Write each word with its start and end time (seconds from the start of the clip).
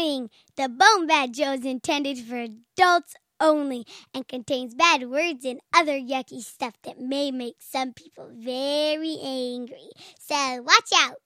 Warning! 0.00 0.30
The 0.56 0.68
Bone 0.68 1.06
Bat 1.06 1.36
Show 1.36 1.52
is 1.52 1.64
intended 1.64 2.18
for 2.18 2.36
adults 2.36 3.14
only 3.38 3.86
and 4.14 4.26
contains 4.26 4.74
bad 4.74 5.08
words 5.10 5.44
and 5.44 5.60
other 5.74 5.98
yucky 5.98 6.40
stuff 6.40 6.74
that 6.84 7.00
may 7.00 7.30
make 7.30 7.56
some 7.58 7.92
people 7.92 8.30
very 8.32 9.18
angry. 9.22 9.90
So 10.18 10.62
watch 10.62 10.90
out! 10.96 11.16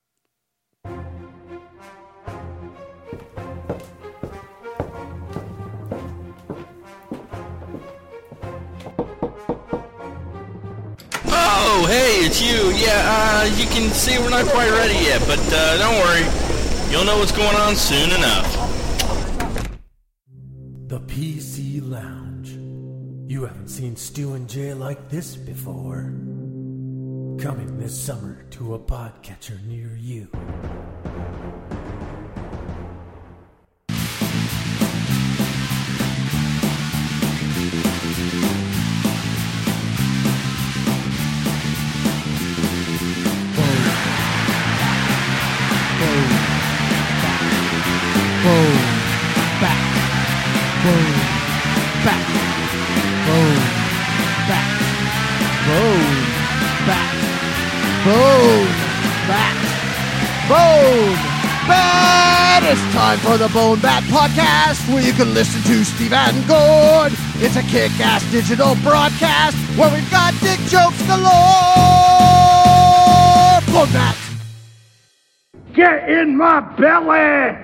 Oh, 11.27 11.87
hey, 11.89 12.27
it's 12.27 12.43
you. 12.43 12.71
Yeah, 12.73 13.03
uh, 13.07 13.45
you 13.57 13.67
can 13.67 13.91
see 13.91 14.19
we're 14.19 14.31
not 14.31 14.47
quite 14.47 14.71
ready 14.71 14.95
yet, 14.95 15.21
but 15.27 15.41
uh, 15.53 15.79
don't 15.79 15.95
worry. 16.01 16.55
You'll 16.91 17.05
know 17.05 17.19
what's 17.19 17.33
going 17.33 17.57
on 17.57 17.75
soon 17.75 18.11
enough. 18.13 18.64
The 20.87 21.01
PC 21.01 21.81
Lounge. 21.83 22.51
You 23.27 23.47
haven't 23.47 23.69
seen 23.69 23.97
Stu 23.97 24.35
and 24.35 24.47
Jay 24.47 24.75
like 24.75 25.09
this 25.09 25.35
before. 25.35 26.13
Coming 27.41 27.79
this 27.79 27.99
summer 27.99 28.45
to 28.51 28.75
a 28.75 28.79
podcatcher 28.79 29.65
near 29.65 29.97
you. 29.97 30.29
Boom. 55.75 56.07
Back. 56.87 57.11
Boom. 58.07 58.67
Back. 59.27 59.57
Boom. 60.47 61.19
Bat! 61.67 62.63
It's 62.63 62.95
time 62.95 63.19
for 63.19 63.37
the 63.37 63.49
Bone 63.49 63.81
Bat 63.81 64.05
Podcast, 64.05 64.87
where 64.95 65.03
you 65.03 65.13
can 65.13 65.35
listen 65.35 65.61
to 65.63 65.85
Steve 65.85 66.13
and 66.13 66.47
Gord. 66.47 67.13
It's 67.43 67.57
a 67.57 67.63
kick-ass 67.63 68.23
digital 68.31 68.77
broadcast 68.85 69.57
where 69.77 69.93
we've 69.93 70.09
got 70.13 70.33
dick 70.43 70.61
jokes 70.71 71.03
galore. 71.09 71.27
Bone 73.75 73.91
Bat. 73.93 74.17
Get 75.73 76.09
in 76.09 76.37
my 76.37 76.61
belly! 76.79 77.64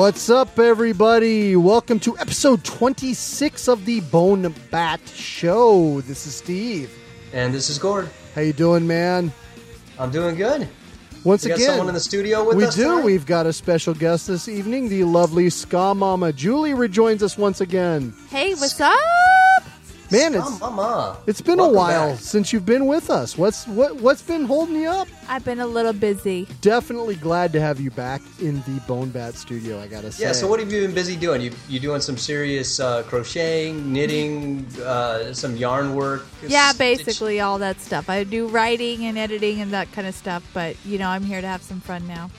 What's 0.00 0.30
up, 0.30 0.58
everybody? 0.58 1.56
Welcome 1.56 2.00
to 2.00 2.16
episode 2.16 2.64
26 2.64 3.68
of 3.68 3.84
the 3.84 4.00
Bone 4.00 4.54
Bat 4.70 5.02
Show. 5.06 6.00
This 6.00 6.26
is 6.26 6.34
Steve. 6.34 6.90
And 7.34 7.52
this 7.52 7.68
is 7.68 7.76
Gord. 7.78 8.08
How 8.34 8.40
you 8.40 8.54
doing, 8.54 8.86
man? 8.86 9.30
I'm 9.98 10.10
doing 10.10 10.36
good. 10.36 10.66
Once 11.22 11.44
We 11.44 11.50
got 11.50 11.56
again, 11.56 11.66
someone 11.68 11.88
in 11.88 11.94
the 11.94 12.00
studio 12.00 12.48
with 12.48 12.56
we 12.56 12.64
us. 12.64 12.76
do. 12.76 12.84
tonight? 12.84 13.04
We've 13.04 13.26
got 13.26 13.44
a 13.44 13.52
special 13.52 13.92
guest 13.92 14.28
this 14.28 14.48
evening. 14.48 14.88
The 14.88 15.04
lovely 15.04 15.50
Ska 15.50 15.94
Mama 15.94 16.32
Julie 16.32 16.72
rejoins 16.72 17.22
us 17.22 17.36
once 17.36 17.60
again. 17.60 18.14
Hey, 18.30 18.54
what's 18.54 18.80
up? 18.80 18.96
Man, 20.12 20.34
Oh, 20.34 20.38
it's 20.40 20.60
mama. 20.60 21.16
it's 21.28 21.40
been 21.40 21.58
Welcome 21.58 21.74
a 21.74 21.78
while 21.78 22.10
back. 22.10 22.18
since 22.20 22.52
you've 22.52 22.66
been 22.66 22.86
with 22.86 23.10
us. 23.10 23.38
What's 23.38 23.66
what 23.68 23.94
what's 24.00 24.22
been 24.22 24.44
holding 24.44 24.74
you 24.74 24.88
up? 24.88 25.06
I've 25.28 25.44
been 25.44 25.60
a 25.60 25.66
little 25.66 25.92
busy. 25.92 26.48
Definitely 26.62 27.14
glad 27.14 27.52
to 27.52 27.60
have 27.60 27.78
you 27.78 27.92
back 27.92 28.20
in 28.40 28.56
the 28.66 28.80
Bone 28.88 29.10
Bat 29.10 29.34
studio. 29.36 29.80
I 29.80 29.86
gotta 29.86 30.10
say. 30.10 30.24
Yeah. 30.24 30.32
So 30.32 30.48
what 30.48 30.58
have 30.58 30.72
you 30.72 30.80
been 30.80 30.94
busy 30.94 31.14
doing? 31.14 31.42
You 31.42 31.52
you 31.68 31.78
doing 31.78 32.00
some 32.00 32.16
serious 32.16 32.80
uh, 32.80 33.04
crocheting, 33.04 33.92
knitting, 33.92 34.66
uh, 34.84 35.32
some 35.32 35.54
yarn 35.56 35.94
work? 35.94 36.26
Yeah, 36.44 36.72
Stitch- 36.72 36.78
basically 37.06 37.38
all 37.38 37.58
that 37.58 37.80
stuff. 37.80 38.10
I 38.10 38.24
do 38.24 38.48
writing 38.48 39.04
and 39.06 39.16
editing 39.16 39.60
and 39.60 39.70
that 39.72 39.92
kind 39.92 40.08
of 40.08 40.14
stuff, 40.16 40.42
but 40.52 40.74
you 40.84 40.98
know, 40.98 41.08
I'm 41.08 41.22
here 41.22 41.40
to 41.40 41.46
have 41.46 41.62
some 41.62 41.80
fun 41.80 42.04
now. 42.08 42.30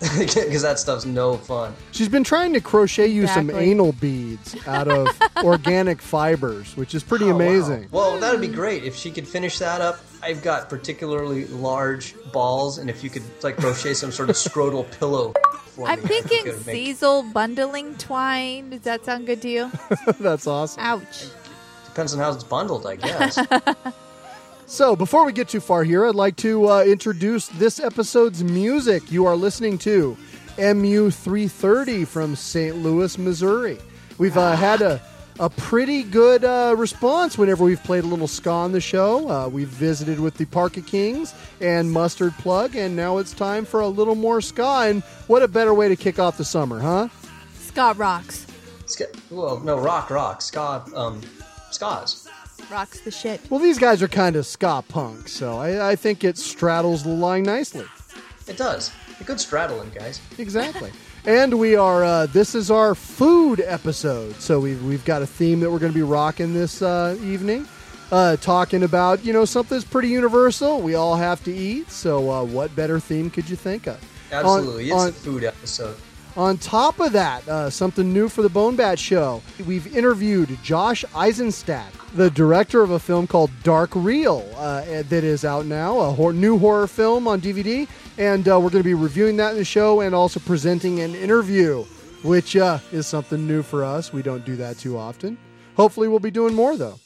because 0.18 0.62
that 0.62 0.78
stuff's 0.78 1.04
no 1.04 1.36
fun. 1.36 1.74
She's 1.92 2.08
been 2.08 2.22
trying 2.24 2.52
to 2.52 2.60
crochet 2.60 3.08
you 3.08 3.26
some 3.26 3.50
anal 3.50 3.92
beads 3.92 4.56
out 4.66 4.86
of 4.88 5.08
organic 5.42 6.00
fibers, 6.00 6.76
which 6.76 6.94
is 6.94 7.02
pretty 7.02 7.24
Oh, 7.24 7.28
wow. 7.30 7.34
amazing. 7.36 7.88
Well, 7.90 8.18
that'd 8.18 8.40
be 8.40 8.46
great 8.48 8.84
if 8.84 8.94
she 8.94 9.10
could 9.10 9.26
finish 9.26 9.58
that 9.58 9.80
up. 9.80 9.98
I've 10.22 10.42
got 10.42 10.68
particularly 10.68 11.46
large 11.46 12.14
balls, 12.32 12.78
and 12.78 12.88
if 12.88 13.02
you 13.02 13.10
could 13.10 13.22
like 13.42 13.56
crochet 13.56 13.94
some 13.94 14.12
sort 14.12 14.30
of 14.30 14.36
scrotal 14.46 14.88
pillow. 14.98 15.34
For 15.74 15.88
I'm 15.88 16.00
me, 16.02 16.08
thinking 16.08 16.46
it 16.46 16.56
would 16.56 16.66
make- 16.66 17.32
bundling 17.34 17.96
twine. 17.96 18.70
Does 18.70 18.80
that 18.82 19.04
sound 19.04 19.26
good 19.26 19.42
to 19.42 19.48
you? 19.48 19.70
That's 20.20 20.46
awesome. 20.46 20.82
Ouch. 20.82 21.26
Depends 21.86 22.14
on 22.14 22.20
how 22.20 22.32
it's 22.32 22.44
bundled, 22.44 22.86
I 22.86 22.96
guess. 22.96 23.38
So, 24.68 24.94
before 24.94 25.24
we 25.24 25.32
get 25.32 25.48
too 25.48 25.60
far 25.60 25.82
here, 25.82 26.06
I'd 26.06 26.14
like 26.14 26.36
to 26.36 26.68
uh, 26.68 26.84
introduce 26.84 27.48
this 27.48 27.80
episode's 27.80 28.44
music. 28.44 29.10
You 29.10 29.24
are 29.24 29.34
listening 29.34 29.78
to 29.78 30.14
MU330 30.58 32.06
from 32.06 32.36
St. 32.36 32.76
Louis, 32.76 33.16
Missouri. 33.16 33.78
We've 34.18 34.36
uh, 34.36 34.54
had 34.56 34.82
a, 34.82 35.00
a 35.40 35.48
pretty 35.48 36.02
good 36.02 36.44
uh, 36.44 36.74
response 36.76 37.38
whenever 37.38 37.64
we've 37.64 37.82
played 37.82 38.04
a 38.04 38.06
little 38.06 38.28
ska 38.28 38.50
on 38.50 38.72
the 38.72 38.80
show. 38.80 39.30
Uh, 39.30 39.48
we've 39.48 39.68
visited 39.68 40.20
with 40.20 40.34
the 40.34 40.44
Parka 40.44 40.82
Kings 40.82 41.32
and 41.62 41.90
Mustard 41.90 42.34
Plug, 42.34 42.76
and 42.76 42.94
now 42.94 43.16
it's 43.16 43.32
time 43.32 43.64
for 43.64 43.80
a 43.80 43.88
little 43.88 44.16
more 44.16 44.42
ska. 44.42 44.82
And 44.86 45.02
what 45.28 45.42
a 45.42 45.48
better 45.48 45.72
way 45.72 45.88
to 45.88 45.96
kick 45.96 46.18
off 46.18 46.36
the 46.36 46.44
summer, 46.44 46.78
huh? 46.78 47.08
Ska 47.54 47.94
rocks. 47.96 48.46
Ska- 48.84 49.08
well, 49.30 49.60
no, 49.60 49.78
rock, 49.78 50.10
rock, 50.10 50.42
ska, 50.42 50.84
um, 50.94 51.22
skas. 51.70 52.27
Rocks 52.70 53.00
the 53.00 53.10
shit. 53.10 53.40
Well, 53.50 53.60
these 53.60 53.78
guys 53.78 54.02
are 54.02 54.08
kind 54.08 54.36
of 54.36 54.44
ska 54.46 54.84
punk, 54.88 55.28
so 55.28 55.56
I, 55.58 55.90
I 55.92 55.96
think 55.96 56.22
it 56.24 56.36
straddles 56.36 57.02
the 57.02 57.08
line 57.10 57.44
nicely. 57.44 57.86
It 58.46 58.56
does. 58.56 58.90
A 59.20 59.24
good 59.24 59.40
straddling, 59.40 59.90
guys. 59.90 60.20
Exactly. 60.38 60.92
and 61.26 61.58
we 61.58 61.76
are. 61.76 62.04
Uh, 62.04 62.26
this 62.26 62.54
is 62.54 62.70
our 62.70 62.94
food 62.94 63.60
episode, 63.64 64.34
so 64.36 64.60
we've 64.60 64.82
we've 64.84 65.04
got 65.04 65.22
a 65.22 65.26
theme 65.26 65.60
that 65.60 65.70
we're 65.70 65.78
going 65.78 65.92
to 65.92 65.98
be 65.98 66.02
rocking 66.02 66.52
this 66.54 66.82
uh, 66.82 67.16
evening. 67.22 67.66
Uh, 68.12 68.36
talking 68.36 68.82
about 68.84 69.24
you 69.24 69.32
know 69.32 69.44
something 69.44 69.76
that's 69.76 69.88
pretty 69.90 70.08
universal. 70.08 70.80
We 70.80 70.94
all 70.94 71.16
have 71.16 71.42
to 71.44 71.52
eat, 71.54 71.90
so 71.90 72.30
uh, 72.30 72.44
what 72.44 72.74
better 72.76 73.00
theme 73.00 73.28
could 73.30 73.48
you 73.50 73.56
think 73.56 73.86
of? 73.86 73.98
Absolutely. 74.30 74.90
on- 74.92 75.08
it's 75.08 75.18
a 75.18 75.20
food 75.20 75.44
episode. 75.44 75.96
On 76.36 76.56
top 76.56 77.00
of 77.00 77.12
that, 77.12 77.46
uh, 77.48 77.70
something 77.70 78.12
new 78.12 78.28
for 78.28 78.42
the 78.42 78.48
Bone 78.48 78.76
Bat 78.76 78.98
Show. 78.98 79.42
We've 79.66 79.96
interviewed 79.96 80.56
Josh 80.62 81.04
Eisenstadt, 81.14 81.92
the 82.14 82.30
director 82.30 82.82
of 82.82 82.92
a 82.92 82.98
film 82.98 83.26
called 83.26 83.50
Dark 83.64 83.90
Reel 83.94 84.48
uh, 84.56 84.82
that 84.84 85.24
is 85.24 85.44
out 85.44 85.66
now, 85.66 85.98
a 85.98 86.10
hor- 86.12 86.32
new 86.32 86.58
horror 86.58 86.86
film 86.86 87.26
on 87.26 87.40
DVD. 87.40 87.88
And 88.18 88.48
uh, 88.48 88.60
we're 88.60 88.70
going 88.70 88.82
to 88.82 88.88
be 88.88 88.94
reviewing 88.94 89.36
that 89.38 89.52
in 89.52 89.56
the 89.58 89.64
show 89.64 90.00
and 90.00 90.14
also 90.14 90.38
presenting 90.40 91.00
an 91.00 91.14
interview 91.14 91.84
which 92.22 92.56
uh, 92.56 92.78
is 92.92 93.06
something 93.06 93.46
new 93.46 93.62
for 93.62 93.84
us. 93.84 94.12
We 94.12 94.22
don't 94.22 94.44
do 94.44 94.56
that 94.56 94.78
too 94.78 94.98
often. 94.98 95.38
Hopefully, 95.76 96.08
we'll 96.08 96.18
be 96.18 96.30
doing 96.30 96.54
more 96.54 96.76
though. 96.76 96.98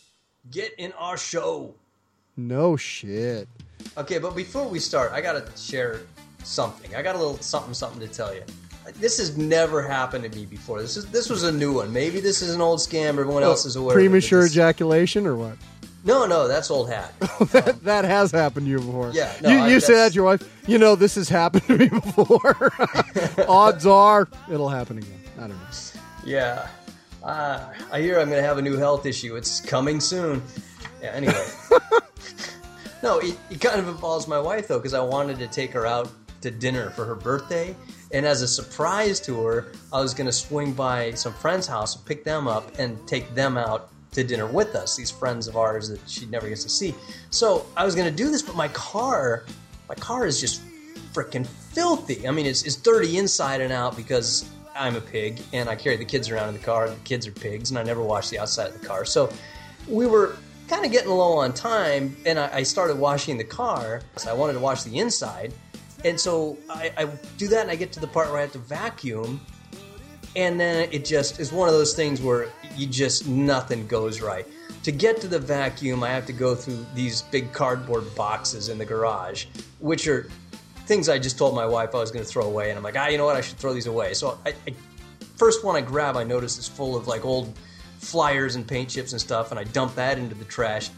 Get 0.51 0.75
in 0.79 0.93
our 0.93 1.17
show. 1.17 1.75
No 2.37 2.77
shit. 2.77 3.49
Okay, 3.97 4.19
but 4.19 4.35
before 4.35 4.67
we 4.67 4.79
start, 4.79 5.13
I 5.13 5.21
gotta 5.21 5.45
share 5.57 6.01
something. 6.45 6.95
I 6.95 7.03
got 7.03 7.15
a 7.15 7.19
little 7.19 7.39
something, 7.39 7.75
something 7.75 8.01
to 8.01 8.09
tell 8.09 8.35
you. 8.35 8.43
This 8.97 9.19
has 9.19 9.37
never 9.37 9.83
happened 9.83 10.25
to 10.31 10.39
me 10.39 10.45
before. 10.47 10.81
This 10.81 10.97
is 10.97 11.07
this 11.07 11.29
was 11.31 11.43
a 11.45 11.53
new 11.53 11.73
one. 11.73 11.93
Maybe 11.93 12.21
this 12.21 12.43
is 12.43 12.55
an 12.55 12.61
old 12.61 12.81
scam. 12.81 13.09
Everyone 13.11 13.43
else 13.43 13.65
is 13.65 13.77
aware. 13.77 13.97
of 13.97 14.01
it, 14.03 14.09
Premature 14.09 14.47
ejaculation 14.47 15.27
or 15.27 15.37
what? 15.37 15.57
No, 16.05 16.27
no, 16.27 16.49
that's 16.49 16.69
old 16.71 16.91
hat. 16.91 17.17
that, 17.53 17.79
that 17.85 18.05
has 18.05 18.33
happened 18.33 18.67
to 18.67 18.71
you 18.71 18.79
before. 18.79 19.13
Yeah, 19.15 19.33
no, 19.41 19.51
you, 19.51 19.59
I- 19.59 19.69
you 19.69 19.79
say 19.81 19.95
that 19.95 20.09
to 20.09 20.15
your 20.17 20.25
wife. 20.25 20.43
You 20.67 20.79
know, 20.79 20.97
this 20.97 21.15
has 21.15 21.29
happened 21.29 21.65
to 21.67 21.79
me 21.79 21.89
before. 21.89 22.73
Odds 23.49 23.87
are 23.87 24.29
it'll 24.51 24.69
happen 24.69 24.99
again. 24.99 25.21
I 25.39 25.41
don't 25.43 25.51
know. 25.51 26.01
Yeah. 26.25 26.67
Uh, 27.23 27.73
I 27.93 28.01
hear 28.01 28.19
I'm 28.19 28.29
going 28.31 28.43
to 28.43 28.47
have 28.47 28.59
a 28.59 28.63
new 28.63 28.77
health 28.77 29.07
issue. 29.07 29.37
It's 29.37 29.61
coming 29.61 30.01
soon. 30.01 30.43
Yeah, 31.01 31.11
anyway. 31.13 31.47
no, 33.03 33.19
it, 33.19 33.37
it 33.51 33.61
kind 33.61 33.79
of 33.81 33.87
involves 33.89 34.27
my 34.27 34.41
wife, 34.41 34.67
though, 34.69 34.79
because 34.79 34.95
I 34.95 35.01
wanted 35.01 35.39
to 35.39 35.47
take 35.47 35.73
her 35.73 35.87
out 35.87 36.11
to 36.41 36.51
dinner 36.51 36.91
for 36.91 37.05
her 37.05 37.15
birthday. 37.15 37.77
And 38.13 38.27
as 38.27 38.43
a 38.43 38.49
surprise 38.49 39.21
to 39.21 39.43
her, 39.43 39.73
I 39.93 40.01
was 40.01 40.13
going 40.13 40.27
to 40.27 40.33
swing 40.33 40.73
by 40.73 41.13
some 41.13 41.33
friend's 41.33 41.67
house, 41.67 41.97
pick 41.97 42.25
them 42.25 42.47
up, 42.47 42.79
and 42.79 42.99
take 43.09 43.35
them 43.35 43.57
out 43.57 43.89
to 44.13 44.23
dinner 44.23 44.47
with 44.47 44.75
us. 44.75 44.97
These 44.97 45.11
friends 45.11 45.49
of 45.49 45.57
ours 45.57 45.89
that 45.89 46.01
she 46.09 46.27
never 46.27 46.49
gets 46.49 46.63
to 46.65 46.69
see. 46.69 46.95
So 47.31 47.67
I 47.77 47.85
was 47.85 47.95
going 47.95 48.09
to 48.09 48.15
do 48.15 48.31
this, 48.31 48.43
but 48.43 48.55
my 48.55 48.69
car, 48.69 49.45
my 49.89 49.95
car 49.95 50.27
is 50.27 50.41
just 50.41 50.63
freaking 51.15 51.47
filthy. 51.47 52.29
I 52.29 52.31
mean, 52.31 52.47
it's, 52.47 52.65
it's 52.65 52.77
dirty 52.77 53.17
inside 53.17 53.61
and 53.61 53.73
out 53.73 53.97
because 53.97 54.49
I'm 54.75 54.97
a 54.97 55.01
pig 55.01 55.41
and 55.53 55.69
I 55.69 55.77
carry 55.77 55.97
the 55.97 56.05
kids 56.05 56.31
around 56.31 56.49
in 56.49 56.55
the 56.55 56.61
car. 56.61 56.87
And 56.87 56.97
the 56.97 57.05
kids 57.05 57.27
are 57.27 57.33
pigs, 57.33 57.71
and 57.71 57.79
I 57.79 57.83
never 57.83 58.03
wash 58.03 58.29
the 58.29 58.39
outside 58.39 58.69
of 58.69 58.81
the 58.81 58.87
car. 58.87 59.07
So 59.07 59.33
we 59.89 60.07
were 60.07 60.37
kind 60.69 60.85
of 60.85 60.93
getting 60.93 61.11
low 61.11 61.39
on 61.39 61.53
time, 61.53 62.17
and 62.27 62.39
I, 62.39 62.57
I 62.57 62.63
started 62.63 62.99
washing 62.99 63.39
the 63.39 63.45
car. 63.45 64.03
So 64.17 64.31
I 64.31 64.35
wanted 64.35 64.55
to 64.55 64.61
wash 64.61 64.83
the 64.83 64.99
inside, 64.99 65.55
and 66.05 66.19
so 66.19 66.59
I, 66.69 66.93
I 66.97 67.05
do 67.39 67.49
that, 67.49 67.63
and 67.63 67.71
I 67.71 67.77
get 67.77 67.93
to 67.93 68.01
the 68.01 68.07
part 68.07 68.29
where 68.29 68.39
I 68.39 68.43
have 68.43 68.53
to 68.53 68.59
vacuum, 68.59 69.41
and 70.37 70.59
then 70.59 70.89
it 70.93 71.05
just 71.05 71.41
is 71.41 71.53
one 71.53 71.69
of 71.69 71.75
those 71.75 71.95
things 71.95 72.21
where 72.21 72.49
you 72.77 72.87
just 72.87 73.29
nothing 73.29 73.87
goes 73.87 74.21
right. 74.21 74.47
To 74.85 74.93
get 74.93 75.21
to 75.21 75.29
the 75.29 75.39
vacuum, 75.39 76.03
I 76.03 76.09
have 76.09 76.27
to 76.27 76.33
go 76.33 76.55
through 76.55 76.85
these 76.95 77.23
big 77.23 77.53
cardboard 77.53 78.15
boxes 78.15 78.69
in 78.69 78.79
the 78.79 78.85
garage, 78.85 79.47
which 79.79 80.09
are 80.09 80.29
things 80.87 81.09
I 81.09 81.19
just 81.19 81.39
told 81.39 81.55
my 81.55 81.67
wife 81.67 81.95
I 81.95 81.99
was 81.99 82.11
going 82.11 82.25
to 82.25 82.31
throw 82.31 82.47
away, 82.47 82.71
and 82.71 82.77
I'm 82.77 82.83
like, 82.83 82.97
ah, 82.99 83.07
you 83.07 83.19
know 83.19 83.25
what? 83.25 83.37
I 83.37 83.41
should 83.41 83.59
throw 83.59 83.73
these 83.73 83.87
away. 83.87 84.15
So 84.15 84.39
I, 84.45 84.55
I 84.67 84.75
first 85.37 85.65
one 85.65 85.77
I 85.77 85.81
grab, 85.81 86.17
I 86.17 86.25
notice 86.25 86.59
is 86.59 86.67
full 86.67 86.97
of 86.97 87.07
like 87.07 87.25
old 87.25 87.57
flyers 87.99 88.57
and 88.57 88.67
paint 88.67 88.91
chips 88.91 89.13
and 89.13 89.21
stuff, 89.21 89.51
and 89.51 89.61
I 89.61 89.65
dump 89.65 89.95
that 89.95 90.19
into 90.19 90.35
the 90.35 90.45
trash. 90.45 90.91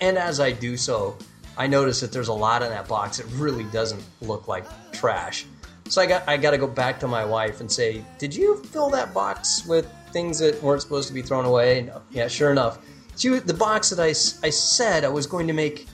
And 0.00 0.16
as 0.16 0.38
I 0.38 0.52
do 0.52 0.76
so, 0.76 1.16
I 1.56 1.66
notice 1.66 2.00
that 2.00 2.12
there's 2.12 2.28
a 2.28 2.32
lot 2.32 2.62
in 2.62 2.70
that 2.70 2.88
box. 2.88 3.18
It 3.18 3.26
really 3.32 3.64
doesn't 3.64 4.02
look 4.20 4.48
like 4.48 4.64
trash. 4.92 5.46
So 5.88 6.00
I 6.00 6.06
got 6.06 6.28
I 6.28 6.36
got 6.36 6.52
to 6.52 6.58
go 6.58 6.66
back 6.66 6.98
to 7.00 7.08
my 7.08 7.24
wife 7.24 7.60
and 7.60 7.70
say, 7.70 8.02
"Did 8.18 8.34
you 8.34 8.56
fill 8.56 8.90
that 8.90 9.12
box 9.12 9.66
with 9.66 9.86
things 10.12 10.38
that 10.38 10.62
weren't 10.62 10.82
supposed 10.82 11.08
to 11.08 11.14
be 11.14 11.22
thrown 11.22 11.44
away?" 11.44 11.90
Yeah, 12.10 12.28
sure 12.28 12.50
enough, 12.50 12.78
she, 13.16 13.28
the 13.38 13.54
box 13.54 13.90
that 13.90 14.00
I, 14.00 14.08
I 14.46 14.50
said 14.50 15.04
I 15.04 15.08
was 15.08 15.26
going 15.26 15.46
to 15.46 15.52
make 15.52 15.86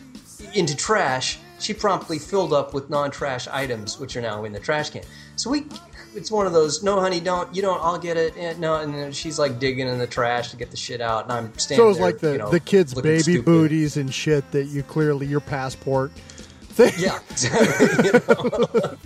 into 0.55 0.77
trash, 0.77 1.39
she 1.59 1.75
promptly 1.75 2.19
filled 2.19 2.53
up 2.53 2.73
with 2.73 2.89
non-trash 2.89 3.47
items, 3.49 3.99
which 3.99 4.17
are 4.17 4.21
now 4.21 4.45
in 4.45 4.53
the 4.53 4.61
trash 4.61 4.91
can. 4.91 5.03
So 5.37 5.51
we, 5.51 5.67
it's 6.15 6.31
one 6.31 6.47
of 6.47 6.53
those, 6.53 6.83
no, 6.83 7.01
honey, 7.01 7.21
don't, 7.21 7.55
you 7.55 7.62
don't, 7.62 7.81
I'll 7.83 7.99
get 7.99 8.17
it. 8.17 8.35
Eh, 8.37 8.55
no, 8.59 8.77
and 8.77 8.93
then 8.95 9.12
she's 9.12 9.39
like 9.39 9.59
digging 9.59 9.87
in 9.89 9.99
the 9.99 10.07
trash 10.07 10.51
to 10.51 10.57
get 10.57 10.71
the 10.71 10.77
shit 10.77 11.01
out, 11.01 11.25
and 11.25 11.33
I'm 11.33 11.59
standing 11.59 11.85
So 11.85 11.89
it's 11.91 11.99
there, 11.99 12.07
like 12.07 12.19
the, 12.19 12.33
you 12.33 12.39
know, 12.39 12.51
the 12.51 12.61
kids' 12.61 12.95
baby 12.95 13.21
stupid. 13.23 13.45
booties 13.45 13.97
and 13.97 14.12
shit 14.12 14.51
that 14.53 14.65
you 14.67 14.83
clearly 14.83 15.27
your 15.27 15.41
passport. 15.41 16.11
thing. 16.71 16.93
Yeah, 16.99 17.19
exactly. 17.31 18.05
you 18.07 18.12
know? 18.12 18.97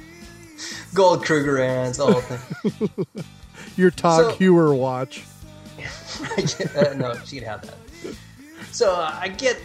Gold 0.95 1.25
Krugerrands, 1.25 1.97
the 1.97 2.06
whole 2.06 2.21
thing. 3.01 3.06
your 3.77 3.91
Tag 3.91 4.21
So- 4.25 4.33
Heuer 4.37 4.77
watch. 4.77 5.25
Uh, 6.77 6.95
no, 6.95 7.15
she'd 7.25 7.43
have 7.43 7.62
that. 7.62 8.15
So 8.71 8.95
uh, 8.95 9.17
I 9.21 9.29
get, 9.29 9.59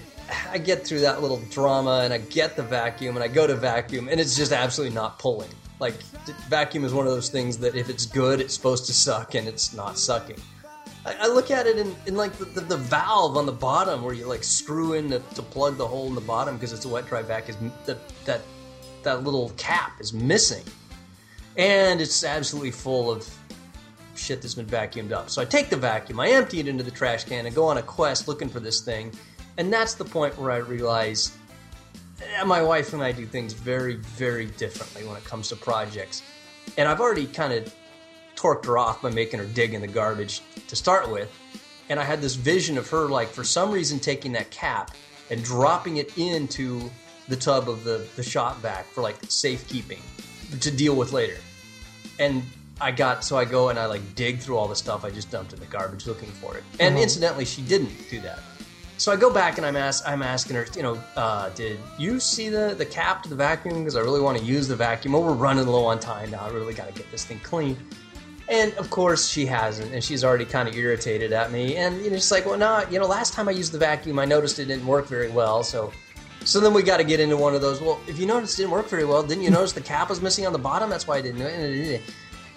I 0.52 0.58
get 0.58 0.86
through 0.86 1.02
that 1.02 1.22
little 1.22 1.40
drama, 1.52 2.02
and 2.04 2.14
I 2.14 2.18
get 2.18 2.56
the 2.56 2.64
vacuum, 2.64 3.16
and 3.16 3.24
I 3.24 3.28
go 3.28 3.46
to 3.48 3.56
vacuum, 3.56 4.08
and 4.10 4.20
it's 4.20 4.36
just 4.36 4.52
absolutely 4.52 4.96
not 4.96 5.20
pulling. 5.20 5.50
Like 5.80 6.02
vacuum 6.50 6.84
is 6.84 6.94
one 6.94 7.08
of 7.08 7.14
those 7.14 7.30
things 7.30 7.58
that 7.60 7.76
if 7.76 7.90
it's 7.90 8.06
good, 8.06 8.42
it's 8.42 8.54
supposed 8.54 8.86
to 8.88 8.94
suck, 8.94 9.36
and 9.36 9.48
it's 9.48 9.74
not 9.74 9.98
sucking. 9.98 10.40
I, 11.06 11.16
I 11.22 11.28
look 11.28 11.52
at 11.52 11.66
it 11.68 11.78
in, 11.78 11.96
in 12.06 12.16
like 12.16 12.34
the, 12.34 12.46
the, 12.46 12.62
the 12.62 12.78
valve 12.78 13.38
on 13.38 13.46
the 13.46 13.54
bottom 13.54 14.04
where 14.04 14.14
you 14.14 14.26
like 14.26 14.44
screw 14.44 14.94
in 14.94 15.10
to, 15.12 15.20
to 15.20 15.42
plug 15.42 15.78
the 15.78 15.88
hole 15.88 16.08
in 16.08 16.16
the 16.16 16.22
bottom 16.22 16.56
because 16.56 16.74
it's 16.74 16.86
a 16.86 16.90
wet 16.90 17.08
dry 17.08 17.22
vac 17.22 17.50
is 17.50 17.58
that 17.86 17.98
that 18.26 18.42
that 19.04 19.24
little 19.24 19.52
cap 19.52 19.94
is 20.02 20.12
missing, 20.12 20.64
and 21.56 22.02
it's 22.02 22.24
absolutely 22.26 22.72
full 22.72 23.10
of 23.10 23.28
shit 24.16 24.42
that's 24.42 24.56
been 24.56 24.66
vacuumed 24.66 25.14
up. 25.14 25.30
So 25.30 25.42
I 25.42 25.46
take 25.46 25.70
the 25.70 25.78
vacuum, 25.78 26.20
I 26.20 26.30
empty 26.30 26.60
it 26.60 26.68
into 26.68 26.84
the 26.84 26.92
trash 26.92 27.24
can, 27.24 27.46
and 27.46 27.56
go 27.56 27.66
on 27.66 27.78
a 27.78 27.82
quest 27.82 28.28
looking 28.28 28.50
for 28.50 28.60
this 28.60 28.82
thing. 28.82 29.14
And 29.58 29.72
that's 29.72 29.94
the 29.94 30.06
point 30.06 30.38
where 30.38 30.52
I 30.52 30.58
realize 30.58 31.38
Eh, 32.22 32.44
my 32.44 32.62
wife 32.62 32.94
and 32.94 33.02
I 33.02 33.12
do 33.12 33.26
things 33.26 33.54
very, 33.54 33.96
very 33.96 34.46
differently 34.46 35.06
when 35.06 35.18
it 35.18 35.24
comes 35.24 35.50
to 35.50 35.56
projects. 35.56 36.22
And 36.78 36.88
I've 36.88 37.00
already 37.00 37.26
kind 37.26 37.54
of 37.54 37.74
torqued 38.36 38.66
her 38.66 38.78
off 38.78 39.02
by 39.02 39.10
making 39.10 39.40
her 39.40 39.46
dig 39.46 39.74
in 39.74 39.82
the 39.82 39.88
garbage 39.88 40.42
to 40.68 40.76
start 40.76 41.10
with. 41.10 41.32
And 41.90 42.00
I 42.00 42.04
had 42.04 42.22
this 42.22 42.36
vision 42.36 42.78
of 42.78 42.90
her, 42.90 43.08
like, 43.08 43.30
for 43.30 43.44
some 43.44 43.72
reason, 43.72 44.00
taking 44.00 44.32
that 44.34 44.52
cap 44.52 44.92
and 45.32 45.44
dropping 45.44 45.98
it 45.98 46.18
into 46.18 46.90
the 47.28 47.36
tub 47.36 47.70
of 47.70 47.84
the, 47.84 48.08
the 48.16 48.24
shop 48.24 48.58
vac 48.58 48.86
for, 48.86 49.02
like, 49.02 49.18
safekeeping 49.28 50.02
to 50.60 50.72
deal 50.72 50.96
with 50.96 51.14
later 51.14 51.38
and 52.20 52.44
I 52.82 52.92
got 52.92 53.24
so 53.24 53.38
I 53.38 53.46
go 53.46 53.70
and 53.70 53.80
I 53.80 53.88
like 53.88 54.16
dig 54.16 54.40
through 54.40 54.58
all 54.58 54.68
the 54.68 54.76
stuff 54.76 55.04
I 55.04 55.10
just 55.10 55.32
dumped 55.32 55.54
in 55.54 55.60
the 55.60 55.66
garbage 55.66 56.06
looking 56.06 56.30
for 56.30 56.56
it. 56.58 56.64
And 56.80 56.94
mm-hmm. 56.94 57.04
incidentally, 57.04 57.46
she 57.46 57.62
didn't 57.64 57.92
do 58.10 58.20
that. 58.22 58.40
So 59.00 59.14
I 59.14 59.16
go 59.16 59.34
back 59.34 59.58
and 59.58 59.66
I'm 59.66 59.78
ask, 59.78 60.06
I'm 60.06 60.22
asking 60.22 60.58
her, 60.58 60.68
you 60.76 60.84
know, 60.84 61.02
uh, 61.16 61.48
did 61.52 61.80
you 61.98 62.20
see 62.20 62.50
the 62.50 62.76
the 62.78 62.86
cap 62.86 63.24
to 63.24 63.30
the 63.30 63.36
vacuum? 63.36 63.80
Because 63.80 63.96
I 63.96 64.02
really 64.02 64.20
want 64.20 64.38
to 64.38 64.44
use 64.44 64.68
the 64.68 64.76
vacuum. 64.76 65.14
We're 65.14 65.32
running 65.32 65.68
low 65.68 65.86
on 65.86 66.02
time 66.02 66.32
now. 66.32 66.42
I 66.46 66.50
really 66.50 66.74
got 66.74 66.90
to 66.90 66.94
get 66.94 67.10
this 67.10 67.24
thing 67.24 67.40
clean. 67.40 67.78
And 68.50 68.74
of 68.74 68.90
course, 68.90 69.30
she 69.30 69.46
hasn't, 69.46 69.94
and 69.94 70.04
she's 70.04 70.26
already 70.26 70.44
kind 70.44 70.68
of 70.68 70.76
irritated 70.76 71.32
at 71.32 71.50
me. 71.50 71.78
And 71.78 72.04
you 72.04 72.10
know, 72.10 72.18
she's 72.18 72.30
like, 72.30 72.46
"Well, 72.46 72.58
no, 72.58 72.84
you 72.92 73.00
know, 73.00 73.08
last 73.08 73.34
time 73.34 73.48
I 73.48 73.52
used 73.52 73.72
the 73.72 73.78
vacuum, 73.78 74.20
I 74.20 74.26
noticed 74.26 74.60
it 74.60 74.66
didn't 74.66 74.86
work 74.86 75.08
very 75.08 75.30
well." 75.30 75.64
So, 75.64 75.94
so 76.44 76.60
then 76.60 76.74
we 76.74 76.84
got 76.84 76.98
to 76.98 77.06
get 77.06 77.22
into 77.22 77.38
one 77.38 77.56
of 77.56 77.62
those. 77.62 77.80
Well, 77.80 78.02
if 78.06 78.20
you 78.20 78.26
noticed 78.26 78.60
it 78.60 78.64
didn't 78.64 78.74
work 78.74 78.90
very 78.90 79.06
well, 79.06 79.24
didn't 79.24 79.46
you 79.46 79.50
notice 79.50 79.72
the 79.72 79.80
cap 79.80 80.10
was 80.10 80.22
missing 80.22 80.46
on 80.46 80.52
the 80.52 80.60
bottom? 80.60 80.90
That's 80.90 81.08
why 81.08 81.20
I 81.20 81.22
didn't. 81.22 81.40
it. 81.40 82.02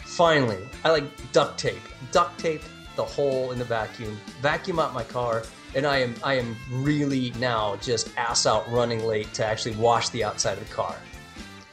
Finally, 0.01 0.59
I 0.85 0.91
like 0.91 1.05
duct 1.31 1.57
tape, 1.57 1.79
duct 2.11 2.37
tape 2.41 2.63
the 2.97 3.05
hole 3.05 3.53
in 3.53 3.61
the 3.61 3.65
vacuum, 3.65 4.19
vacuum 4.41 4.81
out 4.81 4.93
my 4.93 5.05
car, 5.05 5.45
and 5.75 5.87
I 5.87 5.99
am 5.99 6.15
I 6.23 6.35
am 6.35 6.57
really 6.71 7.33
now 7.39 7.77
just 7.77 8.11
ass 8.17 8.47
out 8.47 8.71
running 8.71 9.05
late 9.05 9.33
to 9.35 9.45
actually 9.47 9.77
wash 9.77 10.09
the 10.11 10.25
outside 10.25 10.59
of 10.59 10.69
the 10.69 10.75
car. 10.75 10.95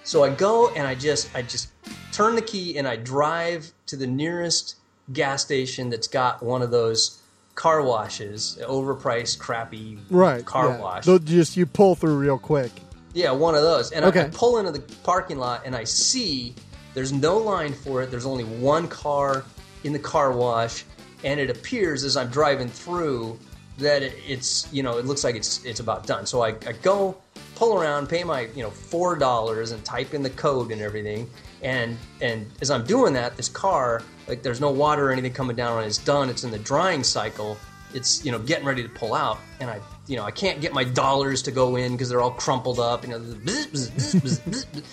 So 0.03 0.23
I 0.23 0.29
go 0.29 0.69
and 0.73 0.87
I 0.87 0.95
just 0.95 1.29
I 1.35 1.41
just 1.41 1.69
turn 2.11 2.35
the 2.35 2.41
key 2.41 2.77
and 2.77 2.87
I 2.87 2.95
drive 2.95 3.71
to 3.87 3.95
the 3.95 4.07
nearest 4.07 4.75
gas 5.13 5.41
station 5.43 5.89
that's 5.89 6.07
got 6.07 6.41
one 6.43 6.61
of 6.61 6.71
those 6.71 7.21
car 7.55 7.81
washes, 7.81 8.57
overpriced, 8.61 9.37
crappy 9.39 9.97
Right. 10.09 10.45
car 10.45 10.69
yeah. 10.69 10.79
wash. 10.79 11.05
They'll 11.05 11.19
just 11.19 11.57
you 11.57 11.65
pull 11.65 11.95
through 11.95 12.17
real 12.17 12.37
quick. 12.37 12.71
Yeah, 13.13 13.31
one 13.31 13.55
of 13.55 13.61
those. 13.63 13.91
And 13.91 14.05
I- 14.05 14.07
I, 14.07 14.11
Okay. 14.11 14.29
pull 14.31 14.59
into 14.59 14.71
the 14.71 14.79
parking 15.03 15.39
lot 15.39 15.63
and 15.65 15.75
I 15.75 15.83
see 15.83 16.55
there's 16.93 17.11
no 17.11 17.37
line 17.37 17.73
for 17.73 18.01
it. 18.01 18.11
There's 18.11 18.25
only 18.25 18.43
one 18.45 18.87
car 18.87 19.43
in 19.83 19.93
the 19.93 19.99
car 19.99 20.31
wash, 20.31 20.83
and 21.23 21.39
it 21.39 21.49
appears 21.49 22.03
as 22.03 22.15
I'm 22.17 22.29
driving 22.29 22.69
through 22.69 23.37
that 23.79 24.03
it's 24.03 24.71
you 24.71 24.83
know 24.83 24.97
it 24.97 25.05
looks 25.05 25.23
like 25.23 25.35
it's 25.35 25.63
it's 25.65 25.79
about 25.79 26.05
done. 26.05 26.25
So 26.25 26.41
I, 26.41 26.49
I 26.67 26.73
go 26.81 27.17
pull 27.55 27.79
around, 27.79 28.07
pay 28.07 28.23
my 28.23 28.41
you 28.55 28.63
know 28.63 28.69
four 28.69 29.15
dollars, 29.15 29.71
and 29.71 29.83
type 29.83 30.13
in 30.13 30.23
the 30.23 30.29
code 30.31 30.71
and 30.71 30.81
everything. 30.81 31.29
And 31.61 31.97
and 32.21 32.49
as 32.61 32.71
I'm 32.71 32.85
doing 32.85 33.13
that, 33.13 33.35
this 33.35 33.49
car 33.49 34.03
like 34.27 34.43
there's 34.43 34.61
no 34.61 34.71
water 34.71 35.09
or 35.09 35.11
anything 35.11 35.33
coming 35.33 35.55
down 35.55 35.77
on 35.77 35.83
it. 35.83 35.87
It's 35.87 35.97
done. 35.97 36.29
It's 36.29 36.43
in 36.43 36.51
the 36.51 36.59
drying 36.59 37.03
cycle. 37.03 37.57
It's 37.93 38.23
you 38.23 38.31
know 38.31 38.39
getting 38.39 38.65
ready 38.65 38.83
to 38.83 38.89
pull 38.89 39.13
out, 39.13 39.39
and 39.59 39.69
I 39.69 39.81
you 40.07 40.15
know 40.15 40.23
I 40.23 40.31
can't 40.31 40.61
get 40.61 40.73
my 40.73 40.83
dollars 40.83 41.41
to 41.43 41.51
go 41.51 41.75
in 41.75 41.93
because 41.93 42.09
they're 42.09 42.21
all 42.21 42.31
crumpled 42.31 42.79
up. 42.79 43.03
You 43.03 43.11
know, 43.11 43.19
bzz, 43.19 43.89
bzz, 43.89 44.39
bzz. 44.41 44.83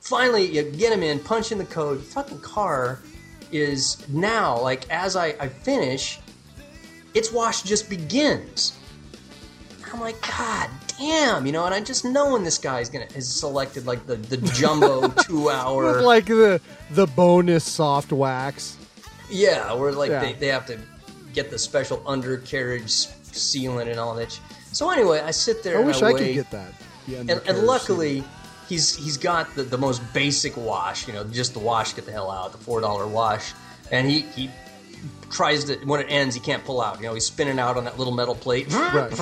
finally 0.00 0.46
you 0.46 0.62
get 0.62 0.90
them 0.90 1.02
in, 1.02 1.18
punch 1.20 1.52
in 1.52 1.58
the 1.58 1.64
code. 1.64 2.02
Fucking 2.02 2.40
car 2.40 3.00
is 3.52 4.06
now 4.08 4.60
like 4.60 4.88
as 4.90 5.16
I, 5.16 5.28
I 5.40 5.48
finish, 5.48 6.18
its 7.16 7.32
wash 7.32 7.62
just 7.62 7.88
begins. 7.88 8.78
I'm 9.92 10.00
like, 10.00 10.20
God 10.20 10.68
damn, 10.98 11.46
you 11.46 11.52
know, 11.52 11.64
and 11.64 11.74
I 11.74 11.80
just 11.80 12.04
knowing 12.04 12.44
this 12.44 12.58
guy's 12.58 12.90
gonna 12.90 13.06
has 13.14 13.28
selected 13.28 13.86
like 13.86 14.06
the, 14.06 14.16
the 14.16 14.36
jumbo 14.52 15.08
two 15.08 15.48
hour 15.50 15.96
With 15.96 16.04
like 16.04 16.26
the 16.26 16.60
the 16.90 17.06
bonus 17.06 17.64
soft 17.64 18.12
wax. 18.12 18.76
Yeah, 19.30 19.72
where 19.72 19.92
like 19.92 20.10
Yeah. 20.10 20.20
They, 20.20 20.32
they 20.34 20.46
have 20.48 20.66
to 20.66 20.78
get 21.32 21.50
the 21.50 21.58
special 21.58 22.02
undercarriage 22.06 22.84
sealant 22.84 23.88
and 23.88 23.98
all 23.98 24.14
that. 24.16 24.38
So 24.72 24.90
anyway, 24.90 25.20
I 25.20 25.30
sit 25.30 25.62
there. 25.62 25.76
I 25.76 25.78
and 25.78 25.86
wish 25.86 26.02
I, 26.02 26.08
I 26.08 26.12
could 26.12 26.34
get 26.34 26.50
that. 26.50 26.72
And, 27.08 27.30
and 27.30 27.58
luckily, 27.60 28.24
he's 28.68 28.94
he's 28.94 29.16
got 29.16 29.54
the, 29.54 29.62
the 29.62 29.78
most 29.78 30.02
basic 30.12 30.56
wash. 30.56 31.06
You 31.06 31.14
know, 31.14 31.24
just 31.24 31.54
the 31.54 31.60
wash, 31.60 31.94
get 31.94 32.04
the 32.04 32.12
hell 32.12 32.30
out, 32.30 32.52
the 32.52 32.58
four 32.58 32.80
dollar 32.80 33.06
wash. 33.06 33.54
And 33.90 34.08
he 34.10 34.20
he 34.20 34.50
tries 35.30 35.64
to 35.64 35.76
when 35.84 36.00
it 36.00 36.06
ends, 36.08 36.34
he 36.34 36.40
can't 36.40 36.64
pull 36.64 36.80
out. 36.80 36.98
You 37.00 37.06
know, 37.06 37.14
he's 37.14 37.26
spinning 37.26 37.58
out 37.58 37.76
on 37.76 37.84
that 37.84 37.98
little 37.98 38.14
metal 38.14 38.34
plate. 38.34 38.72
Right. 38.72 39.12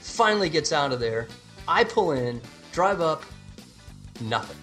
Finally 0.00 0.48
gets 0.48 0.72
out 0.72 0.92
of 0.92 1.00
there. 1.00 1.26
I 1.66 1.84
pull 1.84 2.12
in, 2.12 2.40
drive 2.72 3.00
up, 3.00 3.24
nothing. 4.20 4.56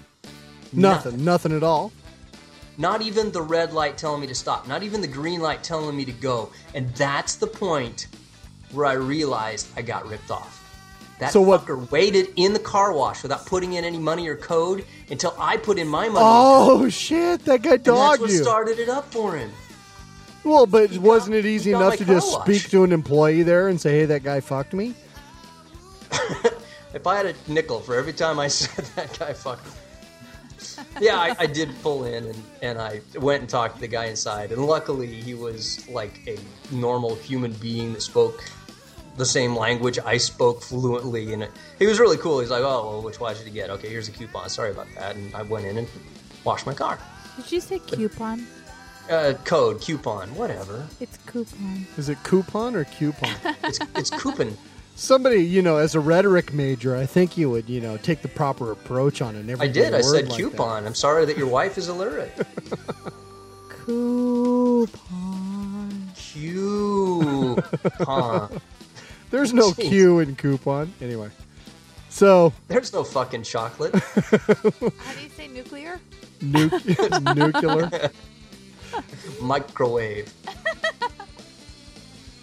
Nothing, 0.74 1.24
nothing 1.26 1.52
at 1.56 1.64
all. 1.64 1.92
Not 2.78 3.02
even 3.02 3.32
the 3.32 3.42
red 3.42 3.74
light 3.74 3.98
telling 3.98 4.22
me 4.22 4.28
to 4.28 4.36
stop. 4.36 4.68
Not 4.68 4.82
even 4.84 5.02
the 5.02 5.08
green 5.08 5.42
light 5.42 5.64
telling 5.64 5.96
me 5.96 6.06
to 6.06 6.12
go. 6.14 6.52
And 6.74 6.90
that's 6.96 7.36
the 7.36 7.48
point 7.48 8.08
where 8.72 8.86
I 8.86 8.94
realized 8.94 9.68
I 9.76 9.82
got 9.82 10.08
ripped 10.08 10.32
off. 10.32 10.60
That 11.20 11.34
So 11.34 11.42
what- 11.42 11.66
fucker 11.66 11.92
waited 11.92 12.30
in 12.38 12.54
the 12.54 12.60
car 12.60 12.94
wash 12.94 13.22
without 13.22 13.46
putting 13.46 13.74
in 13.74 13.84
any 13.84 14.00
money 14.00 14.28
or 14.28 14.36
code 14.38 14.86
until 15.10 15.36
I 15.38 15.58
put 15.58 15.78
in 15.78 15.88
my 15.88 16.08
money. 16.08 16.26
Oh 16.28 16.88
shit! 16.90 17.44
That 17.46 17.62
guy 17.62 17.78
dogged 17.78 17.88
and 17.90 17.98
that's 17.98 18.20
what 18.22 18.30
you. 18.32 18.42
started 18.42 18.80
it 18.80 18.90
up 18.90 19.12
for 19.12 19.36
him. 19.36 19.52
Well, 20.44 20.66
but 20.66 20.98
wasn't 20.98 21.36
it 21.36 21.46
easy 21.46 21.72
enough 21.72 21.98
to 21.98 22.06
just 22.06 22.34
wash. 22.34 22.46
speak 22.46 22.72
to 22.72 22.84
an 22.84 22.92
employee 22.92 23.44
there 23.44 23.68
and 23.68 23.80
say, 23.80 24.00
"Hey, 24.00 24.06
that 24.06 24.24
guy 24.24 24.40
fucked 24.40 24.74
me"? 24.74 24.96
If 26.94 27.08
I 27.08 27.16
had 27.16 27.26
a 27.28 27.34
nickel 27.48 27.80
for 27.80 27.96
every 27.96 28.14
time 28.14 28.40
I 28.40 28.48
said 28.50 28.86
that 28.96 29.18
guy 29.18 29.34
fucked 29.34 29.66
me. 29.66 29.72
Yeah, 31.00 31.18
I, 31.18 31.36
I 31.40 31.46
did 31.48 31.70
pull 31.82 32.06
in 32.06 32.26
and, 32.26 32.44
and 32.62 32.80
I 32.80 33.02
went 33.20 33.42
and 33.42 33.50
talked 33.50 33.76
to 33.76 33.82
the 33.82 33.88
guy 33.88 34.06
inside. 34.06 34.52
And 34.52 34.66
luckily, 34.66 35.08
he 35.08 35.34
was 35.34 35.88
like 35.90 36.20
a 36.28 36.38
normal 36.74 37.16
human 37.16 37.54
being 37.54 37.94
that 37.94 38.02
spoke 38.02 38.44
the 39.18 39.26
same 39.26 39.56
language 39.56 40.00
I 40.00 40.18
spoke 40.18 40.62
fluently. 40.62 41.34
And 41.34 41.48
he 41.80 41.88
was 41.88 42.00
really 42.00 42.18
cool. 42.18 42.40
He's 42.40 42.52
like, 42.52 42.62
oh, 42.64 42.90
well, 42.90 43.02
which 43.02 43.20
watch 43.20 43.38
did 43.40 43.48
you 43.48 43.54
get? 43.54 43.70
Okay, 43.70 43.90
here's 43.90 44.08
a 44.08 44.12
coupon. 44.12 44.50
Sorry 44.50 44.72
about 44.72 44.88
that. 44.96 45.16
And 45.16 45.34
I 45.34 45.42
went 45.44 45.66
in 45.66 45.78
and 45.78 45.88
washed 46.44 46.66
my 46.66 46.74
car. 46.74 47.00
Did 47.38 47.52
you 47.52 47.62
say 47.62 47.80
coupon? 47.80 48.46
Uh, 49.12 49.34
code, 49.44 49.82
coupon, 49.82 50.34
whatever. 50.36 50.88
It's 51.02 51.18
coupon. 51.26 51.86
Is 51.98 52.08
it 52.08 52.18
coupon 52.24 52.76
or 52.78 52.86
coupon? 52.86 53.30
It's, 53.66 53.80
it's 53.94 54.10
coupon. 54.10 54.58
Somebody, 54.96 55.44
you 55.44 55.62
know, 55.62 55.76
as 55.78 55.96
a 55.96 56.00
rhetoric 56.00 56.54
major, 56.54 56.96
I 56.96 57.06
think 57.06 57.38
you 57.38 57.50
would, 57.50 57.70
you 57.70 57.82
know, 57.82 57.98
take 57.98 58.22
the 58.22 58.30
proper 58.30 58.72
approach 58.72 59.22
on 59.22 59.36
it. 59.36 59.60
I 59.60 59.68
did. 59.68 59.94
I 59.94 59.98
word 59.98 60.04
said 60.04 60.30
like 60.30 60.38
coupon. 60.40 60.86
I'm 60.86 60.96
sorry 60.96 61.26
that 61.26 61.38
your 61.38 61.48
wife 61.48 61.78
is 61.78 61.90
illiterate. 61.90 62.32
Coupon. 63.86 64.92
Coupon. 66.16 67.56
that. 67.56 68.62
There's 69.32 69.54
no 69.54 69.72
Jeez. 69.72 69.90
Q 69.90 70.20
in 70.20 70.36
coupon. 70.38 70.94
Anyway, 71.02 71.30
so 72.10 72.54
There's 72.68 72.94
no 72.94 73.04
fucking 73.04 73.44
chocolate. 73.44 73.94
How 73.96 75.14
do 75.14 75.22
you 75.22 75.30
say 75.36 75.48
nuclear? 75.48 76.00
nu- 76.42 76.70
nuclear. 77.36 78.12
Microwave. 79.42 80.34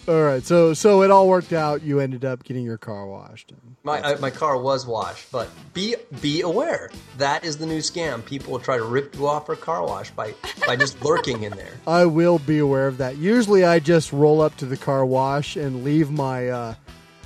All 0.09 0.23
right, 0.23 0.43
so 0.43 0.73
so 0.73 1.03
it 1.03 1.11
all 1.11 1.27
worked 1.27 1.53
out. 1.53 1.83
You 1.83 1.99
ended 1.99 2.25
up 2.25 2.43
getting 2.43 2.63
your 2.65 2.79
car 2.79 3.05
washed. 3.05 3.53
My 3.83 4.01
uh, 4.01 4.17
my 4.19 4.31
car 4.31 4.59
was 4.59 4.87
washed, 4.87 5.31
but 5.31 5.47
be 5.75 5.97
be 6.19 6.41
aware 6.41 6.89
that 7.19 7.43
is 7.43 7.59
the 7.59 7.67
new 7.67 7.77
scam. 7.77 8.25
People 8.25 8.53
will 8.53 8.59
try 8.59 8.77
to 8.77 8.83
rip 8.83 9.13
you 9.15 9.27
off 9.27 9.45
for 9.45 9.55
car 9.55 9.85
wash 9.85 10.09
by 10.09 10.33
by 10.65 10.75
just 10.75 10.99
lurking 11.05 11.43
in 11.43 11.51
there. 11.51 11.73
I 11.85 12.07
will 12.07 12.39
be 12.39 12.57
aware 12.57 12.87
of 12.87 12.97
that. 12.97 13.17
Usually, 13.17 13.63
I 13.63 13.77
just 13.77 14.11
roll 14.11 14.41
up 14.41 14.57
to 14.57 14.65
the 14.65 14.77
car 14.77 15.05
wash 15.05 15.55
and 15.55 15.83
leave 15.83 16.09
my 16.09 16.49
uh, 16.49 16.73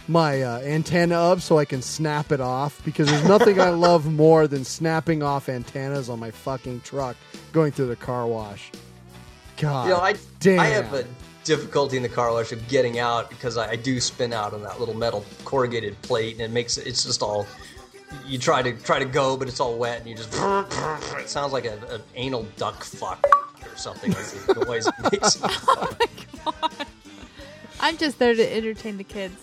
my 0.10 0.42
uh, 0.42 0.60
antenna 0.60 1.15
up 1.15 1.39
so 1.39 1.58
I 1.58 1.63
can 1.63 1.82
snap 1.82 2.34
it 2.34 2.42
off. 2.42 2.84
Because 2.84 3.08
there's 3.08 3.24
nothing 3.24 3.62
I 3.62 3.70
love 3.70 4.12
more 4.12 4.46
than 4.46 4.65
snapping 4.65 5.24
off 5.24 5.48
antennas 5.48 6.10
on 6.10 6.20
my 6.20 6.32
fucking 6.32 6.82
truck 6.82 7.15
going 7.53 7.72
through 7.72 7.88
the 7.88 7.96
car 7.96 8.27
wash. 8.27 8.72
God, 9.63 9.88
You 9.88 9.93
know, 9.93 10.00
I 10.00 10.15
damn. 10.39 10.60
I 10.60 10.67
have 10.67 10.93
a 10.93 11.05
difficulty 11.46 11.98
in 11.98 12.03
the 12.03 12.10
car 12.10 12.32
wash 12.32 12.51
of 12.51 12.67
getting 12.67 13.00
out 13.00 13.29
because 13.29 13.58
I, 13.58 13.72
I 13.72 13.75
do 13.75 14.00
spin 14.00 14.34
out 14.34 14.53
on 14.53 14.62
that 14.63 14.79
little 14.79 14.93
metal 14.96 15.24
corrugated 15.46 16.01
plate, 16.01 16.34
and 16.34 16.41
it 16.41 16.51
makes 16.51 16.77
it, 16.77 16.86
it's 16.88 17.03
just 17.03 17.22
all. 17.22 17.48
You 18.27 18.38
try 18.38 18.62
to 18.62 18.74
try 18.74 19.00
to 19.00 19.05
go, 19.05 19.38
but 19.38 19.48
it's 19.48 19.60
all 19.60 19.75
wet, 19.77 20.00
and 20.01 20.10
you 20.10 20.15
just. 20.15 20.34
It 20.34 21.29
sounds 21.29 21.53
like 21.53 21.65
an 21.65 21.79
anal 22.15 22.46
duck 22.58 22.84
fuck 22.84 23.25
or 23.65 23.75
something. 23.77 24.12
Is 24.12 24.46
the 24.46 24.53
noise 24.67 24.86
it 24.88 24.93
oh 25.00 25.10
makes. 25.12 26.84
I'm 27.79 27.98
just 27.98 28.20
there 28.20 28.36
to 28.36 28.55
entertain 28.55 28.98
the 28.98 29.03
kids. 29.03 29.36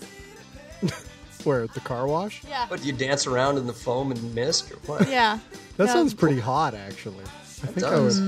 Where 1.44 1.62
at 1.64 1.74
the 1.74 1.80
car 1.80 2.06
wash? 2.06 2.42
Yeah. 2.48 2.66
But 2.68 2.84
you 2.84 2.92
dance 2.92 3.26
around 3.26 3.56
in 3.58 3.66
the 3.66 3.72
foam 3.72 4.12
and 4.12 4.34
mist, 4.34 4.70
or 4.72 4.76
what? 4.86 5.08
Yeah. 5.08 5.38
That 5.76 5.86
No, 5.86 5.92
sounds 5.92 6.14
pretty 6.14 6.38
hot, 6.40 6.74
actually. 6.74 7.24
I 7.24 7.66
think 7.66 7.86
I 7.86 7.90
does. 7.90 8.18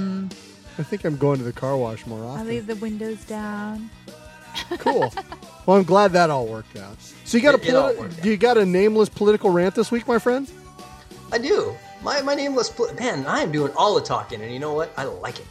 Would. 0.76 0.86
I 0.86 0.88
think 0.88 1.04
I'm 1.04 1.16
going 1.16 1.38
to 1.38 1.44
the 1.44 1.52
car 1.52 1.76
wash 1.76 2.06
more 2.06 2.24
often. 2.24 2.46
I 2.46 2.50
leave 2.50 2.66
the 2.66 2.76
windows 2.76 3.24
down. 3.24 3.90
Cool. 4.78 5.12
well, 5.66 5.76
I'm 5.78 5.84
glad 5.84 6.12
that 6.12 6.28
all 6.30 6.46
worked 6.46 6.76
out. 6.76 6.96
So 7.24 7.38
you 7.38 7.42
got 7.42 7.54
It- 7.54 7.64
a 7.64 7.68
it 7.68 7.74
all 7.74 7.90
politi- 7.92 7.98
worked 7.98 8.22
do 8.22 8.28
you 8.30 8.36
got 8.36 8.58
a 8.58 8.66
nameless 8.66 9.08
political 9.08 9.50
rant 9.50 9.74
this 9.74 9.90
week, 9.90 10.06
my 10.06 10.18
friend? 10.18 10.50
I 11.32 11.38
do. 11.38 11.74
My 12.02 12.20
my 12.20 12.34
nameless 12.34 12.68
pl- 12.68 12.92
man. 12.98 13.24
I 13.26 13.40
am 13.42 13.50
doing 13.52 13.72
all 13.76 13.94
the 13.94 14.00
talking, 14.02 14.42
and 14.42 14.52
you 14.52 14.58
know 14.58 14.74
what? 14.74 14.92
I 14.96 15.04
like 15.04 15.36
it. 15.38 15.46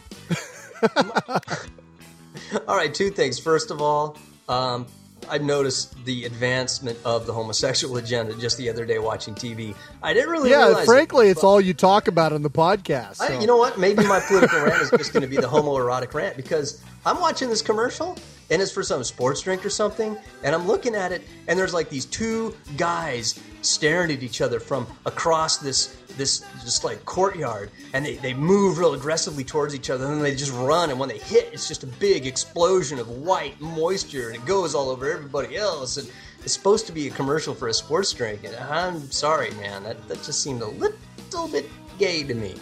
all 2.68 2.76
right, 2.76 2.94
two 2.94 3.10
things. 3.10 3.38
First 3.38 3.70
of 3.70 3.80
all, 3.80 4.16
um, 4.48 4.86
I've 5.28 5.42
noticed 5.42 6.04
the 6.04 6.24
advancement 6.24 6.98
of 7.04 7.26
the 7.26 7.32
homosexual 7.32 7.96
agenda 7.96 8.34
just 8.34 8.58
the 8.58 8.68
other 8.68 8.84
day 8.84 8.98
watching 8.98 9.34
TV. 9.34 9.74
I 10.02 10.14
didn't 10.14 10.30
really 10.30 10.50
Yeah, 10.50 10.84
frankly, 10.84 11.28
it, 11.28 11.32
it's 11.32 11.44
all 11.44 11.60
you 11.60 11.74
talk 11.74 12.08
about 12.08 12.32
on 12.32 12.42
the 12.42 12.50
podcast. 12.50 13.20
I, 13.20 13.38
you 13.40 13.46
know 13.46 13.56
what? 13.56 13.78
Maybe 13.78 14.06
my 14.06 14.20
political 14.20 14.60
rant 14.60 14.82
is 14.82 14.90
just 14.90 15.12
going 15.12 15.22
to 15.22 15.28
be 15.28 15.36
the 15.36 15.48
homoerotic 15.48 16.12
rant 16.14 16.36
because 16.36 16.82
I'm 17.06 17.20
watching 17.20 17.48
this 17.48 17.62
commercial 17.62 18.16
and 18.52 18.60
it's 18.60 18.70
for 18.70 18.82
some 18.82 19.02
sports 19.02 19.40
drink 19.40 19.64
or 19.64 19.70
something, 19.70 20.16
and 20.44 20.54
I'm 20.54 20.66
looking 20.66 20.94
at 20.94 21.10
it 21.10 21.22
and 21.48 21.58
there's 21.58 21.74
like 21.74 21.88
these 21.88 22.04
two 22.04 22.54
guys 22.76 23.40
staring 23.62 24.12
at 24.12 24.22
each 24.22 24.40
other 24.40 24.60
from 24.60 24.86
across 25.06 25.56
this 25.56 25.96
this 26.18 26.44
just 26.62 26.84
like 26.84 27.02
courtyard, 27.06 27.70
and 27.94 28.04
they, 28.04 28.16
they 28.16 28.34
move 28.34 28.78
real 28.78 28.92
aggressively 28.92 29.44
towards 29.44 29.74
each 29.74 29.88
other, 29.88 30.04
and 30.04 30.14
then 30.14 30.22
they 30.22 30.34
just 30.34 30.52
run, 30.52 30.90
and 30.90 30.98
when 30.98 31.08
they 31.08 31.16
hit, 31.18 31.48
it's 31.54 31.66
just 31.66 31.84
a 31.84 31.86
big 31.86 32.26
explosion 32.26 32.98
of 32.98 33.08
white 33.08 33.58
moisture, 33.60 34.28
and 34.28 34.36
it 34.36 34.44
goes 34.44 34.74
all 34.74 34.90
over 34.90 35.10
everybody 35.10 35.56
else, 35.56 35.96
and 35.96 36.10
it's 36.44 36.52
supposed 36.52 36.86
to 36.86 36.92
be 36.92 37.08
a 37.08 37.10
commercial 37.10 37.54
for 37.54 37.68
a 37.68 37.72
sports 37.74 38.12
drink, 38.12 38.44
and 38.44 38.54
I'm 38.56 39.10
sorry, 39.10 39.52
man, 39.52 39.84
that, 39.84 40.06
that 40.08 40.22
just 40.22 40.42
seemed 40.42 40.60
a 40.60 40.66
little 40.66 41.48
bit 41.48 41.64
gay 41.98 42.24
to 42.24 42.34
me. 42.34 42.56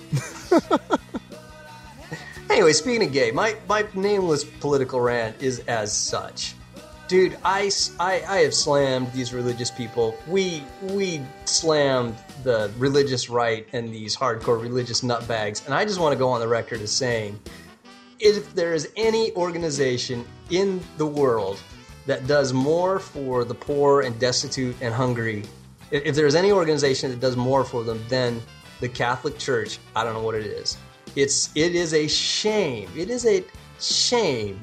Anyway, 2.50 2.72
speaking 2.72 3.06
of 3.06 3.12
gay, 3.12 3.30
my, 3.30 3.54
my 3.68 3.86
nameless 3.94 4.42
political 4.42 5.00
rant 5.00 5.40
is 5.40 5.60
as 5.68 5.92
such. 5.92 6.56
Dude, 7.06 7.38
I 7.44 7.70
I 8.00 8.38
have 8.38 8.54
slammed 8.54 9.12
these 9.12 9.32
religious 9.32 9.70
people. 9.70 10.16
We 10.26 10.64
we 10.82 11.22
slammed 11.44 12.16
the 12.42 12.72
religious 12.76 13.30
right 13.30 13.68
and 13.72 13.92
these 13.92 14.16
hardcore 14.16 14.60
religious 14.60 15.02
nutbags, 15.02 15.64
and 15.64 15.74
I 15.74 15.84
just 15.84 16.00
want 16.00 16.12
to 16.12 16.18
go 16.18 16.28
on 16.28 16.40
the 16.40 16.48
record 16.48 16.80
as 16.80 16.90
saying, 16.90 17.38
if 18.18 18.52
there 18.54 18.74
is 18.74 18.88
any 18.96 19.32
organization 19.34 20.24
in 20.50 20.80
the 20.98 21.06
world 21.06 21.60
that 22.06 22.26
does 22.26 22.52
more 22.52 22.98
for 22.98 23.44
the 23.44 23.54
poor 23.54 24.02
and 24.02 24.18
destitute 24.18 24.76
and 24.80 24.92
hungry, 24.92 25.44
if, 25.90 26.04
if 26.04 26.14
there's 26.16 26.34
any 26.34 26.50
organization 26.50 27.10
that 27.10 27.20
does 27.20 27.36
more 27.36 27.64
for 27.64 27.84
them 27.84 28.00
than 28.08 28.40
the 28.80 28.88
Catholic 28.88 29.38
Church, 29.38 29.78
I 29.94 30.02
don't 30.04 30.14
know 30.14 30.22
what 30.22 30.34
it 30.34 30.46
is. 30.46 30.76
It's 31.16 31.50
it 31.54 31.74
is 31.74 31.94
a 31.94 32.06
shame. 32.08 32.90
It 32.96 33.10
is 33.10 33.26
a 33.26 33.44
shame 33.80 34.60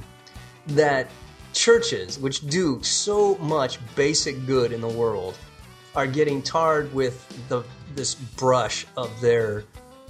that 0.68 1.10
churches, 1.54 2.20
which 2.20 2.48
do 2.48 2.82
so 2.84 3.36
much 3.38 3.80
basic 3.96 4.46
good 4.46 4.72
in 4.72 4.82
the 4.82 4.88
world, 4.88 5.38
are 5.96 6.08
getting 6.08 6.42
tarred 6.42 6.94
with 6.94 7.27
the 7.50 7.63
this 7.96 8.16
brush 8.16 8.86
of 8.96 9.20
their 9.22 9.63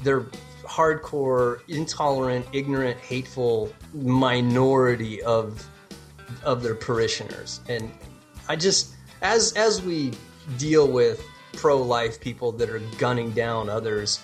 their 0.03 0.22
hardcore, 0.63 1.62
intolerant, 1.70 2.46
ignorant, 2.51 2.98
hateful 3.00 3.74
minority 3.94 5.22
of 5.24 5.67
of 6.44 6.62
their 6.62 6.75
parishioners. 6.75 7.62
And 7.70 7.91
I 8.50 8.56
just 8.56 8.96
as 9.22 9.53
as 9.53 9.82
we 9.82 10.12
deal 10.58 10.88
with 10.88 11.24
pro-life 11.53 12.20
people 12.20 12.51
that 12.51 12.70
are 12.70 12.82
gunning 12.98 13.32
down 13.32 13.70
others, 13.70 14.20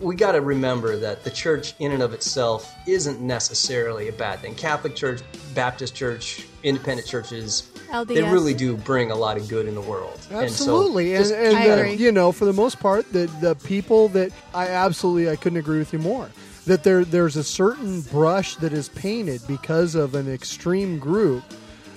we 0.00 0.14
got 0.16 0.32
to 0.32 0.40
remember 0.40 0.96
that 0.96 1.24
the 1.24 1.30
church 1.30 1.74
in 1.78 1.92
and 1.92 2.02
of 2.02 2.12
itself 2.12 2.74
isn't 2.86 3.20
necessarily 3.20 4.08
a 4.08 4.12
bad 4.12 4.40
thing. 4.40 4.54
Catholic 4.54 4.94
Church, 4.94 5.22
Baptist 5.54 5.94
Church, 5.94 6.46
independent 6.62 7.06
churches, 7.06 7.70
they 8.06 8.22
really 8.22 8.54
do 8.54 8.76
bring 8.76 9.10
a 9.10 9.14
lot 9.14 9.36
of 9.36 9.48
good 9.48 9.66
in 9.66 9.74
the 9.74 9.80
world. 9.80 10.18
Absolutely, 10.30 11.14
and, 11.14 11.18
and, 11.18 11.26
so 11.26 11.34
and, 11.34 11.52
just, 11.52 11.56
I 11.56 11.70
uh, 11.70 11.76
agree. 11.76 11.94
you 11.94 12.12
know, 12.12 12.32
for 12.32 12.44
the 12.44 12.52
most 12.52 12.80
part, 12.80 13.10
the 13.12 13.26
the 13.40 13.54
people 13.56 14.08
that 14.08 14.32
I 14.54 14.68
absolutely 14.68 15.30
I 15.30 15.36
couldn't 15.36 15.58
agree 15.58 15.78
with 15.78 15.92
you 15.92 15.98
more. 15.98 16.30
that 16.66 16.84
there 16.84 17.04
there's 17.04 17.36
a 17.36 17.44
certain 17.44 18.02
brush 18.02 18.56
that 18.56 18.72
is 18.72 18.88
painted 18.90 19.42
because 19.46 19.94
of 19.94 20.14
an 20.14 20.32
extreme 20.32 20.98
group 20.98 21.44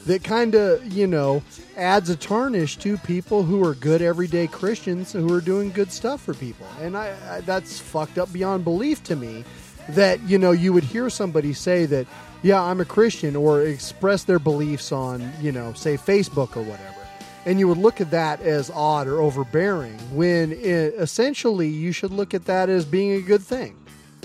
that 0.05 0.23
kind 0.23 0.55
of 0.55 0.85
you 0.91 1.07
know 1.07 1.43
adds 1.77 2.09
a 2.09 2.15
tarnish 2.15 2.77
to 2.77 2.97
people 2.99 3.43
who 3.43 3.63
are 3.65 3.75
good 3.75 4.01
everyday 4.01 4.47
Christians 4.47 5.11
who 5.11 5.31
are 5.33 5.41
doing 5.41 5.71
good 5.71 5.91
stuff 5.91 6.21
for 6.21 6.33
people, 6.33 6.67
and 6.81 6.97
I, 6.97 7.15
I 7.29 7.41
that's 7.41 7.79
fucked 7.79 8.17
up 8.17 8.31
beyond 8.31 8.63
belief 8.63 9.03
to 9.05 9.15
me. 9.15 9.43
That 9.89 10.21
you 10.23 10.37
know 10.37 10.51
you 10.51 10.73
would 10.73 10.83
hear 10.83 11.09
somebody 11.09 11.53
say 11.53 11.85
that 11.87 12.07
yeah 12.41 12.61
I'm 12.61 12.81
a 12.81 12.85
Christian 12.85 13.35
or 13.35 13.61
express 13.61 14.23
their 14.23 14.39
beliefs 14.39 14.91
on 14.91 15.31
you 15.41 15.51
know 15.51 15.73
say 15.73 15.95
Facebook 15.97 16.55
or 16.55 16.63
whatever, 16.63 17.07
and 17.45 17.59
you 17.59 17.67
would 17.67 17.77
look 17.77 18.01
at 18.01 18.11
that 18.11 18.41
as 18.41 18.71
odd 18.71 19.07
or 19.07 19.21
overbearing 19.21 19.97
when 20.15 20.53
it, 20.53 20.95
essentially 20.97 21.67
you 21.67 21.91
should 21.91 22.11
look 22.11 22.33
at 22.33 22.45
that 22.45 22.69
as 22.69 22.85
being 22.85 23.11
a 23.13 23.21
good 23.21 23.43
thing. 23.43 23.77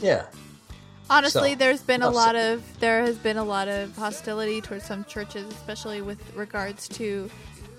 Yeah. 0.03 0.25
Honestly, 1.11 1.51
So, 1.51 1.57
there's 1.57 1.83
been 1.83 2.03
a 2.03 2.09
lot 2.11 2.37
said. 2.37 2.53
of 2.55 2.81
there 2.81 3.03
has 3.03 3.19
been 3.19 3.37
a 3.37 3.45
lot 3.45 3.67
of 3.67 3.97
hostility 3.97 4.61
towards 4.61 4.85
some 4.85 5.05
churches, 5.05 5.45
especially 5.53 6.01
with 6.01 6.21
regards 6.37 6.87
to, 6.91 7.29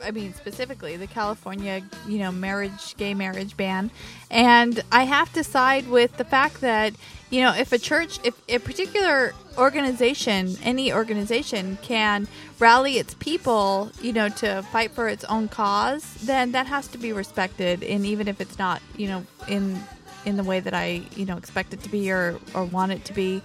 I 0.04 0.12
mean, 0.12 0.34
specifically 0.34 0.98
the 0.98 1.08
California, 1.08 1.82
you 2.08 2.20
know, 2.20 2.32
marriage, 2.32 2.98
gay 2.98 3.14
marriage 3.14 3.56
ban, 3.56 3.90
and 4.30 4.84
I 4.92 5.04
have 5.06 5.32
to 5.34 5.46
side 5.46 5.88
with 5.88 6.18
the 6.18 6.26
fact 6.26 6.60
that 6.60 6.94
you 7.30 7.40
know 7.40 7.54
if 7.56 7.72
a 7.72 7.78
church, 7.80 8.20
if 8.26 8.36
a 8.50 8.60
particular 8.60 9.34
organization, 9.58 10.58
any 10.62 10.92
organization 10.92 11.78
can 11.82 12.28
rally 12.60 12.98
its 12.98 13.14
people, 13.14 13.92
you 14.02 14.12
know, 14.12 14.28
to 14.28 14.62
fight 14.74 14.92
for 14.92 15.08
its 15.08 15.24
own 15.26 15.48
cause, 15.48 16.04
then 16.16 16.52
that 16.52 16.68
has 16.68 16.88
to 16.90 16.98
be 16.98 17.14
respected, 17.14 17.82
and 17.82 18.06
even 18.06 18.28
if 18.28 18.42
it's 18.42 18.60
not, 18.60 18.82
you 18.98 19.08
know, 19.08 19.26
in 19.48 19.82
in 20.26 20.38
the 20.38 20.44
way 20.44 20.60
that 20.60 20.74
I, 20.74 21.02
you 21.16 21.26
know, 21.26 21.38
expect 21.38 21.74
it 21.74 21.82
to 21.84 21.90
be 21.90 22.12
or, 22.12 22.38
or 22.54 22.64
want 22.66 22.92
it 22.92 23.06
to 23.06 23.14
be. 23.14 23.42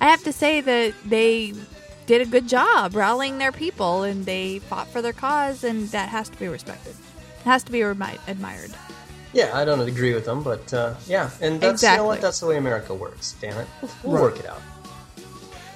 I 0.00 0.06
have 0.08 0.22
to 0.24 0.32
say 0.32 0.60
that 0.60 0.94
they 1.04 1.52
did 2.06 2.20
a 2.20 2.26
good 2.26 2.46
job 2.48 2.94
rallying 2.94 3.38
their 3.38 3.52
people 3.52 4.02
and 4.02 4.26
they 4.26 4.58
fought 4.58 4.88
for 4.88 5.00
their 5.02 5.12
cause, 5.12 5.64
and 5.64 5.88
that 5.88 6.08
has 6.10 6.28
to 6.28 6.38
be 6.38 6.48
respected. 6.48 6.92
It 6.92 7.44
has 7.44 7.62
to 7.64 7.72
be 7.72 7.82
remi- 7.82 8.18
admired. 8.26 8.70
Yeah, 9.32 9.50
I 9.56 9.64
don't 9.64 9.80
agree 9.80 10.14
with 10.14 10.24
them, 10.26 10.42
but 10.42 10.72
uh, 10.72 10.94
yeah, 11.06 11.30
and 11.40 11.60
that's 11.60 11.82
you 11.82 11.88
know 11.96 12.04
what 12.04 12.12
Exactly. 12.14 12.18
that's 12.20 12.40
the 12.40 12.46
way 12.46 12.56
America 12.56 12.94
works. 12.94 13.34
Damn 13.40 13.58
it, 13.58 13.66
we'll 14.04 14.14
Right. 14.14 14.22
work 14.22 14.38
it 14.38 14.46
out. 14.46 14.60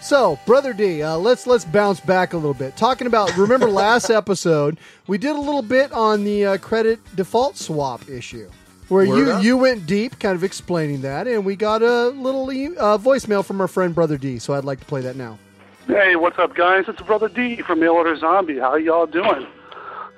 So, 0.00 0.38
brother 0.46 0.72
D, 0.72 1.02
uh, 1.02 1.16
let's 1.16 1.46
let's 1.46 1.64
bounce 1.64 1.98
back 2.00 2.32
a 2.32 2.36
little 2.36 2.54
bit. 2.54 2.76
Talking 2.76 3.06
about, 3.08 3.36
remember 3.36 3.68
last 3.68 4.10
episode 4.22 4.78
we 5.08 5.18
did 5.18 5.34
a 5.34 5.40
little 5.40 5.62
bit 5.62 5.92
on 5.92 6.24
the 6.24 6.44
uh, 6.46 6.58
credit 6.58 7.00
default 7.16 7.56
swap 7.56 8.08
issue, 8.08 8.48
where 8.88 9.06
Word 9.06 9.16
you 9.16 9.30
up. 9.30 9.42
you 9.42 9.56
went 9.56 9.86
deep, 9.86 10.18
kind 10.18 10.34
of 10.34 10.44
explaining 10.44 11.02
that, 11.02 11.26
and 11.26 11.44
we 11.44 11.56
got 11.56 11.82
a 11.82 12.08
little 12.08 12.52
e- 12.52 12.76
uh, 12.76 12.98
voicemail 12.98 13.44
from 13.44 13.60
our 13.60 13.68
friend 13.68 13.94
brother 13.94 14.16
D. 14.16 14.38
So 14.38 14.54
I'd 14.54 14.64
like 14.64 14.80
to 14.80 14.86
play 14.86 15.00
that 15.02 15.16
now. 15.16 15.38
Hey, 15.86 16.16
what's 16.16 16.38
up, 16.38 16.54
guys? 16.54 16.84
It's 16.86 17.00
Brother 17.02 17.28
D 17.28 17.62
from 17.62 17.80
Mail 17.80 17.92
Order 17.92 18.16
Zombie. 18.16 18.58
How 18.58 18.76
y'all 18.76 19.06
doing? 19.06 19.46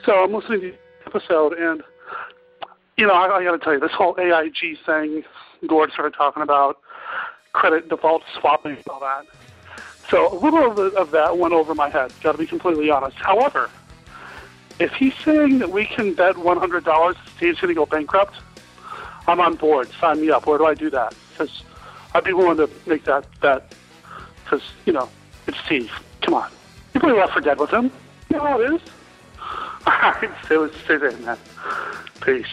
So 0.04 0.12
I'm 0.24 0.32
listening 0.32 0.60
to 0.62 0.70
the 0.72 0.76
episode, 1.06 1.52
and 1.52 1.82
you 2.96 3.06
know, 3.06 3.14
I, 3.14 3.36
I 3.38 3.44
got 3.44 3.52
to 3.52 3.58
tell 3.58 3.72
you, 3.74 3.80
this 3.80 3.92
whole 3.92 4.16
AIG 4.18 4.78
thing, 4.84 5.22
Gord 5.66 5.92
started 5.92 6.14
talking 6.14 6.42
about 6.42 6.78
credit 7.52 7.88
default 7.88 8.22
swapping 8.38 8.72
and 8.76 8.88
all 8.88 9.00
that. 9.00 9.26
So 10.08 10.32
a 10.32 10.38
little 10.38 10.70
of, 10.70 10.76
the, 10.76 10.98
of 10.98 11.12
that 11.12 11.38
went 11.38 11.54
over 11.54 11.74
my 11.74 11.88
head. 11.88 12.12
Got 12.22 12.32
to 12.32 12.38
be 12.38 12.46
completely 12.46 12.90
honest. 12.90 13.16
However, 13.18 13.70
if 14.80 14.92
he's 14.92 15.14
saying 15.24 15.58
that 15.60 15.70
we 15.70 15.84
can 15.84 16.14
bet 16.14 16.34
$100 16.34 16.84
that 16.84 17.16
Steve's 17.36 17.60
going 17.60 17.68
to 17.68 17.74
go 17.74 17.86
bankrupt, 17.86 18.34
I'm 19.30 19.40
on 19.40 19.54
board. 19.54 19.88
Sign 20.00 20.20
me 20.20 20.30
up. 20.30 20.46
Where 20.46 20.58
do 20.58 20.66
I 20.66 20.75
do 20.75 20.90
that? 20.90 21.14
Because 21.32 21.62
I'd 22.14 22.25
be 22.25 22.32
willing 22.32 22.56
to 22.56 22.68
make 22.87 23.04
that 23.04 23.25
bet. 23.40 23.72
Because 24.44 24.62
you 24.84 24.92
know, 24.92 25.08
it's 25.46 25.58
Steve. 25.60 25.90
Come 26.22 26.34
on, 26.34 26.50
you 26.94 27.00
play 27.00 27.12
Left 27.12 27.32
4 27.32 27.42
Dead 27.42 27.58
with 27.58 27.70
him. 27.70 27.90
You 28.28 28.37
know 28.37 28.46
how 28.46 28.60
it 28.60 28.75
is. 28.75 28.80
All 29.87 29.92
right, 29.92 30.31
stay 30.44 30.57
with 30.57 30.76
stay 30.85 30.96
there, 30.96 31.12
man. 31.18 31.38
Peace. 32.20 32.46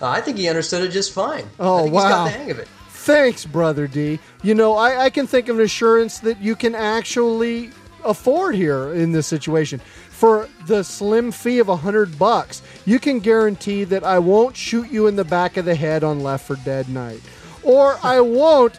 Uh, 0.00 0.08
I 0.08 0.20
think 0.20 0.36
he 0.36 0.48
understood 0.48 0.82
it 0.82 0.90
just 0.90 1.12
fine. 1.12 1.44
Oh, 1.58 1.74
I 1.74 1.82
think 1.82 1.86
he's 1.86 1.94
wow. 1.94 2.08
got 2.08 2.24
the 2.24 2.30
hang 2.30 2.50
of 2.50 2.58
it. 2.58 2.68
Thanks, 2.88 3.44
brother 3.44 3.86
D. 3.86 4.20
You 4.42 4.54
know, 4.54 4.74
I, 4.74 5.04
I 5.04 5.10
can 5.10 5.26
think 5.26 5.48
of 5.48 5.58
an 5.58 5.64
assurance 5.64 6.20
that 6.20 6.40
you 6.40 6.54
can 6.54 6.74
actually 6.74 7.70
afford 8.04 8.54
here 8.54 8.92
in 8.92 9.12
this 9.12 9.26
situation. 9.26 9.80
For 10.22 10.48
the 10.68 10.84
slim 10.84 11.32
fee 11.32 11.58
of 11.58 11.68
a 11.68 11.74
hundred 11.74 12.16
bucks, 12.16 12.62
you 12.86 13.00
can 13.00 13.18
guarantee 13.18 13.82
that 13.82 14.04
I 14.04 14.20
won't 14.20 14.56
shoot 14.56 14.88
you 14.88 15.08
in 15.08 15.16
the 15.16 15.24
back 15.24 15.56
of 15.56 15.64
the 15.64 15.74
head 15.74 16.04
on 16.04 16.20
Left 16.20 16.46
4 16.46 16.58
Dead 16.64 16.88
night, 16.88 17.20
or 17.64 17.98
I 18.04 18.20
won't 18.20 18.78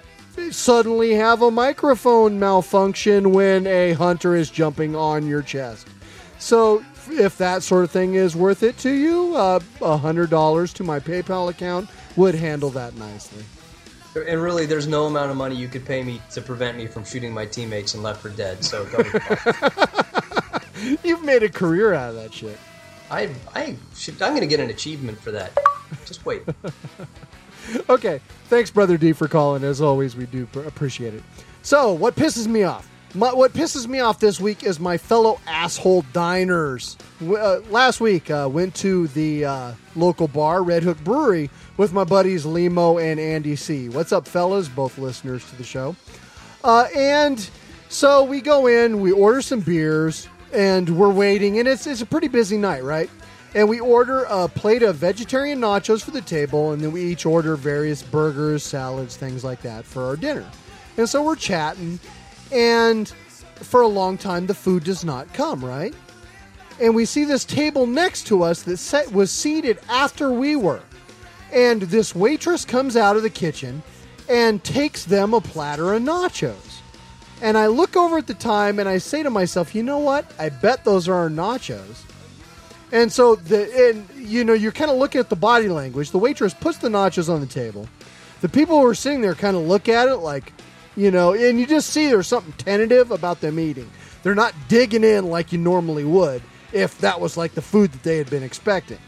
suddenly 0.51 1.15
have 1.15 1.41
a 1.41 1.51
microphone 1.51 2.39
malfunction 2.39 3.33
when 3.33 3.67
a 3.67 3.91
hunter 3.91 4.37
is 4.37 4.49
jumping 4.49 4.95
on 4.95 5.27
your 5.27 5.41
chest. 5.41 5.85
So, 6.39 6.81
if 7.09 7.37
that 7.39 7.61
sort 7.61 7.83
of 7.83 7.91
thing 7.91 8.13
is 8.13 8.37
worth 8.37 8.63
it 8.63 8.77
to 8.77 8.91
you, 8.91 9.35
uh, 9.35 9.59
a 9.81 9.97
hundred 9.97 10.29
dollars 10.29 10.71
to 10.75 10.85
my 10.85 11.01
PayPal 11.01 11.49
account 11.49 11.89
would 12.15 12.35
handle 12.35 12.69
that 12.69 12.95
nicely. 12.95 13.43
And 14.15 14.41
really, 14.41 14.65
there's 14.65 14.87
no 14.87 15.07
amount 15.07 15.29
of 15.29 15.35
money 15.35 15.57
you 15.57 15.67
could 15.67 15.85
pay 15.85 16.03
me 16.03 16.21
to 16.31 16.41
prevent 16.41 16.77
me 16.77 16.87
from 16.87 17.03
shooting 17.03 17.33
my 17.33 17.45
teammates 17.45 17.95
in 17.95 18.01
Left 18.01 18.21
4 18.21 18.31
Dead. 18.31 18.63
So 18.63 18.85
You've 21.03 21.23
made 21.23 21.43
a 21.43 21.49
career 21.49 21.93
out 21.93 22.09
of 22.09 22.15
that 22.15 22.33
shit. 22.33 22.57
I, 23.11 23.29
I 23.53 23.75
should, 23.95 24.21
I'm 24.21 24.31
going 24.31 24.41
to 24.41 24.47
get 24.47 24.59
an 24.59 24.69
achievement 24.69 25.19
for 25.19 25.31
that. 25.31 25.57
Just 26.05 26.25
wait. 26.25 26.43
Okay, 27.89 28.19
thanks, 28.45 28.69
brother 28.71 28.97
D, 28.97 29.13
for 29.13 29.27
calling. 29.27 29.63
As 29.63 29.81
always, 29.81 30.15
we 30.15 30.25
do 30.25 30.47
appreciate 30.65 31.13
it. 31.13 31.23
So, 31.61 31.93
what 31.93 32.15
pisses 32.15 32.47
me 32.47 32.63
off? 32.63 32.89
My, 33.15 33.31
what 33.31 33.53
pisses 33.53 33.87
me 33.87 33.99
off 33.99 34.19
this 34.19 34.39
week 34.39 34.63
is 34.63 34.79
my 34.79 34.97
fellow 34.97 35.39
asshole 35.45 36.03
diners. 36.13 36.97
Uh, 37.21 37.59
last 37.69 38.01
week, 38.01 38.29
uh, 38.31 38.49
went 38.51 38.73
to 38.75 39.07
the 39.09 39.45
uh, 39.45 39.71
local 39.95 40.27
bar, 40.27 40.63
Red 40.63 40.83
Hook 40.83 40.97
Brewery, 41.03 41.49
with 41.77 41.93
my 41.93 42.03
buddies 42.03 42.45
Limo 42.45 42.97
and 42.97 43.19
Andy 43.19 43.55
C. 43.55 43.87
What's 43.87 44.11
up, 44.11 44.27
fellas? 44.27 44.67
Both 44.67 44.97
listeners 44.97 45.47
to 45.49 45.55
the 45.55 45.63
show. 45.63 45.95
Uh, 46.63 46.87
and 46.95 47.49
so 47.87 48.23
we 48.23 48.41
go 48.41 48.67
in, 48.67 48.99
we 48.99 49.11
order 49.11 49.41
some 49.41 49.59
beers, 49.59 50.27
and 50.53 50.89
we're 50.97 51.11
waiting, 51.11 51.59
and 51.59 51.67
it's, 51.67 51.87
it's 51.87 52.01
a 52.01 52.05
pretty 52.05 52.27
busy 52.27 52.57
night, 52.57 52.83
right? 52.83 53.09
And 53.55 53.69
we 53.69 53.79
order 53.79 54.23
a 54.29 54.47
plate 54.47 54.83
of 54.83 54.95
vegetarian 54.95 55.59
nachos 55.59 56.03
for 56.03 56.11
the 56.11 56.21
table, 56.21 56.71
and 56.71 56.81
then 56.81 56.91
we 56.91 57.03
each 57.03 57.25
order 57.25 57.55
various 57.55 58.01
burgers, 58.01 58.63
salads, 58.63 59.15
things 59.15 59.43
like 59.43 59.61
that 59.61 59.85
for 59.85 60.03
our 60.03 60.15
dinner. 60.15 60.45
And 60.97 61.07
so 61.07 61.23
we're 61.23 61.35
chatting, 61.35 61.99
and 62.51 63.07
for 63.55 63.81
a 63.81 63.87
long 63.87 64.17
time, 64.17 64.47
the 64.47 64.53
food 64.53 64.83
does 64.83 65.03
not 65.03 65.31
come, 65.33 65.63
right? 65.63 65.93
And 66.79 66.95
we 66.95 67.05
see 67.05 67.23
this 67.23 67.45
table 67.45 67.85
next 67.85 68.27
to 68.27 68.43
us 68.43 68.63
that 68.63 68.77
set, 68.77 69.11
was 69.11 69.31
seated 69.31 69.79
after 69.89 70.31
we 70.31 70.55
were. 70.55 70.81
And 71.51 71.83
this 71.83 72.15
waitress 72.15 72.65
comes 72.65 72.97
out 72.97 73.15
of 73.15 73.21
the 73.21 73.29
kitchen 73.29 73.83
and 74.27 74.63
takes 74.63 75.05
them 75.05 75.33
a 75.33 75.41
platter 75.41 75.93
of 75.93 76.01
nachos. 76.01 76.72
And 77.43 77.57
I 77.57 77.67
look 77.67 77.97
over 77.97 78.17
at 78.17 78.27
the 78.27 78.33
time 78.33 78.79
and 78.79 78.87
I 78.87 78.99
say 78.99 79.21
to 79.21 79.29
myself, 79.29 79.75
you 79.75 79.83
know 79.83 79.99
what? 79.99 80.25
I 80.39 80.47
bet 80.47 80.85
those 80.85 81.09
are 81.09 81.13
our 81.13 81.29
nachos. 81.29 82.03
And 82.93 83.11
so 83.11 83.35
the 83.35 83.89
and 83.89 84.07
you 84.15 84.45
know 84.45 84.53
you're 84.53 84.71
kind 84.71 84.89
of 84.89 84.95
looking 84.95 85.19
at 85.19 85.29
the 85.29 85.35
body 85.35 85.67
language. 85.67 86.11
The 86.11 86.19
waitress 86.19 86.53
puts 86.53 86.77
the 86.77 86.87
nachos 86.87 87.27
on 87.27 87.41
the 87.41 87.45
table. 87.45 87.89
The 88.39 88.47
people 88.47 88.79
who 88.79 88.85
are 88.85 88.95
sitting 88.95 89.19
there 89.19 89.35
kind 89.35 89.57
of 89.57 89.63
look 89.63 89.89
at 89.89 90.07
it 90.07 90.17
like, 90.17 90.53
you 90.95 91.11
know, 91.11 91.33
and 91.33 91.59
you 91.59 91.67
just 91.67 91.89
see 91.89 92.07
there's 92.07 92.27
something 92.27 92.53
tentative 92.53 93.11
about 93.11 93.41
them 93.41 93.59
eating. 93.59 93.89
They're 94.21 94.35
not 94.35 94.53
digging 94.69 95.03
in 95.03 95.25
like 95.25 95.51
you 95.51 95.57
normally 95.57 96.05
would 96.05 96.41
if 96.71 96.97
that 96.99 97.19
was 97.19 97.35
like 97.35 97.55
the 97.55 97.61
food 97.61 97.91
that 97.91 98.03
they 98.03 98.17
had 98.19 98.29
been 98.29 98.43
expecting. 98.43 98.99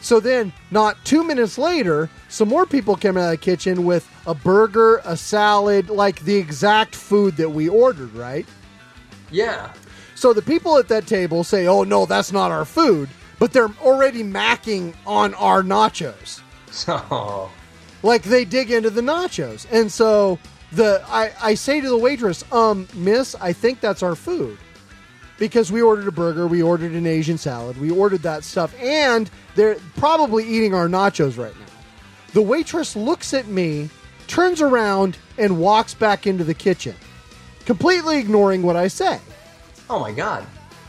So 0.00 0.20
then, 0.20 0.52
not 0.70 0.96
two 1.04 1.24
minutes 1.24 1.58
later, 1.58 2.08
some 2.28 2.48
more 2.48 2.66
people 2.66 2.96
came 2.96 3.16
out 3.16 3.24
of 3.24 3.30
the 3.30 3.36
kitchen 3.36 3.84
with 3.84 4.08
a 4.26 4.34
burger, 4.34 5.00
a 5.04 5.16
salad, 5.16 5.90
like 5.90 6.20
the 6.20 6.36
exact 6.36 6.94
food 6.94 7.36
that 7.36 7.50
we 7.50 7.68
ordered, 7.68 8.14
right? 8.14 8.46
Yeah. 9.30 9.72
So 10.14 10.32
the 10.32 10.42
people 10.42 10.78
at 10.78 10.88
that 10.88 11.06
table 11.06 11.44
say, 11.44 11.66
"Oh 11.66 11.84
no, 11.84 12.06
that's 12.06 12.32
not 12.32 12.50
our 12.50 12.64
food," 12.64 13.08
but 13.38 13.52
they're 13.52 13.70
already 13.82 14.22
macking 14.22 14.94
on 15.06 15.34
our 15.34 15.62
nachos. 15.62 16.40
So. 16.70 17.50
Like 18.02 18.22
they 18.22 18.44
dig 18.44 18.70
into 18.70 18.90
the 18.90 19.00
nachos, 19.00 19.66
and 19.72 19.90
so 19.90 20.38
the 20.70 21.02
I, 21.08 21.32
I 21.42 21.54
say 21.54 21.80
to 21.80 21.88
the 21.88 21.96
waitress, 21.96 22.44
"Um, 22.52 22.86
Miss, 22.94 23.34
I 23.40 23.52
think 23.52 23.80
that's 23.80 24.02
our 24.02 24.14
food." 24.14 24.58
Because 25.38 25.70
we 25.70 25.80
ordered 25.80 26.08
a 26.08 26.12
burger, 26.12 26.46
we 26.46 26.62
ordered 26.62 26.92
an 26.92 27.06
Asian 27.06 27.38
salad, 27.38 27.80
we 27.80 27.90
ordered 27.90 28.22
that 28.22 28.42
stuff, 28.42 28.74
and 28.80 29.30
they're 29.54 29.76
probably 29.96 30.44
eating 30.44 30.74
our 30.74 30.88
nachos 30.88 31.38
right 31.38 31.54
now. 31.58 31.66
The 32.32 32.42
waitress 32.42 32.96
looks 32.96 33.32
at 33.32 33.46
me, 33.46 33.88
turns 34.26 34.60
around, 34.60 35.16
and 35.38 35.60
walks 35.60 35.94
back 35.94 36.26
into 36.26 36.44
the 36.44 36.54
kitchen, 36.54 36.96
completely 37.66 38.18
ignoring 38.18 38.62
what 38.62 38.76
I 38.76 38.88
say. 38.88 39.20
Oh 39.88 40.00
my 40.00 40.12
God. 40.12 40.44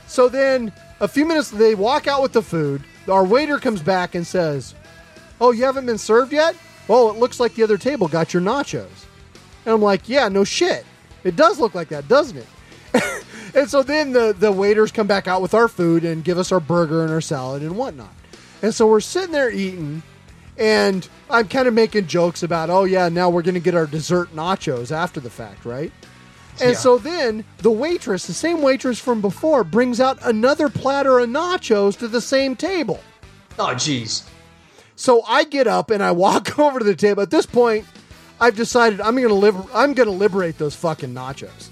So 0.07 0.27
then, 0.27 0.73
a 0.99 1.07
few 1.07 1.25
minutes, 1.25 1.51
they 1.51 1.75
walk 1.75 2.07
out 2.07 2.23
with 2.23 2.33
the 2.33 2.41
food. 2.41 2.83
Our 3.07 3.23
waiter 3.23 3.59
comes 3.59 3.81
back 3.81 4.15
and 4.15 4.25
says, 4.25 4.73
"Oh, 5.39 5.51
you 5.51 5.63
haven't 5.63 5.85
been 5.85 5.99
served 5.99 6.33
yet? 6.33 6.55
Well, 6.87 7.09
it 7.11 7.17
looks 7.17 7.39
like 7.39 7.53
the 7.53 7.63
other 7.63 7.77
table 7.77 8.07
got 8.07 8.33
your 8.33 8.41
nachos." 8.41 9.05
And 9.65 9.75
I'm 9.75 9.81
like, 9.81 10.09
yeah, 10.09 10.29
no 10.29 10.43
shit. 10.43 10.85
It 11.23 11.35
does 11.35 11.59
look 11.59 11.75
like 11.75 11.89
that, 11.89 12.07
doesn't 12.07 12.37
it? 12.37 12.47
And 13.55 13.69
so 13.69 13.83
then 13.83 14.11
the, 14.13 14.35
the 14.37 14.51
waiters 14.51 14.91
come 14.91 15.07
back 15.07 15.27
out 15.27 15.41
with 15.41 15.53
our 15.53 15.67
food 15.67 16.03
and 16.05 16.23
give 16.23 16.37
us 16.37 16.51
our 16.51 16.59
burger 16.59 17.03
and 17.03 17.11
our 17.11 17.21
salad 17.21 17.61
and 17.63 17.75
whatnot. 17.77 18.13
And 18.61 18.73
so 18.75 18.87
we're 18.87 18.99
sitting 18.99 19.31
there 19.31 19.49
eating, 19.49 20.03
and 20.57 21.07
I'm 21.29 21.47
kind 21.47 21.67
of 21.67 21.73
making 21.73 22.07
jokes 22.07 22.43
about, 22.43 22.69
oh, 22.69 22.83
yeah, 22.83 23.07
now 23.09 23.29
we're 23.29 23.41
going 23.41 23.53
to 23.55 23.59
get 23.61 23.75
our 23.75 23.85
dessert 23.87 24.35
nachos 24.35 24.91
after 24.91 25.19
the 25.19 25.29
fact, 25.29 25.63
right? 25.65 25.91
And 26.61 26.71
Yeah. 26.71 26.77
so 26.77 26.97
then 26.97 27.45
the 27.59 27.71
waitress, 27.71 28.27
the 28.27 28.33
same 28.33 28.61
waitress 28.61 28.99
from 28.99 29.21
before, 29.21 29.63
brings 29.63 30.01
out 30.01 30.19
another 30.23 30.67
platter 30.67 31.19
of 31.19 31.29
nachos 31.29 31.97
to 31.99 32.07
the 32.09 32.19
same 32.19 32.55
table. 32.57 32.99
Oh, 33.57 33.67
jeez. 33.75 34.23
So 34.97 35.23
I 35.25 35.45
get 35.45 35.67
up 35.67 35.89
and 35.89 36.03
I 36.03 36.11
walk 36.11 36.59
over 36.59 36.79
to 36.79 36.85
the 36.85 36.95
table. 36.95 37.23
At 37.23 37.29
this 37.31 37.45
point, 37.45 37.85
I've 38.41 38.57
decided 38.57 38.99
I'm 38.99 39.15
going 39.15 39.29
to 39.29 39.33
live. 39.33 39.55
I'm 39.73 39.93
going 39.93 40.07
to 40.09 40.13
liberate 40.15 40.57
those 40.57 40.75
fucking 40.75 41.13
nachos. 41.13 41.68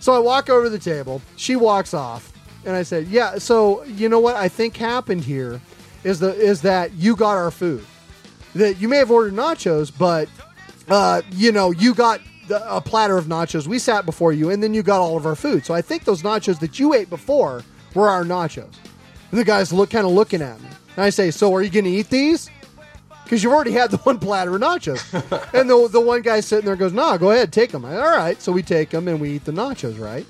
So 0.00 0.14
I 0.14 0.18
walk 0.18 0.48
over 0.48 0.64
to 0.64 0.70
the 0.70 0.78
table. 0.78 1.22
She 1.36 1.56
walks 1.56 1.94
off, 1.94 2.32
and 2.64 2.74
I 2.74 2.82
said, 2.82 3.08
"Yeah." 3.08 3.38
So 3.38 3.84
you 3.84 4.08
know 4.08 4.18
what 4.18 4.34
I 4.34 4.48
think 4.48 4.76
happened 4.76 5.24
here 5.24 5.60
is 6.02 6.18
the 6.18 6.34
is 6.34 6.62
that 6.62 6.94
you 6.94 7.14
got 7.14 7.36
our 7.36 7.50
food. 7.50 7.84
That 8.54 8.80
you 8.80 8.88
may 8.88 8.96
have 8.96 9.10
ordered 9.10 9.34
nachos, 9.34 9.92
but 9.96 10.28
uh, 10.88 11.22
you 11.30 11.52
know 11.52 11.70
you 11.70 11.94
got 11.94 12.20
the, 12.48 12.74
a 12.74 12.80
platter 12.80 13.18
of 13.18 13.26
nachos. 13.26 13.66
We 13.66 13.78
sat 13.78 14.06
before 14.06 14.32
you, 14.32 14.50
and 14.50 14.62
then 14.62 14.74
you 14.74 14.82
got 14.82 15.00
all 15.00 15.16
of 15.16 15.26
our 15.26 15.36
food. 15.36 15.64
So 15.66 15.74
I 15.74 15.82
think 15.82 16.04
those 16.04 16.22
nachos 16.22 16.58
that 16.60 16.78
you 16.78 16.94
ate 16.94 17.10
before 17.10 17.62
were 17.94 18.08
our 18.08 18.24
nachos. 18.24 18.74
And 19.30 19.38
the 19.38 19.44
guy's 19.44 19.72
look 19.72 19.90
kind 19.90 20.06
of 20.06 20.12
looking 20.12 20.40
at 20.40 20.60
me, 20.60 20.68
and 20.96 21.04
I 21.04 21.10
say, 21.10 21.30
"So 21.30 21.54
are 21.54 21.62
you 21.62 21.70
going 21.70 21.84
to 21.84 21.90
eat 21.90 22.08
these?" 22.08 22.50
Because 23.24 23.44
you've 23.44 23.52
already 23.52 23.72
had 23.72 23.90
the 23.90 23.96
one 23.98 24.18
platter 24.18 24.54
of 24.54 24.60
nachos. 24.60 25.12
and 25.54 25.70
the, 25.70 25.88
the 25.88 26.00
one 26.00 26.22
guy 26.22 26.40
sitting 26.40 26.66
there 26.66 26.76
goes, 26.76 26.92
nah, 26.92 27.16
go 27.16 27.30
ahead, 27.30 27.52
take 27.52 27.70
them. 27.70 27.84
All 27.84 27.92
right. 27.92 28.40
So 28.42 28.50
we 28.50 28.62
take 28.62 28.90
them 28.90 29.06
and 29.08 29.20
we 29.20 29.30
eat 29.30 29.44
the 29.44 29.52
nachos, 29.52 30.00
right? 30.00 30.26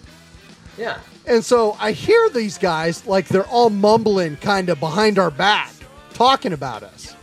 Yeah. 0.77 0.99
And 1.27 1.45
so 1.45 1.77
I 1.79 1.93
hear 1.93 2.29
these 2.31 2.59
guys, 2.59 3.07
like 3.07 3.29
they're 3.29 3.47
all 3.47 3.71
mumbling 3.71 4.37
kind 4.37 4.69
of 4.69 4.81
behind 4.81 5.19
our 5.19 5.31
back, 5.31 5.73
talking 6.13 6.53
about 6.53 6.83
us. 6.83 7.15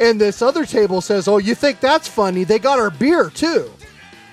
And 0.00 0.20
this 0.20 0.42
other 0.42 0.64
table 0.64 1.00
says, 1.00 1.28
oh, 1.28 1.38
you 1.38 1.54
think 1.54 1.80
that's 1.80 2.08
funny? 2.08 2.44
They 2.44 2.58
got 2.58 2.78
our 2.78 2.90
beer 2.90 3.30
too. 3.30 3.70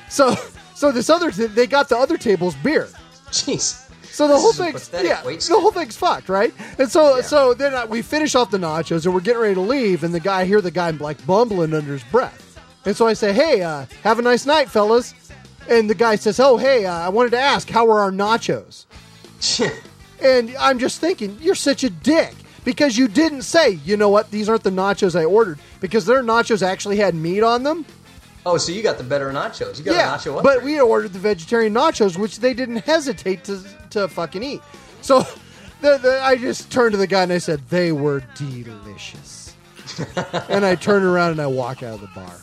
So, 0.10 0.36
so 0.76 0.92
this 0.92 1.10
other, 1.10 1.32
they 1.32 1.68
got 1.68 1.90
the 1.90 1.98
other 1.98 2.18
table's 2.18 2.56
beer. 2.56 2.90
Jeez. 3.28 3.89
So 4.12 4.28
the 4.28 4.38
whole 4.38 4.50
is 4.50 4.60
a 4.60 4.80
thing, 4.80 5.06
yeah, 5.06 5.22
the 5.24 5.58
whole 5.60 5.72
thing's 5.72 5.96
fucked, 5.96 6.30
right? 6.30 6.54
And 6.78 6.90
so, 6.90 7.22
so 7.22 7.54
then 7.54 7.74
uh, 7.74 7.86
we 7.86 8.02
finish 8.02 8.36
off 8.36 8.52
the 8.52 8.58
nachos 8.58 9.06
and 9.06 9.14
we're 9.14 9.22
getting 9.22 9.42
ready 9.42 9.54
to 9.56 9.62
leave, 9.62 10.04
and 10.04 10.14
the 10.14 10.20
guy 10.20 10.42
I 10.42 10.46
hear 10.46 10.62
the 10.62 10.72
guy 10.72 10.90
like 10.92 11.26
bumbling 11.26 11.74
under 11.74 11.94
his 11.94 12.04
breath, 12.06 12.60
and 12.86 12.96
so 12.96 13.08
I 13.08 13.14
say, 13.14 13.34
"Hey, 13.34 13.62
uh, 13.62 13.86
have 14.04 14.20
a 14.20 14.22
nice 14.22 14.46
night, 14.46 14.70
fellas." 14.70 15.14
And 15.70 15.90
the 15.90 15.96
guy 15.96 16.16
says, 16.16 16.40
"Oh, 16.40 16.58
hey, 16.58 16.86
uh, 16.86 16.94
I 16.94 17.10
wanted 17.10 17.32
to 17.32 17.40
ask, 17.40 17.70
how 17.70 17.90
are 17.90 18.00
our 18.00 18.12
nachos?" 18.12 18.86
and 20.22 20.56
I'm 20.60 20.80
just 20.80 21.00
thinking, 21.00 21.38
you're 21.40 21.56
such 21.56 21.84
a 21.84 21.90
dick 21.90 22.34
because 22.64 22.98
you 22.98 23.08
didn't 23.08 23.44
say, 23.44 23.72
you 23.86 23.98
know 23.98 24.10
what, 24.10 24.32
these 24.32 24.50
aren't 24.50 24.64
the 24.64 24.70
nachos 24.70 25.18
I 25.20 25.26
ordered 25.26 25.60
because 25.80 26.06
their 26.06 26.24
nachos 26.24 26.62
actually 26.62 26.98
had 26.98 27.16
meat 27.16 27.42
on 27.42 27.64
them. 27.64 27.86
Oh, 28.50 28.58
so 28.58 28.72
you 28.72 28.82
got 28.82 28.98
the 28.98 29.04
better 29.04 29.32
nachos. 29.32 29.78
You 29.78 29.84
got 29.84 29.96
yeah, 29.96 30.16
a 30.16 30.18
nacho 30.18 30.38
up 30.38 30.44
but 30.44 30.64
we 30.64 30.80
ordered 30.80 31.14
the 31.14 31.20
vegetarian 31.20 31.74
nachos, 31.74 32.18
which 32.18 32.40
they 32.40 32.54
didn't 32.56 32.78
hesitate 32.78 33.44
to 33.44 33.64
to 33.92 34.08
fucking 34.08 34.42
eat. 34.42 34.62
So 35.02 35.20
the, 35.82 35.98
the, 35.98 36.20
I 36.24 36.36
just 36.36 36.72
turned 36.72 36.94
to 36.94 36.98
the 36.98 37.08
guy 37.08 37.24
and 37.24 37.32
I 37.32 37.38
said, 37.38 37.68
they 37.70 37.92
were 37.92 38.24
delicious. 38.36 39.56
and 40.50 40.66
I 40.66 40.76
turn 40.76 41.04
around 41.04 41.32
and 41.32 41.42
I 41.42 41.48
walk 41.48 41.84
out 41.84 41.96
of 41.96 42.02
the 42.02 42.08
bar. 42.08 42.36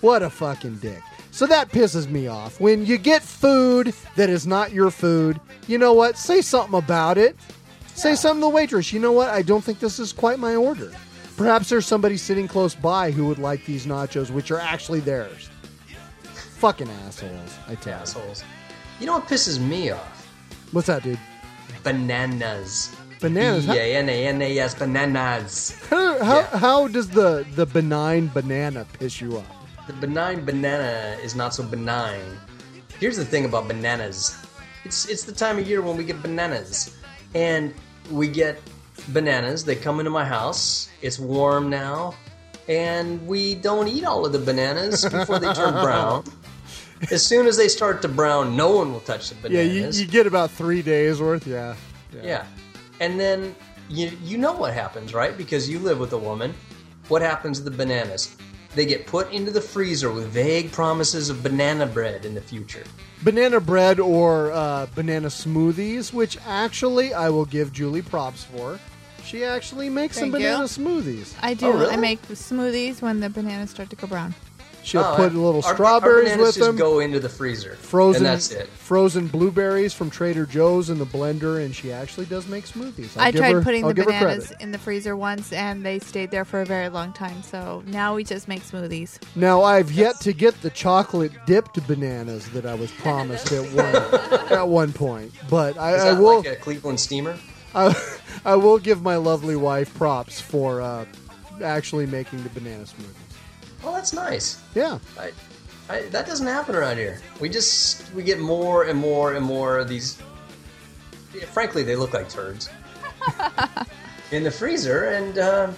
What 0.00 0.22
a 0.22 0.30
fucking 0.30 0.76
dick. 0.76 1.02
So 1.30 1.46
that 1.46 1.70
pisses 1.70 2.08
me 2.08 2.26
off. 2.26 2.60
When 2.60 2.84
you 2.84 2.98
get 2.98 3.22
food 3.22 3.94
that 4.16 4.28
is 4.28 4.46
not 4.46 4.72
your 4.72 4.90
food, 4.90 5.40
you 5.66 5.78
know 5.78 5.92
what? 5.92 6.18
Say 6.18 6.40
something 6.40 6.78
about 6.78 7.16
it. 7.16 7.36
Say 7.94 8.14
something 8.14 8.40
to 8.40 8.46
the 8.46 8.50
waitress. 8.50 8.92
You 8.92 9.00
know 9.00 9.12
what? 9.12 9.28
I 9.28 9.42
don't 9.42 9.62
think 9.62 9.80
this 9.80 9.98
is 9.98 10.12
quite 10.12 10.38
my 10.38 10.54
order. 10.54 10.92
Perhaps 11.38 11.68
there's 11.68 11.86
somebody 11.86 12.16
sitting 12.16 12.48
close 12.48 12.74
by 12.74 13.12
who 13.12 13.24
would 13.26 13.38
like 13.38 13.64
these 13.64 13.86
nachos, 13.86 14.28
which 14.28 14.50
are 14.50 14.58
actually 14.58 14.98
theirs. 14.98 15.48
Fucking 16.58 16.90
assholes. 17.06 17.56
I 17.68 17.76
tell 17.76 17.94
you. 17.94 18.00
Assholes. 18.00 18.42
You 18.98 19.06
know 19.06 19.18
what 19.18 19.28
pisses 19.28 19.60
me 19.60 19.90
off? 19.92 20.28
What's 20.72 20.88
that, 20.88 21.04
dude? 21.04 21.16
Bananas. 21.84 22.92
Bananas. 23.20 23.66
B 23.66 23.72
A 23.72 23.96
N 23.96 24.08
A 24.08 24.26
N 24.26 24.42
A 24.42 24.58
S. 24.58 24.74
Bananas. 24.74 25.80
How, 25.88 26.24
how, 26.24 26.42
how 26.42 26.88
does 26.88 27.08
the, 27.08 27.46
the 27.54 27.66
benign 27.66 28.26
banana 28.34 28.84
piss 28.98 29.20
you 29.20 29.38
off? 29.38 29.86
The 29.86 29.92
benign 29.92 30.44
banana 30.44 31.16
is 31.22 31.36
not 31.36 31.54
so 31.54 31.62
benign. 31.62 32.20
Here's 32.98 33.16
the 33.16 33.24
thing 33.24 33.44
about 33.44 33.68
bananas. 33.68 34.36
It's 34.84 35.08
it's 35.08 35.22
the 35.22 35.32
time 35.32 35.58
of 35.58 35.68
year 35.68 35.82
when 35.82 35.96
we 35.96 36.02
get 36.02 36.20
bananas. 36.20 36.96
And 37.34 37.72
we 38.10 38.26
get 38.26 38.60
bananas. 39.08 39.64
They 39.64 39.76
come 39.76 39.98
into 40.00 40.10
my 40.10 40.24
house. 40.24 40.88
It's 41.02 41.18
warm 41.18 41.70
now. 41.70 42.14
And 42.68 43.26
we 43.26 43.54
don't 43.54 43.88
eat 43.88 44.04
all 44.04 44.26
of 44.26 44.32
the 44.32 44.38
bananas 44.38 45.02
before 45.04 45.38
they 45.38 45.52
turn 45.54 45.72
brown. 45.82 46.24
As 47.10 47.24
soon 47.24 47.46
as 47.46 47.56
they 47.56 47.68
start 47.68 48.02
to 48.02 48.08
brown, 48.08 48.56
no 48.56 48.74
one 48.76 48.92
will 48.92 49.00
touch 49.00 49.30
the 49.30 49.36
Yeah, 49.48 49.62
bananas. 49.62 50.00
you, 50.00 50.06
you 50.06 50.10
get 50.12 50.26
about 50.26 50.50
three 50.50 50.82
days 50.82 51.20
worth. 51.20 51.46
Yeah. 51.46 51.76
Yeah. 52.22 52.44
And 53.00 53.18
then 53.20 53.54
you 53.88 54.10
you 54.22 54.36
know 54.36 54.52
what 54.52 54.74
happens, 54.74 55.14
right? 55.14 55.36
Because 55.38 55.68
you 55.70 55.78
live 55.78 55.98
with 56.00 56.12
a 56.12 56.18
woman. 56.18 56.52
What 57.06 57.22
happens 57.22 57.58
to 57.58 57.64
the 57.64 57.70
bananas? 57.70 58.36
They 58.74 58.84
get 58.84 59.06
put 59.06 59.32
into 59.32 59.50
the 59.50 59.60
freezer 59.62 60.10
with 60.12 60.26
vague 60.26 60.72
promises 60.72 61.30
of 61.30 61.42
banana 61.42 61.86
bread 61.86 62.24
in 62.26 62.34
the 62.34 62.40
future. 62.40 62.84
Banana 63.22 63.60
bread 63.60 63.98
or 63.98 64.52
uh, 64.52 64.86
banana 64.94 65.28
smoothies, 65.28 66.12
which 66.12 66.36
actually 66.46 67.14
I 67.14 67.30
will 67.30 67.46
give 67.46 67.72
Julie 67.72 68.02
props 68.02 68.44
for. 68.44 68.78
She 69.28 69.44
actually 69.44 69.90
makes 69.90 70.16
some 70.16 70.32
Thank 70.32 70.42
you. 70.42 70.48
banana 70.48 70.64
smoothies. 70.64 71.34
I 71.42 71.52
do. 71.54 71.66
Oh, 71.66 71.72
really? 71.72 71.92
I 71.92 71.96
make 71.96 72.22
smoothies 72.28 73.02
when 73.02 73.20
the 73.20 73.28
bananas 73.28 73.70
start 73.70 73.90
to 73.90 73.96
go 73.96 74.06
brown. 74.06 74.34
She'll 74.84 75.02
Oh, 75.02 75.16
put 75.16 75.32
I- 75.32 75.34
little 75.34 75.62
our- 75.62 75.74
strawberries 75.74 76.30
our 76.30 76.36
bananas 76.36 76.46
with 76.46 76.54
just 76.56 76.66
them. 76.66 76.76
go 76.76 77.00
into 77.00 77.20
the 77.20 77.28
freezer. 77.28 77.76
frozen, 77.82 78.24
And 78.24 78.34
that's 78.34 78.50
it. 78.52 78.70
frozen 78.78 79.26
blueberries 79.26 79.92
from 79.92 80.08
Trader 80.08 80.46
Joe's 80.46 80.88
in 80.88 80.98
the 80.98 81.04
blender, 81.04 81.62
and 81.62 81.74
she 81.76 81.92
actually 81.92 82.24
does 82.24 82.46
make 82.46 82.66
smoothies. 82.66 83.10
I'll 83.18 83.24
I 83.24 83.30
give 83.30 83.40
tried 83.40 83.52
her- 83.52 83.60
putting 83.62 83.82
I'll 83.84 83.88
the 83.90 83.94
give 83.94 84.04
her 84.06 84.12
bananas 84.12 84.46
credit. 84.46 84.62
in 84.62 84.72
the 84.72 84.78
freezer 84.78 85.14
once, 85.14 85.52
and 85.52 85.84
they 85.84 85.98
stayed 85.98 86.30
there 86.30 86.46
for 86.46 86.62
a 86.62 86.64
very 86.64 86.88
long 86.88 87.12
time. 87.12 87.42
So 87.42 87.82
now 87.86 88.14
we 88.14 88.24
just 88.24 88.48
make 88.48 88.62
smoothies. 88.66 89.18
Now 89.34 89.62
I've 89.62 89.92
yet 89.92 90.20
to 90.20 90.32
get 90.32 90.62
the 90.62 90.70
chocolate 90.70 91.32
dipped 91.44 91.86
bananas 91.86 92.48
that 92.54 92.64
I 92.64 92.74
was 92.74 92.90
promised 93.02 93.52
at 93.52 93.64
one 93.72 94.52
at 94.58 94.68
one 94.68 94.94
point, 94.94 95.32
but 95.50 95.76
I, 95.76 95.96
Is 95.96 96.02
I 96.02 96.14
that 96.14 96.20
will 96.22 96.38
like 96.38 96.46
a 96.46 96.56
Cleveland 96.56 96.98
steamer? 96.98 97.36
I, 97.74 97.94
I 98.44 98.56
will 98.56 98.78
give 98.78 99.02
my 99.02 99.16
lovely 99.16 99.56
wife 99.56 99.92
props 99.94 100.40
for 100.40 100.80
uh, 100.80 101.04
actually 101.62 102.06
making 102.06 102.42
the 102.42 102.50
banana 102.50 102.84
smoothies. 102.84 103.14
Oh, 103.84 103.92
that's 103.94 104.12
nice. 104.12 104.60
Yeah, 104.74 104.98
I, 105.18 105.32
I, 105.88 106.02
that 106.02 106.26
doesn't 106.26 106.46
happen 106.46 106.74
around 106.74 106.96
here. 106.96 107.20
We 107.40 107.48
just 107.48 108.12
we 108.14 108.22
get 108.22 108.40
more 108.40 108.84
and 108.84 108.98
more 108.98 109.34
and 109.34 109.44
more 109.44 109.78
of 109.78 109.88
these. 109.88 110.18
yeah, 111.34 111.44
frankly, 111.46 111.82
they 111.82 111.96
look 111.96 112.12
like 112.12 112.28
turds 112.28 112.68
in 114.32 114.42
the 114.42 114.50
freezer, 114.50 115.06
and 115.10 115.38
uh, 115.38 115.70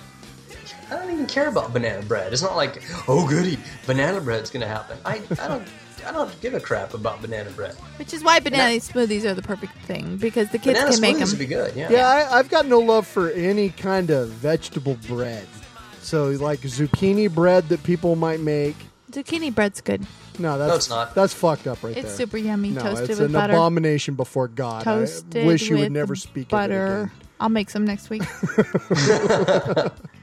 I 0.90 0.96
don't 0.96 1.10
even 1.12 1.26
care 1.26 1.48
about 1.48 1.72
banana 1.72 2.02
bread. 2.02 2.32
It's 2.32 2.42
not 2.42 2.56
like 2.56 2.82
oh 3.06 3.28
goody, 3.28 3.58
banana 3.86 4.20
bread's 4.20 4.50
gonna 4.50 4.66
happen. 4.66 4.98
I, 5.04 5.22
I 5.38 5.48
don't 5.48 5.68
I 6.06 6.12
don't 6.12 6.40
give 6.40 6.54
a 6.54 6.60
crap 6.60 6.94
about 6.94 7.20
banana 7.22 7.50
bread. 7.50 7.74
Which 7.98 8.12
is 8.14 8.22
why 8.24 8.40
banana 8.40 8.76
smoothies 8.80 9.24
are 9.24 9.34
the 9.34 9.42
perfect 9.42 9.76
thing 9.82 10.16
because 10.16 10.50
the 10.50 10.58
kids 10.58 10.78
banana 10.78 10.92
can 10.92 11.00
make 11.00 11.18
them. 11.18 11.28
would 11.28 11.38
be 11.38 11.46
good. 11.46 11.74
Yeah. 11.76 11.90
yeah. 11.90 12.08
I, 12.08 12.38
I've 12.38 12.48
got 12.48 12.66
no 12.66 12.78
love 12.80 13.06
for 13.06 13.30
any 13.30 13.70
kind 13.70 14.10
of 14.10 14.28
vegetable 14.28 14.96
bread. 15.06 15.46
So 16.02 16.28
like 16.30 16.60
zucchini 16.60 17.32
bread 17.32 17.68
that 17.68 17.82
people 17.82 18.16
might 18.16 18.40
make. 18.40 18.76
Zucchini 19.10 19.54
bread's 19.54 19.80
good. 19.80 20.06
No, 20.38 20.56
that's 20.56 20.68
No, 20.68 20.76
it's 20.76 20.88
not. 20.90 21.14
That's 21.14 21.34
fucked 21.34 21.66
up 21.66 21.82
right 21.82 21.90
It's 21.90 22.02
there. 22.02 22.06
It's 22.06 22.16
super 22.16 22.38
yummy, 22.38 22.70
no, 22.70 22.80
toasted 22.80 23.10
it's 23.10 23.18
with 23.20 23.26
an 23.26 23.32
butter. 23.32 23.52
abomination 23.52 24.14
before 24.14 24.48
God. 24.48 24.84
Toasted 24.84 25.42
I 25.44 25.46
wish 25.46 25.68
you 25.68 25.78
would 25.78 25.92
never 25.92 26.14
speak 26.16 26.44
of 26.44 26.48
it 26.48 26.50
butter. 26.50 26.96
again. 27.02 27.10
I'll 27.40 27.48
make 27.48 27.70
some 27.70 27.84
next 27.84 28.08
week. 28.10 28.22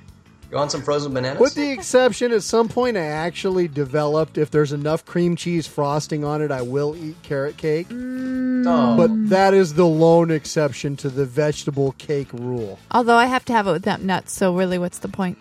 You 0.49 0.55
want 0.55 0.71
some 0.71 0.81
frozen 0.81 1.13
bananas? 1.13 1.41
With 1.41 1.55
the 1.55 1.71
exception, 1.71 2.31
at 2.31 2.41
some 2.41 2.69
point, 2.69 2.95
I 2.95 3.01
actually 3.05 3.67
developed 3.67 4.37
if 4.37 4.49
there's 4.49 4.71
enough 4.71 5.03
cream 5.05 5.35
cheese 5.35 5.67
frosting 5.67 6.23
on 6.23 6.41
it, 6.41 6.51
I 6.51 6.61
will 6.61 6.95
eat 6.95 7.21
carrot 7.21 7.57
cake. 7.57 7.87
oh, 7.91 8.95
But 8.95 9.29
that 9.29 9.53
is 9.53 9.73
the 9.73 9.85
lone 9.85 10.31
exception 10.31 10.95
to 10.97 11.09
the 11.09 11.25
vegetable 11.25 11.91
cake 11.97 12.31
rule. 12.31 12.79
Although 12.91 13.17
I 13.17 13.25
have 13.25 13.43
to 13.45 13.53
have 13.53 13.67
it 13.67 13.73
without 13.73 14.01
nuts, 14.01 14.31
so 14.31 14.55
really, 14.55 14.77
what's 14.77 14.99
the 14.99 15.09
point? 15.09 15.37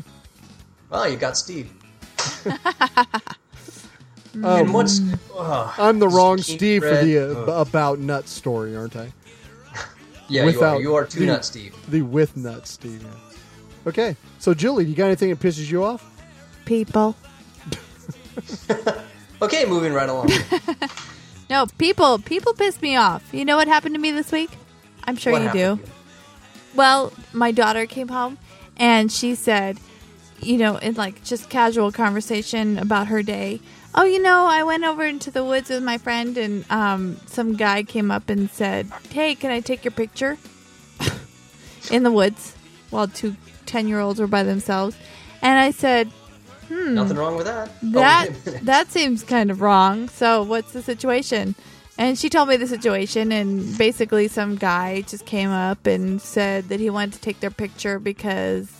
well, 0.90 1.08
you 1.08 1.16
got 1.16 1.38
Steve. 1.38 1.70
Um, 2.44 2.58
and 4.44 4.74
what's? 4.74 5.00
oh, 5.32 5.74
I'm 5.78 5.98
the 5.98 6.08
wrong 6.08 6.38
Steve 6.38 6.82
bread. 6.82 6.98
for 7.00 7.04
the 7.06 7.18
uh, 7.18 7.22
Ugh. 7.40 7.66
about 7.68 7.98
nuts 7.98 8.30
story, 8.30 8.76
aren't 8.76 8.96
I? 8.96 9.12
yeah, 10.28 10.42
you 10.42 10.42
are. 10.42 10.46
without 10.46 10.80
You 10.82 10.94
are 10.94 11.06
too 11.06 11.20
the- 11.20 11.26
nuts, 11.26 11.48
Steve. 11.48 11.74
The 11.88 12.02
with 12.02 12.36
nuts 12.36 12.70
Steve. 12.72 13.02
yeah. 13.02 13.08
Okay, 13.86 14.16
so 14.38 14.52
Julie, 14.54 14.84
you 14.84 14.94
got 14.94 15.06
anything 15.06 15.30
that 15.30 15.40
pisses 15.40 15.70
you 15.70 15.84
off? 15.84 16.04
People. 16.64 17.16
Okay, 19.42 19.64
moving 19.64 19.92
right 19.94 20.08
along. 20.08 20.30
No, 21.48 21.66
people 21.78 22.18
people 22.20 22.52
piss 22.54 22.80
me 22.80 22.94
off. 22.94 23.24
You 23.32 23.44
know 23.44 23.56
what 23.56 23.66
happened 23.66 23.94
to 23.96 24.00
me 24.00 24.12
this 24.12 24.30
week? 24.30 24.50
I'm 25.02 25.16
sure 25.16 25.32
What 25.32 25.42
you 25.42 25.50
do. 25.52 25.58
you? 25.58 25.80
Well, 26.76 27.12
my 27.32 27.50
daughter 27.50 27.86
came 27.86 28.06
home 28.06 28.38
and 28.76 29.10
she 29.10 29.34
said, 29.34 29.78
you 30.40 30.58
know, 30.58 30.76
in 30.76 30.94
like 30.94 31.24
just 31.24 31.48
casual 31.50 31.90
conversation 31.90 32.78
about 32.78 33.08
her 33.08 33.24
day. 33.24 33.60
Oh, 33.96 34.04
you 34.04 34.22
know, 34.22 34.46
I 34.46 34.62
went 34.62 34.84
over 34.84 35.04
into 35.04 35.32
the 35.32 35.42
woods 35.42 35.70
with 35.70 35.82
my 35.82 35.98
friend 35.98 36.38
and 36.38 36.64
um, 36.70 37.16
some 37.26 37.56
guy 37.56 37.82
came 37.82 38.12
up 38.12 38.28
and 38.28 38.48
said, 38.50 38.86
"Hey, 39.10 39.34
can 39.34 39.50
I 39.50 39.58
take 39.58 39.84
your 39.84 39.90
picture?" 39.92 40.38
in 41.90 42.04
the 42.04 42.12
woods 42.12 42.54
while 42.90 43.08
two 43.08 43.34
10-year-olds 43.70 44.20
were 44.20 44.26
by 44.26 44.42
themselves. 44.42 44.96
And 45.42 45.58
I 45.58 45.70
said, 45.70 46.08
hmm, 46.68 46.94
Nothing 46.94 47.16
wrong 47.16 47.36
with 47.36 47.46
that. 47.46 47.70
Oh, 47.82 47.90
that 47.92 48.28
wait 48.30 48.36
a 48.46 48.50
minute. 48.50 48.64
that 48.66 48.90
seems 48.90 49.22
kind 49.22 49.50
of 49.50 49.60
wrong. 49.60 50.08
So 50.08 50.42
what's 50.42 50.72
the 50.72 50.82
situation? 50.82 51.54
And 51.98 52.18
she 52.18 52.30
told 52.30 52.48
me 52.48 52.56
the 52.56 52.66
situation, 52.66 53.30
and 53.30 53.76
basically 53.76 54.26
some 54.28 54.56
guy 54.56 55.02
just 55.02 55.26
came 55.26 55.50
up 55.50 55.86
and 55.86 56.20
said 56.22 56.68
that 56.70 56.80
he 56.80 56.88
wanted 56.88 57.12
to 57.14 57.20
take 57.20 57.40
their 57.40 57.50
picture 57.50 57.98
because 57.98 58.70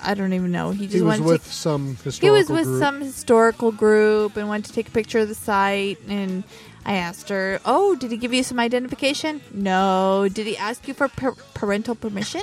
I 0.00 0.14
don't 0.14 0.32
even 0.32 0.52
know. 0.52 0.70
He 0.70 0.84
just 0.86 0.94
He 0.94 1.02
was 1.02 1.18
wanted 1.20 1.24
with 1.32 1.44
to. 1.44 1.52
some 1.52 1.96
He 1.96 2.02
historical 2.04 2.36
was 2.38 2.48
with 2.48 2.64
group. 2.66 2.78
some 2.78 3.00
historical 3.00 3.72
group 3.72 4.36
and 4.36 4.46
wanted 4.46 4.66
to 4.66 4.72
take 4.72 4.86
a 4.88 4.90
picture 4.92 5.18
of 5.18 5.28
the 5.28 5.34
site. 5.34 5.98
And 6.08 6.44
I 6.86 6.94
asked 6.94 7.28
her, 7.30 7.58
"Oh, 7.64 7.96
did 7.96 8.12
he 8.12 8.16
give 8.16 8.32
you 8.32 8.44
some 8.44 8.60
identification? 8.60 9.40
No. 9.52 10.28
Did 10.32 10.46
he 10.46 10.56
ask 10.56 10.86
you 10.86 10.94
for 10.94 11.08
par- 11.08 11.34
parental 11.54 11.96
permission? 11.96 12.42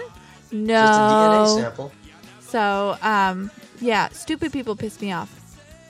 No. 0.52 0.88
Just 0.88 1.00
a 1.00 1.04
DNA 1.04 1.62
sample. 1.64 1.92
So, 2.42 2.98
um, 3.02 3.52
yeah, 3.82 4.10
stupid 4.10 4.54
people 4.54 4.76
piss 4.76 5.02
me 5.02 5.12
off. 5.12 5.42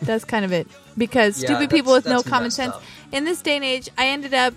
That's 0.02 0.26
kind 0.26 0.46
of 0.46 0.52
it. 0.52 0.68
Because 0.98 1.42
Yeah, 1.42 1.50
stupid 1.50 1.70
people 1.70 1.94
with 1.94 2.06
no 2.06 2.22
common 2.24 2.52
sense. 2.52 2.74
up. 2.74 2.84
In 3.12 3.24
this 3.26 3.42
day 3.42 3.56
and 3.56 3.66
age, 3.66 3.90
I 3.98 4.08
ended 4.08 4.34
up 4.34 4.54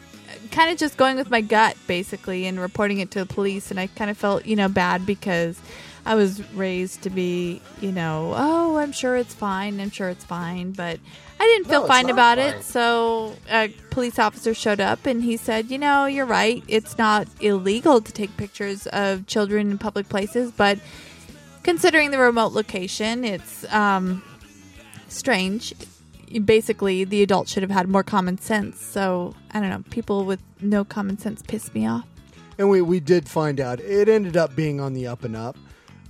kind 0.51 0.71
of 0.71 0.79
just 0.79 0.97
going 0.97 1.17
with 1.17 1.31
my 1.31 1.41
gut, 1.41 1.77
basically, 1.87 2.47
and 2.47 2.61
reporting 2.61 2.99
it 2.99 3.11
to 3.13 3.21
the 3.21 3.27
police. 3.27 3.71
And 3.71 3.79
I 3.79 3.89
kind 3.89 4.11
of 4.11 4.17
felt, 4.17 4.47
you 4.47 4.57
know, 4.57 4.69
bad 4.69 5.05
because 5.07 5.61
I 6.07 6.15
was 6.15 6.43
raised 6.55 7.03
to 7.03 7.11
be, 7.11 7.61
you 7.81 7.93
know, 7.93 8.33
oh, 8.37 8.77
I'm 8.77 8.93
sure 8.93 9.17
it's 9.17 9.35
fine. 9.35 9.81
I'm 9.81 9.91
sure 9.91 10.09
it's 10.09 10.25
fine. 10.25 10.73
But 10.73 11.01
I 11.41 11.45
didn't 11.45 11.69
feel 11.69 11.83
No, 11.83 11.87
fine 11.87 12.11
about 12.11 12.39
fine. 12.39 12.55
it. 12.55 12.65
So 12.65 13.35
a 13.51 13.69
police 13.91 14.19
officer 14.19 14.55
showed 14.55 14.81
up 14.81 15.07
and 15.07 15.23
he 15.23 15.37
said, 15.37 15.71
you 15.71 15.79
know, 15.79 16.07
you're 16.07 16.27
right. 16.27 16.65
It's 16.69 16.99
not 16.99 17.29
illegal 17.41 18.01
to 18.01 18.13
take 18.13 18.37
pictures 18.37 18.87
of 18.89 19.27
children 19.27 19.71
in 19.71 19.79
public 19.79 20.09
places, 20.09 20.51
but 20.51 20.79
considering 21.63 22.11
the 22.11 22.19
remote 22.19 22.53
location, 22.53 23.25
it's 23.25 23.65
um, 23.73 24.23
strange. 25.09 25.75
Basically, 26.45 27.05
the 27.05 27.23
adult 27.23 27.49
should 27.49 27.63
have 27.63 27.71
had 27.71 27.89
more 27.89 28.03
common 28.03 28.39
sense. 28.39 28.81
So 28.85 29.35
I 29.53 29.61
don't 29.61 29.71
know. 29.71 29.85
People 29.91 30.25
with 30.25 30.41
no 30.61 30.85
common 30.85 31.19
sense 31.19 31.43
piss 31.43 31.73
me 31.73 31.87
off. 31.87 32.05
and 32.59 32.69
we, 32.69 32.83
we 32.83 32.99
did 33.01 33.29
find 33.29 33.61
out 33.61 33.79
it 33.81 34.09
ended 34.09 34.37
up 34.37 34.55
being 34.57 34.81
on 34.81 34.93
the 34.93 35.07
up 35.07 35.23
and 35.25 35.37
up. 35.37 35.57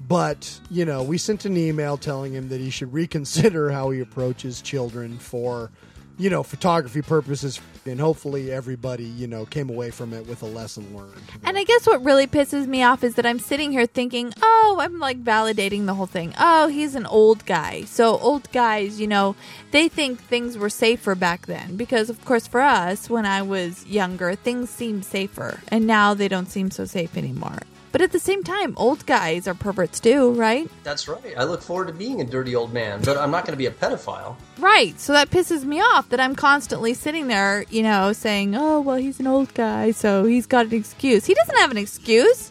But, 0.07 0.61
you 0.71 0.85
know, 0.85 1.03
we 1.03 1.19
sent 1.19 1.45
an 1.45 1.57
email 1.57 1.97
telling 1.97 2.33
him 2.33 2.49
that 2.49 2.61
he 2.61 2.71
should 2.71 2.93
reconsider 2.93 3.71
how 3.71 3.91
he 3.91 4.01
approaches 4.01 4.63
children 4.63 5.19
for, 5.19 5.71
you 6.17 6.31
know, 6.31 6.43
photography 6.43 7.03
purposes. 7.03 7.61
And 7.85 8.01
hopefully 8.01 8.53
everybody, 8.53 9.05
you 9.05 9.27
know, 9.27 9.45
came 9.45 9.69
away 9.71 9.91
from 9.91 10.13
it 10.13 10.27
with 10.27 10.43
a 10.43 10.47
lesson 10.47 10.97
learned. 10.97 11.21
And 11.45 11.59
I 11.59 11.65
guess 11.65 11.87
what 11.87 12.05
really 12.05 12.27
pisses 12.27 12.67
me 12.67 12.83
off 12.83 13.03
is 13.03 13.17
that 13.17 13.27
I'm 13.27 13.39
sitting 13.39 13.73
here 13.73 13.87
thinking, 13.87 14.33
oh, 14.43 14.79
I'm 14.81 14.99
like 14.99 15.23
validating 15.23 15.87
the 15.87 15.95
whole 15.95 16.07
thing. 16.07 16.35
Oh, 16.39 16.69
he's 16.69 16.95
an 16.95 17.07
old 17.07 17.45
guy. 17.45 17.83
So 17.83 18.19
old 18.19 18.51
guys, 18.53 19.01
you 19.01 19.07
know, 19.07 19.37
they 19.73 19.89
think 19.89 20.21
things 20.21 20.57
were 20.57 20.71
safer 20.71 21.15
back 21.15 21.47
then. 21.47 21.77
Because, 21.77 22.09
of 22.09 22.25
course, 22.25 22.47
for 22.47 22.61
us, 22.61 23.11
when 23.11 23.27
I 23.27 23.43
was 23.43 23.87
younger, 23.87 24.35
things 24.35 24.71
seemed 24.71 25.05
safer. 25.05 25.61
And 25.69 25.87
now 25.87 26.15
they 26.15 26.29
don't 26.29 26.51
seem 26.51 26.71
so 26.71 26.85
safe 26.85 27.17
anymore. 27.17 27.59
But 27.91 28.03
at 28.03 28.13
the 28.13 28.19
same 28.19 28.45
time, 28.45 28.75
old 28.77 29.07
guys 29.07 29.49
are 29.49 29.55
perverts 29.55 29.99
too, 29.99 30.33
right? 30.33 30.71
That's 30.85 31.09
right. 31.09 31.35
I 31.37 31.45
look 31.45 31.63
forward 31.63 31.89
to 31.89 31.95
being 31.95 32.21
a 32.21 32.25
dirty 32.25 32.55
old 32.55 32.73
man, 32.73 33.01
but 33.03 33.17
I'm 33.17 33.31
not 33.31 33.45
going 33.47 33.55
to 33.55 33.59
be 33.59 33.67
a 33.67 33.71
pedophile. 33.71 34.37
Right. 34.59 34.99
So 35.01 35.13
that 35.15 35.31
pisses 35.31 35.65
me 35.65 35.81
off 35.81 36.09
that 36.11 36.21
I'm 36.21 36.35
constantly 36.35 36.93
sitting 36.95 37.29
there, 37.29 37.65
you 37.71 37.83
know, 37.83 38.13
saying, 38.13 38.55
oh, 38.55 38.81
well, 38.81 38.97
he's 38.97 39.21
an 39.21 39.27
old 39.27 39.55
guy, 39.55 39.93
so 39.93 40.25
he's 40.25 40.47
got 40.47 40.67
an 40.67 40.75
excuse. 40.75 41.25
He 41.25 41.35
doesn't 41.35 41.57
have 41.57 41.71
an 41.71 41.79
excuse. 41.79 42.51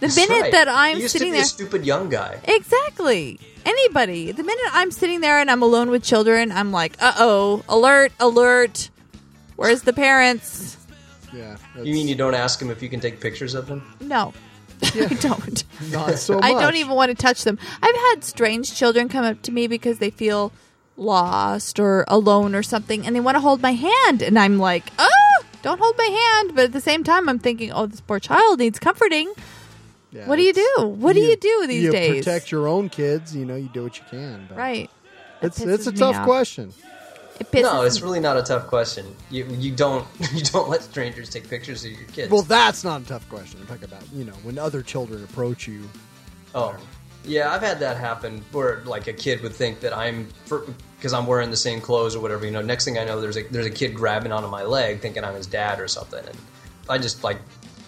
The 0.00 0.08
That's 0.08 0.16
minute 0.16 0.40
right. 0.42 0.52
that 0.52 0.68
I'm 0.68 0.96
you 0.96 1.02
used 1.04 1.12
sitting 1.12 1.28
to 1.28 1.32
be 1.32 1.36
there. 1.38 1.44
a 1.44 1.46
stupid 1.46 1.86
young 1.86 2.10
guy. 2.10 2.38
Exactly. 2.44 3.40
Anybody. 3.64 4.32
The 4.32 4.42
minute 4.42 4.64
I'm 4.72 4.90
sitting 4.90 5.20
there 5.20 5.38
and 5.38 5.50
I'm 5.50 5.62
alone 5.62 5.88
with 5.88 6.02
children, 6.02 6.52
I'm 6.52 6.72
like, 6.72 6.96
uh 7.00 7.12
oh, 7.16 7.64
alert, 7.70 8.12
alert. 8.20 8.90
Where's 9.56 9.82
the 9.82 9.92
parents? 9.94 10.76
Yeah. 11.32 11.56
You 11.76 11.94
mean 11.94 12.06
you 12.08 12.14
don't 12.16 12.34
ask 12.34 12.60
him 12.60 12.70
if 12.70 12.82
you 12.82 12.88
can 12.88 13.00
take 13.00 13.20
pictures 13.20 13.54
of 13.54 13.66
them? 13.66 13.96
No, 14.00 14.34
I 14.94 15.14
don't. 15.20 15.64
not 15.90 16.18
so 16.18 16.34
much. 16.34 16.44
I 16.44 16.52
don't 16.60 16.76
even 16.76 16.94
want 16.94 17.10
to 17.10 17.14
touch 17.14 17.44
them. 17.44 17.58
I've 17.82 17.96
had 17.96 18.24
strange 18.24 18.74
children 18.74 19.08
come 19.08 19.24
up 19.24 19.42
to 19.42 19.52
me 19.52 19.66
because 19.66 19.98
they 19.98 20.10
feel 20.10 20.52
lost 20.96 21.80
or 21.80 22.04
alone 22.08 22.54
or 22.54 22.62
something 22.62 23.04
and 23.06 23.16
they 23.16 23.20
want 23.20 23.34
to 23.36 23.40
hold 23.40 23.60
my 23.62 23.72
hand. 23.72 24.22
And 24.22 24.38
I'm 24.38 24.58
like, 24.58 24.84
oh, 24.98 25.44
don't 25.62 25.80
hold 25.80 25.96
my 25.98 26.04
hand. 26.04 26.54
But 26.54 26.64
at 26.66 26.72
the 26.72 26.80
same 26.80 27.04
time, 27.04 27.28
I'm 27.28 27.38
thinking, 27.38 27.72
oh, 27.72 27.86
this 27.86 28.00
poor 28.00 28.20
child 28.20 28.58
needs 28.58 28.78
comforting. 28.78 29.32
Yeah, 30.12 30.28
what 30.28 30.36
do 30.36 30.42
you 30.42 30.52
do? 30.52 30.86
What 30.86 31.14
do 31.14 31.20
you 31.20 31.36
do 31.36 31.66
these 31.66 31.82
you 31.82 31.90
days? 31.90 32.24
protect 32.24 32.52
your 32.52 32.68
own 32.68 32.88
kids. 32.88 33.34
You 33.34 33.44
know, 33.44 33.56
you 33.56 33.68
do 33.68 33.82
what 33.82 33.98
you 33.98 34.04
can. 34.08 34.48
Right. 34.54 34.88
It's 35.42 35.60
it's 35.60 35.88
a 35.88 35.92
tough 35.92 36.24
question. 36.24 36.72
It 37.40 37.50
pisses 37.50 37.62
No, 37.62 37.82
it's 37.82 37.96
me- 37.96 38.02
really 38.04 38.20
not 38.20 38.36
a 38.36 38.42
tough 38.42 38.66
question. 38.66 39.14
You 39.30 39.46
you 39.58 39.72
don't 39.72 40.06
you 40.32 40.42
don't 40.42 40.68
let 40.68 40.82
strangers 40.82 41.28
take 41.30 41.48
pictures 41.48 41.84
of 41.84 41.92
your 41.92 42.08
kids. 42.08 42.30
Well, 42.30 42.42
that's 42.42 42.84
not 42.84 43.02
a 43.02 43.04
tough 43.04 43.28
question. 43.28 43.60
I'm 43.60 43.66
talking 43.66 43.84
about 43.84 44.02
you 44.12 44.24
know 44.24 44.34
when 44.42 44.58
other 44.58 44.82
children 44.82 45.22
approach 45.24 45.66
you. 45.66 45.88
Oh, 46.54 46.76
yeah, 47.24 47.52
I've 47.52 47.62
had 47.62 47.80
that 47.80 47.96
happen 47.96 48.44
where 48.52 48.82
like 48.84 49.06
a 49.08 49.12
kid 49.12 49.40
would 49.42 49.54
think 49.54 49.80
that 49.80 49.96
I'm 49.96 50.28
because 50.96 51.12
I'm 51.12 51.26
wearing 51.26 51.50
the 51.50 51.56
same 51.56 51.80
clothes 51.80 52.14
or 52.14 52.20
whatever. 52.20 52.44
You 52.44 52.52
know, 52.52 52.62
next 52.62 52.84
thing 52.84 52.98
I 52.98 53.04
know, 53.04 53.20
there's 53.20 53.36
a 53.36 53.42
there's 53.44 53.66
a 53.66 53.70
kid 53.70 53.94
grabbing 53.94 54.30
onto 54.30 54.48
my 54.48 54.62
leg, 54.62 55.00
thinking 55.00 55.24
I'm 55.24 55.34
his 55.34 55.46
dad 55.46 55.80
or 55.80 55.88
something, 55.88 56.24
and 56.26 56.38
I 56.88 56.98
just 56.98 57.24
like 57.24 57.38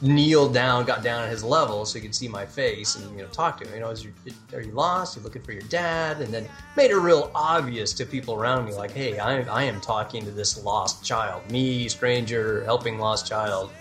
kneeled 0.02 0.52
down, 0.52 0.84
got 0.84 1.02
down 1.02 1.24
at 1.24 1.30
his 1.30 1.42
level 1.42 1.86
so 1.86 1.98
he 1.98 2.02
could 2.02 2.14
see 2.14 2.28
my 2.28 2.44
face 2.44 2.96
and 2.96 3.10
you 3.16 3.22
know 3.22 3.28
talk 3.28 3.58
to 3.60 3.66
him. 3.66 3.74
You 3.74 3.80
know, 3.80 3.90
is 3.90 4.04
you, 4.04 4.12
are 4.52 4.60
you 4.60 4.72
lost? 4.72 5.16
You 5.16 5.22
looking 5.22 5.42
for 5.42 5.52
your 5.52 5.62
dad? 5.62 6.20
And 6.20 6.32
then 6.32 6.46
made 6.76 6.90
it 6.90 6.96
real 6.96 7.30
obvious 7.34 7.92
to 7.94 8.06
people 8.06 8.34
around 8.34 8.66
me, 8.66 8.74
like, 8.74 8.90
hey, 8.90 9.18
I 9.18 9.40
I 9.42 9.62
am 9.64 9.80
talking 9.80 10.24
to 10.24 10.30
this 10.30 10.62
lost 10.62 11.04
child, 11.04 11.50
me, 11.50 11.88
stranger, 11.88 12.62
helping 12.64 12.98
lost 12.98 13.26
child, 13.26 13.72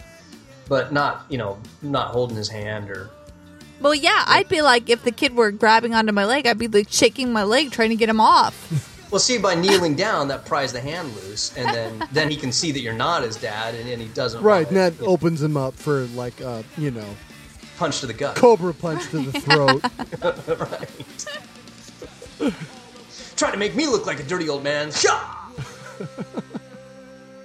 but 0.68 0.94
not 0.94 1.26
you 1.30 1.38
know 1.38 1.58
not 1.82 2.08
holding 2.10 2.38
his 2.38 2.50
hand 2.50 2.90
or 2.90 3.10
Well, 3.82 3.96
yeah, 3.96 4.24
I'd 4.28 4.48
be 4.48 4.62
like, 4.62 4.90
if 4.90 5.04
the 5.04 5.12
kid 5.12 5.36
were 5.36 5.52
grabbing 5.52 5.94
onto 5.94 6.14
my 6.14 6.26
leg, 6.26 6.48
I'd 6.48 6.58
be 6.58 6.68
like 6.68 6.88
shaking 6.90 7.34
my 7.34 7.44
leg 7.44 7.72
trying 7.72 7.90
to 7.90 7.96
get 7.96 8.10
him 8.10 8.22
off. 8.22 8.94
Well, 9.12 9.20
see, 9.20 9.38
by 9.38 9.56
kneeling 9.56 9.96
down, 9.96 10.28
that 10.30 10.46
pries 10.46 10.74
the 10.74 10.82
hand 10.82 11.14
loose, 11.16 11.56
and 11.58 11.68
then 11.74 12.08
then 12.12 12.30
he 12.30 12.36
can 12.36 12.52
see 12.52 12.72
that 12.72 12.80
you're 12.82 12.94
not 12.94 13.24
his 13.24 13.36
dad, 13.38 13.76
and, 13.76 13.88
and 13.90 14.02
he 14.02 14.08
doesn't 14.10 14.42
Right, 14.44 14.68
and 14.68 14.76
wanna, 14.76 14.92
that 14.92 15.04
opens 15.06 15.42
him 15.42 15.56
up 15.58 15.74
for 15.76 16.02
like 16.16 16.42
uh, 16.42 16.64
you 16.78 16.92
know 16.92 17.06
punch 17.78 18.00
to 18.02 18.08
the 18.08 18.14
gut. 18.14 18.36
cobra 18.36 18.74
punch 18.74 19.08
to 19.12 19.20
the 19.20 19.40
throat. 19.42 19.84
right. 20.60 22.54
Trying 23.36 23.52
to 23.54 23.58
make 23.60 23.76
me 23.76 23.86
look 23.88 24.06
like 24.06 24.20
a 24.20 24.24
dirty 24.24 24.48
old 24.50 24.64
man. 24.64 24.92
Shah! 24.92 25.36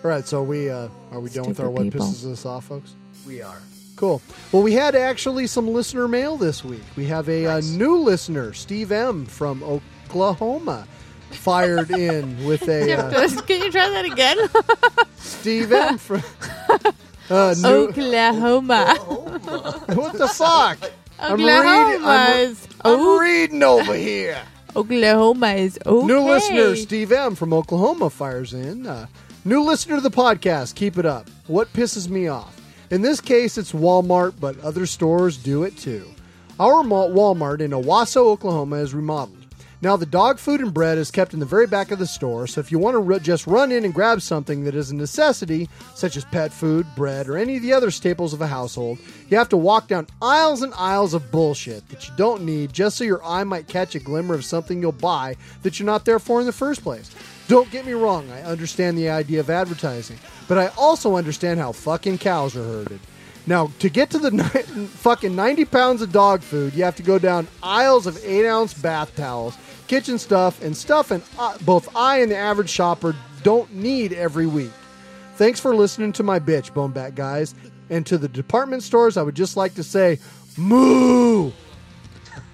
All 0.02 0.10
right, 0.10 0.26
so 0.26 0.42
we 0.42 0.70
uh, 0.70 0.88
are 1.12 1.20
we 1.20 1.28
done 1.30 1.46
with 1.48 1.60
our 1.60 1.66
Stupid 1.66 1.70
what 1.72 1.82
people. 1.92 2.06
pisses 2.06 2.30
us 2.32 2.46
off, 2.46 2.64
folks? 2.66 2.94
We 3.26 3.42
are. 3.42 3.60
Cool. 3.96 4.22
Well, 4.50 4.62
we 4.62 4.72
had 4.72 4.94
actually 4.94 5.46
some 5.46 5.68
listener 5.68 6.08
mail 6.08 6.36
this 6.38 6.64
week. 6.64 6.80
We 6.96 7.04
have 7.06 7.28
a, 7.28 7.44
uh 7.46 7.54
Nice. 7.54 7.68
new 7.70 7.96
listener, 7.98 8.52
Steve 8.54 8.92
M 8.92 9.26
from 9.26 9.62
Oklahoma, 9.62 10.86
fired 11.30 11.90
in 11.90 12.44
with 12.44 12.68
a 12.68 12.92
uh, 12.98 13.28
Can 13.46 13.62
you 13.62 13.70
try 13.72 13.88
that 13.90 14.04
again? 14.04 14.38
Steve 15.16 15.72
M 15.72 15.98
from 15.98 16.22
uh, 17.30 17.54
new. 17.60 17.68
Oklahoma. 17.68 18.94
What 19.94 20.12
the 20.18 20.28
fuck? 20.28 20.78
I'm 21.18 21.36
reading. 21.38 21.50
I'm, 21.50 22.02
Oklahoma's. 22.02 22.68
I'm 22.82 23.00
Oh, 23.00 23.18
reading 23.20 23.62
over 23.62 23.94
here. 23.94 24.40
Oklahoma 24.76 25.48
is 25.54 25.78
okay. 25.84 26.06
New 26.06 26.20
listener 26.20 26.76
Steve 26.76 27.12
M 27.12 27.34
from 27.34 27.52
Oklahoma 27.52 28.08
fires 28.10 28.54
in. 28.54 28.86
Uh, 28.86 29.06
new 29.44 29.62
listener 29.62 29.96
to 29.96 30.00
the 30.00 30.10
podcast. 30.10 30.74
Keep 30.74 30.96
it 30.98 31.06
up. 31.06 31.28
What 31.46 31.72
pisses 31.72 32.08
me 32.08 32.28
off? 32.28 32.56
In 32.90 33.02
this 33.02 33.20
case, 33.20 33.56
it's 33.58 33.72
Walmart, 33.72 34.34
but 34.40 34.58
other 34.60 34.86
stores 34.86 35.36
do 35.36 35.62
it 35.64 35.76
too. 35.76 36.04
Our 36.58 36.82
ma- 36.82 37.06
Walmart 37.06 37.60
in 37.60 37.70
Owasso, 37.70 38.18
Oklahoma 38.26 38.76
is 38.76 38.92
remodeled. 38.94 39.39
Now, 39.82 39.96
the 39.96 40.04
dog 40.04 40.38
food 40.38 40.60
and 40.60 40.74
bread 40.74 40.98
is 40.98 41.10
kept 41.10 41.32
in 41.32 41.40
the 41.40 41.46
very 41.46 41.66
back 41.66 41.90
of 41.90 41.98
the 41.98 42.06
store, 42.06 42.46
so 42.46 42.60
if 42.60 42.70
you 42.70 42.78
want 42.78 43.02
to 43.02 43.20
just 43.20 43.46
run 43.46 43.72
in 43.72 43.86
and 43.86 43.94
grab 43.94 44.20
something 44.20 44.64
that 44.64 44.74
is 44.74 44.90
a 44.90 44.94
necessity, 44.94 45.70
such 45.94 46.18
as 46.18 46.24
pet 46.26 46.52
food, 46.52 46.86
bread, 46.94 47.28
or 47.28 47.38
any 47.38 47.56
of 47.56 47.62
the 47.62 47.72
other 47.72 47.90
staples 47.90 48.34
of 48.34 48.42
a 48.42 48.46
household, 48.46 48.98
you 49.30 49.38
have 49.38 49.48
to 49.48 49.56
walk 49.56 49.88
down 49.88 50.06
aisles 50.20 50.60
and 50.60 50.74
aisles 50.74 51.14
of 51.14 51.30
bullshit 51.30 51.88
that 51.88 52.06
you 52.06 52.14
don't 52.18 52.42
need 52.42 52.74
just 52.74 52.98
so 52.98 53.04
your 53.04 53.24
eye 53.24 53.44
might 53.44 53.68
catch 53.68 53.94
a 53.94 54.00
glimmer 54.00 54.34
of 54.34 54.44
something 54.44 54.82
you'll 54.82 54.92
buy 54.92 55.34
that 55.62 55.78
you're 55.78 55.86
not 55.86 56.04
there 56.04 56.18
for 56.18 56.40
in 56.40 56.46
the 56.46 56.52
first 56.52 56.82
place. 56.82 57.10
Don't 57.48 57.70
get 57.70 57.86
me 57.86 57.92
wrong, 57.94 58.30
I 58.30 58.42
understand 58.42 58.98
the 58.98 59.08
idea 59.08 59.40
of 59.40 59.48
advertising, 59.48 60.18
but 60.46 60.58
I 60.58 60.66
also 60.76 61.16
understand 61.16 61.58
how 61.58 61.72
fucking 61.72 62.18
cows 62.18 62.54
are 62.54 62.62
herded. 62.62 63.00
Now, 63.46 63.72
to 63.78 63.88
get 63.88 64.10
to 64.10 64.18
the 64.18 64.30
ni- 64.76 64.86
fucking 64.86 65.34
90 65.34 65.64
pounds 65.64 66.02
of 66.02 66.12
dog 66.12 66.42
food, 66.42 66.74
you 66.74 66.84
have 66.84 66.96
to 66.96 67.02
go 67.02 67.18
down 67.18 67.48
aisles 67.62 68.06
of 68.06 68.22
8 68.22 68.46
ounce 68.46 68.74
bath 68.74 69.16
towels, 69.16 69.56
kitchen 69.90 70.18
stuff, 70.18 70.62
and 70.62 70.76
stuff 70.76 71.10
and 71.10 71.20
uh, 71.36 71.58
both 71.62 71.88
I 71.96 72.20
and 72.20 72.30
the 72.30 72.36
average 72.36 72.70
shopper 72.70 73.16
don't 73.42 73.74
need 73.74 74.12
every 74.12 74.46
week. 74.46 74.70
Thanks 75.34 75.58
for 75.58 75.74
listening 75.74 76.12
to 76.12 76.22
my 76.22 76.38
bitch, 76.38 76.70
BoneBat 76.72 77.16
guys. 77.16 77.56
And 77.90 78.06
to 78.06 78.16
the 78.16 78.28
department 78.28 78.84
stores, 78.84 79.16
I 79.16 79.22
would 79.22 79.34
just 79.34 79.56
like 79.56 79.74
to 79.74 79.82
say, 79.82 80.20
moo! 80.56 81.50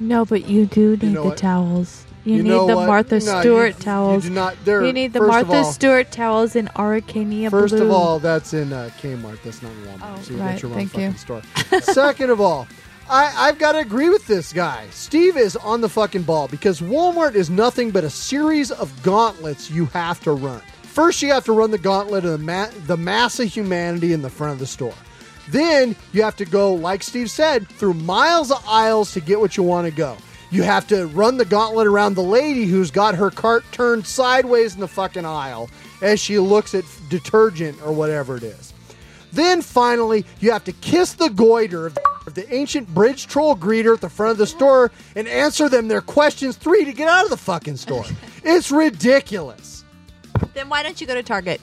No, 0.01 0.25
but 0.25 0.49
you 0.49 0.65
do 0.65 0.93
need 0.97 1.03
know 1.13 1.25
the 1.25 1.29
what? 1.29 1.37
towels. 1.37 2.07
You, 2.25 2.37
You 2.37 2.43
need 2.45 2.51
the 2.69 2.75
what? 2.77 2.87
Martha 2.87 3.19
No, 3.21 3.35
you- 3.37 3.41
Stewart 3.43 3.75
you 3.77 3.83
towels. 3.83 4.23
do 4.25 4.31
not- 4.31 4.57
you 4.67 4.93
need 4.95 5.13
the 5.13 5.21
Martha 5.21 5.53
all- 5.59 5.65
Stewart 5.73 6.11
towels 6.11 6.57
in 6.57 6.69
Arcania 6.69 7.51
First 7.51 7.75
blue. 7.77 7.85
of 7.85 7.91
all, 7.93 8.19
that's 8.19 8.55
in 8.55 8.73
uh, 8.73 8.89
Kmart. 9.01 9.43
That's 9.45 9.63
not 9.63 9.73
in 9.73 9.79
Walmart. 9.85 10.01
Oh, 10.19 10.23
so 10.23 10.33
you 10.35 10.41
right. 10.41 10.53
got 10.53 10.63
your 10.63 10.71
wrong 10.73 10.87
Thank 10.89 11.13
you. 11.13 11.19
store. 11.19 11.43
Second 11.83 12.31
of 12.31 12.41
all, 12.41 12.67
I, 13.09 13.33
I've 13.49 13.59
got 13.59 13.73
to 13.73 13.79
agree 13.79 14.09
with 14.09 14.27
this 14.27 14.53
guy. 14.53 14.89
Steve 14.91 15.37
is 15.37 15.55
on 15.57 15.81
the 15.81 15.89
fucking 15.89 16.25
ball 16.25 16.49
because 16.49 16.81
Walmart 16.81 17.35
is 17.37 17.49
nothing 17.49 17.93
but 17.93 18.03
a 18.03 18.11
series 18.11 18.73
of 18.73 19.01
gauntlets 19.05 19.71
you 19.71 19.87
have 19.87 20.21
to 20.25 20.33
run. 20.33 20.61
First, 20.83 21.23
you 21.23 21.33
have 21.33 21.45
to 21.45 21.53
run 21.53 21.71
the 21.71 21.79
gauntlet 21.79 22.25
of 22.25 22.33
the, 22.33 22.39
ma- 22.39 22.71
the 22.87 22.97
mass 22.97 23.39
of 23.39 23.49
humanity 23.49 24.13
in 24.13 24.23
the 24.23 24.31
front 24.31 24.55
of 24.55 24.59
the 24.59 24.67
store. 24.67 24.95
Then 25.51 25.95
you 26.13 26.23
have 26.23 26.35
to 26.37 26.45
go, 26.45 26.75
like 26.75 27.05
Steve 27.05 27.31
said, 27.31 27.69
through 27.69 27.95
miles 27.95 28.51
of 28.51 28.65
aisles 28.67 29.13
to 29.13 29.21
get 29.21 29.39
what 29.39 29.57
you 29.57 29.63
want 29.63 29.87
to 29.87 29.93
go. 29.93 30.17
You 30.51 30.65
have 30.65 30.89
to 30.89 31.07
run 31.07 31.37
the 31.37 31.45
gauntlet 31.45 31.87
around 31.87 32.15
the 32.15 32.23
lady 32.23 32.65
who's 32.65 32.91
got 32.91 33.15
her 33.15 33.31
cart 33.31 33.65
turned 33.71 34.07
sideways 34.07 34.75
in 34.75 34.81
the 34.81 34.89
fucking 34.89 35.25
aisle 35.25 35.71
as 36.03 36.19
she 36.19 36.41
looks 36.41 36.75
at 36.75 36.85
detergent 37.09 37.81
or 37.85 37.93
whatever 37.93 38.37
it 38.37 38.43
is. 38.43 38.73
Then 39.33 39.63
finally, 39.63 40.25
you 40.41 40.51
have 40.51 40.65
to 40.65 40.73
kiss 40.73 41.13
the 41.13 41.29
goiter 41.29 41.87
of 41.87 41.99
the, 42.35 42.53
ancient 42.55 42.89
bridge 42.95 43.27
troll 43.27 43.57
greeter 43.57 43.95
at 43.95 44.01
the 44.01 44.11
front 44.11 44.33
of 44.33 44.39
the 44.39 44.47
store 44.47 44.91
and 45.15 45.29
answer 45.29 45.69
them 45.69 45.89
their 45.89 46.01
questions 46.01 46.57
three 46.57 46.85
to 46.85 46.93
get 46.93 47.09
out 47.09 47.25
of 47.25 47.31
the 47.31 47.37
fucking 47.37 47.77
store. 47.77 48.05
it's 48.45 48.71
ridiculous. 48.71 49.85
Then 50.55 50.69
why 50.69 50.83
don't 50.83 51.01
you 51.01 51.07
go 51.07 51.15
to 51.15 51.23
Target? 51.23 51.61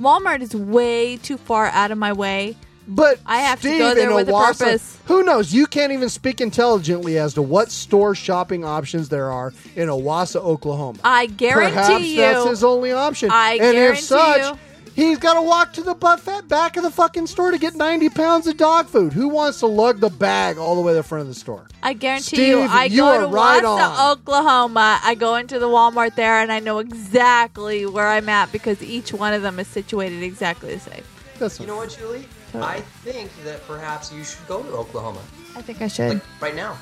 Walmart 0.00 0.40
is 0.40 0.54
way 0.54 1.16
too 1.16 1.36
far 1.36 1.66
out 1.66 1.90
of 1.90 1.98
my 1.98 2.12
way. 2.12 2.56
But 2.88 3.20
I 3.24 3.42
have 3.42 3.60
to 3.62 3.78
go 3.78 3.94
there 3.94 4.10
in 4.10 4.14
with 4.14 4.28
a 4.28 4.32
purpose. 4.32 4.98
Who 5.06 5.22
knows? 5.22 5.52
You 5.52 5.66
can't 5.66 5.92
even 5.92 6.08
speak 6.08 6.40
intelligently 6.40 7.16
as 7.16 7.34
to 7.34 7.42
what 7.42 7.70
store 7.70 8.14
shopping 8.14 8.64
options 8.64 9.08
there 9.08 9.30
are 9.30 9.52
in 9.76 9.88
Owasso, 9.88 10.36
Oklahoma. 10.36 10.98
I 11.04 11.26
guarantee 11.26 11.74
Perhaps 11.74 12.04
you. 12.04 12.16
that's 12.16 12.48
his 12.48 12.64
only 12.64 12.92
option. 12.92 13.30
I 13.30 13.52
and 13.52 13.60
guarantee 13.60 13.98
if 13.98 14.04
such, 14.04 14.42
you. 14.42 14.58
He's 14.94 15.18
got 15.18 15.34
to 15.34 15.42
walk 15.42 15.72
to 15.74 15.82
the 15.82 15.94
buffet 15.94 16.48
back 16.48 16.76
of 16.76 16.82
the 16.82 16.90
fucking 16.90 17.26
store 17.26 17.50
to 17.50 17.58
get 17.58 17.74
90 17.74 18.08
pounds 18.10 18.46
of 18.46 18.56
dog 18.56 18.86
food. 18.86 19.12
Who 19.12 19.28
wants 19.28 19.60
to 19.60 19.66
lug 19.66 20.00
the 20.00 20.10
bag 20.10 20.58
all 20.58 20.74
the 20.74 20.80
way 20.80 20.92
to 20.92 20.96
the 20.96 21.02
front 21.02 21.22
of 21.22 21.28
the 21.28 21.34
store? 21.34 21.66
I 21.82 21.92
guarantee 21.94 22.36
Steve, 22.36 22.48
you, 22.48 22.58
I 22.60 22.84
you 22.84 22.98
go 22.98 23.06
are 23.06 23.20
to 23.22 23.26
right 23.26 23.62
Wassa. 23.62 24.12
Oklahoma. 24.12 25.00
I 25.02 25.14
go 25.14 25.36
into 25.36 25.58
the 25.58 25.66
Walmart 25.68 26.14
there, 26.14 26.40
and 26.40 26.52
I 26.52 26.60
know 26.60 26.78
exactly 26.78 27.86
where 27.86 28.08
I'm 28.08 28.28
at 28.28 28.52
because 28.52 28.82
each 28.82 29.12
one 29.12 29.32
of 29.32 29.42
them 29.42 29.58
is 29.58 29.68
situated 29.68 30.22
exactly 30.22 30.74
the 30.74 30.80
same. 30.80 31.02
That's 31.38 31.58
You 31.58 31.66
know 31.66 31.76
what, 31.76 31.96
Julie? 31.98 32.26
I 32.54 32.80
think 33.02 33.30
that 33.44 33.66
perhaps 33.66 34.12
you 34.12 34.24
should 34.24 34.46
go 34.46 34.62
to 34.62 34.70
Oklahoma 34.72 35.20
I 35.56 35.62
think 35.62 35.80
I 35.82 35.88
should. 35.88 36.14
like 36.14 36.22
right 36.40 36.54
now. 36.54 36.76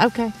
Okay. 0.00 0.32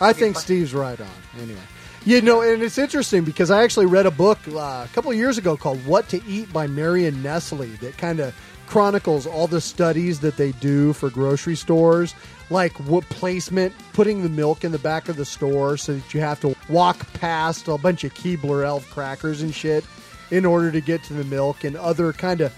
I 0.00 0.12
think 0.12 0.38
Steve's 0.38 0.74
right 0.74 1.00
on. 1.00 1.06
Anyway, 1.40 1.58
you 2.04 2.20
know, 2.20 2.42
and 2.42 2.62
it's 2.62 2.78
interesting 2.78 3.24
because 3.24 3.50
I 3.50 3.62
actually 3.62 3.86
read 3.86 4.06
a 4.06 4.10
book 4.10 4.38
uh, 4.48 4.58
a 4.58 4.88
couple 4.92 5.12
years 5.14 5.38
ago 5.38 5.56
called 5.56 5.84
"What 5.86 6.08
to 6.08 6.24
Eat" 6.26 6.52
by 6.52 6.66
Marion 6.66 7.22
Nestle 7.22 7.66
that 7.80 7.96
kind 7.96 8.20
of 8.20 8.34
chronicles 8.66 9.26
all 9.26 9.46
the 9.46 9.60
studies 9.60 10.20
that 10.20 10.36
they 10.36 10.52
do 10.52 10.92
for 10.94 11.10
grocery 11.10 11.54
stores, 11.54 12.14
like 12.50 12.72
what 12.88 13.04
placement, 13.10 13.72
putting 13.92 14.22
the 14.22 14.28
milk 14.28 14.64
in 14.64 14.72
the 14.72 14.78
back 14.78 15.08
of 15.08 15.16
the 15.16 15.24
store 15.24 15.76
so 15.76 15.94
that 15.94 16.14
you 16.14 16.20
have 16.20 16.40
to 16.40 16.56
walk 16.68 17.12
past 17.12 17.68
a 17.68 17.76
bunch 17.78 18.02
of 18.02 18.14
Keebler 18.14 18.64
Elf 18.64 18.88
crackers 18.90 19.42
and 19.42 19.54
shit 19.54 19.84
in 20.30 20.46
order 20.46 20.72
to 20.72 20.80
get 20.80 21.04
to 21.04 21.12
the 21.12 21.24
milk, 21.24 21.62
and 21.64 21.76
other 21.76 22.12
kind 22.12 22.40
of 22.40 22.52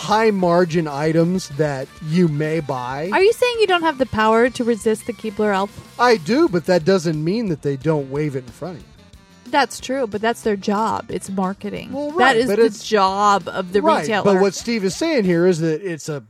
high 0.00 0.30
margin 0.30 0.88
items 0.88 1.50
that 1.50 1.86
you 2.06 2.26
may 2.26 2.58
buy. 2.60 3.10
Are 3.12 3.22
you 3.22 3.34
saying 3.34 3.56
you 3.60 3.66
don't 3.66 3.82
have 3.82 3.98
the 3.98 4.06
power 4.06 4.48
to 4.48 4.64
resist 4.64 5.06
the 5.06 5.12
Keebler 5.12 5.54
Elf? 5.54 6.00
I 6.00 6.16
do, 6.16 6.48
but 6.48 6.64
that 6.64 6.86
doesn't 6.86 7.22
mean 7.22 7.50
that 7.50 7.60
they 7.60 7.76
don't 7.76 8.10
wave 8.10 8.34
it 8.34 8.44
in 8.44 8.50
front 8.50 8.78
of 8.78 8.82
you. 8.82 8.88
That's 9.50 9.78
true, 9.78 10.06
but 10.06 10.22
that's 10.22 10.40
their 10.40 10.56
job. 10.56 11.10
It's 11.10 11.28
marketing. 11.28 11.92
Well, 11.92 12.12
that 12.12 12.16
right, 12.16 12.36
is 12.38 12.46
but 12.46 12.56
the 12.56 12.64
it's- 12.66 12.82
job 12.82 13.46
of 13.48 13.74
the 13.74 13.82
right, 13.82 14.00
retailer. 14.00 14.24
But 14.24 14.40
what 14.40 14.54
Steve 14.54 14.84
is 14.84 14.96
saying 14.96 15.24
here 15.24 15.46
is 15.46 15.58
that 15.60 15.82
it's 15.82 16.08
a 16.08 16.22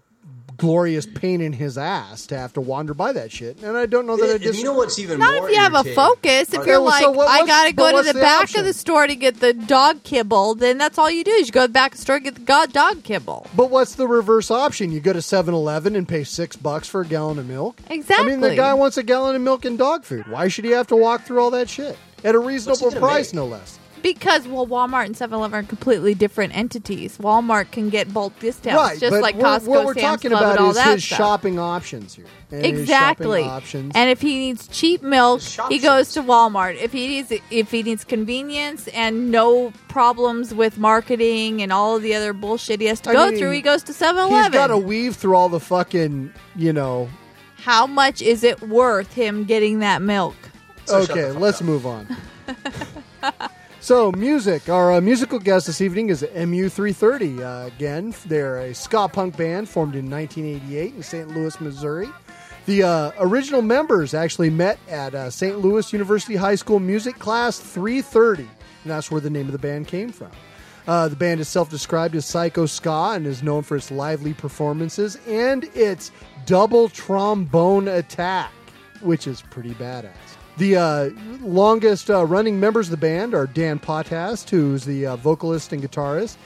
glorious 0.61 1.07
pain 1.07 1.41
in 1.41 1.55
his 1.55 1.79
ass 1.79 2.27
to 2.27 2.37
have 2.37 2.53
to 2.53 2.61
wander 2.61 2.93
by 2.93 3.13
that 3.13 3.33
shit, 3.33 3.63
and 3.63 3.77
I 3.79 3.87
don't 3.87 4.07
know 4.07 4.17
that 4.19 4.29
I 4.31 4.35
If 4.35 4.43
just. 4.43 4.59
you 4.59 4.65
know 4.65 4.75
what's 4.75 4.99
even 4.99 5.19
Not 5.19 5.35
more 5.35 5.49
if 5.49 5.55
you 5.57 5.61
have 5.61 5.75
a 5.75 5.83
focus. 5.95 6.53
If 6.53 6.67
you're 6.67 6.75
the- 6.77 6.81
like, 6.81 7.03
so 7.03 7.11
what- 7.11 7.29
I 7.29 7.47
gotta 7.47 7.73
go 7.73 7.91
to 7.97 8.03
the, 8.07 8.13
the 8.13 8.21
back 8.21 8.43
option? 8.43 8.61
of 8.61 8.67
the 8.67 8.75
store 8.75 9.07
to 9.07 9.17
get 9.17 9.41
the 9.41 9.55
dog 9.55 10.03
kibble, 10.05 10.55
then 10.55 10.77
that's 10.77 10.99
all 10.99 11.11
you 11.11 11.25
do 11.25 11.31
is 11.31 11.49
you 11.49 11.53
go 11.53 11.63
to 11.63 11.67
the 11.69 11.73
back 11.73 11.93
of 11.93 11.97
the 11.99 12.03
store 12.03 12.17
and 12.17 12.25
get 12.27 12.35
the 12.35 12.43
god 12.43 12.73
dog 12.73 13.03
kibble. 13.03 13.47
but 13.57 13.71
what's 13.71 13.95
the 13.95 14.07
reverse 14.07 14.51
option? 14.51 14.93
You 14.93 15.01
go 15.01 15.15
to 15.15 15.21
7-Eleven 15.21 15.97
and 15.97 16.07
pay 16.07 16.23
six 16.25 16.55
bucks 16.57 16.87
for 16.87 17.01
a 17.01 17.07
gallon 17.07 17.39
of 17.39 17.49
milk. 17.49 17.81
Exactly. 17.89 18.27
I 18.27 18.29
mean, 18.31 18.41
the 18.41 18.55
guy 18.55 18.75
wants 18.75 18.99
a 18.99 19.03
gallon 19.03 19.35
of 19.35 19.43
milk 19.43 19.65
and 19.65 19.79
dog 19.79 20.05
food. 20.05 20.29
Why 20.29 20.49
should 20.49 20.67
he 20.67 20.73
have 20.73 20.87
to 20.89 20.97
walk 20.97 21.23
through 21.25 21.41
all 21.41 21.51
that 21.53 21.69
shit 21.71 21.97
at 22.23 22.35
a 22.35 22.39
reasonable 22.39 22.91
price, 22.93 23.33
make? 23.33 23.37
no 23.37 23.47
less? 23.47 23.79
Because 24.03 24.47
well, 24.49 24.67
Walmart 24.67 25.07
and 25.07 25.15
7-Eleven 25.15 25.55
are 25.59 25.63
completely 25.67 26.15
different 26.15 26.57
entities. 26.57 27.19
Walmart 27.19 27.71
can 27.71 27.89
get 27.91 28.13
bulk 28.15 28.39
discounts, 28.41 28.77
right, 28.93 28.99
just 28.99 29.11
but 29.13 29.21
like 29.23 29.35
we're- 29.37 29.45
Costco, 29.49 29.67
what 29.69 29.85
we're 29.87 29.95
Sam's 29.95 30.03
talking 30.23 30.31
Club, 30.31 30.43
about 30.43 30.59
all 30.59 30.71
is 30.71 30.77
that 30.77 30.95
his 30.95 31.05
stuff. 31.05 31.19
shopping 31.19 31.59
options 31.59 32.15
here. 32.15 32.25
And 32.53 32.65
Exactly. 32.67 33.43
options. 33.45 33.93
And 33.95 34.11
if 34.11 34.21
he 34.21 34.39
needs 34.39 34.67
cheap 34.69 35.03
milk, 35.03 35.41
he 35.69 35.79
goes 35.79 36.13
to 36.15 36.23
Walmart. 36.23 36.77
If 36.83 36.93
he 36.93 37.07
needs 37.07 37.33
if 37.51 37.71
he 37.71 37.83
needs 37.85 38.03
convenience 38.05 38.89
and 38.89 39.31
no 39.31 39.73
problems 39.89 40.53
with 40.53 40.77
marketing 40.79 41.63
and 41.63 41.73
all 41.73 41.97
of 41.97 42.03
the 42.03 42.15
other 42.15 42.33
bullshit 42.33 42.81
he 42.81 42.87
has 42.89 42.99
to 43.03 43.11
I 43.11 43.13
go 43.13 43.29
mean, 43.31 43.39
through, 43.39 43.53
he 43.53 43.61
goes 43.61 43.83
to 43.85 43.93
7-Eleven. 43.93 44.31
He's 44.45 44.49
got 44.53 44.67
to 44.69 44.79
weave 44.79 45.15
through 45.17 45.37
all 45.37 45.49
the 45.49 45.61
fucking, 45.61 46.33
you 46.57 46.73
know, 46.73 47.09
How 47.59 47.87
much 47.87 48.21
is 48.23 48.43
it 48.43 48.61
worth 48.63 49.13
him 49.13 49.45
getting 49.45 49.79
that 49.81 50.03
milk? 50.03 50.35
So 50.87 50.99
okay, 51.03 51.31
let's 51.31 51.61
up. 51.61 51.67
move 51.67 51.87
on. 51.87 52.17
so, 53.81 54.13
music. 54.13 54.69
Our 54.69 54.93
uh, 54.93 55.01
musical 55.01 55.39
guest 55.39 55.67
this 55.67 55.81
evening 55.81 56.11
is 56.11 56.23
MU330. 56.23 57.41
Uh, 57.41 57.67
again, 57.67 58.15
they're 58.27 58.59
a 58.59 58.75
ska 58.75 59.09
punk 59.09 59.37
band 59.37 59.69
formed 59.69 59.95
in 59.95 60.11
1988 60.11 60.95
in 60.95 61.03
St. 61.03 61.29
Louis, 61.29 61.61
Missouri. 61.61 62.09
The 62.67 62.83
uh, 62.83 63.11
original 63.19 63.63
members 63.63 64.13
actually 64.13 64.51
met 64.51 64.79
at 64.89 65.15
uh, 65.15 65.31
St. 65.31 65.59
Louis 65.59 65.93
University 65.93 66.37
High 66.37 66.57
School 66.57 66.79
Music 66.79 67.19
Class 67.19 67.59
330, 67.59 68.43
and 68.43 68.51
that's 68.85 69.11
where 69.11 69.21
the 69.21 69.31
name 69.31 69.47
of 69.47 69.53
the 69.53 69.59
band 69.59 69.89
came 69.89 70.11
from. 70.13 70.31
Uh, 70.87 71.09
the 71.09 71.17
band 71.17 71.41
is 71.41 71.49
self 71.49 71.71
described 71.71 72.15
as 72.15 72.27
psycho 72.27 72.67
ska 72.67 73.13
and 73.15 73.27
is 73.27 73.43
known 73.43 73.63
for 73.63 73.77
its 73.77 73.91
lively 73.91 74.35
performances 74.35 75.19
and 75.27 75.65
its 75.75 76.11
double 76.47 76.89
trombone 76.89 77.89
attack, 77.89 78.53
which 79.01 79.27
is 79.27 79.41
pretty 79.41 79.75
badass. 79.75 80.30
The 80.61 80.77
uh, 80.77 81.11
longest 81.41 82.11
uh, 82.11 82.27
running 82.27 82.61
members 82.61 82.89
of 82.89 82.91
the 82.91 82.99
band 82.99 83.33
are 83.33 83.47
Dan 83.47 83.79
Potthast, 83.79 84.51
who's 84.51 84.85
the 84.85 85.07
uh, 85.07 85.17
vocalist 85.17 85.73
and 85.73 85.83
guitarist, 85.83 86.37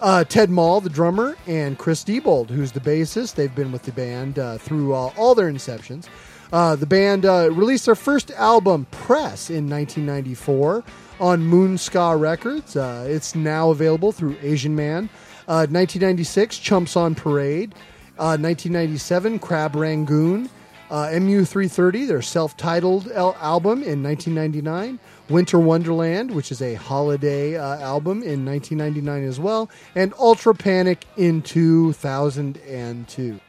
uh, 0.00 0.22
Ted 0.22 0.48
Moll, 0.48 0.80
the 0.80 0.88
drummer, 0.88 1.36
and 1.48 1.76
Chris 1.76 2.04
Diebold, 2.04 2.50
who's 2.50 2.70
the 2.70 2.78
bassist. 2.78 3.34
They've 3.34 3.52
been 3.52 3.72
with 3.72 3.82
the 3.82 3.90
band 3.90 4.38
uh, 4.38 4.58
through 4.58 4.94
uh, 4.94 5.10
all 5.16 5.34
their 5.34 5.50
inceptions. 5.50 6.06
The 6.52 6.86
band 6.86 7.24
released 7.24 7.86
their 7.86 7.96
first 7.96 8.30
album, 8.30 8.86
Press, 8.92 9.50
in 9.50 9.68
1994 9.68 10.84
on 11.18 11.42
Moon 11.42 11.76
Ska 11.76 12.14
Records. 12.14 12.76
It's 12.76 13.34
now 13.34 13.70
available 13.70 14.12
through 14.12 14.36
Asian 14.40 14.76
Man. 14.76 15.08
Uh, 15.48 15.66
1996, 15.66 16.58
Chumps 16.58 16.96
on 16.96 17.16
Parade. 17.16 17.74
Uh, 18.20 18.38
1997, 18.38 19.40
Crab 19.40 19.74
Rangoon. 19.74 20.48
Uh, 20.90 21.06
MU330, 21.06 22.06
their 22.06 22.22
self 22.22 22.56
titled 22.56 23.10
album 23.10 23.82
in 23.82 24.02
1999. 24.02 24.98
Winter 25.30 25.58
Wonderland, 25.58 26.30
which 26.30 26.52
is 26.52 26.60
a 26.60 26.74
holiday 26.74 27.56
uh, 27.56 27.78
album 27.78 28.22
in 28.22 28.44
1999 28.44 29.24
as 29.24 29.40
well. 29.40 29.70
And 29.94 30.12
Ultra 30.18 30.54
Panic 30.54 31.06
in 31.16 31.40
2002. 31.42 33.40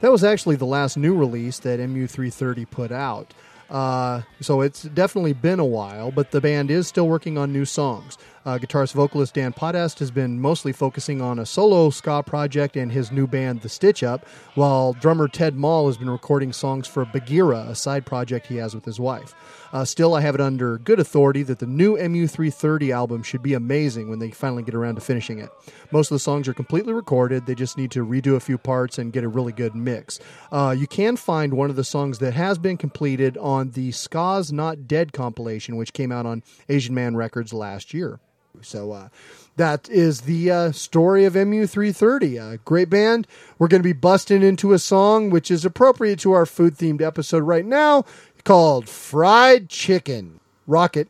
That 0.00 0.10
was 0.10 0.24
actually 0.24 0.56
the 0.56 0.66
last 0.66 0.96
new 0.96 1.14
release 1.14 1.58
that 1.60 1.78
MU330 1.78 2.68
put 2.70 2.90
out. 2.90 3.32
Uh, 3.70 4.22
so 4.40 4.60
it's 4.62 4.82
definitely 4.82 5.32
been 5.32 5.60
a 5.60 5.64
while, 5.64 6.10
but 6.10 6.32
the 6.32 6.40
band 6.40 6.70
is 6.70 6.88
still 6.88 7.06
working 7.06 7.38
on 7.38 7.52
new 7.52 7.64
songs. 7.64 8.18
Uh, 8.46 8.56
guitarist 8.56 8.94
vocalist 8.94 9.34
Dan 9.34 9.52
Potthast 9.52 9.98
has 9.98 10.10
been 10.10 10.40
mostly 10.40 10.72
focusing 10.72 11.20
on 11.20 11.38
a 11.38 11.44
solo 11.44 11.90
ska 11.90 12.22
project 12.22 12.74
and 12.74 12.90
his 12.90 13.12
new 13.12 13.26
band, 13.26 13.60
The 13.60 13.68
Stitch 13.68 14.02
Up, 14.02 14.26
while 14.54 14.94
drummer 14.94 15.28
Ted 15.28 15.56
Moll 15.56 15.88
has 15.88 15.98
been 15.98 16.08
recording 16.08 16.50
songs 16.54 16.86
for 16.86 17.04
Bagheera, 17.04 17.66
a 17.68 17.74
side 17.74 18.06
project 18.06 18.46
he 18.46 18.56
has 18.56 18.74
with 18.74 18.86
his 18.86 18.98
wife. 18.98 19.34
Uh, 19.74 19.84
still, 19.84 20.14
I 20.14 20.22
have 20.22 20.34
it 20.34 20.40
under 20.40 20.78
good 20.78 20.98
authority 20.98 21.42
that 21.42 21.58
the 21.58 21.66
new 21.66 21.98
MU330 21.98 22.94
album 22.94 23.22
should 23.22 23.42
be 23.42 23.52
amazing 23.52 24.08
when 24.08 24.20
they 24.20 24.30
finally 24.30 24.62
get 24.62 24.74
around 24.74 24.94
to 24.94 25.02
finishing 25.02 25.38
it. 25.38 25.50
Most 25.92 26.10
of 26.10 26.14
the 26.14 26.20
songs 26.20 26.48
are 26.48 26.54
completely 26.54 26.94
recorded, 26.94 27.44
they 27.44 27.54
just 27.54 27.76
need 27.76 27.90
to 27.90 28.06
redo 28.06 28.36
a 28.36 28.40
few 28.40 28.56
parts 28.56 28.96
and 28.98 29.12
get 29.12 29.22
a 29.22 29.28
really 29.28 29.52
good 29.52 29.74
mix. 29.74 30.18
Uh, 30.50 30.74
you 30.76 30.86
can 30.86 31.16
find 31.16 31.52
one 31.52 31.68
of 31.68 31.76
the 31.76 31.84
songs 31.84 32.20
that 32.20 32.32
has 32.32 32.56
been 32.56 32.78
completed 32.78 33.36
on 33.36 33.72
the 33.72 33.92
Ska's 33.92 34.50
Not 34.50 34.88
Dead 34.88 35.12
compilation, 35.12 35.76
which 35.76 35.92
came 35.92 36.10
out 36.10 36.24
on 36.24 36.42
Asian 36.70 36.94
Man 36.94 37.14
Records 37.16 37.52
last 37.52 37.92
year. 37.92 38.18
So 38.62 38.92
uh, 38.92 39.08
that 39.56 39.88
is 39.88 40.22
the 40.22 40.50
uh, 40.50 40.72
story 40.72 41.24
of 41.24 41.34
MU330. 41.34 42.54
Uh, 42.54 42.58
great 42.64 42.90
band. 42.90 43.26
We're 43.58 43.68
going 43.68 43.82
to 43.82 43.88
be 43.88 43.92
busting 43.92 44.42
into 44.42 44.72
a 44.72 44.78
song 44.78 45.30
which 45.30 45.50
is 45.50 45.64
appropriate 45.64 46.18
to 46.20 46.32
our 46.32 46.46
food 46.46 46.76
themed 46.76 47.02
episode 47.02 47.42
right 47.44 47.64
now 47.64 48.04
called 48.44 48.88
Fried 48.88 49.68
Chicken. 49.68 50.40
Rocket. 50.66 51.08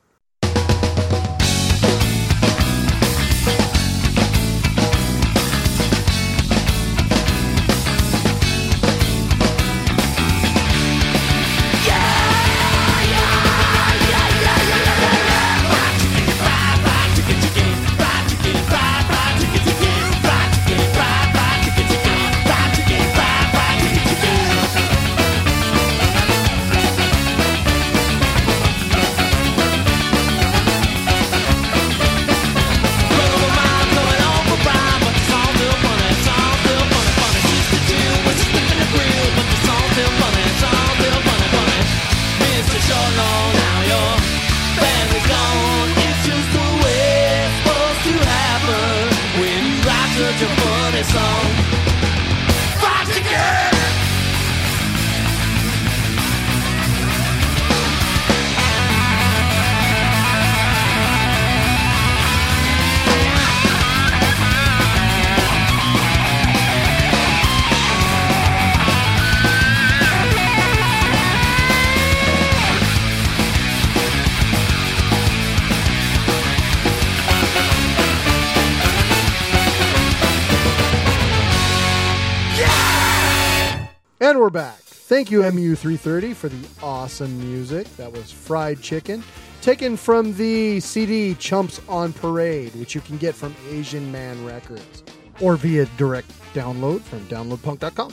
Thank 85.31 85.45
you, 85.45 85.61
MU330, 85.77 86.35
for 86.35 86.49
the 86.49 86.67
awesome 86.83 87.39
music. 87.39 87.87
That 87.97 88.11
was 88.11 88.33
Fried 88.33 88.83
Chicken, 88.83 89.23
taken 89.63 89.97
from 89.97 90.35
the 90.35 90.81
CD 90.81 91.37
Chumps 91.37 91.81
on 91.89 92.13
Parade, 92.13 92.75
which 92.75 92.97
you 92.97 93.01
can 93.01 93.17
get 93.17 93.37
from 93.37 93.55
Asian 93.69 94.11
Man 94.11 94.45
Records 94.45 95.05
or 95.41 95.55
via 95.55 95.87
direct 95.97 96.33
download 96.53 97.03
from 97.03 97.21
downloadpunk.com. 97.27 98.13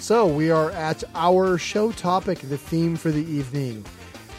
So 0.00 0.26
we 0.26 0.50
are 0.50 0.72
at 0.72 1.04
our 1.14 1.58
show 1.58 1.92
topic, 1.92 2.40
the 2.40 2.58
theme 2.58 2.96
for 2.96 3.12
the 3.12 3.24
evening, 3.24 3.84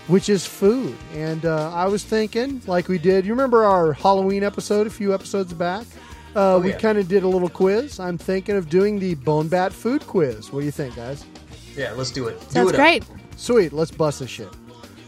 which 0.08 0.28
is 0.28 0.46
food. 0.46 0.98
And 1.14 1.46
uh, 1.46 1.72
I 1.74 1.86
was 1.86 2.04
thinking, 2.04 2.62
like 2.68 2.90
we 2.90 2.98
did, 2.98 3.26
you 3.26 3.32
remember 3.32 3.64
our 3.64 3.94
Halloween 3.94 4.44
episode 4.44 4.88
a 4.88 4.90
few 4.90 5.14
episodes 5.14 5.54
back? 5.54 5.88
Uh, 6.36 6.60
we 6.62 6.72
yeah. 6.72 6.80
kind 6.80 6.98
of 6.98 7.08
did 7.08 7.24
a 7.24 7.30
little 7.30 7.48
quiz. 7.48 7.98
I'm 7.98 8.18
thinking 8.18 8.58
of 8.58 8.70
doing 8.70 9.00
the 9.00 9.16
Bone 9.16 9.48
Bat 9.48 9.72
food 9.72 10.06
quiz. 10.06 10.52
What 10.52 10.60
do 10.60 10.66
you 10.66 10.72
think, 10.74 10.98
guys? 10.98 11.24
Yeah, 11.80 11.94
let's 11.94 12.12
do 12.12 12.28
it. 12.28 12.38
do 12.42 12.46
Sounds 12.50 12.70
it 12.72 12.76
up. 12.76 12.82
great. 12.82 13.06
Sweet, 13.38 13.72
let's 13.72 13.90
bust 13.90 14.20
this 14.20 14.30
shit. 14.30 14.50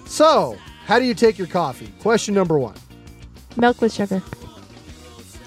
So, 0.05 0.57
how 0.85 0.99
do 0.99 1.05
you 1.05 1.13
take 1.13 1.37
your 1.37 1.47
coffee? 1.47 1.91
Question 1.99 2.33
number 2.33 2.57
one. 2.57 2.75
Milk 3.57 3.81
with 3.81 3.91
sugar. 3.91 4.23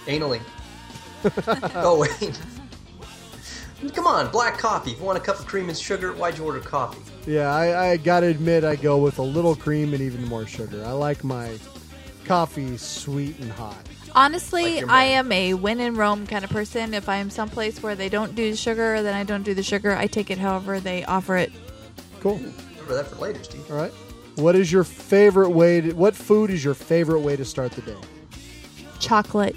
Anally. 0.05 0.43
oh 1.77 1.99
wait. 1.99 2.39
Come 3.95 4.07
on, 4.07 4.31
black 4.33 4.59
coffee. 4.59 4.91
If 4.91 4.99
you 4.99 5.05
want 5.05 5.17
a 5.17 5.21
cup 5.23 5.39
of 5.39 5.47
cream 5.47 5.71
and 5.71 5.79
sugar, 5.79 6.13
why'd 6.13 6.37
you 6.37 6.45
order 6.45 6.61
coffee? 6.61 7.01
Yeah, 7.27 7.55
I, 7.55 7.93
I 7.93 7.97
gotta 7.97 8.27
admit, 8.27 8.63
I 8.63 8.77
go 8.77 8.99
with 8.99 9.19
a 9.19 9.23
little 9.23 9.57
cream 9.57 9.95
and 9.95 10.03
even 10.03 10.29
more 10.29 10.47
sugar. 10.47 10.85
I 10.85 10.93
like 10.93 11.25
my 11.25 11.59
coffee 12.27 12.77
sweet 12.77 13.39
and 13.39 13.51
hot. 13.51 13.89
Honestly, 14.15 14.81
Like 14.83 14.91
I 14.91 15.05
am 15.05 15.33
a 15.33 15.55
win 15.55 15.81
and 15.81 15.97
Rome 15.97 16.27
kind 16.27 16.45
of 16.45 16.51
person. 16.51 16.95
If 16.95 17.09
I 17.09 17.17
am 17.17 17.31
someplace 17.31 17.83
where 17.83 17.97
they 17.97 18.09
don't 18.09 18.35
do 18.35 18.55
sugar, 18.55 19.03
then 19.03 19.15
I 19.15 19.25
don't 19.25 19.43
do 19.43 19.55
the 19.55 19.63
sugar. 19.63 19.95
I 19.97 20.07
take 20.07 20.31
it 20.31 20.39
however 20.39 20.79
they 20.79 21.05
offer 21.05 21.37
it. 21.37 21.53
Cool. 22.21 22.37
Remember 22.37 22.95
that 22.95 23.09
for 23.09 23.17
later, 23.17 23.43
Steve. 23.43 23.69
All 23.71 23.77
right. 23.77 23.93
What 24.37 24.55
is 24.55 24.71
your 24.71 24.85
favorite 24.85 25.51
way 25.51 25.81
to, 25.81 25.93
what 25.93 26.15
food 26.15 26.51
is 26.51 26.65
your 26.65 26.75
favorite 26.75 27.21
way 27.21 27.37
to 27.37 27.45
start 27.45 27.73
the 27.73 27.83
day? 27.83 27.97
Chocolate. 29.01 29.57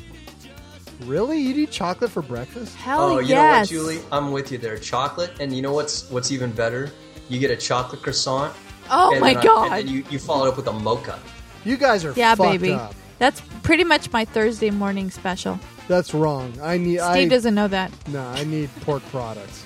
Really? 1.01 1.39
You 1.39 1.53
eat 1.55 1.71
chocolate 1.71 2.09
for 2.09 2.21
breakfast? 2.21 2.75
Hell 2.75 3.01
oh, 3.01 3.19
you 3.19 3.27
yes. 3.29 3.71
know 3.71 3.77
what, 3.77 3.85
Julie? 3.87 4.05
I'm 4.11 4.31
with 4.31 4.51
you 4.51 4.57
there. 4.57 4.77
Chocolate, 4.77 5.31
and 5.39 5.55
you 5.55 5.61
know 5.61 5.73
what's 5.73 6.09
what's 6.09 6.31
even 6.31 6.51
better? 6.51 6.91
You 7.29 7.39
get 7.39 7.51
a 7.51 7.55
chocolate 7.55 8.01
croissant. 8.01 8.55
Oh 8.89 9.11
my 9.19 9.33
then 9.33 9.37
I- 9.37 9.43
god. 9.43 9.63
and 9.65 9.87
then 9.87 9.93
you, 9.93 10.03
you 10.09 10.17
follow 10.17 10.47
it 10.47 10.49
up 10.49 10.57
with 10.57 10.67
a 10.67 10.73
mocha. 10.73 11.19
You 11.63 11.77
guys 11.77 12.03
are 12.03 12.13
yeah, 12.13 12.33
fucked 12.33 12.61
baby. 12.61 12.73
up. 12.73 12.95
That's 13.19 13.41
pretty 13.67 13.83
much 13.83 14.09
my 14.13 14.23
Thursday 14.23 14.71
morning 14.71 15.11
special. 15.11 15.59
That's 15.89 16.13
wrong. 16.13 16.57
I 16.63 16.77
need 16.77 16.99
Steve 17.01 17.03
I 17.03 17.25
doesn't 17.27 17.53
know 17.53 17.67
that. 17.67 17.91
No, 18.07 18.25
I 18.25 18.45
need 18.45 18.69
pork 18.81 19.03
products. 19.11 19.65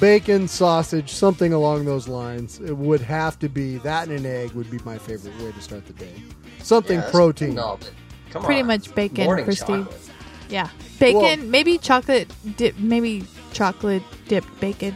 Bacon, 0.00 0.46
sausage, 0.46 1.10
something 1.10 1.54
along 1.54 1.86
those 1.86 2.06
lines. 2.06 2.60
It 2.60 2.76
would 2.76 3.00
have 3.00 3.38
to 3.38 3.48
be 3.48 3.78
that 3.78 4.08
and 4.08 4.18
an 4.18 4.26
egg 4.26 4.52
would 4.52 4.70
be 4.70 4.78
my 4.84 4.98
favorite 4.98 5.34
way 5.40 5.50
to 5.52 5.60
start 5.62 5.86
the 5.86 5.94
day. 5.94 6.12
Something 6.58 6.98
Yeah, 6.98 7.10
protein. 7.10 7.54
No, 7.54 7.78
but 7.80 7.90
come 8.30 8.42
Pretty 8.44 8.60
on. 8.60 8.66
much 8.66 8.94
bacon 8.94 9.24
Morning 9.24 9.46
for 9.46 9.52
Steve. 9.52 9.86
chocolate. 9.86 10.10
Yeah. 10.50 10.68
Bacon, 10.98 11.20
Well- 11.22 11.36
maybe 11.38 11.78
chocolate 11.78 12.30
dip, 12.58 12.76
maybe 12.78 13.24
chocolate 13.54 14.02
dipped 14.28 14.60
bacon. 14.60 14.94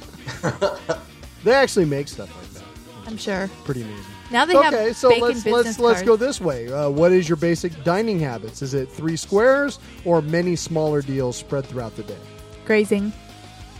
They 1.45 1.53
actually 1.53 1.85
make 1.85 2.09
stuff 2.09 2.35
like 2.37 2.51
that. 2.55 2.65
I'm 3.07 3.17
sure. 3.17 3.49
Pretty 3.65 3.83
amazing. 3.83 4.16
Now 4.31 4.45
they 4.45 4.57
okay, 4.57 4.87
have 4.89 4.97
so 4.97 5.09
bacon 5.09 5.23
let's 5.23 5.45
business 5.45 5.65
let's 5.65 5.79
let's 5.79 6.03
go 6.03 6.17
this 6.17 6.41
way. 6.41 6.71
Uh, 6.71 6.91
what 6.91 7.13
is 7.13 7.29
your 7.29 7.37
basic 7.37 7.85
dining 7.85 8.19
habits? 8.19 8.61
Is 8.63 8.75
it 8.75 8.91
three 8.91 9.17
squares 9.17 9.79
or 10.05 10.21
many 10.21 10.57
smaller 10.57 11.01
deals 11.03 11.37
spread 11.37 11.65
throughout 11.67 11.95
the 11.97 12.03
day? 12.03 12.19
Grazing. 12.65 13.13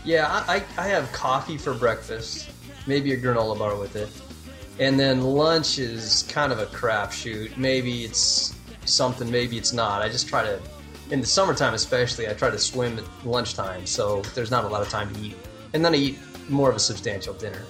Yeah, 0.05 0.27
I, 0.47 0.57
I 0.57 0.63
I 0.77 0.87
have 0.87 1.11
coffee 1.11 1.57
for 1.57 1.73
breakfast, 1.73 2.49
maybe 2.85 3.11
a 3.11 3.17
granola 3.17 3.59
bar 3.59 3.75
with 3.75 3.97
it, 3.97 4.09
and 4.79 4.97
then 4.97 5.21
lunch 5.21 5.79
is 5.79 6.23
kind 6.29 6.53
of 6.53 6.59
a 6.59 6.65
crapshoot. 6.67 7.57
Maybe 7.57 8.05
it's 8.05 8.55
something, 8.85 9.29
maybe 9.29 9.57
it's 9.57 9.73
not. 9.73 10.01
I 10.01 10.07
just 10.07 10.29
try 10.29 10.43
to, 10.43 10.61
in 11.11 11.19
the 11.19 11.27
summertime 11.27 11.73
especially, 11.73 12.29
I 12.29 12.33
try 12.33 12.49
to 12.49 12.57
swim 12.57 12.97
at 12.97 13.25
lunchtime, 13.25 13.85
so 13.85 14.21
there's 14.33 14.51
not 14.51 14.63
a 14.63 14.67
lot 14.69 14.81
of 14.81 14.87
time 14.87 15.13
to 15.13 15.19
eat, 15.21 15.35
and 15.73 15.83
then 15.83 15.93
I 15.93 15.97
eat 15.97 16.19
more 16.49 16.69
of 16.69 16.77
a 16.77 16.79
substantial 16.79 17.33
dinner, 17.33 17.61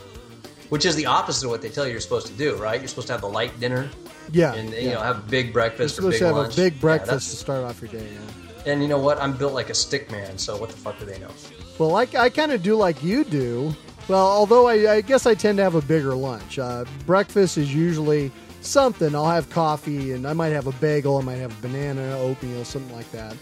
which 0.69 0.85
is 0.85 0.95
the 0.95 1.05
opposite 1.05 1.45
of 1.45 1.51
what 1.51 1.61
they 1.61 1.69
tell 1.69 1.85
you 1.85 1.91
you're 1.91 2.01
supposed 2.01 2.27
to 2.27 2.33
do, 2.33 2.55
right? 2.55 2.79
You're 2.79 2.87
supposed 2.87 3.07
to 3.07 3.13
have 3.13 3.21
the 3.21 3.29
light 3.29 3.59
dinner, 3.59 3.89
Yeah, 4.31 4.53
and 4.53 4.69
you 4.71 4.77
yeah. 4.79 4.93
know 4.95 5.01
have 5.01 5.19
a 5.19 5.29
big 5.29 5.53
breakfast 5.53 5.97
You're 5.97 6.11
supposed 6.11 6.19
to 6.19 6.25
have 6.27 6.35
lunch. 6.35 6.53
a 6.53 6.57
big 6.57 6.79
breakfast 6.79 7.09
that's- 7.11 7.29
to 7.31 7.35
start 7.37 7.63
off 7.63 7.81
your 7.81 7.91
day. 7.91 8.07
Yeah. 8.13 8.71
and 8.73 8.81
you 8.81 8.87
know 8.87 8.97
what? 8.99 9.21
I'm 9.21 9.33
built 9.37 9.53
like 9.53 9.69
a 9.69 9.73
stick 9.73 10.11
man, 10.11 10.37
so 10.37 10.57
what 10.57 10.69
the 10.69 10.75
fuck 10.77 10.99
do 10.99 11.05
they 11.05 11.19
know? 11.19 11.29
Well, 11.77 11.95
I, 11.95 12.07
I 12.17 12.29
kind 12.29 12.51
of 12.51 12.61
do 12.63 12.75
like 12.75 13.01
you 13.03 13.23
do. 13.23 13.73
Well, 14.09 14.25
although 14.25 14.67
I, 14.67 14.95
I 14.95 15.01
guess 15.01 15.25
I 15.25 15.35
tend 15.35 15.57
to 15.57 15.63
have 15.63 15.75
a 15.75 15.81
bigger 15.81 16.15
lunch. 16.15 16.57
Uh, 16.59 16.85
breakfast 17.05 17.57
is 17.57 17.73
usually 17.73 18.31
something. 18.61 19.13
I'll 19.15 19.27
have 19.29 19.49
coffee 19.49 20.11
and 20.13 20.25
I 20.27 20.33
might 20.33 20.49
have 20.53 20.65
a 20.67 20.71
bagel. 20.73 21.17
I 21.17 21.21
might 21.21 21.35
have 21.35 21.51
a 21.57 21.61
banana, 21.61 22.17
oatmeal, 22.19 22.63
something 22.65 22.93
like 22.95 23.09
that. 23.11 23.35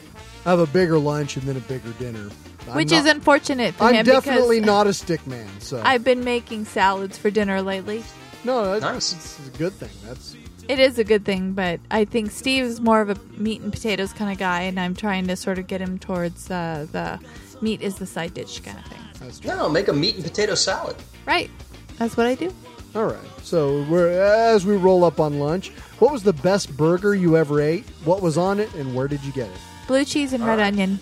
I 0.46 0.50
have 0.50 0.60
a 0.60 0.68
bigger 0.68 0.98
lunch 1.00 1.38
and 1.38 1.48
then 1.48 1.56
a 1.58 1.60
bigger 1.62 1.92
dinner. 2.00 2.30
I'm 2.70 2.76
Which 2.76 2.92
not- 2.92 3.06
is 3.06 3.12
unfortunate 3.12 3.76
for 3.76 3.86
I'm 3.86 3.96
him 3.96 4.06
definitely 4.06 4.60
because 4.60 4.66
not 4.68 4.88
a 4.88 4.94
stick 4.94 5.26
man. 5.28 5.48
So 5.60 5.82
I've 5.84 6.04
been 6.04 6.24
making 6.24 6.66
salads 6.66 7.18
for 7.18 7.30
dinner 7.30 7.62
lately. 7.62 8.04
no, 8.44 8.78
that's, 8.80 8.84
Nice. 8.84 9.14
it's 9.14 9.48
a 9.56 9.58
good 9.58 9.74
thing. 9.74 9.90
That's 10.08 10.36
It 10.68 10.80
is 10.80 10.98
a 10.98 11.04
good 11.04 11.26
thing, 11.26 11.54
but 11.54 11.80
I 11.92 12.06
think 12.06 12.32
Steve's 12.32 12.82
more 12.82 13.02
of 13.02 13.10
a 13.12 13.16
meat 13.38 13.62
and 13.62 13.72
potatoes 13.72 14.14
kind 14.14 14.32
of 14.32 14.38
guy, 14.40 14.62
and 14.62 14.80
I'm 14.80 14.96
trying 14.96 15.28
to 15.28 15.36
sort 15.36 15.60
of 15.60 15.68
get 15.68 15.80
him 15.82 16.00
towards 16.00 16.50
uh, 16.50 16.88
the 16.92 17.20
meat 17.62 17.82
is 17.84 17.96
the 17.96 18.06
side 18.08 18.34
dish 18.34 18.60
kind 18.62 18.78
of 18.80 18.86
thing. 18.86 19.48
No, 19.48 19.70
make 19.70 19.88
a 19.88 19.94
meat 19.94 20.16
and 20.16 20.24
potato 20.24 20.56
salad. 20.56 20.96
Right. 21.26 21.50
That's 21.98 22.18
what 22.18 22.26
I 22.28 22.36
do. 22.36 22.54
All 22.96 23.06
right. 23.06 23.18
So 23.44 23.84
we're 23.90 24.10
as 24.10 24.66
we 24.66 24.76
roll 24.76 25.04
up 25.04 25.20
on 25.20 25.40
lunch. 25.40 25.70
What 26.00 26.12
was 26.12 26.24
the 26.24 26.34
best 26.34 26.76
burger 26.76 27.14
you 27.16 27.38
ever 27.38 27.62
ate? 27.62 27.86
What 28.04 28.22
was 28.22 28.38
on 28.38 28.60
it, 28.60 28.74
and 28.76 28.94
where 28.96 29.08
did 29.08 29.24
you 29.24 29.32
get 29.34 29.48
it? 29.48 29.58
Blue 29.88 30.04
cheese 30.06 30.34
and 30.34 30.46
red 30.46 30.60
onion. 30.60 31.00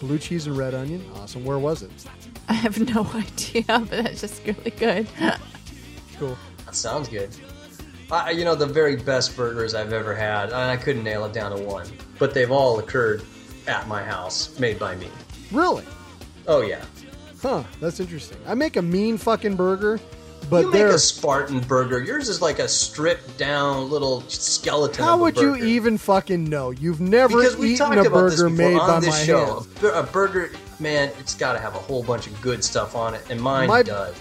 Blue 0.00 0.18
cheese 0.18 0.46
and 0.46 0.56
red 0.56 0.74
onion. 0.74 1.04
Awesome. 1.16 1.44
Where 1.44 1.58
was 1.58 1.82
it? 1.82 1.90
I 2.48 2.52
have 2.54 2.78
no 2.94 3.04
idea, 3.14 3.64
but 3.66 3.90
that's 3.90 4.20
just 4.20 4.46
really 4.46 4.70
good. 4.70 5.06
Cool. 6.18 6.36
That 6.64 6.74
sounds 6.74 7.08
good. 7.08 7.30
I, 8.10 8.30
you 8.30 8.44
know, 8.44 8.54
the 8.54 8.66
very 8.66 8.96
best 8.96 9.36
burgers 9.36 9.74
I've 9.74 9.92
ever 9.92 10.14
had, 10.14 10.46
and 10.46 10.54
I 10.54 10.76
couldn't 10.76 11.04
nail 11.04 11.24
it 11.26 11.32
down 11.32 11.56
to 11.56 11.62
one, 11.62 11.86
but 12.18 12.32
they've 12.32 12.50
all 12.50 12.78
occurred 12.78 13.22
at 13.66 13.86
my 13.86 14.02
house, 14.02 14.58
made 14.58 14.78
by 14.78 14.96
me. 14.96 15.08
Really? 15.52 15.84
Oh 16.46 16.62
yeah. 16.62 16.82
Huh. 17.42 17.64
That's 17.80 18.00
interesting. 18.00 18.38
I 18.46 18.54
make 18.54 18.76
a 18.76 18.82
mean 18.82 19.18
fucking 19.18 19.56
burger, 19.56 20.00
but 20.50 20.64
you 20.64 20.70
make 20.72 20.82
a 20.82 20.98
Spartan 20.98 21.60
burger. 21.60 22.00
Yours 22.02 22.28
is 22.28 22.40
like 22.42 22.58
a 22.58 22.68
stripped 22.68 23.36
down 23.38 23.90
little 23.90 24.22
skeleton. 24.28 25.04
How 25.04 25.14
of 25.14 25.20
a 25.20 25.22
would 25.24 25.36
you 25.36 25.56
even 25.56 25.98
fucking 25.98 26.44
know? 26.44 26.70
You've 26.70 27.00
never 27.00 27.36
Because 27.38 27.56
we 27.56 27.74
eaten 27.74 27.86
talked 27.86 27.96
a 27.96 28.00
about 28.10 28.30
this 28.30 28.40
burger 28.40 28.50
before 28.50 28.68
made 28.70 28.78
on 28.78 28.88
by 28.88 29.00
this 29.00 29.08
my 29.10 29.24
show. 29.24 29.46
hands. 29.54 29.66
A 29.76 29.80
bur- 29.80 29.92
A 29.94 30.02
burger, 30.04 30.50
man, 30.80 31.10
it's 31.18 31.34
got 31.34 31.52
to 31.54 31.58
have 31.58 31.74
a 31.74 31.78
whole 31.78 32.02
bunch 32.02 32.26
of 32.26 32.40
good 32.40 32.62
stuff 32.64 32.94
on 32.94 33.14
it, 33.14 33.22
and 33.30 33.40
mine 33.40 33.68
My- 33.68 33.82
does. 33.82 34.14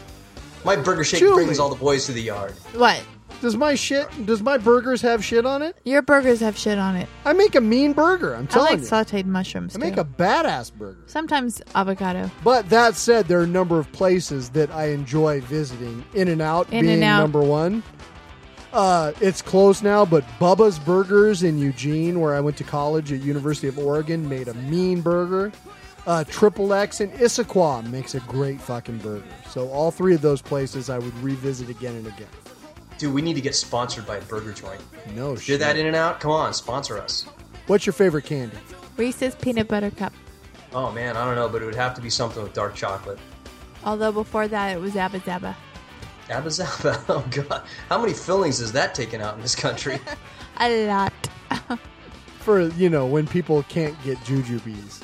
My 0.66 0.76
burger 0.76 1.04
shake 1.04 1.20
Julie. 1.20 1.44
brings 1.46 1.60
all 1.60 1.70
the 1.70 1.76
boys 1.76 2.06
to 2.08 2.12
the 2.12 2.22
yard. 2.22 2.54
what? 2.74 3.02
Does 3.42 3.56
my 3.56 3.76
shit? 3.76 4.08
Does 4.26 4.42
my 4.42 4.58
burgers 4.58 5.02
have 5.02 5.24
shit 5.24 5.46
on 5.46 5.62
it? 5.62 5.78
Your 5.86 6.02
burgers 6.02 6.40
have 6.40 6.58
shit 6.58 6.80
on 6.80 6.96
it. 6.96 7.08
I 7.24 7.34
make 7.34 7.54
a 7.56 7.62
mean 7.62 7.94
burger. 7.94 8.34
I'm 8.36 8.44
I 8.46 8.48
telling 8.48 8.72
like 8.72 8.80
you. 8.80 8.86
sauteed 8.88 9.26
mushrooms. 9.26 9.76
I 9.76 9.80
make 9.80 9.98
a 9.98 10.04
badass 10.06 10.74
burger. 10.74 10.98
Sometimes 11.06 11.62
avocado. 11.76 12.32
But 12.44 12.68
that 12.70 12.96
said, 12.96 13.28
there 13.28 13.40
are 13.40 13.44
a 13.44 13.48
number 13.48 13.78
of 13.80 13.92
places 13.92 14.50
that 14.52 14.72
I 14.72 14.86
enjoy 14.90 15.42
visiting. 15.42 16.04
In 16.16 16.30
and 16.30 16.42
Out 16.42 16.70
being 16.72 16.86
In-N-Out. 16.86 17.20
number 17.22 17.42
one. 17.42 17.84
Uh, 18.74 19.14
it's 19.22 19.42
closed 19.42 19.84
now, 19.84 20.04
but 20.06 20.24
Bubba's 20.40 20.78
Burgers 20.80 21.42
in 21.44 21.58
Eugene, 21.58 22.20
where 22.20 22.36
I 22.36 22.40
went 22.42 22.58
to 22.58 22.64
college 22.64 23.12
at 23.14 23.22
University 23.22 23.68
of 23.68 23.78
Oregon, 23.80 24.28
made 24.28 24.48
a 24.48 24.54
mean 24.56 25.02
burger. 25.02 25.52
Uh, 26.06 26.24
Triple 26.26 26.74
X 26.74 27.02
in 27.02 27.10
Issaquah 27.12 27.90
makes 27.90 28.16
a 28.16 28.20
great 28.22 28.60
fucking 28.62 28.98
burger. 29.00 29.24
So 29.50 29.70
all 29.70 29.92
three 29.92 30.16
of 30.16 30.22
those 30.22 30.42
places 30.42 30.90
I 30.90 30.98
would 30.98 31.18
revisit 31.20 31.70
again 31.70 31.96
and 31.96 32.08
again. 32.08 32.28
Dude, 32.98 33.14
we 33.14 33.22
need 33.22 33.36
to 33.36 33.42
get 33.42 33.56
sponsored 33.56 34.08
by 34.08 34.18
a 34.18 34.22
burger 34.22 34.52
joint. 34.54 34.82
No 35.14 35.36
Did 35.36 35.44
shit. 35.44 35.60
that 35.60 35.78
in 35.78 35.86
and 35.86 35.96
out? 35.96 36.20
Come 36.20 36.32
on, 36.32 36.54
sponsor 36.54 36.98
us. 36.98 37.26
What's 37.68 37.86
your 37.86 37.94
favorite 37.94 38.26
candy? 38.26 38.58
Reese's 38.98 39.36
peanut 39.36 39.68
butter 39.68 39.92
cup. 39.92 40.14
Oh 40.74 40.92
man, 40.92 41.16
I 41.16 41.26
don't 41.26 41.36
know, 41.36 41.48
but 41.48 41.62
it 41.62 41.66
would 41.66 41.76
have 41.76 41.94
to 41.96 42.02
be 42.02 42.10
something 42.10 42.42
with 42.42 42.54
dark 42.54 42.76
chocolate. 42.76 43.20
Although 43.86 44.12
before 44.12 44.48
that 44.48 44.76
it 44.76 44.82
was 44.82 44.96
Abba 44.96 45.20
Zaba. 45.20 45.56
Abba 46.30 46.50
Zaba. 46.50 47.04
Oh 47.10 47.26
god, 47.30 47.64
how 47.90 48.00
many 48.02 48.14
fillings 48.14 48.60
is 48.60 48.72
that 48.74 48.96
taken 48.96 49.22
out 49.22 49.36
in 49.36 49.42
this 49.42 49.56
country? 49.56 50.00
A 50.60 50.88
lot. 50.88 51.14
For, 52.40 52.70
you 52.70 52.90
know, 52.90 53.06
when 53.06 53.28
people 53.28 53.62
can't 53.64 54.02
get 54.04 54.18
jujubes. 54.20 55.04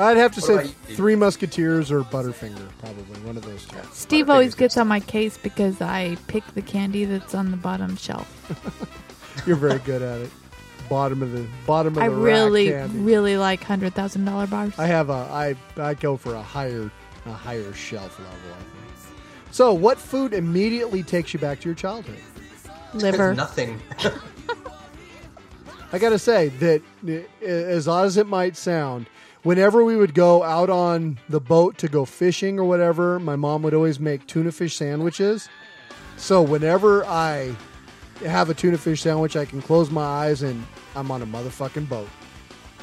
I'd 0.00 0.16
have 0.16 0.32
to 0.34 0.40
What 0.40 0.64
say 0.66 0.72
you, 0.88 0.96
Three 0.96 1.14
Musketeers 1.14 1.92
or 1.92 2.00
Butterfinger, 2.02 2.68
probably. 2.78 3.20
One 3.20 3.36
of 3.36 3.44
those 3.44 3.66
two. 3.66 3.76
Steve 3.92 4.30
always 4.30 4.54
gets 4.54 4.76
on 4.78 4.88
my 4.88 5.00
case 5.00 5.36
because 5.36 5.80
I 5.82 6.16
pick 6.26 6.42
the 6.54 6.62
candy 6.62 7.04
that's 7.04 7.34
on 7.34 7.50
the 7.50 7.56
bottom 7.58 7.96
shelf. 7.96 8.26
You're 9.46 9.56
very 9.56 9.78
good 9.80 10.00
at 10.02 10.20
it. 10.22 10.30
Bottom 10.88 11.22
of 11.22 11.30
the 11.32 11.46
bottom 11.66 11.96
of 11.96 12.02
I 12.02 12.08
the 12.08 12.14
really, 12.14 12.70
rack 12.72 12.86
candy. 12.88 12.98
really 13.00 13.36
like 13.36 13.62
hundred 13.62 13.94
thousand 13.94 14.24
dollar 14.24 14.46
bars. 14.46 14.76
I 14.78 14.86
have 14.86 15.10
a 15.10 15.28
I 15.30 15.54
I 15.76 15.94
go 15.94 16.16
for 16.16 16.34
a 16.34 16.42
higher 16.42 16.90
a 17.26 17.32
higher 17.32 17.72
shelf 17.74 18.18
level. 18.18 18.34
I 18.52 18.56
think. 18.56 19.14
So, 19.52 19.72
what 19.74 19.98
food 19.98 20.32
immediately 20.32 21.02
takes 21.02 21.34
you 21.34 21.40
back 21.40 21.60
to 21.60 21.68
your 21.68 21.74
childhood? 21.76 22.18
Liver. 22.94 23.34
Nothing. 23.34 23.80
I 25.92 25.98
got 25.98 26.10
to 26.10 26.18
say 26.18 26.48
that 26.60 26.82
uh, 27.08 27.44
as 27.44 27.88
odd 27.88 28.06
as 28.06 28.16
it 28.16 28.26
might 28.28 28.56
sound, 28.56 29.06
whenever 29.42 29.84
we 29.84 29.96
would 29.96 30.14
go 30.14 30.42
out 30.42 30.70
on 30.70 31.18
the 31.28 31.40
boat 31.40 31.78
to 31.78 31.88
go 31.88 32.04
fishing 32.04 32.58
or 32.58 32.64
whatever, 32.64 33.18
my 33.18 33.36
mom 33.36 33.62
would 33.62 33.74
always 33.74 33.98
make 34.00 34.26
tuna 34.26 34.52
fish 34.52 34.76
sandwiches. 34.76 35.48
So 36.16 36.42
whenever 36.42 37.04
I 37.06 37.54
have 38.24 38.50
a 38.50 38.54
tuna 38.54 38.78
fish 38.78 39.02
sandwich, 39.02 39.36
I 39.36 39.44
can 39.44 39.62
close 39.62 39.90
my 39.90 40.02
eyes 40.04 40.42
and 40.42 40.64
I'm 40.94 41.10
on 41.10 41.22
a 41.22 41.26
motherfucking 41.26 41.88
boat. 41.88 42.08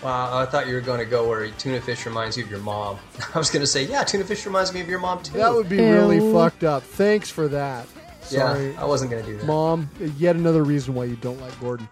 Wow, 0.04 0.38
I 0.38 0.46
thought 0.46 0.68
you 0.68 0.76
were 0.76 0.82
going 0.82 1.00
to 1.00 1.06
go 1.06 1.28
where 1.28 1.50
tuna 1.52 1.82
fish 1.82 2.06
reminds 2.06 2.38
you 2.38 2.44
of 2.44 2.52
your 2.52 2.60
mom. 2.60 3.00
I 3.36 3.38
was 3.38 3.50
going 3.50 3.62
to 3.62 3.68
say, 3.68 3.84
yeah, 3.86 4.04
tuna 4.04 4.24
fish 4.26 4.46
reminds 4.46 4.74
me 4.74 4.82
of 4.82 4.88
your 4.88 5.00
mom 5.00 5.24
too. 5.24 5.34
That 5.34 5.52
would 5.54 5.70
be 5.70 5.78
really 5.78 6.20
fucked 6.32 6.64
up. 6.64 6.84
Thanks 6.84 7.30
for 7.30 7.48
that. 7.48 7.88
Sorry, 8.22 8.72
Yeah, 8.74 8.82
I 8.82 8.86
wasn't 8.86 9.10
going 9.12 9.24
to 9.24 9.30
do 9.32 9.38
that. 9.38 9.46
mom. 9.46 9.90
Yet 10.18 10.36
another 10.36 10.64
reason 10.64 10.94
why 10.94 11.06
you 11.06 11.16
don't 11.16 11.40
like 11.42 11.60
Gordon. 11.60 11.88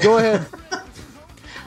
Go 0.00 0.18
ahead. 0.18 0.46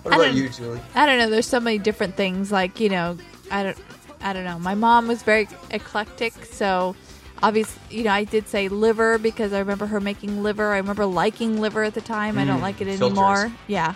What 0.04 0.14
I 0.14 0.18
about 0.18 0.26
don't- 0.28 0.38
you, 0.38 0.50
Julie? 0.50 0.82
I 0.96 1.06
don't 1.06 1.18
know. 1.18 1.30
There's 1.30 1.48
so 1.48 1.60
many 1.60 1.78
different 1.80 2.16
things. 2.16 2.52
Like 2.52 2.80
you 2.80 2.90
know, 2.90 3.18
I 3.50 3.64
don't, 3.64 3.78
I 4.22 4.34
don't 4.34 4.44
know. 4.46 4.60
My 4.60 4.76
mom 4.76 5.08
was 5.08 5.24
very 5.24 5.48
eclectic, 5.72 6.34
so 6.46 6.96
obviously, 7.42 7.82
you 7.98 8.04
know, 8.04 8.12
I 8.12 8.24
did 8.24 8.48
say 8.48 8.68
liver 8.68 9.18
because 9.18 9.54
I 9.54 9.60
remember 9.60 9.86
her 9.88 10.00
making 10.00 10.44
liver. 10.44 10.72
I 10.74 10.78
remember 10.78 11.06
liking 11.06 11.60
liver 11.62 11.84
at 11.84 11.94
the 11.94 12.02
time. 12.02 12.38
I 12.38 12.46
don't 12.46 12.60
mm, 12.60 12.64
like 12.64 12.82
it 12.82 12.86
filters. 12.88 13.02
anymore. 13.02 13.52
Yeah, 13.68 13.96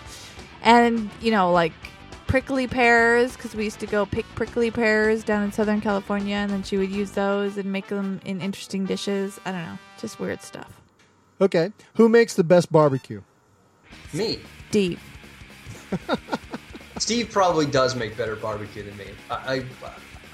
and 0.62 1.10
you 1.20 1.30
know, 1.30 1.52
like 1.52 1.72
prickly 2.26 2.66
pears 2.66 3.34
because 3.36 3.54
we 3.54 3.64
used 3.64 3.80
to 3.80 3.86
go 3.86 4.04
pick 4.04 4.26
prickly 4.34 4.70
pears 4.70 5.24
down 5.24 5.42
in 5.44 5.52
Southern 5.52 5.80
California, 5.80 6.36
and 6.36 6.50
then 6.50 6.62
she 6.62 6.76
would 6.76 6.90
use 6.90 7.12
those 7.12 7.56
and 7.58 7.70
make 7.72 7.86
them 7.88 8.20
in 8.24 8.40
interesting 8.40 8.84
dishes. 8.86 9.38
I 9.44 9.52
don't 9.52 9.62
know, 9.64 9.78
just 10.00 10.18
weird 10.20 10.42
stuff. 10.42 10.70
okay, 11.40 11.72
who 11.94 12.08
makes 12.08 12.34
the 12.34 12.44
best 12.44 12.70
barbecue? 12.72 13.22
Me. 14.12 14.38
Deep. 14.70 14.98
Steve 16.98 17.30
probably 17.30 17.66
does 17.66 17.94
make 17.94 18.16
better 18.16 18.36
barbecue 18.36 18.82
than 18.82 18.96
me. 18.96 19.06
I, 19.30 19.34
I, 19.34 19.64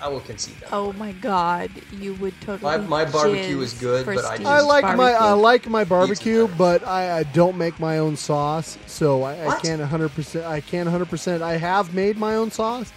I 0.00 0.08
will 0.08 0.20
concede 0.20 0.56
that. 0.60 0.70
Oh 0.72 0.92
my 0.94 1.12
god, 1.12 1.70
you 1.92 2.14
would 2.14 2.38
totally. 2.40 2.78
My- 2.78 2.86
my 2.86 3.04
barbecue 3.04 3.60
is 3.60 3.74
good, 3.74 4.04
for 4.04 4.14
but 4.14 4.24
I 4.24 4.34
Steve's 4.36 4.48
I 4.48 4.60
like 4.60 4.82
my 4.84 4.90
I 4.90 4.96
barbecue. 5.18 5.42
like 5.42 5.68
my 5.68 5.84
barbecue, 5.84 6.48
but 6.58 6.86
I, 6.86 7.18
I 7.18 7.22
don't 7.24 7.56
make 7.56 7.78
my 7.78 7.98
own 7.98 8.16
sauce, 8.16 8.76
so 8.86 9.22
I, 9.22 9.48
I 9.48 9.60
can't 9.60 9.80
100. 9.80 10.08
percent 10.10 10.46
I 10.46 10.60
can't 10.60 10.86
100. 10.86 11.08
percent 11.08 11.42
I 11.42 11.56
have 11.58 11.94
made 11.94 12.16
my 12.18 12.34
own 12.36 12.50
sauce, 12.50 12.92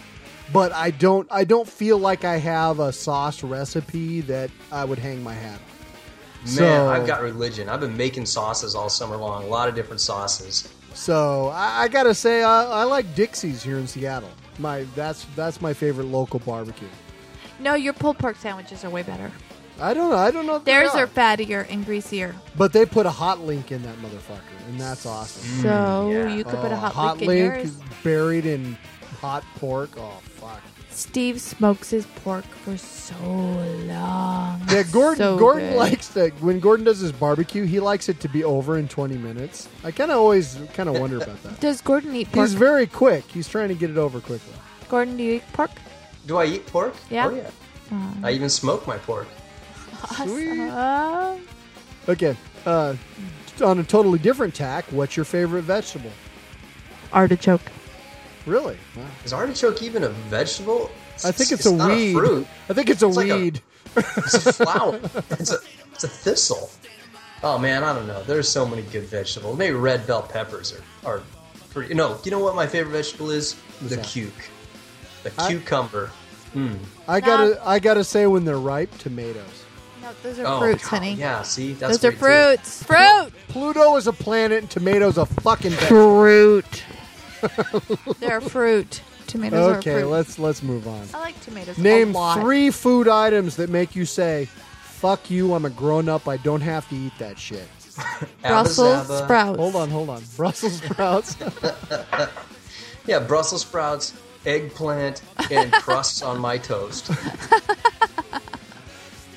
but 0.53 0.71
I 0.71 0.91
don't 0.91 1.27
I 1.31 1.43
don't 1.43 1.67
feel 1.67 1.97
like 1.97 2.23
I 2.25 2.37
have 2.37 2.79
a 2.79 2.91
sauce 2.93 3.43
recipe 3.43 4.21
that 4.21 4.49
I 4.71 4.85
would 4.85 4.99
hang 4.99 5.21
my 5.23 5.33
hat 5.33 5.59
on. 5.59 6.45
Man, 6.45 6.55
so, 6.55 6.87
I've 6.89 7.05
got 7.07 7.21
religion. 7.21 7.67
I've 7.67 7.81
been 7.81 7.97
making 7.97 8.25
sauces 8.25 8.75
all 8.75 8.89
summer 8.89 9.17
long. 9.17 9.43
A 9.43 9.47
lot 9.47 9.67
of 9.67 9.75
different 9.75 9.99
sauces. 10.01 10.73
So 10.97 11.49
I, 11.49 11.83
I 11.83 11.87
gotta 11.89 12.15
say 12.15 12.43
I, 12.43 12.63
I 12.65 12.83
like 12.83 13.13
Dixie's 13.13 13.61
here 13.61 13.77
in 13.77 13.85
Seattle. 13.85 14.31
My 14.57 14.83
that's 14.95 15.25
that's 15.35 15.61
my 15.61 15.71
favorite 15.71 16.07
local 16.07 16.39
barbecue. 16.39 16.87
No, 17.59 17.75
your 17.75 17.93
pulled 17.93 18.17
pork 18.17 18.35
sandwiches 18.35 18.83
are 18.83 18.89
way 18.89 19.03
better. 19.03 19.31
I 19.79 19.93
don't 19.93 20.09
know. 20.09 20.17
I 20.17 20.31
don't 20.31 20.47
know. 20.47 20.55
If 20.55 20.63
they 20.65 20.71
Theirs 20.71 20.95
are, 20.95 21.03
are 21.03 21.07
fattier 21.07 21.67
and 21.69 21.85
greasier. 21.85 22.35
but 22.57 22.73
they 22.73 22.83
put 22.83 23.05
a 23.05 23.11
hot 23.11 23.39
link 23.39 23.71
in 23.71 23.83
that 23.83 23.95
motherfucker, 23.97 24.67
and 24.67 24.81
that's 24.81 25.05
awesome. 25.05 25.61
So 25.61 26.09
yeah. 26.11 26.33
you 26.33 26.43
could 26.43 26.59
put 26.59 26.71
a 26.71 26.75
hot, 26.75 27.19
link 27.19 27.29
in 27.29 27.37
yours. 27.37 27.65
is 27.65 27.79
buried 28.03 28.47
in 28.47 28.75
hot 29.21 29.43
pork. 29.57 29.91
Oh 29.97 30.19
fuck. 30.23 30.61
Steve 30.97 31.39
smokes 31.39 31.91
his 31.91 32.07
pork 32.07 32.43
for 32.43 32.75
so 32.75 33.13
long. 33.23 34.59
Yeah, 34.67 34.81
Gordon. 34.91 35.17
So 35.17 35.37
Gordon 35.37 35.69
good. 35.69 35.77
likes 35.77 36.07
to 36.15 36.29
when 36.39 36.59
Gordon 36.59 36.85
does 36.85 36.97
his 36.97 37.11
barbecue. 37.11 37.65
He 37.65 37.79
likes 37.79 38.09
it 38.09 38.19
to 38.21 38.27
be 38.27 38.43
over 38.43 38.79
in 38.79 38.87
twenty 38.87 39.15
minutes. 39.15 39.69
I 39.83 39.91
kind 39.91 40.09
of 40.09 40.17
always 40.17 40.57
kind 40.73 40.89
of 40.89 40.99
wonder 40.99 41.17
about 41.17 41.43
that. 41.43 41.59
Does 41.59 41.81
Gordon 41.81 42.15
eat 42.15 42.31
pork? 42.31 42.47
He's 42.47 42.55
very 42.55 42.87
quick. 42.87 43.25
He's 43.25 43.47
trying 43.47 43.67
to 43.67 43.75
get 43.75 43.91
it 43.91 43.97
over 43.97 44.19
quickly. 44.19 44.53
Gordon, 44.89 45.17
do 45.17 45.23
you 45.23 45.33
eat 45.35 45.43
pork? 45.53 45.69
Do 46.25 46.37
I 46.37 46.45
eat 46.45 46.65
pork? 46.65 46.95
Yeah. 47.11 47.27
Oh, 47.27 47.35
yeah. 47.35 48.11
I 48.23 48.31
even 48.31 48.49
smoke 48.49 48.87
my 48.87 48.97
pork. 48.97 49.27
Sweet. 50.15 50.61
Uh, 50.61 51.37
Okay. 52.09 52.35
Uh, 52.65 52.95
on 53.63 53.77
a 53.79 53.83
totally 53.83 54.17
different 54.17 54.55
tack, 54.55 54.85
what's 54.91 55.15
your 55.15 55.25
favorite 55.25 55.61
vegetable? 55.63 56.11
artichoke. 57.13 57.61
Really? 58.47 58.77
Wow. 58.95 59.03
Is 59.25 59.33
artichoke 59.33 59.83
even 59.83 60.03
a 60.03 60.09
vegetable? 60.09 60.89
I 61.23 61.31
think 61.31 61.51
it's, 61.51 61.65
a 61.65 61.75
not 61.75 61.89
weed. 61.91 62.13
fruit. 62.13 62.47
I 62.69 62.73
think 62.73 62.89
it's 62.89 63.03
a 63.03 63.07
It's 63.07 63.17
like 63.17 63.29
a- 63.29 63.35
weed. 63.37 63.61
It's 63.95 64.33
a 64.47 64.53
flower. 64.65 64.99
it's 65.31 65.51
a 65.51 65.57
it's 65.93 66.03
a 66.03 66.07
thistle. 66.07 66.69
Oh 67.43 67.57
man, 67.57 67.83
I 67.83 67.93
don't 67.93 68.07
know. 68.07 68.23
There's 68.23 68.47
so 68.49 68.65
many 68.65 68.81
good 68.83 69.03
vegetables. 69.03 69.57
Maybe 69.57 69.75
red 69.75 70.07
bell 70.07 70.23
peppers 70.23 70.73
are 71.03 71.09
are 71.17 71.21
pretty. 71.71 71.93
No, 71.93 72.19
you 72.23 72.31
know 72.31 72.39
what 72.39 72.55
my 72.55 72.65
favorite 72.67 72.91
vegetable 72.93 73.29
is? 73.31 73.55
the 73.81 73.95
that? 73.97 74.05
cuke, 74.05 74.31
the 75.23 75.31
I- 75.37 75.47
cucumber. 75.49 76.07
Hmm. 76.53 76.75
I 77.07 77.19
gotta 77.19 77.61
I 77.67 77.79
gotta 77.79 78.03
say 78.03 78.25
when 78.27 78.45
they're 78.45 78.57
ripe, 78.59 78.95
tomatoes. 78.99 79.65
No, 80.01 80.09
those 80.23 80.39
are 80.39 80.45
Oh, 80.47 80.59
fruits, 80.59 80.83
God, 80.83 80.89
honey. 80.99 81.13
Yeah, 81.15 81.41
see, 81.41 81.73
that's 81.73 81.97
Those 81.97 82.05
are 82.05 82.11
great, 82.15 82.59
too. 82.63 82.69
fruits. 82.69 82.83
Fruit. 82.83 83.31
Pluto 83.49 83.95
is 83.97 84.07
a 84.07 84.13
planet 84.13 84.59
and 84.59 84.69
tomatoes 84.69 85.17
a 85.17 85.25
fucking 85.25 85.71
vegetable. 85.71 86.19
Fruit. 86.21 86.83
They're 88.19 88.41
fruit. 88.41 89.01
Tomatoes 89.27 89.59
are 89.59 89.73
fruit. 89.73 89.79
Okay, 89.79 90.01
fruit. 90.01 90.09
let's 90.09 90.39
let's 90.39 90.63
move 90.63 90.87
on. 90.87 91.05
I 91.13 91.19
like 91.19 91.39
tomatoes. 91.41 91.77
Name 91.77 92.15
a 92.15 92.17
lot. 92.17 92.39
three 92.41 92.69
food 92.71 93.07
items 93.07 93.55
that 93.57 93.69
make 93.69 93.95
you 93.95 94.05
say, 94.05 94.45
"Fuck 94.45 95.29
you, 95.29 95.53
I'm 95.53 95.65
a 95.65 95.69
grown 95.69 96.07
up. 96.09 96.27
I 96.27 96.37
don't 96.37 96.61
have 96.61 96.87
to 96.89 96.95
eat 96.95 97.13
that 97.19 97.37
shit." 97.37 97.67
Brussels 98.41 99.09
Abba-zaba. 99.09 99.23
sprouts. 99.23 99.59
Hold 99.59 99.75
on, 99.75 99.89
hold 99.89 100.09
on. 100.09 100.23
Brussels 100.35 100.73
sprouts. 100.83 101.35
Yeah, 103.05 103.19
Brussels 103.19 103.61
sprouts, 103.61 104.13
eggplant, 104.45 105.21
and 105.49 105.71
crusts 105.73 106.21
on 106.21 106.39
my 106.39 106.57
toast. 106.57 107.09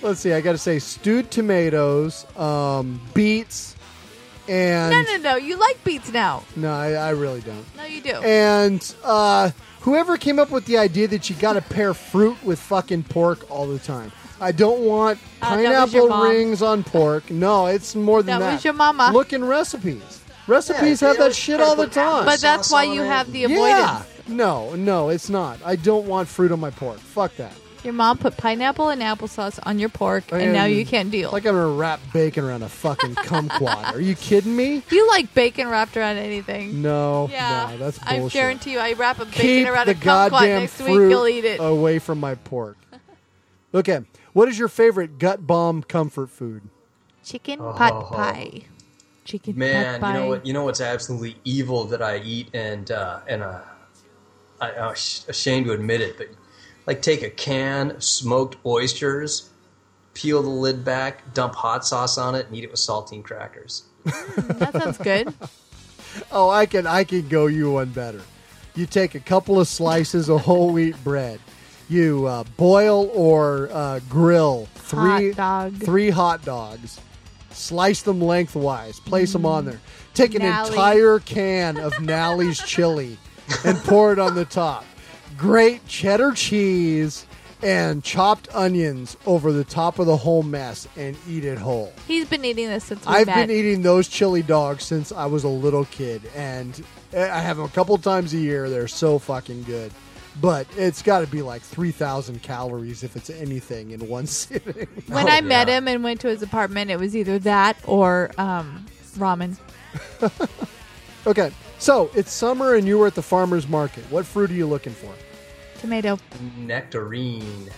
Let's 0.03 0.21
see. 0.21 0.33
I 0.33 0.41
got 0.41 0.53
to 0.53 0.59
say 0.59 0.79
stewed 0.79 1.31
tomatoes, 1.31 2.27
um, 2.37 3.01
beets, 3.13 3.77
and 4.51 4.91
No, 4.91 5.03
no, 5.03 5.17
no. 5.31 5.37
You 5.37 5.57
like 5.57 5.83
beets 5.85 6.13
now. 6.13 6.43
No, 6.57 6.73
I, 6.73 6.93
I 6.93 7.11
really 7.11 7.41
don't. 7.41 7.65
No, 7.77 7.85
you 7.85 8.01
do. 8.03 8.13
And 8.23 8.95
uh, 9.05 9.51
whoever 9.81 10.17
came 10.17 10.39
up 10.39 10.51
with 10.51 10.65
the 10.67 10.77
idea 10.79 11.09
that 11.09 11.31
you 11.31 11.37
got 11.37 11.55
to 11.55 11.63
pair 11.63 11.95
fruit 11.95 12.37
with 12.45 12.59
fucking 12.59 13.05
pork 13.05 13.51
all 13.51 13.67
the 13.67 13.79
time. 13.79 14.11
I 14.41 14.53
don't 14.53 14.81
want 14.81 15.19
Uh, 15.43 15.57
that 15.57 15.83
was 15.85 15.93
your 15.95 16.09
pineapple 16.09 16.09
mom. 16.09 16.29
rings 16.29 16.63
on 16.63 16.83
pork. 16.83 17.31
No, 17.31 17.67
it's 17.67 17.95
more 17.95 18.23
than 18.23 18.39
That 18.41 18.47
that. 18.47 18.53
was 18.55 18.65
your 18.65 18.75
mama. 18.75 19.11
Look 19.13 19.33
in 19.33 19.45
recipes. 19.45 20.21
Recipes 20.47 21.01
Yeah, 21.03 21.09
have 21.09 21.17
you 21.17 21.21
know, 21.21 21.29
that 21.29 21.35
shit 21.35 21.61
all 21.61 21.77
the 21.77 21.85
put 21.85 21.93
time. 21.93 22.25
but 22.25 22.41
that's 22.41 22.73
why 22.73 22.83
you 22.85 23.03
it. 23.03 23.07
have 23.07 23.31
the 23.33 23.45
avoidance. 23.45 23.69
yeah. 23.69 24.03
No, 24.29 24.75
no, 24.75 25.09
it's 25.11 25.29
not. 25.29 25.59
I 25.65 25.77
don't 25.77 26.07
want 26.07 26.29
fruit 26.29 26.53
on 26.53 26.59
my 26.61 26.71
pork. 26.71 26.99
Fuck 26.99 27.37
that. 27.37 27.53
Your 27.83 27.95
mom 27.95 28.19
put 28.19 28.37
pineapple 28.37 28.91
and 28.91 29.01
applesauce 29.01 29.59
on 29.63 29.79
your 29.79 29.89
pork, 29.89 30.25
and 30.33 30.53
now 30.53 30.67
you 30.67 30.85
can't 30.85 31.11
deal. 31.11 31.31
Like 31.33 31.47
I'm 31.47 31.55
gonna 31.55 31.69
wrap 31.69 32.01
bacon 32.13 32.45
around 32.45 32.63
a 32.63 32.69
fucking 32.69 33.15
kumquat. 33.15 33.85
Are 33.95 34.01
you 34.01 34.15
kidding 34.15 34.55
me? 34.55 34.83
you 34.91 35.09
like 35.09 35.33
bacon 35.35 35.69
wrapped 35.69 35.97
around 35.97 36.19
anything. 36.19 36.83
No, 36.83 37.29
Yeah, 37.31 37.69
no, 37.71 37.79
that's 37.79 37.99
I 38.03 38.29
guarantee 38.29 38.73
you, 38.73 38.79
I 38.79 38.93
wrap 38.93 39.19
a 39.19 39.25
bacon 39.25 39.41
Keep 39.41 39.69
around 39.69 39.87
the 39.87 39.93
a 39.93 39.95
kumquat 39.95 40.31
goddamn 40.31 40.61
next 40.61 40.79
week. 40.81 40.89
You'll 40.91 41.27
eat 41.27 41.45
it. 41.45 41.59
away 41.61 41.99
from 41.99 42.21
my 42.21 42.35
pork. 42.35 42.77
Okay, 43.75 44.01
what 44.33 44.49
is 44.49 44.59
your 44.59 44.69
favorite 44.69 45.19
gut 45.19 45.47
bomb 45.47 45.83
comfort 45.83 46.29
food? 46.31 46.63
Chicken 47.25 47.61
Oh. 47.61 47.73
pot 47.73 48.13
pie. 48.13 48.63
Chicken 49.25 49.57
Man, 49.57 50.01
pot 50.01 50.15
you 50.15 50.21
know 50.21 50.27
what? 50.29 50.47
You 50.47 50.53
know 50.53 50.65
what's 50.65 50.81
absolutely 50.81 51.37
evil 51.45 51.85
that 51.85 52.03
I 52.03 52.19
eat, 52.19 52.49
and 52.53 52.91
uh, 52.91 53.21
and 53.29 53.43
uh, 53.43 53.61
I, 54.61 54.73
I'm 54.73 54.93
ashamed 54.93 55.67
to 55.67 55.73
admit 55.73 56.01
it, 56.01 56.19
but 56.19 56.29
like 56.91 57.03
take 57.03 57.23
a 57.23 57.31
can 57.31 57.93
of 57.93 58.03
smoked 58.03 58.57
oysters, 58.67 59.49
peel 60.13 60.43
the 60.43 60.49
lid 60.49 60.85
back, 60.85 61.33
dump 61.35 61.55
hot 61.55 61.87
sauce 61.87 62.19
on 62.19 62.35
it, 62.35 62.47
and 62.49 62.57
eat 62.57 62.65
it 62.65 62.71
with 62.73 62.81
saltine 62.81 63.23
crackers. 63.23 63.85
That 64.05 64.73
sounds 64.73 64.99
good. 64.99 65.33
Oh, 66.33 66.51
I 66.51 66.67
can 66.67 66.89
I 66.89 67.05
can 67.05 67.29
go 67.29 67.47
you 67.47 67.71
one 67.71 67.91
better. 67.91 68.21
You 68.75 68.87
take 68.87 69.15
a 69.15 69.21
couple 69.21 69.61
of 69.61 69.69
slices 69.69 70.29
of 70.29 70.41
whole 70.41 70.73
wheat 70.73 70.97
bread. 71.05 71.39
You 71.89 72.27
uh, 72.27 72.43
boil 72.57 73.09
or 73.15 73.69
uh, 73.73 74.01
grill 74.09 74.67
three 74.75 75.31
Hot 75.31 75.37
dog. 75.37 75.77
three 75.85 76.11
hot 76.11 76.45
dogs. 76.45 77.01
Slice 77.53 78.03
them 78.03 78.21
lengthwise. 78.21 78.99
Place 78.99 79.33
them 79.33 79.47
on 79.47 79.67
there. 79.67 79.79
Take 80.13 80.35
an 80.35 80.43
Nalley. 80.43 80.71
entire 80.71 81.21
can 81.21 81.79
of 81.79 81.93
Nalley's 82.01 82.59
chili 82.59 83.17
and 83.65 83.79
pour 83.79 84.13
it 84.13 84.19
on 84.19 84.35
the 84.35 84.45
top. 84.45 84.85
Grate 85.41 85.87
cheddar 85.89 86.33
cheese 86.33 87.25
and 87.63 88.05
chopped 88.05 88.47
onions 88.55 89.17
over 89.25 89.53
the 89.53 89.65
top 89.65 89.99
of 89.99 90.05
the 90.07 90.17
whole 90.17 90.43
mess 90.43 90.87
and 90.99 91.17
eat 91.27 91.45
it 91.47 91.57
whole. 91.57 91.93
He's 92.07 92.29
been 92.29 92.45
eating 92.45 92.69
this 92.69 92.85
since 92.85 93.07
we 93.07 93.15
I've 93.15 93.27
met. 93.27 93.47
been 93.49 93.51
eating 93.51 93.81
those 93.81 94.07
chili 94.07 94.43
dogs 94.43 94.85
since 94.85 95.13
I 95.13 95.25
was 95.27 95.45
a 95.45 95.49
little 95.49 95.87
kid, 95.87 96.23
and 96.37 96.85
I 97.15 97.41
have 97.41 97.57
them 97.57 97.65
a 97.65 97.71
couple 97.71 97.97
times 97.97 98.35
a 98.35 98.37
year. 98.39 98.69
They're 98.69 98.87
so 98.87 99.19
fucking 99.19 99.63
good. 99.63 99.93
But 100.43 100.67
it's 100.77 101.01
got 101.03 101.21
to 101.21 101.27
be 101.27 101.41
like 101.43 101.63
3,000 101.63 102.43
calories 102.43 103.03
if 103.03 103.17
it's 103.17 103.31
anything 103.31 103.91
in 103.93 104.07
one 104.09 104.27
sitting. 104.27 104.87
when 105.09 105.27
Oh, 105.27 105.31
I 105.31 105.41
met 105.41 105.69
him 105.69 105.89
and 105.89 106.05
went 106.05 106.21
to 106.21 106.29
his 106.29 106.43
apartment, 106.43 106.91
it 106.91 106.99
was 106.99 107.17
either 107.17 107.39
that 107.41 107.79
or 107.87 108.31
um, 108.39 108.85
ramen. 109.17 109.59
okay, 111.27 111.51
so 111.79 112.11
it's 112.15 112.31
summer 112.33 112.75
and 112.75 112.87
you 112.87 112.99
were 112.99 113.07
at 113.07 113.15
the 113.15 113.23
farmer's 113.23 113.67
market. 113.69 114.05
What 114.11 114.25
fruit 114.27 114.51
are 114.51 114.55
you 114.55 114.67
looking 114.67 114.93
for? 114.93 115.13
Tomato. 115.81 116.19
Nectarine. 116.59 117.71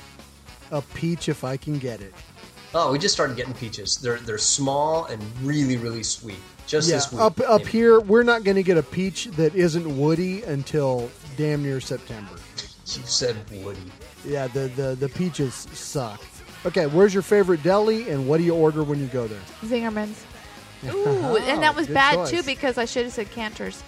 A 0.71 0.83
peach 0.83 1.29
if 1.29 1.45
I 1.45 1.57
can 1.57 1.79
get 1.79 2.01
it. 2.01 2.13
Oh, 2.75 2.91
we 2.91 2.99
just 2.99 3.15
started 3.15 3.37
getting 3.37 3.55
peaches. 3.55 3.97
They're 3.99 4.19
they're 4.19 4.39
small 4.39 5.05
and 5.05 5.23
really 5.43 5.77
really 5.77 6.03
sweet. 6.03 6.39
Just 6.67 6.89
yeah, 6.89 6.97
this 6.97 7.13
week. 7.13 7.21
up 7.21 7.41
up 7.41 7.61
maybe. 7.61 7.71
here, 7.71 8.01
we're 8.01 8.23
not 8.23 8.45
going 8.45 8.57
to 8.57 8.63
get 8.63 8.79
a 8.79 8.83
peach 8.83 9.27
that 9.33 9.55
isn't 9.55 9.99
woody 9.99 10.43
until 10.45 11.11
damn 11.37 11.63
near 11.63 11.81
September. 11.81 12.35
You 12.85 13.03
said 13.07 13.37
woody. 13.65 13.81
Yeah, 14.23 14.49
the, 14.49 14.69
the, 14.77 14.95
the 14.95 15.09
peaches 15.09 15.55
suck. 15.55 16.21
Okay, 16.67 16.85
where's 16.87 17.15
your 17.15 17.23
favorite 17.23 17.63
deli 17.63 18.11
and 18.11 18.29
what 18.29 18.37
do 18.37 18.43
you 18.43 18.55
order 18.55 18.83
when 18.83 19.01
you 19.01 19.07
go 19.07 19.27
there? 19.27 19.41
Zingerman's. 19.63 20.23
Ooh, 20.93 21.39
and 21.39 21.63
that 21.63 21.75
was 21.75 21.87
bad 21.87 22.17
choice. 22.17 22.31
too 22.31 22.43
because 22.43 22.77
I 22.77 22.85
should 22.85 23.05
have 23.05 23.13
said 23.15 23.31
Canter's. 23.31 23.83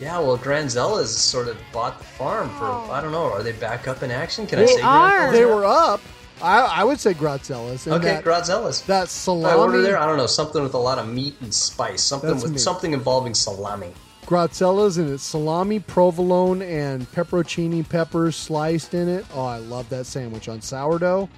Yeah, 0.00 0.18
well, 0.20 0.38
Granzella's 0.38 1.16
sort 1.16 1.48
of 1.48 1.56
bought 1.72 1.98
the 1.98 2.04
farm 2.04 2.48
for. 2.50 2.66
Oh. 2.66 2.88
I 2.92 3.00
don't 3.00 3.10
know. 3.12 3.24
Are 3.32 3.42
they 3.42 3.52
back 3.52 3.88
up 3.88 4.02
in 4.02 4.10
action? 4.10 4.46
Can 4.46 4.60
I 4.60 4.62
They 4.62 4.76
say 4.76 4.82
are. 4.82 5.10
Granzella's 5.10 5.32
They 5.32 5.44
now? 5.44 5.54
were 5.56 5.64
up. 5.66 6.00
I, 6.40 6.58
I 6.60 6.84
would 6.84 7.00
say 7.00 7.14
Granzella's. 7.14 7.86
And 7.86 7.96
Okay, 7.96 8.06
that, 8.14 8.24
Granzella's. 8.24 8.82
that 8.82 9.02
I 9.02 9.06
salami. 9.06 9.58
order 9.58 9.82
there. 9.82 9.98
I 9.98 10.06
don't 10.06 10.16
know 10.16 10.26
something 10.28 10.62
with 10.62 10.74
a 10.74 10.78
lot 10.78 10.98
of 10.98 11.08
meat 11.08 11.34
and 11.40 11.52
spice. 11.52 12.00
Something 12.02 12.30
That's 12.30 12.44
with 12.44 12.52
me. 12.52 12.58
something 12.58 12.92
involving 12.92 13.34
salami. 13.34 13.92
Granzella's 14.24 14.98
and 14.98 15.10
it's 15.10 15.22
salami, 15.24 15.80
provolone, 15.80 16.62
and 16.62 17.10
pepperoncini 17.12 17.88
peppers 17.88 18.36
sliced 18.36 18.94
in 18.94 19.08
it. 19.08 19.24
Oh, 19.34 19.44
I 19.46 19.56
love 19.58 19.88
that 19.88 20.04
sandwich 20.06 20.48
on 20.48 20.60
sourdough. 20.60 21.28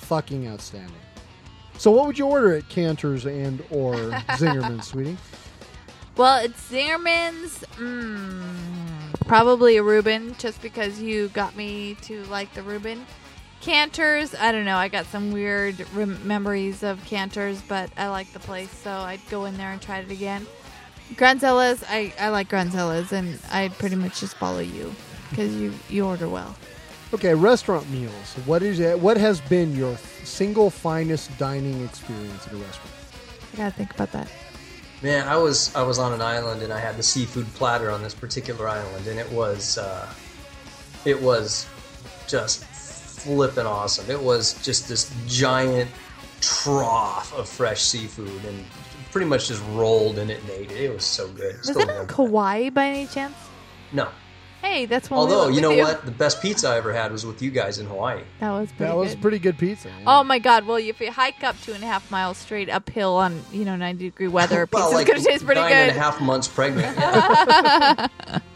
Fucking 0.00 0.46
outstanding. 0.48 0.92
So, 1.78 1.90
what 1.90 2.06
would 2.06 2.18
you 2.18 2.26
order 2.26 2.54
at 2.54 2.68
Canter's 2.68 3.26
and 3.26 3.62
or 3.70 3.94
Zingerman, 4.36 4.82
sweetie? 4.82 5.16
Well, 6.16 6.42
it's 6.42 6.70
Zingerman's. 6.70 7.58
Mm, 7.76 9.20
probably 9.26 9.76
a 9.76 9.82
Reuben, 9.82 10.34
just 10.38 10.62
because 10.62 10.98
you 11.00 11.28
got 11.28 11.54
me 11.56 11.94
to 12.02 12.24
like 12.24 12.54
the 12.54 12.62
Reuben. 12.62 13.04
Canter's, 13.60 14.34
I 14.34 14.50
don't 14.50 14.64
know. 14.64 14.76
I 14.76 14.88
got 14.88 15.06
some 15.06 15.30
weird 15.30 15.84
rem- 15.92 16.26
memories 16.26 16.82
of 16.82 17.04
Canter's, 17.04 17.60
but 17.62 17.90
I 17.98 18.08
like 18.08 18.32
the 18.32 18.38
place, 18.38 18.70
so 18.70 18.90
I'd 18.90 19.20
go 19.28 19.44
in 19.44 19.56
there 19.58 19.72
and 19.72 19.82
try 19.82 19.98
it 19.98 20.10
again. 20.10 20.46
Granzella's, 21.14 21.84
I, 21.88 22.14
I 22.18 22.28
like 22.30 22.48
Granzella's, 22.48 23.12
and 23.12 23.38
I'd 23.50 23.72
pretty 23.72 23.96
much 23.96 24.20
just 24.20 24.36
follow 24.36 24.60
you 24.60 24.94
because 25.30 25.54
you, 25.56 25.72
you 25.88 26.06
order 26.06 26.28
well. 26.28 26.56
Okay, 27.12 27.34
restaurant 27.34 27.88
meals. 27.90 28.34
What 28.46 28.62
is 28.62 28.80
it? 28.80 28.98
What 28.98 29.16
has 29.16 29.40
been 29.42 29.74
your 29.74 29.96
single 30.24 30.70
finest 30.70 31.36
dining 31.38 31.84
experience 31.84 32.46
at 32.46 32.52
a 32.54 32.56
restaurant? 32.56 32.90
I 33.52 33.56
gotta 33.56 33.74
think 33.74 33.94
about 33.94 34.12
that. 34.12 34.30
Man, 35.06 35.28
I 35.28 35.36
was 35.36 35.72
I 35.76 35.84
was 35.84 36.00
on 36.00 36.12
an 36.12 36.20
island 36.20 36.62
and 36.62 36.72
I 36.72 36.80
had 36.80 36.96
the 36.96 37.02
seafood 37.04 37.46
platter 37.54 37.92
on 37.92 38.02
this 38.02 38.12
particular 38.12 38.68
island, 38.68 39.06
and 39.06 39.20
it 39.20 39.30
was 39.30 39.78
uh, 39.78 40.12
it 41.04 41.22
was 41.22 41.64
just 42.26 42.64
flipping 42.64 43.66
awesome. 43.66 44.10
It 44.10 44.20
was 44.20 44.60
just 44.64 44.88
this 44.88 45.14
giant 45.28 45.88
trough 46.40 47.32
of 47.38 47.48
fresh 47.48 47.82
seafood, 47.82 48.44
and 48.46 48.64
pretty 49.12 49.28
much 49.28 49.46
just 49.46 49.62
rolled 49.74 50.18
in 50.18 50.28
it 50.28 50.40
and 50.40 50.50
ate 50.50 50.72
it. 50.72 50.80
It 50.80 50.92
was 50.92 51.04
so 51.04 51.28
good. 51.28 51.56
Was 51.58 51.68
Still 51.68 51.88
it 51.88 52.00
in. 52.00 52.06
Kauai 52.08 52.70
by 52.70 52.86
any 52.86 53.06
chance? 53.06 53.36
No. 53.92 54.08
Hey, 54.66 54.84
that's 54.86 55.08
one. 55.10 55.20
Although 55.20 55.48
you 55.48 55.60
know 55.60 55.74
what, 55.76 56.04
the 56.04 56.10
best 56.10 56.42
pizza 56.42 56.68
I 56.68 56.76
ever 56.76 56.92
had 56.92 57.12
was 57.12 57.24
with 57.24 57.40
you 57.40 57.50
guys 57.50 57.78
in 57.78 57.86
Hawaii. 57.86 58.22
That 58.40 58.50
was 58.50 58.68
pretty 58.72 58.84
That 58.84 58.96
was 58.96 59.10
good. 59.14 59.22
pretty 59.22 59.38
good 59.38 59.58
pizza. 59.58 59.88
yeah. 59.88 60.04
Oh 60.06 60.24
my 60.24 60.38
God! 60.38 60.66
Well, 60.66 60.76
if 60.78 61.00
you 61.00 61.10
hike 61.12 61.42
up 61.44 61.54
two 61.62 61.72
and 61.72 61.82
a 61.82 61.86
half 61.86 62.10
miles 62.10 62.36
straight 62.38 62.68
uphill 62.68 63.14
on 63.16 63.42
you 63.52 63.64
know 63.64 63.76
ninety 63.76 64.06
degree 64.06 64.28
weather, 64.28 64.68
Well, 64.72 64.82
pizza's 64.90 64.94
like 64.94 65.06
gonna 65.06 65.20
taste 65.20 65.44
pretty 65.46 65.60
nine 65.60 65.70
good. 65.70 65.76
and 65.88 65.96
a 65.96 66.00
half 66.00 66.20
months 66.20 66.48
pregnant. 66.48 66.96
Yeah. 66.96 68.08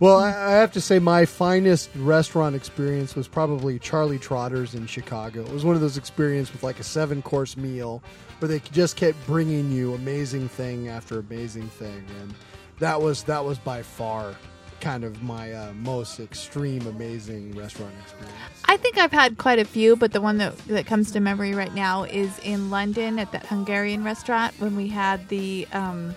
Well, 0.00 0.18
I 0.18 0.30
I 0.30 0.50
have 0.52 0.72
to 0.72 0.80
say 0.80 0.98
my 0.98 1.24
finest 1.24 1.88
restaurant 1.94 2.56
experience 2.56 3.14
was 3.14 3.28
probably 3.28 3.78
Charlie 3.78 4.18
Trotter's 4.18 4.74
in 4.74 4.86
Chicago. 4.86 5.42
It 5.42 5.52
was 5.52 5.64
one 5.64 5.76
of 5.76 5.80
those 5.80 5.96
experiences 5.96 6.52
with 6.52 6.62
like 6.64 6.80
a 6.80 6.82
seven 6.84 7.22
course 7.22 7.56
meal 7.56 8.02
where 8.40 8.48
they 8.48 8.58
just 8.72 8.96
kept 8.96 9.24
bringing 9.24 9.70
you 9.70 9.94
amazing 9.94 10.48
thing 10.48 10.88
after 10.88 11.20
amazing 11.20 11.68
thing, 11.68 12.04
and 12.20 12.34
that 12.78 13.00
was 13.00 13.22
that 13.24 13.44
was 13.44 13.58
by 13.58 13.82
far 13.82 14.34
kind 14.80 15.02
of 15.02 15.22
my 15.22 15.52
uh, 15.52 15.72
most 15.72 16.20
extreme 16.20 16.86
amazing 16.86 17.56
restaurant 17.56 17.94
experience. 18.02 18.34
I 18.66 18.76
think 18.76 18.98
I've 18.98 19.12
had 19.12 19.38
quite 19.38 19.58
a 19.58 19.64
few, 19.64 19.96
but 19.96 20.12
the 20.12 20.20
one 20.20 20.38
that 20.38 20.56
that 20.68 20.86
comes 20.86 21.10
to 21.12 21.20
memory 21.20 21.54
right 21.54 21.74
now 21.74 22.04
is 22.04 22.38
in 22.40 22.70
London 22.70 23.18
at 23.18 23.32
that 23.32 23.46
Hungarian 23.46 24.04
restaurant 24.04 24.54
when 24.58 24.76
we 24.76 24.88
had 24.88 25.28
the 25.28 25.66
um, 25.72 26.14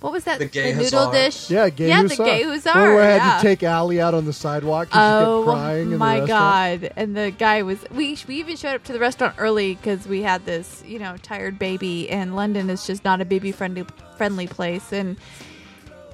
what 0.00 0.12
was 0.12 0.24
that? 0.24 0.38
The 0.38 0.46
gay 0.46 0.74
noodle 0.74 1.10
dish. 1.10 1.50
Yeah, 1.50 1.70
gay 1.70 1.88
yeah, 1.88 2.02
hussar. 2.02 2.16
the 2.18 2.24
gay 2.24 2.42
hussar. 2.42 2.74
Where 2.74 2.96
we 2.96 3.02
had 3.02 3.16
yeah. 3.16 3.36
to 3.38 3.42
take 3.42 3.62
Allie 3.62 4.00
out 4.00 4.12
on 4.12 4.26
the 4.26 4.32
sidewalk 4.32 4.88
because 4.88 5.22
she 5.22 5.26
Oh 5.26 5.42
kept 5.46 5.56
crying. 5.56 5.92
in 5.92 5.98
my 5.98 6.20
the 6.20 6.26
god! 6.26 6.92
And 6.96 7.16
the 7.16 7.30
guy 7.30 7.62
was. 7.62 7.78
We 7.90 8.18
we 8.28 8.36
even 8.36 8.56
showed 8.56 8.74
up 8.74 8.84
to 8.84 8.92
the 8.92 8.98
restaurant 8.98 9.36
early 9.38 9.74
because 9.74 10.06
we 10.06 10.22
had 10.22 10.44
this 10.44 10.84
you 10.86 10.98
know 10.98 11.16
tired 11.22 11.58
baby, 11.58 12.10
and 12.10 12.36
London 12.36 12.68
is 12.68 12.86
just 12.86 13.04
not 13.04 13.22
a 13.22 13.24
baby 13.24 13.52
friendly 13.52 13.86
friendly 14.18 14.46
place, 14.46 14.92
and 14.92 15.16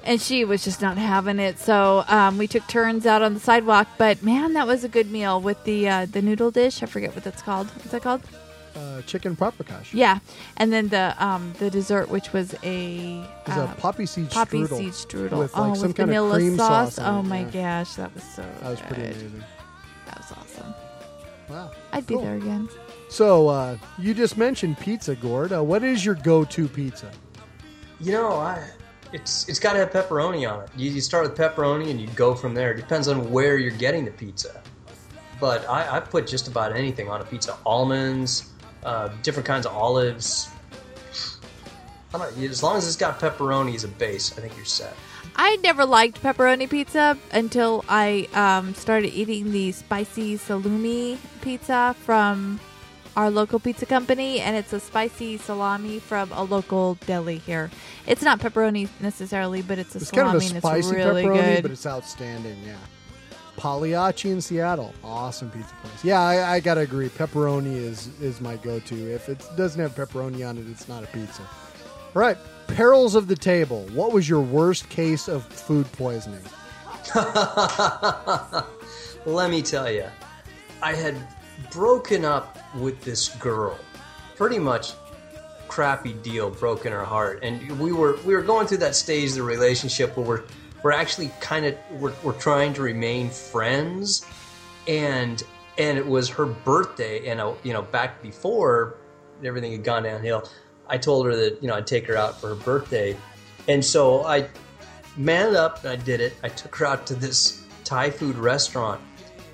and 0.03 0.21
she 0.21 0.45
was 0.45 0.63
just 0.63 0.81
not 0.81 0.97
having 0.97 1.39
it. 1.39 1.59
So 1.59 2.03
um, 2.07 2.37
we 2.37 2.47
took 2.47 2.67
turns 2.67 3.05
out 3.05 3.21
on 3.21 3.33
the 3.33 3.39
sidewalk. 3.39 3.87
But 3.97 4.21
man, 4.23 4.53
that 4.53 4.67
was 4.67 4.83
a 4.83 4.89
good 4.89 5.09
meal 5.11 5.39
with 5.39 5.63
the 5.63 5.87
uh, 5.89 6.05
the 6.05 6.21
noodle 6.21 6.51
dish. 6.51 6.83
I 6.83 6.85
forget 6.85 7.13
what 7.15 7.23
that's 7.23 7.41
called. 7.41 7.67
What's 7.67 7.91
that 7.91 8.01
called? 8.01 8.21
Uh, 8.75 9.01
chicken 9.03 9.35
paprikash. 9.35 9.93
Yeah, 9.93 10.19
and 10.57 10.73
then 10.73 10.89
the 10.89 11.15
um 11.23 11.53
the 11.59 11.69
dessert, 11.69 12.09
which 12.09 12.33
was 12.33 12.55
a 12.63 13.21
It 13.21 13.47
was 13.47 13.57
uh, 13.57 13.73
a 13.77 13.79
poppy 13.79 14.05
seed 14.05 14.31
poppy 14.31 14.61
strudel 14.61 14.77
seed 14.77 14.93
strudel. 14.93 15.39
with 15.39 15.51
oh, 15.55 15.61
like 15.61 15.71
with 15.71 15.79
some 15.79 15.93
kind 15.93 16.07
vanilla 16.07 16.29
of 16.29 16.35
cream 16.35 16.57
sauce. 16.57 16.95
sauce. 16.95 17.05
oh 17.07 17.19
it, 17.19 17.23
my 17.23 17.45
yeah. 17.51 17.83
gosh, 17.83 17.93
that 17.95 18.13
was 18.13 18.23
so. 18.23 18.41
That 18.61 18.69
was 18.69 18.81
pretty 18.81 19.03
amazing. 19.03 19.43
That 20.07 20.17
was 20.17 20.31
awesome. 20.31 20.73
Wow. 21.49 21.71
I'd 21.91 22.07
be 22.07 22.15
there 22.15 22.35
again. 22.35 22.67
So 23.09 23.47
uh, 23.47 23.77
you 23.99 24.15
just 24.15 24.37
mentioned 24.37 24.79
pizza, 24.79 25.15
Gord. 25.15 25.53
Uh, 25.53 25.63
what 25.63 25.83
is 25.83 26.03
your 26.03 26.15
go-to 26.15 26.67
pizza? 26.67 27.11
You 27.99 28.13
know, 28.13 28.31
I 28.31 28.67
it's 29.13 29.47
it's 29.47 29.59
got 29.59 29.73
to 29.73 29.79
have 29.79 29.91
pepperoni 29.91 30.51
on 30.51 30.63
it. 30.63 30.69
You, 30.75 30.91
you 30.91 30.99
start 30.99 31.23
with 31.23 31.37
pepperoni 31.37 31.89
and 31.89 32.01
you 32.01 32.07
go 32.15 32.33
from 32.35 32.53
there. 32.53 32.71
It 32.71 32.77
depends 32.77 33.07
on 33.07 33.31
where 33.31 33.57
you're 33.57 33.71
getting 33.71 34.03
the 34.03 34.11
pizza. 34.11 34.61
But 35.39 35.67
I, 35.69 35.97
I 35.97 35.99
put 35.99 36.27
just 36.27 36.47
about 36.47 36.75
anything 36.75 37.09
on 37.09 37.21
a 37.21 37.23
pizza: 37.23 37.57
almonds, 37.65 38.51
uh, 38.83 39.09
different 39.21 39.45
kinds 39.45 39.65
of 39.65 39.73
olives. 39.73 40.49
As 42.13 42.61
long 42.61 42.77
as 42.77 42.87
it's 42.87 42.95
got 42.95 43.19
pepperoni 43.19 43.73
as 43.73 43.83
a 43.83 43.87
base, 43.87 44.37
I 44.37 44.41
think 44.41 44.55
you're 44.55 44.65
set. 44.65 44.93
I 45.35 45.55
never 45.57 45.83
liked 45.83 46.21
pepperoni 46.21 46.69
pizza 46.69 47.17
until 47.31 47.83
I 47.89 48.27
um, 48.33 48.75
started 48.75 49.09
eating 49.13 49.51
the 49.51 49.71
spicy 49.71 50.37
salumi 50.37 51.17
pizza 51.41 51.95
from 52.01 52.59
our 53.15 53.29
local 53.29 53.59
pizza 53.59 53.85
company, 53.85 54.39
and 54.39 54.55
it's 54.55 54.73
a 54.73 54.79
spicy 54.79 55.37
salami 55.37 55.99
from 55.99 56.31
a 56.31 56.43
local 56.43 56.95
deli 57.05 57.37
here. 57.37 57.69
It's 58.07 58.21
not 58.23 58.39
pepperoni 58.39 58.89
necessarily, 58.99 59.61
but 59.61 59.77
it's 59.79 59.95
a 59.95 59.99
It's 59.99 60.11
kind 60.11 60.27
salami, 60.29 60.45
of 60.47 60.51
a 60.51 60.55
and 60.55 60.63
spicy 60.63 60.87
it's 60.87 60.95
really 61.05 61.23
pepperoni, 61.23 61.55
good. 61.55 61.61
but 61.63 61.71
it's 61.71 61.85
outstanding. 61.85 62.57
Yeah. 62.65 62.75
Pagliacci 63.57 64.31
in 64.31 64.41
Seattle, 64.41 64.93
awesome 65.03 65.51
pizza 65.51 65.73
place. 65.83 66.03
Yeah, 66.03 66.19
I, 66.21 66.53
I 66.55 66.59
gotta 66.59 66.81
agree. 66.81 67.07
Pepperoni 67.09 67.75
is 67.75 68.09
is 68.19 68.41
my 68.41 68.55
go-to. 68.57 69.13
If 69.13 69.29
it 69.29 69.45
doesn't 69.55 69.79
have 69.79 69.93
pepperoni 69.93 70.47
on 70.47 70.57
it, 70.57 70.65
it's 70.69 70.87
not 70.87 71.03
a 71.03 71.07
pizza. 71.07 71.43
All 71.43 72.19
right, 72.19 72.37
perils 72.67 73.13
of 73.13 73.27
the 73.27 73.35
table. 73.35 73.85
What 73.93 74.11
was 74.11 74.27
your 74.27 74.41
worst 74.41 74.89
case 74.89 75.27
of 75.27 75.45
food 75.45 75.89
poisoning? 75.91 76.41
Let 79.25 79.49
me 79.51 79.61
tell 79.61 79.89
you, 79.91 80.05
I 80.81 80.93
had 80.93 81.15
broken 81.71 82.25
up 82.25 82.57
with 82.75 83.01
this 83.03 83.29
girl. 83.29 83.77
Pretty 84.35 84.59
much 84.59 84.93
crappy 85.67 86.13
deal 86.13 86.49
broken 86.49 86.91
her 86.91 87.03
heart. 87.03 87.39
And 87.43 87.79
we 87.79 87.91
were 87.91 88.17
we 88.25 88.35
were 88.35 88.41
going 88.41 88.67
through 88.67 88.77
that 88.79 88.95
stage 88.95 89.29
of 89.29 89.35
the 89.35 89.43
relationship 89.43 90.15
where 90.15 90.25
we're 90.25 90.43
we're 90.83 90.91
actually 90.91 91.31
kind 91.39 91.65
of 91.65 91.75
we're, 91.91 92.13
we're 92.23 92.33
trying 92.33 92.73
to 92.73 92.81
remain 92.81 93.29
friends. 93.29 94.25
And 94.87 95.43
and 95.77 95.97
it 95.97 96.05
was 96.05 96.29
her 96.29 96.45
birthday 96.45 97.27
and 97.27 97.39
uh, 97.39 97.53
you 97.63 97.73
know 97.73 97.81
back 97.81 98.21
before 98.21 98.97
everything 99.43 99.71
had 99.71 99.83
gone 99.83 100.03
downhill 100.03 100.47
i 100.87 100.97
told 100.97 101.25
her 101.25 101.35
that 101.35 101.61
you 101.61 101.67
know 101.67 101.75
i'd 101.75 101.87
take 101.87 102.05
her 102.07 102.15
out 102.15 102.39
for 102.39 102.49
her 102.49 102.55
birthday. 102.55 103.17
And 103.67 103.83
so 103.83 104.23
i 104.25 104.47
manned 105.15 105.55
up 105.55 105.83
and 105.83 105.89
i 105.89 105.95
did 105.95 106.19
it. 106.21 106.33
I 106.43 106.49
took 106.49 106.75
her 106.75 106.85
out 106.85 107.07
to 107.07 107.15
this 107.15 107.63
thai 107.83 108.09
food 108.09 108.35
restaurant 108.35 109.01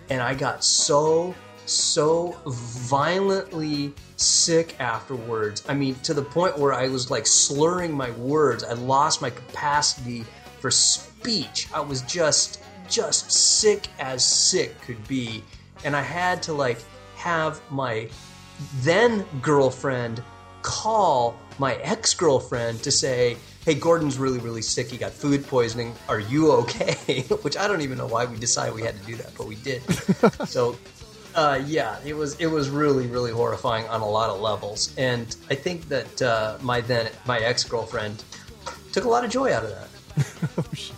and 0.10 0.22
i 0.22 0.34
got 0.34 0.64
so 0.64 1.34
so 1.70 2.38
violently 2.46 3.94
sick 4.16 4.80
afterwards 4.80 5.64
i 5.68 5.74
mean 5.74 5.96
to 5.96 6.14
the 6.14 6.22
point 6.22 6.58
where 6.58 6.74
i 6.74 6.88
was 6.88 7.10
like 7.12 7.26
slurring 7.26 7.92
my 7.92 8.12
words 8.12 8.64
i 8.64 8.74
lost 8.74 9.22
my 9.22 9.30
capacity 9.30 10.26
for 10.60 10.72
speech 10.72 11.68
i 11.74 11.80
was 11.80 12.02
just 12.04 12.64
just 12.90 13.32
sick 13.32 13.88
as 14.00 14.26
sick 14.26 14.80
could 14.82 15.08
be 15.08 15.44
and 15.84 15.96
i 15.96 16.02
had 16.02 16.42
to 16.42 16.54
like 16.54 16.80
have 17.16 17.62
my 17.72 18.10
then 18.82 19.26
girlfriend 19.42 20.24
call 20.62 21.36
my 21.60 21.76
ex 21.76 22.14
girlfriend 22.14 22.82
to 22.84 22.92
say, 22.92 23.38
Hey, 23.66 23.76
Gordon's 23.76 24.18
really, 24.18 24.40
really 24.40 24.62
sick. 24.62 24.90
He 24.90 24.98
got 24.98 25.12
food 25.12 25.46
poisoning. 25.46 25.94
Are 26.08 26.20
you 26.20 26.52
okay? 26.54 27.22
Which 27.42 27.58
I 27.58 27.68
don't 27.68 27.82
even 27.82 27.98
know 27.98 28.08
why 28.08 28.26
we 28.26 28.38
decided 28.38 28.74
we 28.74 28.82
had 28.82 29.00
to 29.00 29.06
do 29.06 29.16
that, 29.18 29.34
but 29.38 29.46
we 29.46 29.56
did. 29.56 29.82
so, 30.48 30.78
uh, 31.36 31.62
yeah, 31.66 31.98
it 32.06 32.16
was 32.16 32.40
it 32.40 32.48
was 32.48 32.70
really, 32.70 33.08
really 33.08 33.32
horrifying 33.32 33.88
on 33.88 34.02
a 34.02 34.10
lot 34.10 34.30
of 34.30 34.40
levels. 34.40 34.94
And 34.98 35.36
I 35.50 35.56
think 35.56 35.88
that 35.90 36.22
uh, 36.22 36.58
my 36.62 36.82
then 36.82 37.12
my 37.26 37.40
ex 37.40 37.64
girlfriend 37.64 38.24
took 38.92 39.06
a 39.06 39.10
lot 39.10 39.24
of 39.24 39.32
joy 39.32 39.54
out 39.54 39.64
of 39.64 39.70
that. 39.70 39.88
oh 40.58 40.74
shit! 40.74 40.96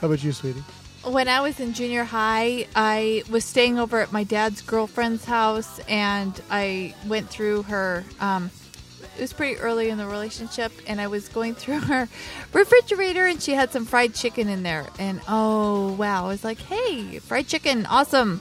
How 0.00 0.06
about 0.06 0.22
you, 0.22 0.32
sweetie? 0.32 0.62
when 1.04 1.26
I 1.28 1.40
was 1.40 1.58
in 1.58 1.72
junior 1.72 2.04
high, 2.04 2.66
I 2.76 3.24
was 3.28 3.44
staying 3.44 3.78
over 3.78 4.00
at 4.00 4.12
my 4.12 4.24
dad's 4.24 4.62
girlfriend's 4.62 5.24
house, 5.24 5.80
and 5.88 6.40
I 6.50 6.94
went 7.06 7.28
through 7.28 7.64
her. 7.64 8.04
Um, 8.20 8.50
it 9.16 9.20
was 9.20 9.32
pretty 9.32 9.58
early 9.60 9.90
in 9.90 9.98
the 9.98 10.06
relationship, 10.06 10.72
and 10.86 11.00
I 11.00 11.08
was 11.08 11.28
going 11.28 11.54
through 11.54 11.80
her 11.90 12.08
refrigerator, 12.52 13.26
and 13.26 13.42
she 13.42 13.52
had 13.52 13.72
some 13.72 13.84
fried 13.84 14.14
chicken 14.14 14.48
in 14.48 14.62
there. 14.62 14.86
And 14.98 15.20
oh 15.28 15.92
wow, 15.94 16.26
I 16.26 16.28
was 16.28 16.44
like, 16.44 16.60
"Hey, 16.60 17.18
fried 17.18 17.48
chicken, 17.48 17.86
awesome!" 17.86 18.40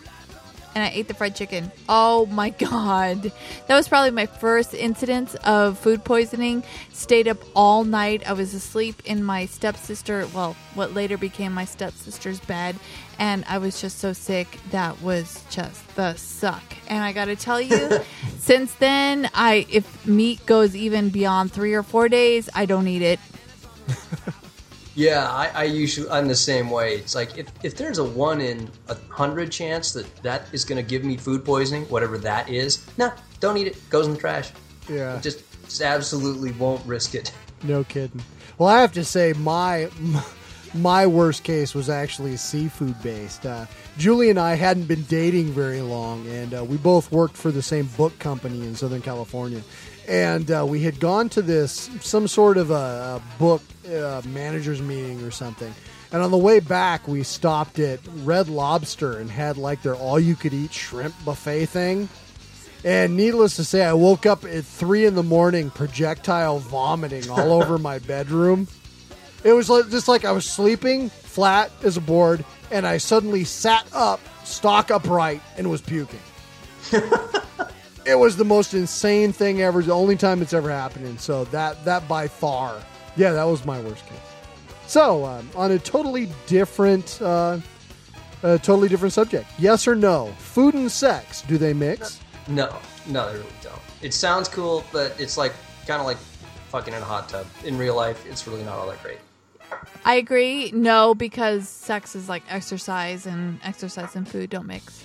And 0.73 0.83
I 0.83 0.89
ate 0.89 1.07
the 1.07 1.13
fried 1.13 1.35
chicken. 1.35 1.71
Oh 1.89 2.25
my 2.27 2.49
god, 2.71 3.31
that 3.67 3.75
was 3.75 3.87
probably 3.87 4.11
my 4.11 4.25
first 4.25 4.73
incidence 4.73 5.35
of 5.43 5.77
food 5.77 6.03
poisoning. 6.03 6.63
Stayed 6.91 7.27
up 7.27 7.39
all 7.55 7.83
night. 7.83 8.27
I 8.27 8.33
was 8.33 8.53
asleep 8.53 9.01
in 9.05 9.23
my 9.23 9.45
stepsister, 9.45 10.27
well, 10.33 10.55
what 10.75 10.93
later 10.93 11.17
became 11.17 11.53
my 11.53 11.65
stepsister's 11.65 12.39
bed, 12.39 12.77
and 13.19 13.43
I 13.47 13.57
was 13.57 13.81
just 13.81 13.99
so 13.99 14.13
sick. 14.13 14.47
That 14.71 15.01
was 15.01 15.43
just 15.49 15.95
the 15.95 16.15
suck. 16.15 16.63
And 16.87 17.03
I 17.03 17.11
got 17.11 17.25
to 17.25 17.35
tell 17.35 17.59
you, 17.59 17.99
since 18.39 18.73
then, 18.75 19.29
I 19.33 19.65
if 19.69 20.05
meat 20.05 20.45
goes 20.45 20.75
even 20.75 21.09
beyond 21.09 21.51
three 21.51 21.73
or 21.73 21.83
four 21.83 22.09
days, 22.09 22.49
I 22.53 22.65
don't 22.65 22.87
eat 22.87 23.01
it. 23.01 23.19
Yeah, 24.95 25.29
I, 25.29 25.47
I 25.53 25.63
usually 25.63 26.09
I'm 26.09 26.27
the 26.27 26.35
same 26.35 26.69
way. 26.69 26.95
It's 26.95 27.15
like 27.15 27.37
if, 27.37 27.47
if 27.63 27.77
there's 27.77 27.97
a 27.97 28.03
one 28.03 28.41
in 28.41 28.69
a 28.89 28.95
hundred 29.09 29.51
chance 29.51 29.93
that 29.93 30.13
that 30.23 30.47
is 30.51 30.65
going 30.65 30.83
to 30.83 30.87
give 30.87 31.03
me 31.05 31.17
food 31.17 31.45
poisoning, 31.45 31.85
whatever 31.85 32.17
that 32.19 32.49
is, 32.49 32.85
nah, 32.97 33.11
don't 33.39 33.57
eat 33.57 33.67
it. 33.67 33.89
Goes 33.89 34.07
in 34.07 34.13
the 34.13 34.19
trash. 34.19 34.51
Yeah. 34.89 35.19
Just, 35.21 35.43
just 35.63 35.81
absolutely 35.81 36.51
won't 36.53 36.85
risk 36.85 37.15
it. 37.15 37.31
No 37.63 37.83
kidding. 37.83 38.21
Well, 38.57 38.69
I 38.69 38.81
have 38.81 38.91
to 38.93 39.05
say 39.05 39.33
my 39.33 39.89
my 40.73 41.05
worst 41.05 41.43
case 41.43 41.73
was 41.73 41.89
actually 41.89 42.37
seafood 42.37 43.01
based. 43.01 43.45
Uh, 43.45 43.65
Julie 43.97 44.29
and 44.29 44.39
I 44.39 44.55
hadn't 44.55 44.85
been 44.85 45.03
dating 45.03 45.47
very 45.51 45.81
long, 45.81 46.27
and 46.27 46.53
uh, 46.53 46.63
we 46.63 46.77
both 46.77 47.11
worked 47.11 47.35
for 47.35 47.51
the 47.51 47.61
same 47.61 47.87
book 47.97 48.17
company 48.19 48.61
in 48.61 48.75
Southern 48.75 49.01
California. 49.01 49.61
And 50.07 50.49
uh, 50.51 50.65
we 50.67 50.81
had 50.81 50.99
gone 50.99 51.29
to 51.29 51.41
this 51.41 51.89
some 52.01 52.27
sort 52.27 52.57
of 52.57 52.71
a, 52.71 52.73
a 52.73 53.21
book 53.37 53.61
uh, 53.87 54.21
managers 54.25 54.81
meeting 54.81 55.21
or 55.23 55.31
something. 55.31 55.73
And 56.11 56.21
on 56.21 56.31
the 56.31 56.37
way 56.37 56.59
back, 56.59 57.07
we 57.07 57.23
stopped 57.23 57.79
at 57.79 57.99
Red 58.23 58.49
Lobster 58.49 59.17
and 59.17 59.31
had 59.31 59.57
like 59.57 59.81
their 59.81 59.95
all 59.95 60.19
you 60.19 60.35
could 60.35 60.53
eat 60.53 60.73
shrimp 60.73 61.15
buffet 61.23 61.67
thing. 61.67 62.09
And 62.83 63.15
needless 63.15 63.55
to 63.57 63.63
say, 63.63 63.83
I 63.83 63.93
woke 63.93 64.25
up 64.25 64.43
at 64.43 64.65
three 64.65 65.05
in 65.05 65.15
the 65.15 65.23
morning, 65.23 65.69
projectile 65.69 66.59
vomiting 66.59 67.29
all 67.29 67.51
over 67.61 67.77
my 67.77 67.99
bedroom. 67.99 68.67
It 69.43 69.53
was 69.53 69.69
like, 69.69 69.89
just 69.89 70.07
like 70.07 70.25
I 70.25 70.31
was 70.31 70.45
sleeping 70.45 71.09
flat 71.09 71.71
as 71.83 71.97
a 71.97 72.01
board, 72.01 72.43
and 72.71 72.85
I 72.85 72.97
suddenly 72.97 73.43
sat 73.43 73.87
up, 73.93 74.19
stock 74.43 74.91
upright, 74.91 75.41
and 75.57 75.69
was 75.69 75.81
puking. 75.81 76.19
it 78.05 78.15
was 78.15 78.37
the 78.37 78.45
most 78.45 78.73
insane 78.73 79.31
thing 79.31 79.61
ever. 79.61 79.81
The 79.81 79.91
only 79.91 80.15
time 80.15 80.41
it's 80.41 80.53
ever 80.53 80.69
happened, 80.69 81.05
and 81.05 81.19
so 81.19 81.45
that 81.45 81.83
that 81.85 82.07
by 82.07 82.27
far, 82.27 82.81
yeah, 83.15 83.33
that 83.33 83.43
was 83.43 83.65
my 83.65 83.79
worst 83.81 84.05
case. 84.07 84.17
So 84.87 85.25
um, 85.25 85.49
on 85.55 85.71
a 85.71 85.79
totally 85.79 86.29
different, 86.47 87.21
uh, 87.21 87.59
a 88.43 88.57
totally 88.59 88.89
different 88.89 89.13
subject. 89.13 89.47
Yes 89.57 89.87
or 89.87 89.95
no? 89.95 90.33
Food 90.37 90.73
and 90.73 90.91
sex 90.91 91.41
do 91.43 91.57
they 91.57 91.73
mix? 91.73 92.19
No, 92.47 92.75
no, 93.07 93.31
they 93.31 93.37
really 93.37 93.49
don't. 93.61 93.79
It 94.01 94.13
sounds 94.13 94.49
cool, 94.49 94.83
but 94.91 95.15
it's 95.19 95.37
like 95.37 95.53
kind 95.87 95.99
of 95.99 96.05
like 96.07 96.17
fucking 96.69 96.93
in 96.93 97.01
a 97.01 97.05
hot 97.05 97.29
tub. 97.29 97.45
In 97.63 97.77
real 97.77 97.95
life, 97.95 98.25
it's 98.27 98.47
really 98.47 98.63
not 98.63 98.77
all 98.77 98.87
that 98.87 99.01
great. 99.01 99.19
I 100.03 100.15
agree. 100.15 100.71
No, 100.71 101.15
because 101.15 101.69
sex 101.69 102.15
is 102.15 102.27
like 102.27 102.43
exercise, 102.49 103.25
and 103.25 103.59
exercise 103.63 104.15
and 104.15 104.27
food 104.27 104.49
don't 104.49 104.67
mix. 104.67 105.03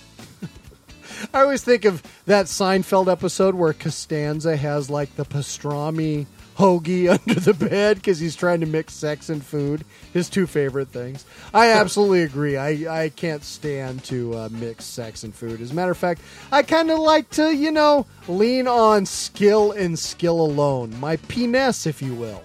I 1.33 1.41
always 1.41 1.63
think 1.63 1.85
of 1.85 2.03
that 2.25 2.45
Seinfeld 2.45 3.11
episode 3.11 3.55
where 3.55 3.73
Costanza 3.73 4.55
has 4.57 4.89
like 4.89 5.15
the 5.15 5.25
pastrami 5.25 6.25
hoagie 6.57 7.09
under 7.27 7.39
the 7.39 7.53
bed 7.53 7.97
because 7.97 8.19
he's 8.19 8.35
trying 8.35 8.59
to 8.61 8.65
mix 8.65 8.93
sex 8.93 9.29
and 9.29 9.43
food. 9.43 9.83
His 10.13 10.29
two 10.29 10.47
favorite 10.47 10.89
things. 10.89 11.25
I 11.53 11.71
absolutely 11.71 12.23
agree. 12.23 12.57
I, 12.57 13.03
I 13.03 13.09
can't 13.09 13.43
stand 13.43 14.03
to 14.05 14.33
uh, 14.35 14.49
mix 14.51 14.85
sex 14.85 15.23
and 15.23 15.33
food. 15.33 15.61
As 15.61 15.71
a 15.71 15.73
matter 15.73 15.91
of 15.91 15.97
fact, 15.97 16.21
I 16.51 16.63
kind 16.63 16.89
of 16.89 16.99
like 16.99 17.29
to, 17.31 17.55
you 17.55 17.71
know, 17.71 18.05
lean 18.27 18.67
on 18.67 19.05
skill 19.05 19.71
and 19.71 19.97
skill 19.97 20.41
alone. 20.41 20.99
My 20.99 21.17
penis, 21.17 21.85
if 21.85 22.01
you 22.01 22.13
will. 22.15 22.43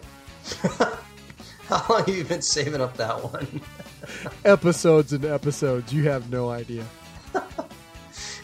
How 1.69 1.87
long 1.89 2.05
have 2.05 2.15
you 2.15 2.25
been 2.25 2.43
saving 2.43 2.81
up 2.81 2.97
that 2.99 3.33
one? 3.33 3.63
Episodes 4.45 5.13
and 5.13 5.25
episodes. 5.25 5.93
You 5.93 6.09
have 6.09 6.29
no 6.29 6.51
idea. 6.51 6.85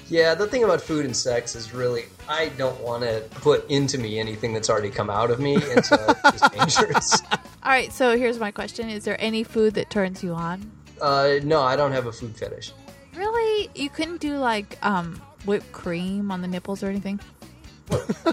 Yeah, 0.09 0.35
the 0.35 0.47
thing 0.47 0.65
about 0.65 0.81
food 0.81 1.05
and 1.05 1.15
sex 1.17 1.55
is 1.55 1.75
really 1.75 2.05
I 2.29 2.49
don't 2.57 2.81
want 2.81 3.03
to 3.05 3.23
put 3.31 3.69
into 3.71 3.99
me 3.99 4.19
anything 4.19 4.55
that's 4.55 4.71
already 4.71 4.91
come 4.91 5.11
out 5.11 5.31
of 5.31 5.39
me, 5.39 5.57
and 5.57 5.85
so 5.85 5.97
it's 6.09 6.41
just 6.41 6.53
dangerous. 6.79 7.23
All 7.63 7.71
right, 7.73 7.93
so 7.93 8.17
here's 8.17 8.39
my 8.39 8.51
question: 8.51 8.89
Is 8.89 9.05
there 9.05 9.21
any 9.21 9.45
food 9.45 9.75
that 9.75 9.91
turns 9.91 10.25
you 10.25 10.33
on? 10.33 10.71
Uh, 11.01 11.35
no, 11.43 11.61
I 11.61 11.77
don't 11.77 11.93
have 11.93 12.07
a 12.07 12.13
food 12.13 12.37
fetish. 12.37 12.73
Really, 13.15 13.69
you 13.75 13.91
couldn't 13.91 14.21
do 14.21 14.39
like 14.39 14.79
um, 14.85 15.21
whipped 15.45 15.71
cream 15.73 16.31
on 16.31 16.41
the 16.41 16.49
nipples 16.49 16.83
or 16.83 16.87
anything. 16.89 17.21
that 17.89 18.25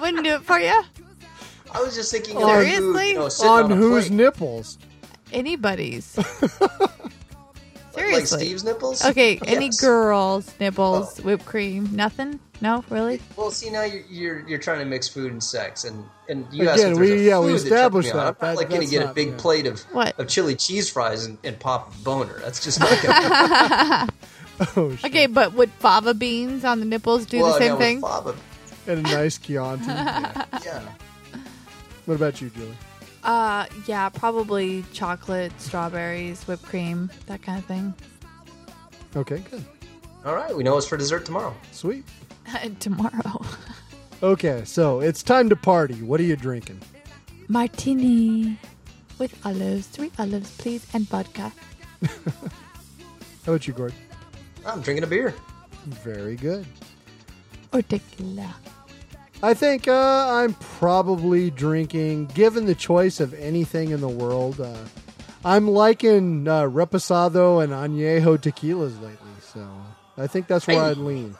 wouldn't 0.00 0.24
do 0.24 0.34
it 0.34 0.42
for 0.42 0.58
you. 0.58 0.82
I 1.74 1.82
was 1.82 1.94
just 1.94 2.12
thinking 2.12 2.36
of 2.36 2.42
food, 2.42 2.48
Seriously? 2.64 3.08
you 3.10 3.14
know, 3.14 3.28
sitting 3.28 3.50
On 3.50 3.72
on, 3.72 3.78
whose 3.78 4.08
plate. 4.08 4.16
nipples? 4.16 4.78
Anybody's. 5.32 6.16
Like 8.10 8.26
Steve's 8.26 8.64
nipples? 8.64 9.04
Okay, 9.06 9.38
any 9.46 9.70
girl's 9.80 10.52
nipples, 10.58 11.20
oh. 11.20 11.22
whipped 11.22 11.44
cream, 11.46 11.88
nothing? 11.94 12.40
No, 12.60 12.84
really? 12.90 13.20
Well, 13.36 13.50
see 13.50 13.70
now 13.70 13.82
you're, 13.82 14.02
you're 14.08 14.48
you're 14.48 14.58
trying 14.58 14.78
to 14.78 14.84
mix 14.84 15.08
food 15.08 15.32
and 15.32 15.42
sex, 15.42 15.84
and 15.84 16.04
and 16.28 16.46
you 16.52 16.68
asked 16.68 16.80
Again, 16.80 16.92
if 16.92 16.98
there's 16.98 17.10
we- 17.10 17.26
a 17.26 17.30
yeah, 17.30 17.38
we 17.40 17.46
food 17.52 17.60
that 17.60 17.64
established 17.64 18.08
me 18.08 18.12
that. 18.12 18.18
I'm 18.20 18.24
not 18.26 18.38
That- 18.40 18.56
like 18.56 18.68
going 18.68 18.82
to 18.82 18.86
get 18.86 19.08
a 19.08 19.12
big 19.12 19.28
yeah. 19.30 19.36
plate 19.36 19.66
of 19.66 19.80
What? 19.92 20.18
of 20.18 20.28
chili 20.28 20.54
cheese 20.54 20.88
fries 20.88 21.26
and, 21.26 21.38
and 21.44 21.58
pop 21.58 21.92
a 21.94 21.98
boner. 22.04 22.38
That's 22.40 22.62
just 22.62 22.78
not 22.80 23.02
gonna 23.02 24.08
Oh, 24.76 24.94
shit. 24.94 25.04
Okay, 25.06 25.26
but 25.26 25.54
would 25.54 25.70
fava 25.72 26.14
beans 26.14 26.64
on 26.64 26.78
the 26.78 26.86
nipples 26.86 27.26
do 27.26 27.40
well, 27.40 27.52
the 27.54 27.58
same 27.58 27.68
now 27.68 27.74
with 27.74 27.80
thing? 27.84 28.00
fava- 28.00 28.36
And 28.86 28.98
a 29.00 29.02
nice 29.02 29.38
Chianti. 29.38 29.84
yeah. 29.86 30.82
what 32.04 32.14
about 32.14 32.40
you, 32.40 32.48
Julie? 32.50 32.76
Uh, 33.22 33.66
yeah, 33.86 34.08
probably 34.08 34.84
chocolate, 34.92 35.52
strawberries, 35.60 36.42
whipped 36.44 36.64
cream, 36.64 37.10
that 37.26 37.42
kind 37.42 37.58
of 37.58 37.64
thing. 37.66 37.94
Okay, 39.14 39.38
good. 39.50 39.64
All 40.24 40.34
right, 40.34 40.54
we 40.56 40.62
know 40.62 40.76
it's 40.76 40.86
for 40.86 40.96
dessert 40.96 41.24
tomorrow. 41.24 41.54
Sweet. 41.72 42.04
Tomorrow. 42.80 43.44
Okay, 44.22 44.62
so 44.64 45.00
it's 45.00 45.20
time 45.20 45.48
to 45.48 45.56
party. 45.56 45.94
What 45.96 46.20
are 46.20 46.22
you 46.22 46.36
drinking? 46.36 46.80
Martini 47.48 48.56
with 49.18 49.34
olives, 49.44 49.88
three 49.88 50.12
olives, 50.16 50.48
please, 50.58 50.86
and 50.94 51.08
vodka. 51.08 51.50
How 52.06 52.10
about 53.54 53.66
you, 53.66 53.74
Gord? 53.74 53.92
I'm 54.64 54.80
drinking 54.80 55.02
a 55.02 55.08
beer. 55.08 55.34
Very 55.86 56.36
good. 56.36 56.64
Or 57.72 57.82
tequila. 57.82 58.54
I 59.42 59.54
think 59.54 59.88
uh, 59.88 60.28
I'm 60.30 60.54
probably 60.54 61.50
drinking, 61.50 62.26
given 62.26 62.64
the 62.66 62.74
choice 62.76 63.18
of 63.20 63.34
anything 63.34 63.90
in 63.90 64.00
the 64.00 64.08
world, 64.08 64.60
uh, 64.60 64.76
I'm 65.44 65.66
liking 65.68 66.46
uh, 66.46 66.62
Reposado 66.62 67.62
and 67.62 67.72
Añejo 67.72 68.38
tequilas 68.38 68.94
lately. 69.02 69.16
So 69.52 69.66
I 70.16 70.28
think 70.28 70.46
that's 70.46 70.66
where 70.68 70.76
Hey. 70.76 70.90
I'd 70.90 70.96
lean. 70.98 71.34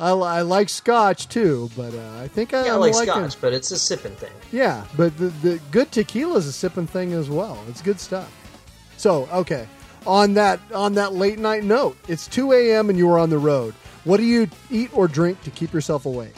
I, 0.00 0.10
I 0.12 0.42
like 0.42 0.68
Scotch 0.68 1.28
too, 1.28 1.68
but 1.76 1.92
uh, 1.92 2.20
I 2.22 2.28
think 2.28 2.54
I, 2.54 2.66
Yeah, 2.66 2.74
I 2.74 2.76
like 2.76 2.94
liking, 2.94 3.08
scotch, 3.12 3.40
but 3.40 3.52
it's 3.52 3.72
a 3.72 3.78
sipping 3.78 4.14
thing. 4.14 4.30
Yeah, 4.52 4.84
but 4.96 5.16
the, 5.18 5.26
the 5.26 5.60
good 5.72 5.90
tequila 5.92 6.36
is 6.38 6.46
a 6.46 6.52
sipping 6.52 6.86
thing 6.86 7.12
as 7.12 7.28
well. 7.28 7.58
It's 7.68 7.82
good 7.82 7.98
stuff. 8.00 8.32
So, 8.96 9.28
okay, 9.32 9.66
on 10.06 10.34
that 10.34 10.60
on 10.72 10.94
that 10.94 11.14
late 11.14 11.38
night 11.40 11.64
note, 11.64 11.96
it's 12.06 12.26
2 12.28 12.52
a.m. 12.52 12.88
and 12.90 12.98
you 12.98 13.10
are 13.10 13.18
on 13.18 13.28
the 13.28 13.38
road. 13.38 13.74
What 14.04 14.16
do 14.18 14.22
you 14.22 14.48
eat 14.70 14.96
or 14.96 15.08
drink 15.08 15.42
to 15.42 15.50
keep 15.50 15.72
yourself 15.74 16.06
awake? 16.06 16.34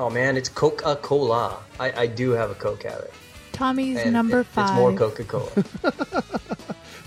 Oh 0.00 0.08
man, 0.08 0.38
it's 0.38 0.48
Coca 0.48 0.96
Cola. 0.96 1.58
I, 1.78 1.92
I 1.92 2.06
do 2.06 2.30
have 2.30 2.50
a 2.50 2.54
Coke 2.54 2.84
habit. 2.84 3.12
Tommy's 3.52 3.98
And 3.98 4.14
number 4.14 4.40
it- 4.40 4.46
five. 4.46 4.70
It's 4.70 4.76
more 4.78 4.94
Coca 4.94 5.24
Cola. 5.24 5.50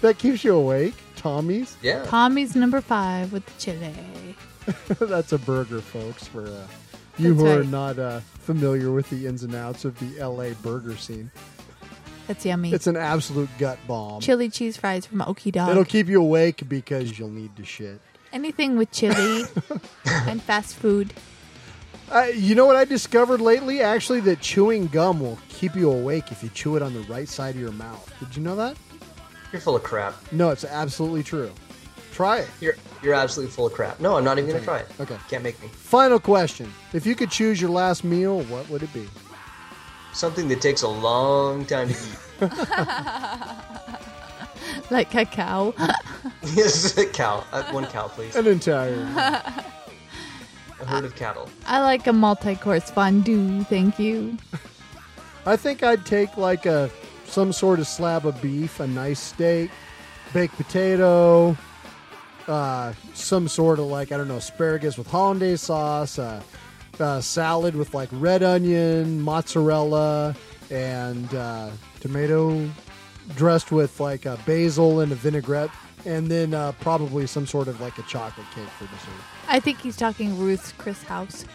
That 0.01 0.17
keeps 0.17 0.43
you 0.43 0.53
awake, 0.53 0.95
Tommy's. 1.15 1.77
yeah. 1.81 2.03
Tommy's 2.03 2.57
number 2.57 2.81
five 2.81 3.31
with 3.31 3.45
the 3.45 3.53
chili. 3.57 4.35
That's 4.99 5.31
a 5.31 5.37
burger, 5.37 5.79
folks. 5.79 6.27
For 6.27 6.41
uh, 6.45 6.67
you 7.17 7.33
That's 7.33 7.41
who 7.41 7.59
are 7.61 7.63
not 7.63 7.97
uh, 7.97 8.19
familiar 8.19 8.91
with 8.91 9.09
the 9.09 9.25
ins 9.27 9.43
and 9.43 9.55
outs 9.55 9.85
of 9.85 9.97
the 9.99 10.19
L.A. 10.19 10.55
burger 10.55 10.97
scene, 10.97 11.31
That's 12.27 12.45
yummy. 12.45 12.73
it's 12.73 12.85
an 12.85 12.97
absolute 12.97 13.47
gut 13.57 13.79
bomb. 13.87 14.19
chili 14.19 14.49
cheese 14.49 14.75
fries 14.75 15.05
from 15.05 15.19
Okie 15.19 15.53
Dog. 15.53 15.69
It'll 15.69 15.85
keep 15.85 16.07
you 16.07 16.21
awake 16.21 16.67
because 16.67 17.17
you'll 17.17 17.29
need 17.29 17.55
to 17.55 17.63
shit. 17.63 18.01
Anything 18.33 18.77
with 18.77 18.91
chili 18.91 19.43
and 20.05 20.43
fast 20.43 20.75
food. 20.75 21.13
Uh, 22.11 22.27
you 22.33 22.53
know 22.55 22.65
what 22.65 22.75
I 22.75 22.85
discovered 22.85 23.41
lately? 23.41 23.81
Actually, 23.81 24.19
that 24.21 24.41
chewing 24.41 24.87
gum 24.87 25.19
will 25.19 25.39
keep 25.49 25.75
you 25.75 25.91
awake 25.91 26.31
if 26.31 26.43
you 26.43 26.49
chew 26.49 26.75
it 26.75 26.81
on 26.81 26.93
the 26.93 27.01
right 27.01 27.27
side 27.27 27.55
of 27.55 27.61
your 27.61 27.71
mouth. 27.71 28.13
Did 28.19 28.35
you 28.35 28.43
know 28.43 28.55
that? 28.55 28.77
You're 29.51 29.61
full 29.61 29.75
of 29.75 29.83
crap. 29.83 30.15
No, 30.31 30.49
it's 30.49 30.65
absolutely 30.65 31.23
true. 31.23 31.51
Try 32.11 32.39
it. 32.39 32.49
You're 32.61 32.75
you're 33.01 33.13
absolutely 33.13 33.51
full 33.51 33.65
of 33.65 33.73
crap. 33.73 33.99
No, 33.99 34.17
I'm 34.17 34.23
not 34.23 34.37
even 34.37 34.51
gonna 34.51 34.63
try 34.63 34.79
it. 34.79 34.87
Okay. 34.99 35.17
Can't 35.29 35.43
make 35.43 35.61
me. 35.61 35.67
Final 35.69 36.19
question. 36.19 36.71
If 36.93 37.05
you 37.05 37.15
could 37.15 37.31
choose 37.31 37.59
your 37.59 37.71
last 37.71 38.03
meal, 38.03 38.41
what 38.43 38.69
would 38.69 38.83
it 38.83 38.93
be? 38.93 39.07
Something 40.13 40.47
that 40.49 40.61
takes 40.61 40.83
a 40.83 40.87
long 40.87 41.65
time 41.65 41.89
to 41.89 41.93
eat. 41.93 42.51
Like 44.89 45.09
cacao. 45.09 45.73
yes, 46.53 46.97
a 46.97 47.05
cow. 47.05 47.43
Uh, 47.51 47.63
one 47.71 47.85
cow, 47.87 48.07
please. 48.07 48.35
An 48.35 48.47
entire. 48.47 49.43
A 50.83 50.85
herd 50.85 51.05
of 51.05 51.15
cattle. 51.15 51.49
I 51.65 51.81
like 51.81 52.07
a 52.07 52.13
multi 52.13 52.55
course 52.55 52.91
fondue, 52.91 53.63
thank 53.63 53.99
you. 53.99 54.37
I 55.45 55.55
think 55.55 55.81
I'd 55.81 56.05
take 56.05 56.35
like 56.37 56.65
a 56.65 56.89
some 57.25 57.53
sort 57.53 57.79
of 57.79 57.87
slab 57.87 58.25
of 58.25 58.41
beef, 58.41 58.79
a 58.79 58.87
nice 58.87 59.19
steak, 59.19 59.71
baked 60.33 60.55
potato, 60.55 61.57
uh, 62.47 62.93
some 63.13 63.47
sort 63.47 63.79
of 63.79 63.85
like 63.85 64.11
I 64.11 64.17
don't 64.17 64.27
know 64.27 64.37
asparagus 64.37 64.97
with 64.97 65.07
hollandaise 65.07 65.61
sauce, 65.61 66.19
uh, 66.19 66.41
uh, 66.99 67.21
salad 67.21 67.75
with 67.75 67.93
like 67.93 68.09
red 68.11 68.43
onion, 68.43 69.21
mozzarella, 69.21 70.35
and 70.69 71.33
uh, 71.33 71.69
tomato 72.01 72.69
dressed 73.35 73.71
with 73.71 73.99
like 73.99 74.25
a 74.25 74.37
basil 74.45 74.99
and 74.99 75.11
a 75.11 75.15
vinaigrette, 75.15 75.69
and 76.05 76.27
then 76.27 76.53
uh, 76.53 76.71
probably 76.79 77.27
some 77.27 77.45
sort 77.45 77.67
of 77.67 77.79
like 77.81 77.97
a 77.97 78.03
chocolate 78.03 78.47
cake 78.53 78.67
for 78.77 78.85
dessert. 78.85 79.23
I 79.47 79.59
think 79.59 79.79
he's 79.79 79.97
talking 79.97 80.37
Ruth's 80.37 80.71
Chris 80.73 81.03
House. 81.03 81.45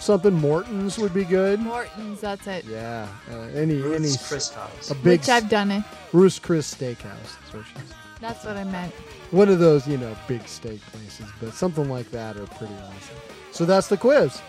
Something 0.00 0.34
Morton's 0.34 0.98
would 0.98 1.14
be 1.14 1.24
good. 1.24 1.60
Morton's, 1.60 2.20
that's 2.20 2.46
it. 2.46 2.64
Yeah, 2.64 3.08
uh, 3.30 3.38
any 3.54 3.74
any 3.74 3.82
Ruth's 3.82 4.28
Chris 4.28 4.52
House. 4.52 4.90
a 4.90 4.94
big 4.94 5.20
Which 5.20 5.28
I've 5.28 5.48
done 5.48 5.70
it. 5.70 5.84
Ruth's 6.12 6.38
Chris 6.38 6.72
Steakhouse. 6.72 7.36
That's 7.40 7.54
what 7.54 7.64
she's. 7.66 7.94
That's 8.20 8.44
what 8.44 8.56
I 8.56 8.64
meant. 8.64 8.92
One 9.30 9.48
of 9.48 9.60
those, 9.60 9.86
you 9.86 9.96
know, 9.96 10.16
big 10.26 10.46
steak 10.48 10.80
places, 10.92 11.26
but 11.40 11.54
something 11.54 11.88
like 11.88 12.10
that 12.10 12.36
are 12.36 12.46
pretty 12.46 12.74
awesome. 12.74 13.16
So 13.52 13.64
that's 13.64 13.88
the 13.88 13.96
quiz. 13.96 14.40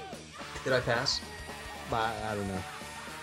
Did 0.64 0.74
I 0.74 0.80
pass? 0.80 1.22
I, 1.92 2.14
I 2.28 2.36
don't 2.36 2.48
know. 2.48 2.62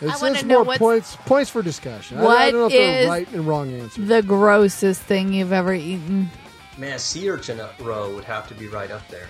It's, 0.01 0.21
wanna 0.21 0.35
it's 0.35 0.45
know 0.45 0.65
more 0.65 0.77
points 0.77 1.17
points 1.25 1.51
for 1.51 1.63
discussion. 1.63 2.19
I- 2.19 2.27
I, 2.27 2.51
don't 2.51 2.61
know 2.61 2.67
if 2.67 2.73
they're 2.73 3.09
right 3.09 3.29
and 3.33 3.47
wrong 3.47 3.73
answers. 3.73 4.07
The 4.09 4.23
grossest 4.23 5.01
thing 5.03 5.33
you've 5.33 5.53
ever 5.53 5.73
eaten. 5.75 6.31
Man, 6.79 6.99
sea 6.99 7.31
urchin 7.31 7.59
uh, 7.61 7.71
roe 7.81 8.15
would 8.15 8.25
have 8.25 8.47
to 8.49 8.55
be 8.55 8.69
right 8.69 8.91
up 8.91 9.07
there. 9.09 9.27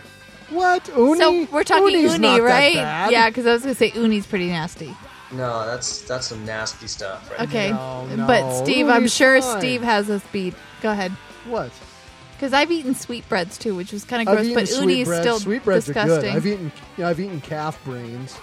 What 0.50 0.86
uni? 0.88 1.18
so 1.18 1.44
we're 1.52 1.64
talking 1.64 1.88
Uni's 1.94 2.12
uni, 2.12 2.28
not 2.28 2.36
that 2.38 2.42
right? 2.42 2.74
bad. 2.74 3.12
Yeah, 3.12 3.28
because 3.30 3.46
I 3.46 3.52
was 3.52 3.62
gonna 3.62 3.74
say 3.74 3.92
uni's 3.94 4.26
pretty 4.26 4.48
nasty. 4.48 4.94
No, 5.32 5.66
that's 5.66 6.02
that's 6.02 6.26
some 6.26 6.44
nasty 6.44 6.86
stuff. 6.86 7.30
Right 7.30 7.48
Okay, 7.48 7.70
No, 7.70 8.06
no, 8.06 8.26
but 8.26 8.62
Steve, 8.62 8.88
I'm 8.88 9.08
sure 9.08 9.40
fine. 9.42 9.60
Steve 9.60 9.82
has 9.82 10.08
a 10.08 10.20
speed. 10.20 10.54
Go 10.82 10.90
ahead. 10.92 11.10
What? 11.48 11.72
Because 12.34 12.52
I've 12.52 12.70
eaten 12.70 12.94
sweetbreads 12.94 13.58
too, 13.58 13.74
which 13.74 13.92
was 13.92 14.04
kind 14.04 14.28
of 14.28 14.32
gross, 14.32 14.52
but 14.52 14.70
uni 14.70 15.00
is 15.00 15.08
sweetbreads. 15.08 15.20
still 15.22 15.40
Sweetbreads 15.40 15.88
are 15.88 15.92
good. 15.94 16.04
disgusting. 16.04 16.36
I've 16.36 16.46
eaten. 16.46 16.72
Yeah, 16.96 17.08
I've 17.08 17.18
eaten 17.20 17.40
calf 17.40 17.82
brains. 17.84 18.36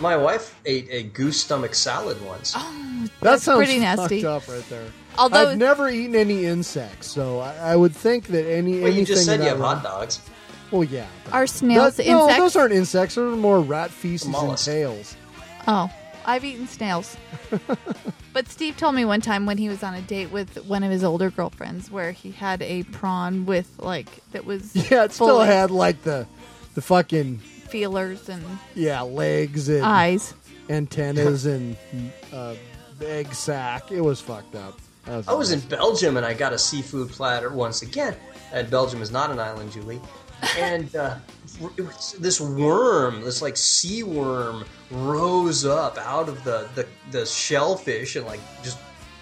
My 0.00 0.16
wife 0.16 0.58
ate 0.64 0.88
a 0.90 1.02
goose 1.02 1.40
stomach 1.40 1.74
salad 1.74 2.20
once. 2.24 2.54
Oh, 2.56 3.00
That 3.02 3.10
That's 3.20 3.42
sounds 3.44 3.58
pretty 3.58 3.78
nasty. 3.78 4.22
fucked 4.22 4.48
up 4.48 4.54
right 4.54 4.68
there. 4.70 4.86
Although 5.18 5.50
I've 5.50 5.58
never 5.58 5.90
eaten 5.90 6.16
any 6.16 6.46
insects, 6.46 7.08
so 7.08 7.40
I, 7.40 7.54
I 7.56 7.76
would 7.76 7.94
think 7.94 8.28
that 8.28 8.46
any 8.50 8.76
well, 8.76 8.82
anything. 8.84 9.00
you 9.00 9.04
just 9.04 9.26
said 9.26 9.40
you 9.40 9.44
that 9.44 9.48
have 9.50 9.58
hot 9.58 9.82
dogs. 9.82 10.20
Well, 10.70 10.84
yeah. 10.84 11.06
but- 11.24 11.34
are 11.34 11.46
snails 11.46 11.96
That- 11.96 12.06
no, 12.06 12.28
those 12.28 12.56
aren't 12.56 12.72
insects. 12.72 13.16
Those 13.16 13.34
are 13.34 13.36
more 13.36 13.60
rat 13.60 13.90
feces 13.90 14.32
and 14.34 14.56
tails. 14.56 15.16
Oh, 15.66 15.90
I've 16.24 16.44
eaten 16.44 16.66
snails. 16.66 17.16
but 18.32 18.48
Steve 18.48 18.76
told 18.76 18.94
me 18.94 19.04
one 19.04 19.20
time 19.20 19.46
when 19.46 19.58
he 19.58 19.68
was 19.68 19.82
on 19.82 19.94
a 19.94 20.02
date 20.02 20.30
with 20.30 20.64
one 20.66 20.82
of 20.82 20.90
his 20.90 21.02
older 21.04 21.30
girlfriends 21.30 21.90
where 21.90 22.12
he 22.12 22.30
had 22.30 22.62
a 22.62 22.84
prawn 22.84 23.44
with 23.46 23.68
like 23.78 24.08
that 24.32 24.46
was 24.46 24.74
Yeah, 24.90 25.04
it 25.04 25.12
still 25.12 25.40
had 25.40 25.70
like 25.70 26.02
the 26.02 26.26
the 26.74 26.82
fucking 26.82 27.40
feelers 27.70 28.28
and 28.28 28.44
Yeah, 28.74 29.00
legs 29.02 29.68
and 29.68 29.84
eyes. 29.84 30.34
antennas 30.68 31.46
and 31.46 31.76
uh, 32.32 32.54
egg 33.04 33.32
sac. 33.34 33.90
It 33.92 34.00
was 34.00 34.20
fucked 34.20 34.54
up. 34.54 34.78
Was 35.06 35.26
I 35.28 35.32
was 35.32 35.50
in. 35.52 35.60
Belgium 35.60 36.16
and 36.16 36.26
I 36.26 36.34
got 36.34 36.52
a 36.52 36.58
seafood 36.58 37.08
platter 37.10 37.50
once 37.50 37.82
again. 37.82 38.14
And 38.52 38.68
Belgium 38.70 39.00
is 39.02 39.10
not 39.10 39.30
an 39.30 39.38
island, 39.38 39.72
Julie. 39.72 40.00
And 40.58 40.94
uh, 40.96 41.16
it 41.76 41.82
was 41.82 42.16
this 42.18 42.40
worm, 42.40 43.22
this 43.22 43.42
like 43.42 43.56
sea 43.56 44.02
worm, 44.02 44.64
rose 44.90 45.64
up 45.64 45.98
out 45.98 46.28
of 46.28 46.42
the, 46.44 46.68
the, 46.74 46.86
the 47.10 47.26
shellfish 47.26 48.16
and 48.16 48.26
like 48.26 48.40
just 48.62 48.78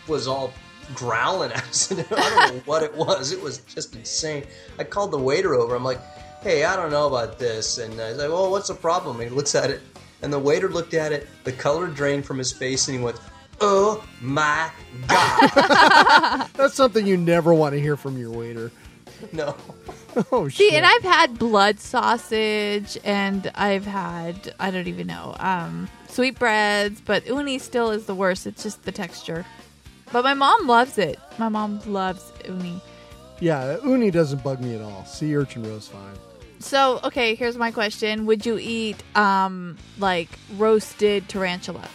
was 0.07 0.27
all 0.29 0.53
growling 0.95 1.51
at 1.53 1.63
us. 1.65 1.91
And 1.91 2.01
I 2.11 2.31
don't 2.31 2.55
know 2.57 2.63
what 2.67 2.83
it 2.83 2.95
was. 2.97 3.33
It 3.33 3.41
was 3.43 3.59
just 3.59 3.95
insane. 3.97 4.45
I 4.79 4.85
called 4.85 5.11
the 5.11 5.19
waiter 5.19 5.55
over. 5.55 5.75
I'm 5.77 5.85
like, 5.85 6.01
hey, 6.43 6.64
I 6.64 6.76
don't 6.76 6.91
know 6.91 7.07
about 7.07 7.39
this. 7.39 7.78
And 7.78 8.01
I 8.01 8.11
was 8.11 8.18
like, 8.18 8.28
well, 8.28 8.51
what's 8.51 8.68
the 8.68 8.74
problem? 8.74 9.20
And 9.20 9.28
he 9.30 9.34
looks 9.34 9.55
at 9.55 9.70
it. 9.70 9.80
And 10.22 10.32
the 10.32 10.39
waiter 10.39 10.68
looked 10.68 10.95
at 10.95 11.12
it. 11.12 11.28
The 11.45 11.53
color 11.53 11.86
drained 11.86 12.26
from 12.26 12.39
his 12.39 12.53
face 12.53 12.89
and 12.89 12.97
he 12.99 13.03
went, 13.05 13.16
oh 13.61 14.05
my 14.20 14.70
God. 15.07 16.49
That's 16.55 16.74
something 16.74 17.07
you 17.07 17.16
never 17.16 17.53
want 17.55 17.74
to 17.74 17.80
hear 17.80 17.97
from 17.97 18.16
your 18.18 18.30
waiter. 18.30 18.70
no. 19.32 19.55
Oh 20.32 20.49
See, 20.49 20.70
shit! 20.70 20.74
and 20.74 20.84
I've 20.86 21.03
had 21.05 21.39
blood 21.39 21.78
sausage, 21.78 22.99
and 23.05 23.49
I've 23.55 23.84
had 23.86 24.53
I 24.59 24.72
don't 24.72 24.89
even 24.89 25.07
know 25.07 25.36
um, 25.39 25.89
sweetbreads, 26.09 27.01
but 27.03 27.24
uni 27.26 27.59
still 27.61 27.91
is 27.93 28.07
the 28.07 28.16
worst. 28.16 28.45
It's 28.47 28.64
just 28.64 28.82
the 28.84 28.91
texture. 28.91 29.45
But 30.11 30.24
my 30.24 30.34
mom 30.34 30.66
loves 30.66 30.99
it. 30.99 31.20
My 31.39 31.49
mom 31.49 31.80
loves 31.86 32.32
uni. 32.49 32.80
yeah, 33.39 33.76
uni 33.84 34.11
doesn't 34.11 34.43
bug 34.43 34.61
me 34.61 34.74
at 34.74 34.80
all. 34.80 35.05
Sea 35.05 35.36
urchin 35.36 35.62
roast 35.62 35.93
fine. 35.93 36.16
So 36.61 37.01
okay, 37.05 37.35
here's 37.35 37.57
my 37.57 37.71
question: 37.71 38.27
Would 38.27 38.45
you 38.45 38.59
eat 38.59 39.03
um, 39.17 39.77
like 39.99 40.29
roasted 40.57 41.29
tarantula? 41.29 41.89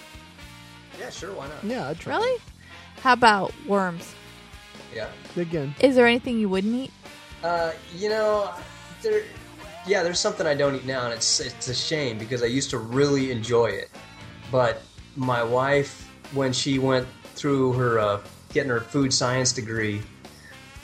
Yeah, 1.00 1.10
sure, 1.10 1.34
why 1.34 1.48
not? 1.48 1.64
Yeah, 1.64 1.90
I'd 1.90 2.00
try. 2.00 2.16
Really? 2.16 2.42
How 3.02 3.14
about 3.14 3.54
worms? 3.68 4.14
Yeah. 4.96 5.08
it. 5.36 5.42
Again, 5.42 5.76
Is 5.82 5.96
there 5.96 6.08
anything 6.08 6.40
you 6.40 6.48
wouldn't 6.48 6.74
eat? 6.74 6.92
Uh, 7.44 7.72
you 7.96 8.10
know, 8.10 8.54
there. 9.02 9.24
Yeah, 9.86 10.04
there's 10.04 10.20
something 10.20 10.48
I 10.48 10.54
don't 10.54 10.76
eat 10.76 10.86
now, 10.86 11.06
and 11.06 11.14
it's 11.14 11.40
it's 11.40 11.68
a 11.68 11.76
shame 11.76 12.18
because 12.18 12.42
I 12.42 12.46
used 12.46 12.70
to 12.70 12.78
really 12.78 13.32
enjoy 13.32 13.66
it. 13.66 13.90
But 14.52 14.82
my 15.18 15.44
wife, 15.44 16.10
when 16.34 16.54
she 16.54 16.80
went 16.80 17.08
through 17.36 17.74
her 17.74 18.00
uh, 18.00 18.22
getting 18.54 18.70
her 18.70 18.80
food 18.80 19.14
science 19.14 19.52
degree, 19.52 20.02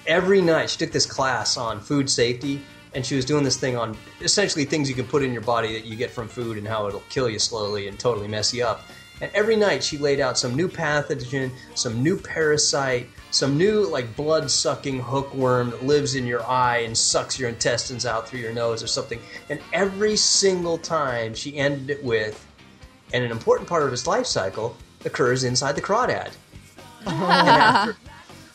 every 0.06 0.42
night 0.42 0.70
she 0.70 0.78
took 0.78 0.92
this 0.92 1.06
class 1.06 1.56
on 1.56 1.80
food 1.80 2.10
safety, 2.10 2.62
and 2.94 3.06
she 3.06 3.16
was 3.16 3.26
doing 3.26 3.44
this 3.44 3.58
thing 3.58 3.78
on 3.78 3.96
essentially 4.22 4.66
things 4.66 4.90
you 4.90 4.96
can 4.96 5.06
put 5.06 5.24
in 5.24 5.32
your 5.32 5.42
body 5.42 5.74
that 5.74 5.86
you 5.86 5.96
get 5.96 6.10
from 6.10 6.28
food 6.28 6.58
and 6.58 6.68
how 6.68 6.88
it'll 6.88 7.04
kill 7.10 7.30
you 7.30 7.40
slowly 7.40 7.88
and 7.88 8.00
totally 8.00 8.28
mess 8.28 8.54
you 8.54 8.66
up. 8.66 8.82
And 9.22 9.30
every 9.34 9.56
night 9.56 9.84
she 9.84 9.98
laid 9.98 10.20
out 10.20 10.38
some 10.38 10.56
new 10.56 10.68
pathogen, 10.68 11.52
some 11.76 12.02
new 12.02 12.18
parasite, 12.18 13.08
some 13.32 13.58
new 13.58 13.86
like 13.86 14.16
blood 14.16 14.50
sucking 14.50 15.00
hookworm 15.00 15.72
that 15.72 15.84
lives 15.84 16.16
in 16.16 16.26
your 16.26 16.44
eye 16.46 16.80
and 16.80 16.98
sucks 16.98 17.38
your 17.38 17.50
intestines 17.50 18.06
out 18.06 18.28
through 18.28 18.40
your 18.40 18.54
nose 18.54 18.82
or 18.82 18.88
something. 18.88 19.20
And 19.50 19.60
every 19.74 20.16
single 20.16 20.78
time 20.78 21.34
she 21.34 21.58
ended 21.58 21.90
it 21.90 22.04
with, 22.04 22.46
and 23.14 23.24
an 23.24 23.32
important 23.32 23.68
part 23.68 23.84
of 23.84 23.92
its 23.92 24.08
life 24.08 24.26
cycle 24.26 24.76
occurs 25.06 25.44
inside 25.44 25.74
the 25.74 25.82
crawdad. 25.82 26.32
Oh. 27.06 27.12
after, 27.12 27.98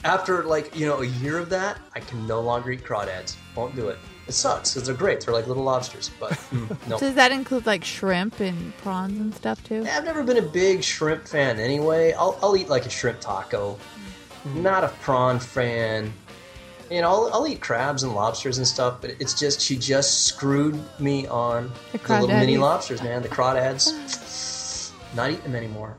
after 0.04 0.42
like 0.44 0.76
you 0.76 0.86
know 0.86 1.02
a 1.02 1.06
year 1.06 1.38
of 1.38 1.50
that, 1.50 1.78
I 1.94 2.00
can 2.00 2.26
no 2.26 2.40
longer 2.40 2.70
eat 2.70 2.84
crawdads. 2.84 3.36
Won't 3.54 3.76
do 3.76 3.88
it. 3.88 3.98
It 4.26 4.32
sucks 4.32 4.72
because 4.72 4.86
they're 4.86 4.96
great. 4.96 5.20
They're 5.20 5.34
like 5.34 5.46
little 5.46 5.64
lobsters, 5.64 6.10
but 6.18 6.38
no. 6.88 6.98
Does 6.98 7.14
that 7.14 7.30
include 7.30 7.66
like 7.66 7.84
shrimp 7.84 8.40
and 8.40 8.74
prawns 8.78 9.20
and 9.20 9.34
stuff 9.34 9.62
too? 9.64 9.86
I've 9.90 10.04
never 10.04 10.22
been 10.22 10.38
a 10.38 10.42
big 10.42 10.82
shrimp 10.82 11.28
fan 11.28 11.58
anyway. 11.58 12.12
I'll, 12.12 12.38
I'll 12.42 12.56
eat 12.56 12.68
like 12.68 12.86
a 12.86 12.90
shrimp 12.90 13.20
taco. 13.20 13.78
Mm-hmm. 14.46 14.62
Not 14.62 14.84
a 14.84 14.88
prawn 14.88 15.38
fan. 15.38 16.12
You 16.90 17.02
know, 17.02 17.08
I'll, 17.08 17.30
I'll 17.34 17.46
eat 17.46 17.60
crabs 17.60 18.02
and 18.02 18.14
lobsters 18.14 18.58
and 18.58 18.66
stuff, 18.66 19.00
but 19.00 19.10
it's 19.18 19.38
just, 19.38 19.60
she 19.60 19.76
just 19.76 20.24
screwed 20.26 20.78
me 21.00 21.26
on 21.26 21.70
The 21.92 21.98
the, 21.98 22.20
little 22.20 22.28
mini 22.28 22.56
lobsters, 22.56 23.02
man. 23.02 23.22
The 23.22 23.28
crawdads. 23.28 24.92
Not 25.14 25.30
eating 25.30 25.44
them 25.44 25.54
anymore. 25.54 25.96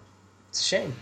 It's 0.50 0.62
a 0.62 0.64
shame. 0.64 0.96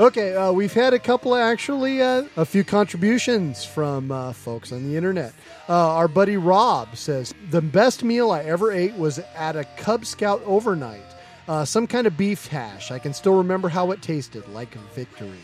Okay, 0.00 0.34
uh, 0.34 0.50
we've 0.50 0.72
had 0.72 0.94
a 0.94 0.98
couple 0.98 1.34
of 1.34 1.40
actually 1.40 2.00
uh, 2.00 2.24
a 2.38 2.46
few 2.46 2.64
contributions 2.64 3.66
from 3.66 4.10
uh, 4.10 4.32
folks 4.32 4.72
on 4.72 4.88
the 4.88 4.96
internet. 4.96 5.34
Uh, 5.68 5.74
our 5.92 6.08
buddy 6.08 6.38
Rob 6.38 6.96
says 6.96 7.34
the 7.50 7.60
best 7.60 8.02
meal 8.02 8.30
I 8.30 8.42
ever 8.44 8.72
ate 8.72 8.94
was 8.94 9.18
at 9.36 9.56
a 9.56 9.64
Cub 9.76 10.06
Scout 10.06 10.40
overnight. 10.46 11.04
Uh, 11.46 11.66
some 11.66 11.86
kind 11.86 12.06
of 12.06 12.16
beef 12.16 12.46
hash. 12.46 12.90
I 12.90 12.98
can 12.98 13.12
still 13.12 13.34
remember 13.34 13.68
how 13.68 13.90
it 13.90 14.00
tasted, 14.00 14.48
like 14.48 14.74
victory. 14.94 15.36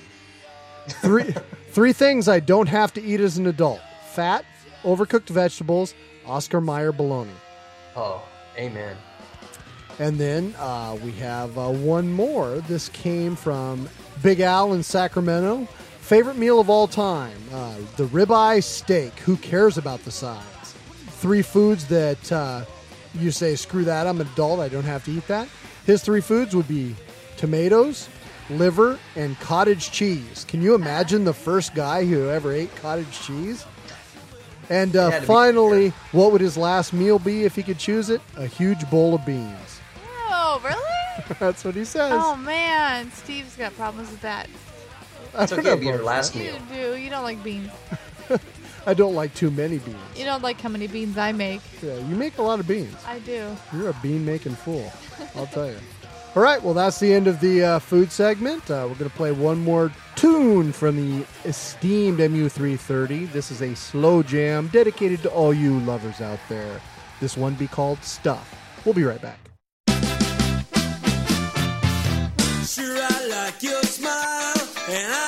Three 0.88 1.34
three 1.72 1.92
things 1.92 2.26
I 2.26 2.40
don't 2.40 2.70
have 2.70 2.94
to 2.94 3.02
eat 3.02 3.20
as 3.20 3.36
an 3.36 3.46
adult: 3.48 3.82
fat, 4.08 4.46
overcooked 4.84 5.28
vegetables, 5.28 5.92
Oscar 6.24 6.62
Mayer 6.62 6.92
bologna. 6.92 7.30
Oh, 7.94 8.26
amen. 8.56 8.96
And 9.98 10.16
then 10.16 10.54
uh, 10.58 10.96
we 11.04 11.12
have 11.12 11.58
uh, 11.58 11.68
one 11.68 12.10
more. 12.10 12.60
This 12.60 12.88
came 12.88 13.36
from 13.36 13.90
Big 14.22 14.40
Al 14.40 14.72
in 14.72 14.82
Sacramento. 14.82 15.66
Favorite 16.00 16.36
meal 16.36 16.60
of 16.60 16.70
all 16.70 16.86
time 16.86 17.36
uh, 17.52 17.74
the 17.96 18.04
ribeye 18.04 18.62
steak. 18.62 19.12
Who 19.20 19.36
cares 19.36 19.76
about 19.76 20.04
the 20.04 20.10
size? 20.10 20.42
Three 21.08 21.42
foods 21.42 21.86
that 21.86 22.32
uh, 22.32 22.64
you 23.14 23.30
say, 23.30 23.56
screw 23.56 23.84
that, 23.84 24.06
I'm 24.06 24.20
an 24.20 24.28
adult, 24.28 24.60
I 24.60 24.68
don't 24.68 24.84
have 24.84 25.04
to 25.06 25.10
eat 25.10 25.26
that. 25.28 25.48
His 25.84 26.02
three 26.02 26.20
foods 26.20 26.54
would 26.54 26.68
be 26.68 26.94
tomatoes, 27.36 28.08
liver, 28.50 28.98
and 29.16 29.38
cottage 29.40 29.90
cheese. 29.90 30.44
Can 30.46 30.62
you 30.62 30.74
imagine 30.74 31.24
the 31.24 31.32
first 31.34 31.74
guy 31.74 32.04
who 32.04 32.28
ever 32.28 32.52
ate 32.52 32.74
cottage 32.76 33.20
cheese? 33.22 33.64
And 34.68 34.96
uh, 34.96 35.06
It 35.08 35.12
had 35.12 35.14
to 35.14 35.20
be 35.22 35.26
finally, 35.26 35.88
what 36.12 36.32
would 36.32 36.40
his 36.40 36.56
last 36.56 36.92
meal 36.92 37.18
be 37.18 37.44
if 37.44 37.54
he 37.56 37.62
could 37.62 37.78
choose 37.78 38.10
it? 38.10 38.20
A 38.36 38.46
huge 38.46 38.88
bowl 38.90 39.14
of 39.14 39.24
beans. 39.24 39.80
Oh, 40.28 40.60
really? 40.64 41.05
That's 41.38 41.64
what 41.64 41.74
he 41.74 41.84
says. 41.84 42.12
oh 42.14 42.36
man, 42.36 43.10
Steve's 43.12 43.56
got 43.56 43.74
problems 43.76 44.10
with 44.10 44.20
that. 44.22 44.48
It's 45.38 45.52
okay 45.52 45.70
to 45.70 45.76
be 45.76 45.86
your 45.86 46.02
last 46.02 46.34
You 46.34 46.54
do. 46.72 46.96
You 46.96 47.10
don't 47.10 47.24
like 47.24 47.42
beans. 47.44 47.70
I 48.86 48.94
don't 48.94 49.14
like 49.14 49.34
too 49.34 49.50
many 49.50 49.78
beans. 49.78 49.98
You 50.14 50.24
don't 50.24 50.42
like 50.42 50.60
how 50.60 50.68
many 50.68 50.86
beans 50.86 51.18
I 51.18 51.32
make. 51.32 51.60
Yeah, 51.82 51.96
you 51.96 52.14
make 52.14 52.38
a 52.38 52.42
lot 52.42 52.60
of 52.60 52.68
beans. 52.68 52.96
I 53.06 53.18
do. 53.18 53.56
You're 53.72 53.90
a 53.90 53.96
bean 54.02 54.24
making 54.24 54.54
fool. 54.54 54.92
I'll 55.34 55.46
tell 55.48 55.66
you. 55.66 55.76
All 56.36 56.42
right, 56.42 56.62
well, 56.62 56.74
that's 56.74 57.00
the 57.00 57.12
end 57.12 57.26
of 57.26 57.40
the 57.40 57.64
uh, 57.64 57.78
food 57.78 58.12
segment. 58.12 58.70
Uh, 58.70 58.86
we're 58.88 58.94
going 58.96 59.10
to 59.10 59.16
play 59.16 59.32
one 59.32 59.58
more 59.58 59.90
tune 60.16 60.70
from 60.70 60.96
the 60.96 61.26
esteemed 61.46 62.18
MU330. 62.18 63.32
This 63.32 63.50
is 63.50 63.62
a 63.62 63.74
slow 63.74 64.22
jam 64.22 64.68
dedicated 64.68 65.22
to 65.22 65.30
all 65.30 65.54
you 65.54 65.80
lovers 65.80 66.20
out 66.20 66.38
there. 66.50 66.80
This 67.20 67.36
one 67.38 67.54
be 67.54 67.66
called 67.66 68.02
Stuff. 68.04 68.54
We'll 68.84 68.94
be 68.94 69.04
right 69.04 69.20
back. 69.20 69.38
I 73.56 73.58
your 73.62 73.82
smile, 73.84 75.25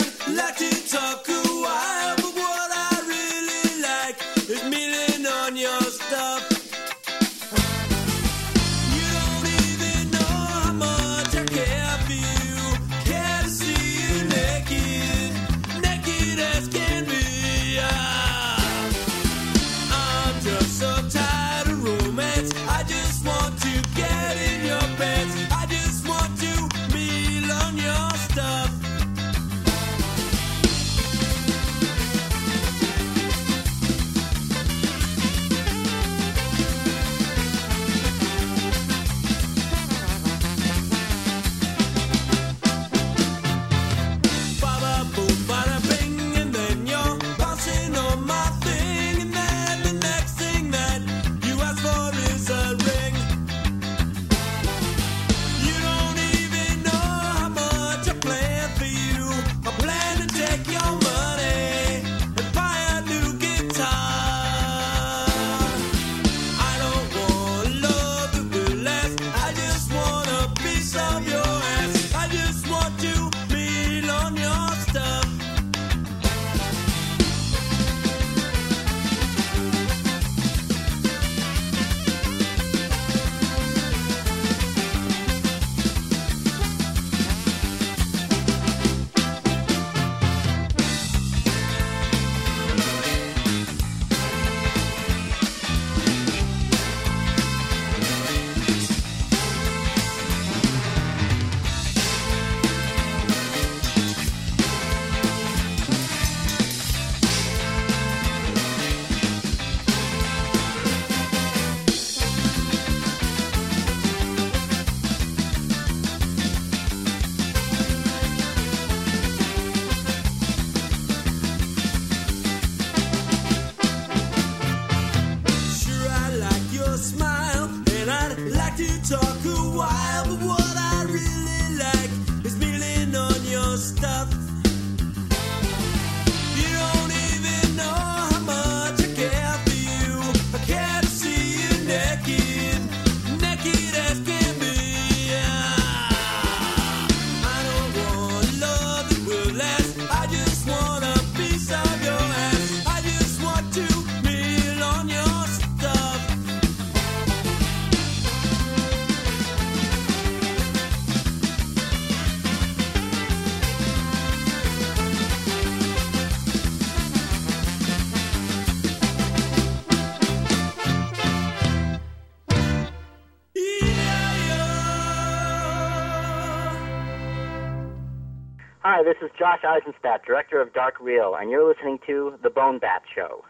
this 179.08 179.16
is 179.22 179.30
Josh 179.38 179.64
Eisenstadt, 179.64 180.22
director 180.26 180.60
of 180.60 180.74
Dark 180.74 181.00
Reel, 181.00 181.34
and 181.34 181.50
you're 181.50 181.66
listening 181.66 181.98
to 182.06 182.38
The 182.42 182.50
Bone 182.50 182.78
Bat 182.78 183.04
Show. 183.14 183.42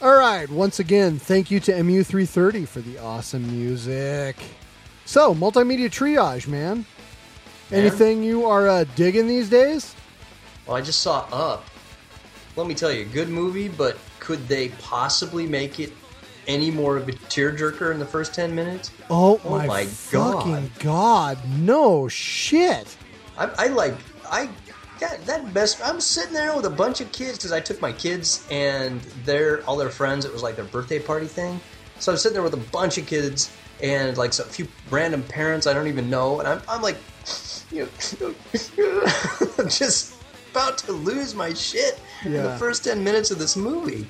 All 0.00 0.16
right, 0.16 0.48
once 0.48 0.80
again, 0.80 1.18
thank 1.18 1.50
you 1.50 1.60
to 1.60 1.72
MU330 1.72 2.66
for 2.66 2.80
the 2.80 2.96
awesome 2.96 3.46
music. 3.50 4.36
So, 5.04 5.34
multimedia 5.34 5.90
triage, 5.90 6.48
man. 6.48 6.86
Anything 7.70 8.22
you 8.22 8.46
are 8.46 8.66
uh, 8.66 8.84
digging 8.94 9.26
these 9.28 9.50
days? 9.50 9.94
Well, 10.66 10.78
I 10.78 10.80
just 10.80 11.00
saw 11.00 11.26
Up. 11.30 11.66
Let 12.56 12.66
me 12.66 12.74
tell 12.74 12.90
you, 12.90 13.04
good 13.04 13.28
movie, 13.28 13.68
but 13.68 13.98
could 14.20 14.48
they 14.48 14.70
possibly 14.80 15.46
make 15.46 15.80
it 15.80 15.92
any 16.46 16.70
more 16.70 16.96
of 16.96 17.06
a 17.06 17.12
tearjerker 17.12 17.92
in 17.92 17.98
the 17.98 18.06
first 18.06 18.34
10 18.34 18.54
minutes? 18.54 18.90
Oh, 19.10 19.38
Oh 19.44 19.50
my, 19.50 19.66
my 19.66 19.84
fucking 19.84 20.70
god. 20.78 21.38
No 21.58 22.08
shit. 22.08 22.96
I, 23.36 23.50
I 23.58 23.66
like, 23.66 23.94
I, 24.30 24.48
that, 25.00 25.24
that 25.26 25.52
best, 25.52 25.80
I'm 25.84 26.00
sitting 26.00 26.32
there 26.32 26.54
with 26.54 26.64
a 26.66 26.70
bunch 26.70 27.00
of 27.00 27.10
kids 27.12 27.38
because 27.38 27.52
I 27.52 27.60
took 27.60 27.80
my 27.80 27.92
kids 27.92 28.46
and 28.50 29.00
their, 29.24 29.62
all 29.64 29.76
their 29.76 29.90
friends, 29.90 30.24
it 30.24 30.32
was 30.32 30.42
like 30.42 30.56
their 30.56 30.64
birthday 30.64 30.98
party 30.98 31.26
thing. 31.26 31.60
So 31.98 32.12
I'm 32.12 32.18
sitting 32.18 32.34
there 32.34 32.42
with 32.42 32.54
a 32.54 32.70
bunch 32.70 32.98
of 32.98 33.06
kids 33.06 33.50
and 33.82 34.16
like 34.16 34.32
so 34.32 34.44
a 34.44 34.46
few 34.46 34.66
random 34.90 35.22
parents 35.22 35.66
I 35.66 35.74
don't 35.74 35.88
even 35.88 36.08
know, 36.08 36.40
and 36.40 36.48
I'm, 36.48 36.62
I'm 36.68 36.82
like, 36.82 36.96
you 37.70 37.88
know, 38.20 38.34
I'm 39.58 39.68
just 39.68 40.14
about 40.50 40.78
to 40.78 40.92
lose 40.92 41.34
my 41.34 41.52
shit 41.52 42.00
in 42.24 42.32
the 42.32 42.56
first 42.58 42.84
10 42.84 43.04
minutes 43.04 43.30
of 43.30 43.38
this 43.38 43.56
movie. 43.56 44.06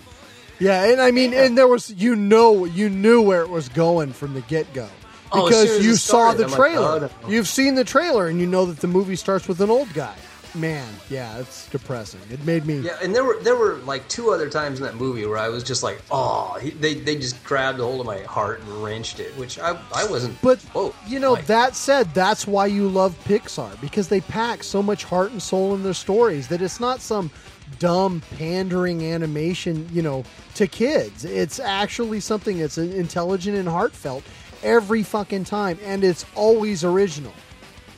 Yeah, 0.59 0.85
and 0.85 1.01
I 1.01 1.11
mean, 1.11 1.35
and 1.35 1.59
there 1.59 1.69
was 1.69 1.93
you 1.93 2.17
know 2.17 2.65
you 2.65 2.89
knew 2.89 3.21
where 3.21 3.43
it 3.43 3.51
was 3.51 3.69
going 3.69 4.13
from 4.13 4.35
the 4.35 4.41
get 4.43 4.73
go 4.73 4.89
Oh, 5.33 5.47
because 5.47 5.79
as 5.79 5.85
you 5.85 5.95
saw 5.97 6.33
the 6.33 6.45
oh 6.45 6.47
I'm 6.47 6.51
like, 6.51 6.59
trailer. 6.59 6.87
oh, 6.87 6.99
no. 7.23 7.29
You've 7.29 7.49
seen 7.49 7.75
the 7.75 7.85
trailer, 7.85 8.29
and 8.29 8.41
you 8.41 8.47
know 8.47 8.65
that 8.67 8.79
the 8.79 8.87
movie 8.89 9.17
starts 9.17 9.49
with 9.49 9.61
an 9.61 9.71
old 9.71 9.93
guy. 9.93 10.15
Man, 10.55 10.89
yeah, 11.11 11.39
it's 11.39 11.69
depressing. 11.69 12.21
It 12.31 12.43
made 12.47 12.65
me. 12.65 12.79
Yeah, 12.79 12.97
and 13.03 13.15
there 13.15 13.25
were 13.25 13.39
there 13.43 13.57
were 13.57 13.75
like 13.79 14.09
two 14.09 14.31
other 14.31 14.49
times 14.49 14.79
in 14.79 14.87
that 14.87 14.95
movie 14.95 15.27
where 15.27 15.37
I 15.37 15.51
was 15.51 15.63
just 15.63 15.83
like, 15.83 16.01
oh, 16.11 16.59
he, 16.63 16.71
they 16.71 16.95
they 16.95 17.17
just 17.17 17.45
grabbed 17.45 17.79
a 17.79 17.83
hold 17.83 18.01
of 18.01 18.07
my 18.07 18.21
heart 18.21 18.61
and 18.61 18.83
wrenched 18.83 19.21
it, 19.21 19.37
which 19.37 19.59
I 19.59 19.79
I 19.95 20.07
wasn't. 20.07 20.41
But 20.41 20.63
whoa, 20.73 20.95
you 21.07 21.19
know, 21.21 21.37
that 21.37 21.77
said, 21.77 22.15
that's 22.15 22.47
why 22.47 22.67
you 22.67 22.89
love 22.89 23.15
Pixar 23.25 23.79
because 23.83 24.09
they 24.09 24.23
pack 24.23 24.63
so 24.63 24.83
much 24.83 25.05
heart 25.05 25.31
and 25.31 25.43
soul 25.43 25.75
in 25.75 25.83
their 25.83 25.93
stories 25.93 26.49
that 26.49 26.63
it's 26.63 26.81
not 26.81 27.01
some 27.03 27.31
dumb 27.79 28.23
pandering 28.39 29.05
animation, 29.05 29.87
you 29.93 30.01
know, 30.01 30.25
to 30.55 30.67
kids. 30.67 31.25
It's 31.27 31.59
actually 31.61 32.21
something 32.21 32.59
that's 32.59 32.79
intelligent 32.79 33.59
and 33.59 33.69
heartfelt 33.69 34.23
every 34.63 35.03
fucking 35.03 35.45
time, 35.45 35.79
and 35.85 36.03
it's 36.05 36.25
always 36.35 36.85
original. 36.85 37.33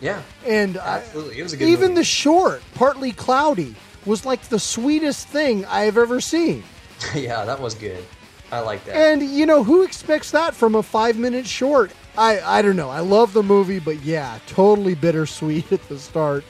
yeah, 0.00 0.22
And 0.46 0.78
I- 0.78 0.98
absolutely, 0.98 1.38
it 1.38 1.42
was 1.42 1.52
a 1.52 1.56
good. 1.56 1.68
even 1.68 1.88
movie. 1.90 2.00
the 2.00 2.04
short, 2.04 2.62
partly 2.74 3.12
cloudy, 3.12 3.74
was 4.06 4.24
like 4.24 4.42
the 4.48 4.59
sweetest 4.59 5.26
thing 5.28 5.64
I've 5.66 5.98
ever 5.98 6.20
seen. 6.20 6.62
yeah, 7.14 7.44
that 7.44 7.61
was 7.61 7.74
good. 7.74 8.04
I 8.50 8.61
like 8.61 8.84
that. 8.86 8.96
And 8.96 9.22
you 9.22 9.44
know 9.44 9.62
who 9.62 9.82
expects 9.82 10.30
that 10.30 10.54
from 10.54 10.74
a 10.74 10.82
five 10.82 11.18
minute 11.18 11.46
short? 11.46 11.90
I 12.16 12.40
I 12.40 12.62
don't 12.62 12.76
know. 12.76 12.88
I 12.88 13.00
love 13.00 13.32
the 13.34 13.42
movie, 13.42 13.78
but 13.78 14.02
yeah, 14.02 14.38
totally 14.46 14.94
bittersweet 14.94 15.70
at 15.76 15.86
the 15.88 15.98
start, 15.98 16.44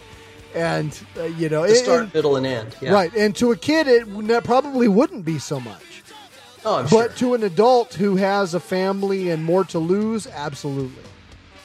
and 0.55 0.97
uh, 1.19 1.25
you 1.25 1.49
know, 1.49 1.67
the 1.67 1.75
start, 1.75 2.05
it- 2.05 2.15
middle, 2.15 2.37
and 2.37 2.47
end. 2.47 2.77
Yeah. 2.81 2.93
right. 2.93 3.13
And 3.17 3.35
to 3.37 3.51
a 3.51 3.57
kid, 3.57 3.89
it 3.89 4.45
probably 4.45 4.87
wouldn't 4.87 5.25
be 5.25 5.39
so 5.41 5.59
much, 5.59 6.03
Oh, 6.65 6.83
but 6.83 6.89
sure. 6.89 7.09
to 7.09 7.35
an 7.35 7.43
adult 7.45 7.95
who 7.95 8.17
has 8.17 8.55
a 8.55 8.61
family 8.61 9.31
and 9.31 9.45
more 9.45 9.65
to 9.65 9.79
lose, 9.79 10.27
absolutely. 10.27 11.03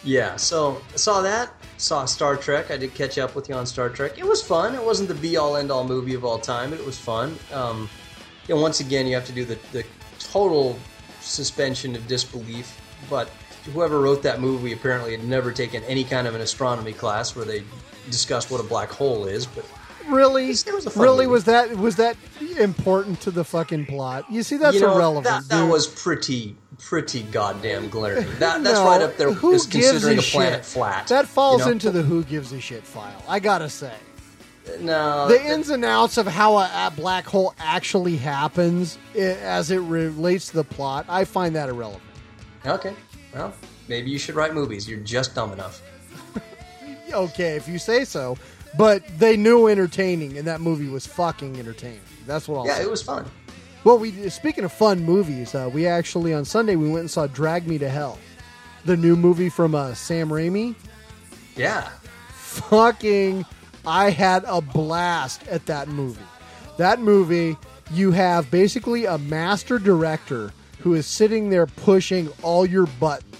Yeah. 0.03 0.35
So 0.35 0.81
I 0.93 0.97
saw 0.97 1.21
that. 1.21 1.51
Saw 1.77 2.05
Star 2.05 2.35
Trek. 2.35 2.71
I 2.71 2.77
did 2.77 2.93
catch 2.93 3.17
up 3.17 3.35
with 3.35 3.49
you 3.49 3.55
on 3.55 3.65
Star 3.65 3.89
Trek. 3.89 4.17
It 4.17 4.25
was 4.25 4.41
fun. 4.41 4.75
It 4.75 4.83
wasn't 4.83 5.09
the 5.09 5.15
be 5.15 5.37
all 5.37 5.57
end 5.57 5.71
all 5.71 5.85
movie 5.85 6.13
of 6.13 6.23
all 6.23 6.39
time, 6.39 6.69
but 6.69 6.79
it 6.79 6.85
was 6.85 6.97
fun. 6.97 7.37
Um, 7.51 7.89
you 8.47 8.55
know, 8.55 8.61
once 8.61 8.79
again, 8.79 9.07
you 9.07 9.15
have 9.15 9.25
to 9.25 9.33
do 9.33 9.45
the 9.45 9.57
the 9.71 9.83
total 10.19 10.77
suspension 11.21 11.95
of 11.95 12.07
disbelief. 12.07 12.79
But 13.09 13.29
whoever 13.73 13.99
wrote 13.99 14.23
that 14.23 14.39
movie 14.39 14.73
apparently 14.73 15.11
had 15.11 15.25
never 15.25 15.51
taken 15.51 15.83
any 15.85 16.03
kind 16.03 16.27
of 16.27 16.35
an 16.35 16.41
astronomy 16.41 16.93
class 16.93 17.35
where 17.35 17.45
they 17.45 17.63
discussed 18.09 18.51
what 18.51 18.59
a 18.59 18.63
black 18.63 18.89
hole 18.89 19.25
is. 19.25 19.45
But 19.45 19.65
Really, 20.09 20.47
was 20.47 20.95
really 20.97 21.25
movie. 21.25 21.27
was 21.27 21.43
that 21.45 21.77
was 21.77 21.95
that 21.97 22.17
important 22.59 23.21
to 23.21 23.31
the 23.31 23.43
fucking 23.43 23.85
plot? 23.85 24.25
You 24.29 24.43
see, 24.43 24.57
that's 24.57 24.75
you 24.75 24.81
know, 24.81 24.95
irrelevant. 24.95 25.47
That, 25.47 25.55
that 25.55 25.69
was 25.71 25.87
pretty 25.87 26.55
pretty 26.79 27.23
goddamn 27.23 27.89
glaring. 27.89 28.25
That 28.39 28.63
that's 28.63 28.79
No, 28.79 28.85
right 28.85 29.01
up 29.01 29.17
there 29.17 29.31
who 29.31 29.51
gives 29.51 29.67
considering 29.67 30.17
a 30.17 30.21
a 30.21 30.23
planet 30.23 30.53
shit? 30.59 30.65
flat. 30.65 31.07
That 31.07 31.27
falls 31.27 31.59
you 31.61 31.65
know? 31.67 31.71
into 31.71 31.91
the 31.91 32.01
who 32.03 32.23
gives 32.23 32.51
a 32.51 32.59
shit 32.59 32.83
file. 32.83 33.23
I 33.27 33.39
gotta 33.39 33.69
say. 33.69 33.93
no 34.79 35.27
the 35.27 35.45
ins 35.45 35.69
and 35.69 35.83
outs 35.83 36.17
of 36.17 36.25
how 36.25 36.57
a, 36.57 36.87
a 36.87 36.91
black 36.95 37.25
hole 37.25 37.53
actually 37.59 38.15
happens 38.15 38.97
i 39.13 39.19
as 39.19 39.71
it 39.71 39.79
relates 39.79 40.47
to 40.49 40.55
the 40.55 40.63
plot, 40.63 41.05
I 41.09 41.25
find 41.25 41.55
that 41.55 41.69
irrelevant. 41.69 42.03
Okay. 42.65 42.93
Well, 43.33 43.53
maybe 43.87 44.09
you 44.09 44.17
should 44.19 44.35
write 44.35 44.53
movies. 44.53 44.87
You're 44.87 44.99
just 44.99 45.35
dumb 45.35 45.51
enough. 45.53 45.81
Okay, 47.11 47.55
if 47.55 47.67
you 47.67 47.77
say 47.77 48.05
so. 48.05 48.35
But 48.77 49.03
they 49.19 49.37
knew 49.37 49.67
entertaining, 49.67 50.37
and 50.37 50.47
that 50.47 50.61
movie 50.61 50.87
was 50.87 51.05
fucking 51.05 51.57
entertaining. 51.59 51.99
That's 52.25 52.47
what 52.47 52.59
I'll 52.59 52.65
Yeah, 52.67 52.77
say. 52.77 52.83
it 52.83 52.89
was 52.89 53.03
fun. 53.03 53.25
Well, 53.83 53.99
we 53.99 54.29
speaking 54.29 54.63
of 54.63 54.71
fun 54.71 55.03
movies, 55.03 55.53
uh, 55.53 55.69
we 55.71 55.85
actually 55.87 56.33
on 56.33 56.45
Sunday 56.45 56.75
we 56.75 56.87
went 56.87 57.01
and 57.01 57.11
saw 57.11 57.27
Drag 57.27 57.67
Me 57.67 57.77
to 57.77 57.89
Hell, 57.89 58.17
the 58.85 58.95
new 58.97 59.15
movie 59.15 59.49
from 59.49 59.75
uh, 59.75 59.93
Sam 59.93 60.29
Raimi. 60.29 60.75
Yeah. 61.55 61.89
fucking 62.29 63.45
I 63.85 64.09
had 64.09 64.43
a 64.47 64.61
blast 64.61 65.45
at 65.47 65.65
that 65.67 65.87
movie. 65.89 66.21
That 66.77 66.99
movie, 66.99 67.57
you 67.91 68.11
have 68.11 68.49
basically 68.49 69.05
a 69.05 69.17
master 69.17 69.77
director 69.77 70.53
who 70.79 70.93
is 70.93 71.05
sitting 71.05 71.49
there 71.49 71.67
pushing 71.67 72.29
all 72.41 72.65
your 72.65 72.87
buttons. 72.99 73.32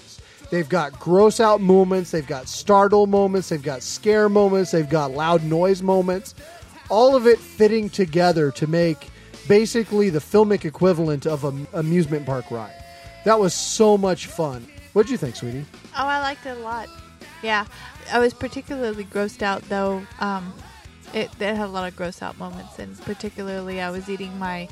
They've 0.54 0.68
got 0.68 1.00
gross 1.00 1.40
out 1.40 1.60
moments, 1.60 2.12
they've 2.12 2.24
got 2.24 2.46
startle 2.46 3.08
moments, 3.08 3.48
they've 3.48 3.60
got 3.60 3.82
scare 3.82 4.28
moments, 4.28 4.70
they've 4.70 4.88
got 4.88 5.10
loud 5.10 5.42
noise 5.42 5.82
moments. 5.82 6.32
All 6.88 7.16
of 7.16 7.26
it 7.26 7.40
fitting 7.40 7.90
together 7.90 8.52
to 8.52 8.68
make 8.68 9.10
basically 9.48 10.10
the 10.10 10.20
filmic 10.20 10.64
equivalent 10.64 11.26
of 11.26 11.42
an 11.42 11.66
amusement 11.72 12.24
park 12.24 12.52
ride. 12.52 12.84
That 13.24 13.40
was 13.40 13.52
so 13.52 13.98
much 13.98 14.26
fun. 14.28 14.64
What'd 14.92 15.10
you 15.10 15.16
think, 15.16 15.34
sweetie? 15.34 15.64
Oh, 15.96 16.06
I 16.06 16.20
liked 16.20 16.46
it 16.46 16.56
a 16.56 16.60
lot. 16.60 16.88
Yeah, 17.42 17.66
I 18.12 18.20
was 18.20 18.32
particularly 18.32 19.06
grossed 19.06 19.42
out 19.42 19.68
though. 19.68 20.06
Um, 20.20 20.54
it, 21.12 21.32
it 21.40 21.56
had 21.56 21.66
a 21.66 21.66
lot 21.66 21.88
of 21.88 21.96
gross 21.96 22.22
out 22.22 22.38
moments, 22.38 22.78
and 22.78 22.96
particularly 23.00 23.80
I 23.80 23.90
was 23.90 24.08
eating 24.08 24.38
my 24.38 24.68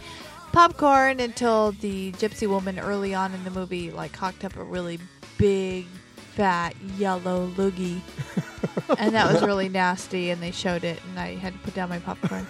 popcorn 0.52 1.20
until 1.20 1.72
the 1.72 2.12
gypsy 2.12 2.46
woman 2.48 2.78
early 2.78 3.14
on 3.14 3.34
in 3.34 3.42
the 3.44 3.50
movie 3.50 3.90
like 3.90 4.12
cocked 4.12 4.44
up 4.44 4.56
a 4.56 4.62
really 4.62 4.98
big, 5.38 5.86
fat 6.34 6.74
yellow 6.96 7.48
loogie, 7.56 8.00
and 8.98 9.14
that 9.14 9.32
was 9.32 9.42
really 9.42 9.68
nasty. 9.68 10.30
And 10.30 10.42
they 10.42 10.50
showed 10.50 10.84
it, 10.84 11.00
and 11.10 11.18
I 11.18 11.34
had 11.34 11.52
to 11.54 11.58
put 11.60 11.74
down 11.74 11.88
my 11.88 11.98
popcorn. 11.98 12.46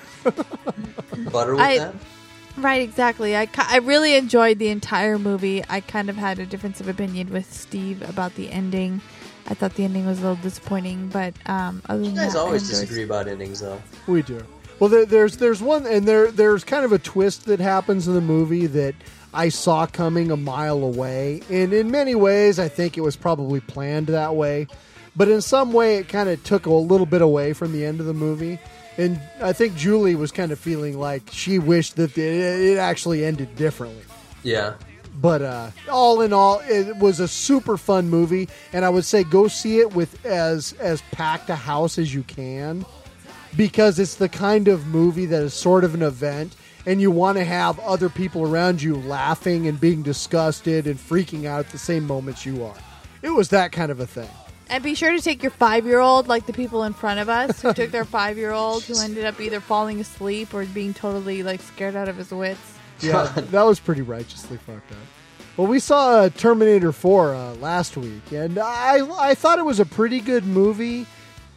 Butter 1.30 1.52
with 1.52 1.60
I- 1.60 1.78
that? 1.78 1.94
Right, 2.58 2.82
exactly. 2.82 3.34
I, 3.34 3.48
I 3.56 3.78
really 3.78 4.14
enjoyed 4.14 4.58
the 4.58 4.68
entire 4.68 5.18
movie. 5.18 5.64
I 5.70 5.80
kind 5.80 6.10
of 6.10 6.16
had 6.16 6.38
a 6.38 6.44
difference 6.44 6.82
of 6.82 6.88
opinion 6.88 7.30
with 7.30 7.50
Steve 7.50 8.06
about 8.06 8.34
the 8.34 8.50
ending. 8.50 9.00
I 9.46 9.54
thought 9.54 9.74
the 9.74 9.84
ending 9.84 10.04
was 10.04 10.18
a 10.18 10.22
little 10.22 10.42
disappointing, 10.42 11.08
but 11.08 11.32
um, 11.46 11.80
other 11.88 12.02
You 12.02 12.08
than 12.08 12.16
guys 12.16 12.32
that, 12.34 12.40
I 12.40 12.42
always 12.42 12.68
disagree 12.68 13.04
about 13.04 13.26
endings, 13.26 13.60
though. 13.60 13.80
We 14.06 14.20
do. 14.20 14.44
Well, 14.82 14.88
there, 14.88 15.06
there's 15.06 15.36
there's 15.36 15.62
one, 15.62 15.86
and 15.86 16.08
there 16.08 16.32
there's 16.32 16.64
kind 16.64 16.84
of 16.84 16.90
a 16.90 16.98
twist 16.98 17.44
that 17.44 17.60
happens 17.60 18.08
in 18.08 18.14
the 18.14 18.20
movie 18.20 18.66
that 18.66 18.96
I 19.32 19.48
saw 19.48 19.86
coming 19.86 20.32
a 20.32 20.36
mile 20.36 20.82
away, 20.82 21.42
and 21.48 21.72
in 21.72 21.92
many 21.92 22.16
ways, 22.16 22.58
I 22.58 22.66
think 22.66 22.98
it 22.98 23.00
was 23.02 23.14
probably 23.14 23.60
planned 23.60 24.08
that 24.08 24.34
way. 24.34 24.66
But 25.14 25.28
in 25.28 25.40
some 25.40 25.72
way, 25.72 25.98
it 25.98 26.08
kind 26.08 26.28
of 26.28 26.42
took 26.42 26.66
a 26.66 26.72
little 26.72 27.06
bit 27.06 27.22
away 27.22 27.52
from 27.52 27.70
the 27.70 27.86
end 27.86 28.00
of 28.00 28.06
the 28.06 28.12
movie, 28.12 28.58
and 28.98 29.20
I 29.40 29.52
think 29.52 29.76
Julie 29.76 30.16
was 30.16 30.32
kind 30.32 30.50
of 30.50 30.58
feeling 30.58 30.98
like 30.98 31.30
she 31.30 31.60
wished 31.60 31.94
that 31.94 32.18
it, 32.18 32.70
it 32.72 32.76
actually 32.76 33.24
ended 33.24 33.54
differently. 33.54 34.02
Yeah. 34.42 34.74
But 35.14 35.42
uh, 35.42 35.70
all 35.92 36.22
in 36.22 36.32
all, 36.32 36.60
it 36.64 36.96
was 36.96 37.20
a 37.20 37.28
super 37.28 37.76
fun 37.76 38.10
movie, 38.10 38.48
and 38.72 38.84
I 38.84 38.88
would 38.88 39.04
say 39.04 39.22
go 39.22 39.46
see 39.46 39.78
it 39.78 39.94
with 39.94 40.26
as 40.26 40.72
as 40.80 41.02
packed 41.12 41.50
a 41.50 41.54
house 41.54 41.98
as 41.98 42.12
you 42.12 42.24
can, 42.24 42.84
because 43.56 43.98
it's 43.98 44.14
the 44.14 44.28
kind 44.28 44.68
of 44.68 44.86
movie 44.86 45.26
that 45.26 45.42
is 45.42 45.54
sort 45.54 45.84
of 45.84 45.94
an 45.94 46.02
event, 46.02 46.56
and 46.86 47.00
you 47.00 47.10
want 47.10 47.38
to 47.38 47.44
have 47.44 47.78
other 47.80 48.08
people 48.08 48.42
around 48.42 48.82
you 48.82 48.96
laughing 48.96 49.66
and 49.66 49.80
being 49.80 50.02
disgusted 50.02 50.86
and 50.86 50.98
freaking 50.98 51.44
out 51.44 51.60
at 51.60 51.68
the 51.70 51.78
same 51.78 52.06
moments 52.06 52.44
you 52.44 52.64
are. 52.64 52.76
It 53.22 53.30
was 53.30 53.50
that 53.50 53.72
kind 53.72 53.92
of 53.92 54.00
a 54.00 54.06
thing. 54.06 54.28
And 54.68 54.82
be 54.82 54.94
sure 54.94 55.12
to 55.12 55.20
take 55.20 55.42
your 55.42 55.50
five 55.52 55.84
year 55.84 56.00
old, 56.00 56.28
like 56.28 56.46
the 56.46 56.52
people 56.52 56.84
in 56.84 56.94
front 56.94 57.20
of 57.20 57.28
us 57.28 57.60
who 57.60 57.74
took 57.74 57.90
their 57.90 58.06
five 58.06 58.38
year 58.38 58.52
old, 58.52 58.82
who 58.84 58.98
ended 58.98 59.24
up 59.24 59.38
either 59.40 59.60
falling 59.60 60.00
asleep 60.00 60.54
or 60.54 60.64
being 60.64 60.94
totally 60.94 61.42
like 61.42 61.60
scared 61.60 61.94
out 61.94 62.08
of 62.08 62.16
his 62.16 62.30
wits. 62.30 62.60
Yeah, 63.00 63.24
that 63.36 63.62
was 63.62 63.80
pretty 63.80 64.02
righteously 64.02 64.56
fucked 64.56 64.92
up. 64.92 64.98
Well, 65.56 65.66
we 65.66 65.78
saw 65.78 66.20
uh, 66.20 66.28
Terminator 66.30 66.92
4 66.92 67.34
uh, 67.34 67.54
last 67.56 67.96
week, 67.98 68.32
and 68.32 68.58
I 68.58 69.06
I 69.20 69.34
thought 69.34 69.58
it 69.58 69.64
was 69.66 69.78
a 69.78 69.84
pretty 69.84 70.20
good 70.20 70.46
movie. 70.46 71.06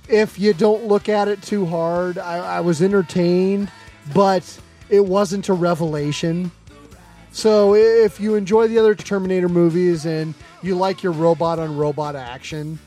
If 0.09 0.39
you 0.39 0.53
don't 0.53 0.85
look 0.85 1.09
at 1.09 1.27
it 1.27 1.41
too 1.41 1.65
hard. 1.65 2.17
I, 2.17 2.57
I 2.57 2.59
was 2.61 2.81
entertained, 2.81 3.71
but 4.13 4.59
it 4.89 5.05
wasn't 5.05 5.49
a 5.49 5.53
revelation. 5.53 6.51
So 7.31 7.75
if 7.75 8.19
you 8.19 8.35
enjoy 8.35 8.67
the 8.67 8.79
other 8.79 8.95
Terminator 8.95 9.49
movies 9.49 10.05
and 10.05 10.33
you 10.61 10.75
like 10.75 11.03
your 11.03 11.11
robot 11.11 11.59
on 11.59 11.75
robot 11.75 12.15
action, 12.15 12.79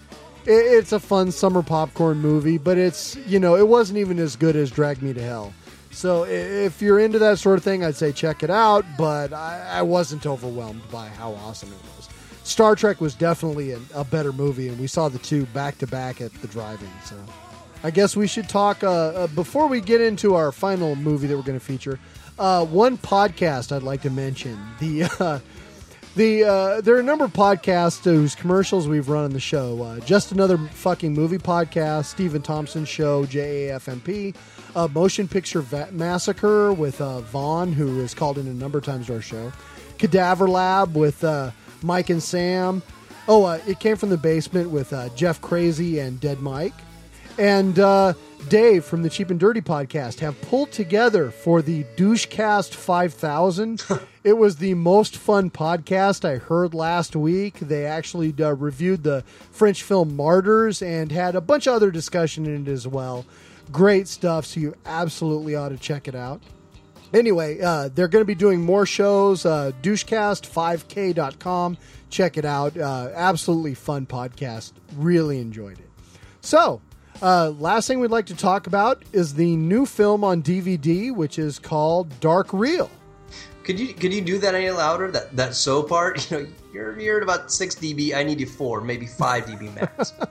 it, 0.46 0.50
it's 0.50 0.92
a 0.92 1.00
fun 1.00 1.32
summer 1.32 1.62
popcorn 1.62 2.18
movie. 2.18 2.56
But 2.56 2.78
it's 2.78 3.16
you 3.26 3.38
know 3.38 3.56
it 3.56 3.68
wasn't 3.68 3.98
even 3.98 4.18
as 4.18 4.36
good 4.36 4.56
as 4.56 4.70
Drag 4.70 5.02
Me 5.02 5.12
to 5.12 5.22
Hell. 5.22 5.52
So 5.90 6.24
if 6.24 6.80
you're 6.80 6.98
into 7.00 7.18
that 7.18 7.38
sort 7.38 7.58
of 7.58 7.64
thing, 7.64 7.84
I'd 7.84 7.96
say 7.96 8.12
check 8.12 8.42
it 8.42 8.50
out. 8.50 8.84
But 8.96 9.32
I, 9.32 9.66
I 9.68 9.82
wasn't 9.82 10.26
overwhelmed 10.26 10.88
by 10.90 11.08
how 11.08 11.32
awesome 11.32 11.70
it 11.70 11.78
was. 11.96 11.97
Star 12.48 12.74
Trek 12.74 13.00
was 13.00 13.14
definitely 13.14 13.72
a, 13.72 13.80
a 13.94 14.04
better 14.04 14.32
movie, 14.32 14.68
and 14.68 14.78
we 14.80 14.86
saw 14.86 15.10
the 15.10 15.18
two 15.18 15.44
back 15.46 15.76
to 15.78 15.86
back 15.86 16.22
at 16.22 16.32
the 16.40 16.48
drive-in. 16.48 16.88
So 17.04 17.16
I 17.84 17.90
guess 17.90 18.16
we 18.16 18.26
should 18.26 18.48
talk 18.48 18.82
uh, 18.82 18.88
uh, 18.90 19.26
before 19.28 19.66
we 19.66 19.82
get 19.82 20.00
into 20.00 20.34
our 20.34 20.50
final 20.50 20.96
movie 20.96 21.26
that 21.26 21.36
we're 21.36 21.42
going 21.42 21.58
to 21.58 21.64
feature. 21.64 22.00
Uh, 22.38 22.64
one 22.64 22.96
podcast 22.96 23.70
I'd 23.70 23.82
like 23.82 24.00
to 24.02 24.10
mention 24.10 24.58
the 24.80 25.04
uh, 25.20 25.40
the 26.16 26.44
uh, 26.44 26.80
there 26.80 26.96
are 26.96 27.00
a 27.00 27.02
number 27.02 27.26
of 27.26 27.34
podcasts 27.34 28.02
whose 28.02 28.34
commercials 28.34 28.88
we've 28.88 29.10
run 29.10 29.24
on 29.24 29.32
the 29.32 29.40
show. 29.40 29.82
Uh, 29.82 30.00
Just 30.00 30.32
another 30.32 30.56
fucking 30.56 31.12
movie 31.12 31.38
podcast, 31.38 32.06
Stephen 32.06 32.40
Thompson 32.40 32.86
show, 32.86 33.26
JAFMP, 33.26 34.34
Motion 34.94 35.28
Picture 35.28 35.60
Va- 35.60 35.90
Massacre 35.92 36.72
with 36.72 36.96
Vaughn, 36.98 37.72
who 37.72 38.00
is 38.00 38.14
called 38.14 38.38
in 38.38 38.46
a 38.46 38.54
number 38.54 38.78
of 38.78 38.84
times 38.84 39.08
to 39.08 39.16
our 39.16 39.20
show, 39.20 39.52
Cadaver 39.98 40.48
Lab 40.48 40.96
with 40.96 41.22
Mike 41.82 42.10
and 42.10 42.22
Sam. 42.22 42.82
Oh, 43.26 43.44
uh, 43.44 43.60
it 43.66 43.78
came 43.78 43.96
from 43.96 44.08
the 44.08 44.16
basement 44.16 44.70
with 44.70 44.92
uh, 44.92 45.08
Jeff 45.10 45.40
Crazy 45.40 45.98
and 45.98 46.20
Dead 46.20 46.40
Mike 46.40 46.74
and 47.38 47.78
uh, 47.78 48.14
Dave 48.48 48.84
from 48.84 49.02
the 49.02 49.08
Cheap 49.08 49.30
and 49.30 49.38
Dirty 49.38 49.60
podcast 49.60 50.18
have 50.20 50.40
pulled 50.42 50.72
together 50.72 51.30
for 51.30 51.62
the 51.62 51.84
Douchecast 51.96 52.74
5000. 52.74 53.84
it 54.24 54.32
was 54.34 54.56
the 54.56 54.74
most 54.74 55.16
fun 55.16 55.50
podcast 55.50 56.24
I 56.24 56.36
heard 56.36 56.74
last 56.74 57.14
week. 57.14 57.60
They 57.60 57.86
actually 57.86 58.34
uh, 58.40 58.54
reviewed 58.54 59.04
the 59.04 59.22
French 59.52 59.82
film 59.82 60.16
Martyrs 60.16 60.82
and 60.82 61.12
had 61.12 61.36
a 61.36 61.40
bunch 61.40 61.66
of 61.66 61.74
other 61.74 61.90
discussion 61.90 62.44
in 62.44 62.66
it 62.66 62.70
as 62.70 62.86
well. 62.86 63.24
Great 63.70 64.08
stuff, 64.08 64.44
so 64.44 64.60
you 64.60 64.74
absolutely 64.84 65.54
ought 65.54 65.68
to 65.68 65.76
check 65.76 66.08
it 66.08 66.14
out. 66.14 66.42
Anyway, 67.14 67.60
uh, 67.60 67.88
they're 67.94 68.08
going 68.08 68.22
to 68.22 68.26
be 68.26 68.34
doing 68.34 68.60
more 68.60 68.84
shows. 68.86 69.46
Uh, 69.46 69.72
douchecast5k.com. 69.82 71.78
Check 72.10 72.36
it 72.36 72.44
out. 72.44 72.76
Uh, 72.76 73.10
absolutely 73.14 73.74
fun 73.74 74.06
podcast. 74.06 74.72
Really 74.96 75.38
enjoyed 75.38 75.78
it. 75.78 75.88
So, 76.40 76.80
uh, 77.20 77.50
last 77.58 77.88
thing 77.88 78.00
we'd 78.00 78.10
like 78.10 78.26
to 78.26 78.36
talk 78.36 78.66
about 78.66 79.02
is 79.12 79.34
the 79.34 79.56
new 79.56 79.86
film 79.86 80.24
on 80.24 80.42
DVD, 80.42 81.14
which 81.14 81.38
is 81.38 81.58
called 81.58 82.20
Dark 82.20 82.52
Reel. 82.52 82.90
Could 83.64 83.78
you 83.78 83.92
could 83.92 84.14
you 84.14 84.22
do 84.22 84.38
that 84.38 84.54
any 84.54 84.70
louder? 84.70 85.10
That 85.10 85.36
that 85.36 85.54
so 85.54 85.82
part, 85.82 86.30
you 86.30 86.38
know, 86.38 86.46
you're 86.72 86.98
you're 86.98 87.16
at 87.18 87.22
about 87.22 87.52
six 87.52 87.74
dB. 87.74 88.14
I 88.14 88.22
need 88.22 88.40
you 88.40 88.46
four, 88.46 88.80
maybe 88.80 89.06
five 89.06 89.44
dB 89.44 89.74
max. 89.74 90.14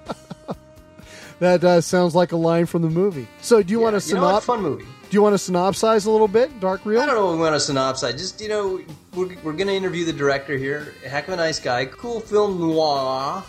That 1.40 1.64
uh, 1.64 1.82
sounds 1.82 2.16
like 2.16 2.32
a 2.32 2.36
line 2.36 2.66
from 2.66 2.82
the 2.82 2.90
movie. 2.90 3.28
So, 3.42 3.62
do 3.62 3.72
you 3.72 3.80
want 3.80 4.02
to 4.02 4.10
you 4.10 4.16
know 4.16 4.24
what? 4.24 4.42
synop- 4.42 4.46
Fun 4.46 4.62
movie. 4.64 4.86
Do 5.10 5.16
you 5.16 5.22
want 5.22 5.40
to 5.40 5.52
synopsize 5.52 6.06
a 6.06 6.12
little 6.12 6.28
bit, 6.28 6.60
Dark 6.60 6.86
Reel? 6.86 7.00
I 7.02 7.06
don't 7.06 7.16
know 7.16 7.28
what 7.28 7.36
we 7.36 7.40
want 7.40 7.60
to 7.60 7.72
synopsize. 7.74 8.18
Just 8.18 8.42
you 8.42 8.50
know, 8.50 8.82
we're, 9.14 9.36
we're 9.42 9.54
going 9.54 9.68
to 9.68 9.74
interview 9.74 10.04
the 10.04 10.12
director 10.12 10.58
here. 10.58 10.94
Heck 11.06 11.28
of 11.30 11.34
a 11.34 11.38
nice 11.38 11.60
guy. 11.60 11.86
Cool 11.86 12.20
film 12.20 12.60
noir, 12.60 13.42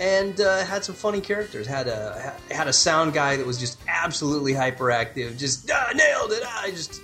and 0.00 0.40
uh, 0.40 0.64
had 0.64 0.84
some 0.84 0.94
funny 0.94 1.20
characters. 1.20 1.66
Had 1.66 1.86
a 1.88 2.34
had 2.50 2.66
a 2.66 2.72
sound 2.72 3.12
guy 3.12 3.36
that 3.36 3.46
was 3.46 3.58
just 3.58 3.78
absolutely 3.88 4.54
hyperactive. 4.54 5.36
Just 5.36 5.70
ah, 5.70 5.90
nailed 5.94 6.32
it. 6.32 6.42
Ah, 6.46 6.64
just 6.70 7.02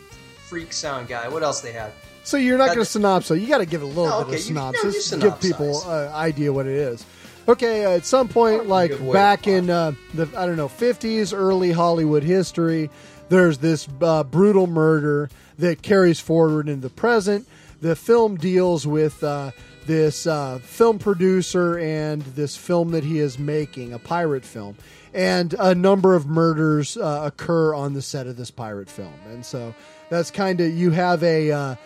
freak 0.48 0.72
sound 0.72 1.08
guy. 1.08 1.28
What 1.28 1.42
else 1.42 1.60
they 1.60 1.72
had? 1.72 1.92
So 2.24 2.38
you're 2.38 2.58
not 2.58 2.74
going 2.74 2.78
to 2.78 2.98
synopsize. 2.98 3.40
You 3.40 3.46
got 3.46 3.58
to 3.58 3.66
give 3.66 3.82
it 3.82 3.86
a 3.86 3.88
little 3.88 4.06
No, 4.06 4.18
bit 4.20 4.28
okay, 4.28 4.36
of 4.40 4.46
you- 4.48 4.54
no, 4.54 4.72
you 4.84 5.00
synopsis. 5.00 5.22
give 5.22 5.40
people 5.40 5.90
an 5.90 6.12
idea 6.14 6.50
what 6.52 6.66
it 6.66 6.74
is. 6.76 7.04
Okay, 7.46 7.84
uh, 7.86 7.90
at 7.92 8.04
some 8.04 8.28
point, 8.28 8.68
like 8.68 8.90
back 9.12 9.46
in 9.46 9.68
uh, 9.70 9.92
the 10.14 10.28
I 10.36 10.44
don't 10.46 10.56
know 10.56 10.68
50s, 10.68 11.32
early 11.36 11.72
Hollywood 11.72 12.22
history, 12.22 12.90
there's 13.28 13.58
this 13.58 13.88
uh, 14.00 14.24
brutal 14.24 14.66
murder 14.66 15.30
that 15.58 15.82
carries 15.82 16.20
forward 16.20 16.68
into 16.68 16.82
the 16.88 16.94
present. 16.94 17.46
The 17.80 17.96
film 17.96 18.36
deals 18.36 18.86
with 18.86 19.22
uh, 19.22 19.52
this 19.86 20.26
uh, 20.26 20.58
film 20.62 20.98
producer 20.98 21.78
and 21.78 22.22
this 22.22 22.56
film 22.56 22.90
that 22.90 23.04
he 23.04 23.18
is 23.18 23.38
making, 23.38 23.92
a 23.92 23.98
pirate 23.98 24.44
film, 24.44 24.76
and 25.14 25.54
a 25.58 25.74
number 25.74 26.14
of 26.14 26.26
murders 26.26 26.96
uh, 26.96 27.22
occur 27.24 27.74
on 27.74 27.94
the 27.94 28.02
set 28.02 28.26
of 28.26 28.36
this 28.36 28.50
pirate 28.50 28.90
film, 28.90 29.14
and 29.28 29.44
so 29.44 29.74
that's 30.10 30.30
kind 30.30 30.60
of 30.60 30.72
you 30.72 30.90
have 30.90 31.22
a. 31.22 31.52
Uh, 31.52 31.76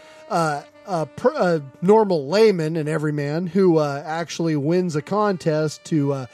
a, 0.86 1.08
a 1.36 1.62
normal 1.80 2.28
layman 2.28 2.76
and 2.76 2.88
everyman 2.88 3.46
who 3.46 3.78
uh, 3.78 4.02
actually 4.04 4.56
wins 4.56 4.96
a 4.96 5.02
contest 5.02 5.84
to 5.84 6.12
uh, 6.12 6.26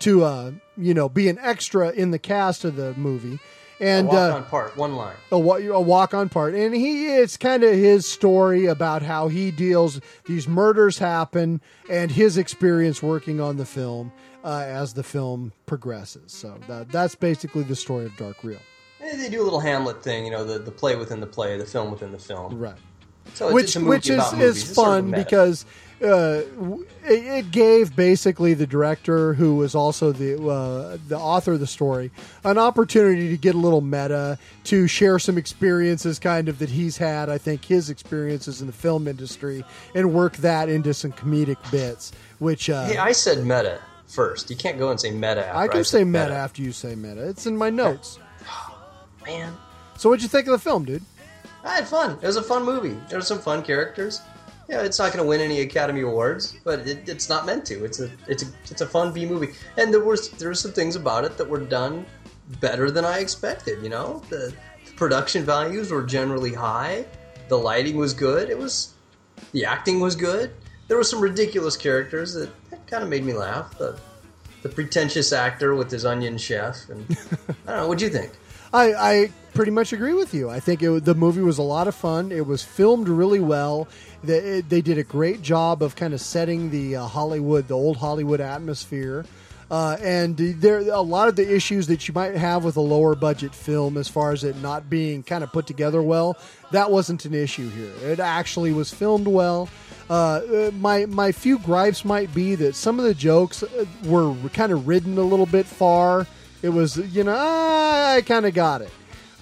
to 0.00 0.24
uh, 0.24 0.52
you 0.76 0.94
know 0.94 1.08
be 1.08 1.28
an 1.28 1.38
extra 1.40 1.90
in 1.90 2.10
the 2.10 2.18
cast 2.18 2.64
of 2.64 2.76
the 2.76 2.94
movie 2.94 3.38
and 3.80 4.06
a 4.06 4.10
walk 4.10 4.16
uh, 4.16 4.36
on 4.36 4.44
part, 4.44 4.76
one 4.76 4.96
line. 4.96 5.16
a, 5.32 5.36
a 5.36 5.80
walk 5.80 6.14
on 6.14 6.28
part. 6.28 6.54
And 6.54 6.74
he 6.74 7.06
it's 7.16 7.36
kind 7.36 7.62
of 7.64 7.72
his 7.74 8.06
story 8.06 8.66
about 8.66 9.02
how 9.02 9.28
he 9.28 9.50
deals 9.50 10.00
these 10.26 10.46
murders 10.48 10.98
happen 10.98 11.60
and 11.90 12.10
his 12.10 12.38
experience 12.38 13.02
working 13.02 13.40
on 13.40 13.56
the 13.56 13.66
film 13.66 14.12
uh, 14.44 14.64
as 14.66 14.94
the 14.94 15.02
film 15.02 15.52
progresses. 15.66 16.32
So 16.32 16.58
that, 16.68 16.90
that's 16.90 17.14
basically 17.14 17.62
the 17.64 17.76
story 17.76 18.06
of 18.06 18.16
Dark 18.16 18.42
Reel. 18.44 18.58
Eh, 19.00 19.16
They 19.16 19.28
do 19.28 19.42
a 19.42 19.44
little 19.44 19.60
Hamlet 19.60 20.02
thing, 20.02 20.24
you 20.24 20.30
know, 20.30 20.44
the, 20.44 20.58
the 20.58 20.70
play 20.70 20.96
within 20.96 21.20
the 21.20 21.26
play, 21.26 21.56
the 21.58 21.66
film 21.66 21.90
within 21.90 22.12
the 22.12 22.18
film. 22.18 22.58
right. 22.58 22.76
So 23.32 23.52
which 23.52 23.64
it's 23.64 23.76
a 23.76 23.80
movie 23.80 23.88
which 23.88 24.10
is, 24.10 24.32
is 24.34 24.62
It's 24.62 24.74
sort 24.74 24.88
of 24.98 25.04
fun 25.04 25.10
because 25.10 25.64
uh, 26.04 26.42
it, 27.04 27.50
gave 27.50 27.96
basically 27.96 28.54
the 28.54 28.66
director, 28.66 29.34
who 29.34 29.56
was 29.56 29.74
also 29.74 30.12
the 30.12 30.42
uh, 30.42 30.98
the 31.08 31.18
author 31.18 31.52
of 31.52 31.60
the 31.60 31.66
story, 31.66 32.10
an 32.44 32.58
opportunity 32.58 33.30
to 33.30 33.36
get 33.36 33.54
a 33.54 33.58
little 33.58 33.80
meta, 33.80 34.38
to 34.64 34.86
share 34.86 35.18
some 35.18 35.38
experiences, 35.38 36.18
kind 36.18 36.48
of 36.48 36.58
that 36.58 36.70
he's 36.70 36.98
had. 36.98 37.28
I 37.28 37.38
think 37.38 37.64
his 37.64 37.90
experiences 37.90 38.60
in 38.60 38.66
the 38.66 38.72
film 38.72 39.08
industry, 39.08 39.64
and 39.94 40.12
work 40.12 40.36
that 40.38 40.68
into 40.68 40.94
some 40.94 41.12
comedic 41.12 41.58
bits. 41.70 42.12
Which 42.38 42.68
uh, 42.68 42.86
Hey, 42.86 42.98
I 42.98 43.12
said 43.12 43.44
meta 43.44 43.80
first. 44.06 44.50
You 44.50 44.56
can't 44.56 44.78
go 44.78 44.90
and 44.90 45.00
say 45.00 45.10
meta. 45.10 45.46
After 45.46 45.58
I 45.58 45.68
can 45.68 45.84
said 45.84 45.98
say 45.98 46.04
meta, 46.04 46.34
after 46.34 46.62
you 46.62 46.72
say 46.72 46.94
meta. 46.94 47.28
It's 47.28 47.46
in 47.46 47.56
my 47.56 47.70
notes. 47.70 48.18
Man, 49.24 49.54
So, 49.96 50.10
what'd 50.10 50.22
you 50.22 50.28
think 50.28 50.46
of 50.46 50.52
the 50.52 50.58
film, 50.58 50.84
dude? 50.84 51.02
I 51.64 51.76
had 51.76 51.88
fun. 51.88 52.18
It 52.20 52.26
was 52.26 52.36
a 52.36 52.42
fun 52.42 52.62
movie. 52.64 52.94
There 53.08 53.18
were 53.18 53.24
some 53.24 53.38
fun 53.38 53.62
characters. 53.62 54.20
Yeah, 54.68 54.82
it's 54.82 54.98
not 54.98 55.12
going 55.12 55.22
to 55.22 55.28
win 55.28 55.40
any 55.40 55.60
Academy 55.60 56.00
Awards, 56.00 56.56
but 56.64 56.80
it, 56.80 57.08
it's 57.08 57.28
not 57.28 57.44
meant 57.44 57.66
to. 57.66 57.84
It's 57.84 58.00
a 58.00 58.10
it's 58.26 58.42
a 58.42 58.46
it's 58.70 58.80
a 58.80 58.86
fun 58.86 59.12
B 59.12 59.26
movie, 59.26 59.52
and 59.76 59.92
there 59.92 60.02
was 60.02 60.30
there 60.30 60.48
were 60.48 60.54
some 60.54 60.72
things 60.72 60.96
about 60.96 61.24
it 61.24 61.36
that 61.36 61.48
were 61.48 61.60
done 61.60 62.06
better 62.60 62.90
than 62.90 63.04
I 63.04 63.18
expected. 63.18 63.82
You 63.82 63.90
know, 63.90 64.22
the, 64.30 64.54
the 64.86 64.92
production 64.92 65.44
values 65.44 65.90
were 65.90 66.02
generally 66.02 66.54
high. 66.54 67.04
The 67.48 67.58
lighting 67.58 67.96
was 67.96 68.14
good. 68.14 68.48
It 68.48 68.58
was 68.58 68.94
the 69.52 69.64
acting 69.64 70.00
was 70.00 70.16
good. 70.16 70.50
There 70.88 70.96
were 70.96 71.04
some 71.04 71.20
ridiculous 71.20 71.76
characters 71.76 72.34
that, 72.34 72.50
that 72.70 72.86
kind 72.86 73.02
of 73.02 73.08
made 73.08 73.24
me 73.24 73.34
laugh. 73.34 73.76
The 73.76 73.98
the 74.62 74.70
pretentious 74.70 75.32
actor 75.32 75.74
with 75.74 75.90
his 75.90 76.06
onion 76.06 76.38
chef, 76.38 76.88
and 76.88 77.04
I 77.66 77.72
don't 77.72 77.76
know. 77.82 77.88
What'd 77.88 78.00
you 78.00 78.08
think? 78.08 78.32
I, 78.74 78.92
I 78.94 79.32
pretty 79.54 79.70
much 79.70 79.92
agree 79.92 80.14
with 80.14 80.34
you. 80.34 80.50
I 80.50 80.58
think 80.58 80.82
it, 80.82 81.04
the 81.04 81.14
movie 81.14 81.42
was 81.42 81.58
a 81.58 81.62
lot 81.62 81.86
of 81.86 81.94
fun. 81.94 82.32
It 82.32 82.44
was 82.44 82.64
filmed 82.64 83.08
really 83.08 83.38
well. 83.38 83.86
They, 84.26 84.60
they 84.62 84.80
did 84.80 84.98
a 84.98 85.04
great 85.04 85.42
job 85.42 85.82
of 85.82 85.96
kind 85.96 86.14
of 86.14 86.20
setting 86.20 86.70
the 86.70 86.96
uh, 86.96 87.06
Hollywood, 87.06 87.68
the 87.68 87.74
old 87.74 87.96
Hollywood 87.96 88.40
atmosphere. 88.40 89.24
Uh, 89.70 89.96
and 90.02 90.36
there 90.36 90.78
a 90.78 91.00
lot 91.00 91.26
of 91.26 91.36
the 91.36 91.54
issues 91.54 91.86
that 91.86 92.06
you 92.06 92.14
might 92.14 92.34
have 92.34 92.64
with 92.64 92.76
a 92.76 92.80
lower 92.80 93.14
budget 93.14 93.54
film, 93.54 93.96
as 93.96 94.08
far 94.08 94.32
as 94.32 94.44
it 94.44 94.56
not 94.56 94.90
being 94.90 95.22
kind 95.22 95.42
of 95.42 95.50
put 95.52 95.66
together 95.66 96.02
well, 96.02 96.36
that 96.70 96.90
wasn't 96.90 97.24
an 97.24 97.34
issue 97.34 97.68
here. 97.70 97.92
It 98.02 98.20
actually 98.20 98.72
was 98.72 98.92
filmed 98.92 99.26
well. 99.26 99.68
Uh, 100.08 100.12
uh, 100.12 100.70
my 100.74 101.06
my 101.06 101.32
few 101.32 101.58
gripes 101.58 102.04
might 102.04 102.32
be 102.34 102.54
that 102.56 102.74
some 102.74 102.98
of 102.98 103.06
the 103.06 103.14
jokes 103.14 103.62
uh, 103.62 103.86
were 104.04 104.34
kind 104.52 104.70
of 104.70 104.86
ridden 104.86 105.16
a 105.16 105.22
little 105.22 105.46
bit 105.46 105.64
far. 105.64 106.26
It 106.62 106.68
was, 106.68 106.98
you 107.14 107.24
know, 107.24 107.34
ah, 107.36 108.14
I 108.14 108.20
kind 108.20 108.44
of 108.46 108.54
got 108.54 108.82
it. 108.82 108.90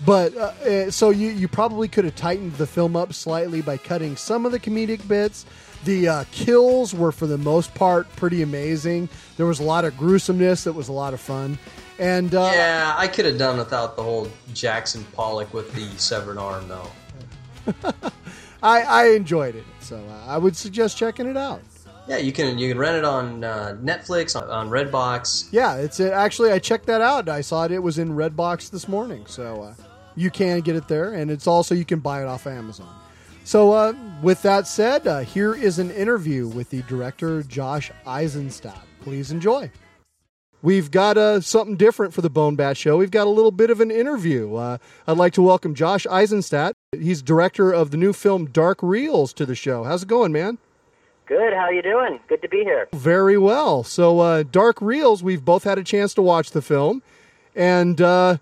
But 0.04 0.36
uh, 0.36 0.40
uh, 0.40 0.90
so 0.90 1.10
you, 1.10 1.28
you 1.28 1.48
probably 1.48 1.86
could 1.88 2.04
have 2.04 2.16
tightened 2.16 2.54
the 2.54 2.66
film 2.66 2.96
up 2.96 3.12
slightly 3.12 3.62
by 3.62 3.76
cutting 3.76 4.16
some 4.16 4.44
of 4.44 4.52
the 4.52 4.58
comedic 4.58 5.06
bits. 5.06 5.46
The 5.84 6.08
uh, 6.08 6.24
kills 6.30 6.94
were, 6.94 7.12
for 7.12 7.26
the 7.26 7.38
most 7.38 7.74
part, 7.74 8.08
pretty 8.16 8.42
amazing. 8.42 9.08
There 9.36 9.46
was 9.46 9.60
a 9.60 9.64
lot 9.64 9.84
of 9.84 9.96
gruesomeness 9.96 10.64
that 10.64 10.72
was 10.72 10.88
a 10.88 10.92
lot 10.92 11.12
of 11.14 11.20
fun. 11.20 11.58
And 11.98 12.34
uh, 12.34 12.50
Yeah, 12.54 12.94
I 12.96 13.06
could 13.06 13.26
have 13.26 13.38
done 13.38 13.58
without 13.58 13.96
the 13.96 14.02
whole 14.02 14.28
Jackson 14.54 15.04
Pollock 15.12 15.52
with 15.52 15.72
the 15.74 15.88
severed 15.98 16.38
arm, 16.38 16.68
though. 16.68 16.90
I, 18.62 18.82
I 18.82 19.08
enjoyed 19.10 19.56
it. 19.56 19.64
So 19.80 20.02
I 20.26 20.38
would 20.38 20.56
suggest 20.56 20.96
checking 20.96 21.26
it 21.26 21.36
out. 21.36 21.60
Yeah, 22.08 22.16
you 22.16 22.32
can 22.32 22.58
you 22.58 22.68
can 22.68 22.78
rent 22.78 22.96
it 22.96 23.04
on 23.04 23.44
uh, 23.44 23.76
Netflix, 23.80 24.34
on, 24.34 24.48
on 24.50 24.70
Redbox. 24.70 25.48
Yeah, 25.52 25.76
it's 25.76 26.00
actually 26.00 26.50
I 26.50 26.58
checked 26.58 26.86
that 26.86 27.00
out. 27.00 27.28
I 27.28 27.42
saw 27.42 27.64
it. 27.64 27.70
It 27.70 27.78
was 27.78 27.96
in 27.98 28.10
Redbox 28.10 28.70
this 28.70 28.88
morning, 28.88 29.24
so 29.26 29.62
uh, 29.62 29.74
you 30.14 30.30
can 30.30 30.60
get 30.60 30.76
it 30.76 30.88
there, 30.88 31.12
and 31.12 31.30
it's 31.30 31.46
also 31.46 31.74
you 31.74 31.84
can 31.84 32.00
buy 32.00 32.22
it 32.22 32.26
off 32.26 32.46
Amazon. 32.46 32.88
So, 33.44 33.72
uh, 33.72 33.94
with 34.22 34.42
that 34.42 34.68
said, 34.68 35.06
uh, 35.06 35.20
here 35.20 35.54
is 35.54 35.78
an 35.80 35.90
interview 35.90 36.46
with 36.46 36.70
the 36.70 36.82
director 36.82 37.42
Josh 37.42 37.90
Eisenstadt. 38.06 38.86
Please 39.00 39.32
enjoy. 39.32 39.70
We've 40.62 40.92
got 40.92 41.18
uh, 41.18 41.40
something 41.40 41.76
different 41.76 42.14
for 42.14 42.20
the 42.20 42.30
Bone 42.30 42.54
Bat 42.54 42.76
Show. 42.76 42.96
We've 42.96 43.10
got 43.10 43.26
a 43.26 43.30
little 43.30 43.50
bit 43.50 43.68
of 43.68 43.80
an 43.80 43.90
interview. 43.90 44.54
Uh, 44.54 44.78
I'd 45.08 45.16
like 45.16 45.32
to 45.32 45.42
welcome 45.42 45.74
Josh 45.74 46.06
Eisenstadt. 46.06 46.74
He's 46.92 47.20
director 47.20 47.72
of 47.72 47.90
the 47.90 47.96
new 47.96 48.12
film 48.12 48.46
Dark 48.46 48.78
Reels 48.80 49.32
to 49.32 49.44
the 49.44 49.56
show. 49.56 49.82
How's 49.82 50.04
it 50.04 50.08
going, 50.08 50.30
man? 50.30 50.58
Good. 51.26 51.52
How 51.52 51.68
you 51.68 51.82
doing? 51.82 52.20
Good 52.28 52.42
to 52.42 52.48
be 52.48 52.58
here. 52.58 52.88
Very 52.92 53.38
well. 53.38 53.82
So, 53.82 54.20
uh, 54.20 54.44
Dark 54.44 54.80
Reels, 54.80 55.20
we've 55.20 55.44
both 55.44 55.64
had 55.64 55.78
a 55.78 55.84
chance 55.84 56.14
to 56.14 56.22
watch 56.22 56.52
the 56.52 56.62
film, 56.62 57.02
and 57.56 58.00
uh, 58.00 58.36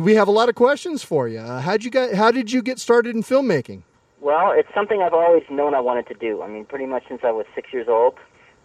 we 0.00 0.14
have 0.14 0.28
a 0.28 0.30
lot 0.30 0.48
of 0.48 0.54
questions 0.54 1.02
for 1.02 1.28
you. 1.28 1.38
Uh, 1.38 1.60
how'd 1.60 1.84
you 1.84 1.90
get, 1.90 2.14
how 2.14 2.30
did 2.30 2.52
you 2.52 2.62
get 2.62 2.78
started 2.78 3.14
in 3.14 3.22
filmmaking? 3.22 3.82
Well, 4.20 4.52
it's 4.52 4.68
something 4.74 5.02
I've 5.02 5.14
always 5.14 5.44
known 5.50 5.74
I 5.74 5.80
wanted 5.80 6.06
to 6.08 6.14
do. 6.14 6.42
I 6.42 6.48
mean, 6.48 6.64
pretty 6.64 6.86
much 6.86 7.04
since 7.08 7.20
I 7.24 7.30
was 7.30 7.46
six 7.54 7.72
years 7.72 7.86
old. 7.88 8.14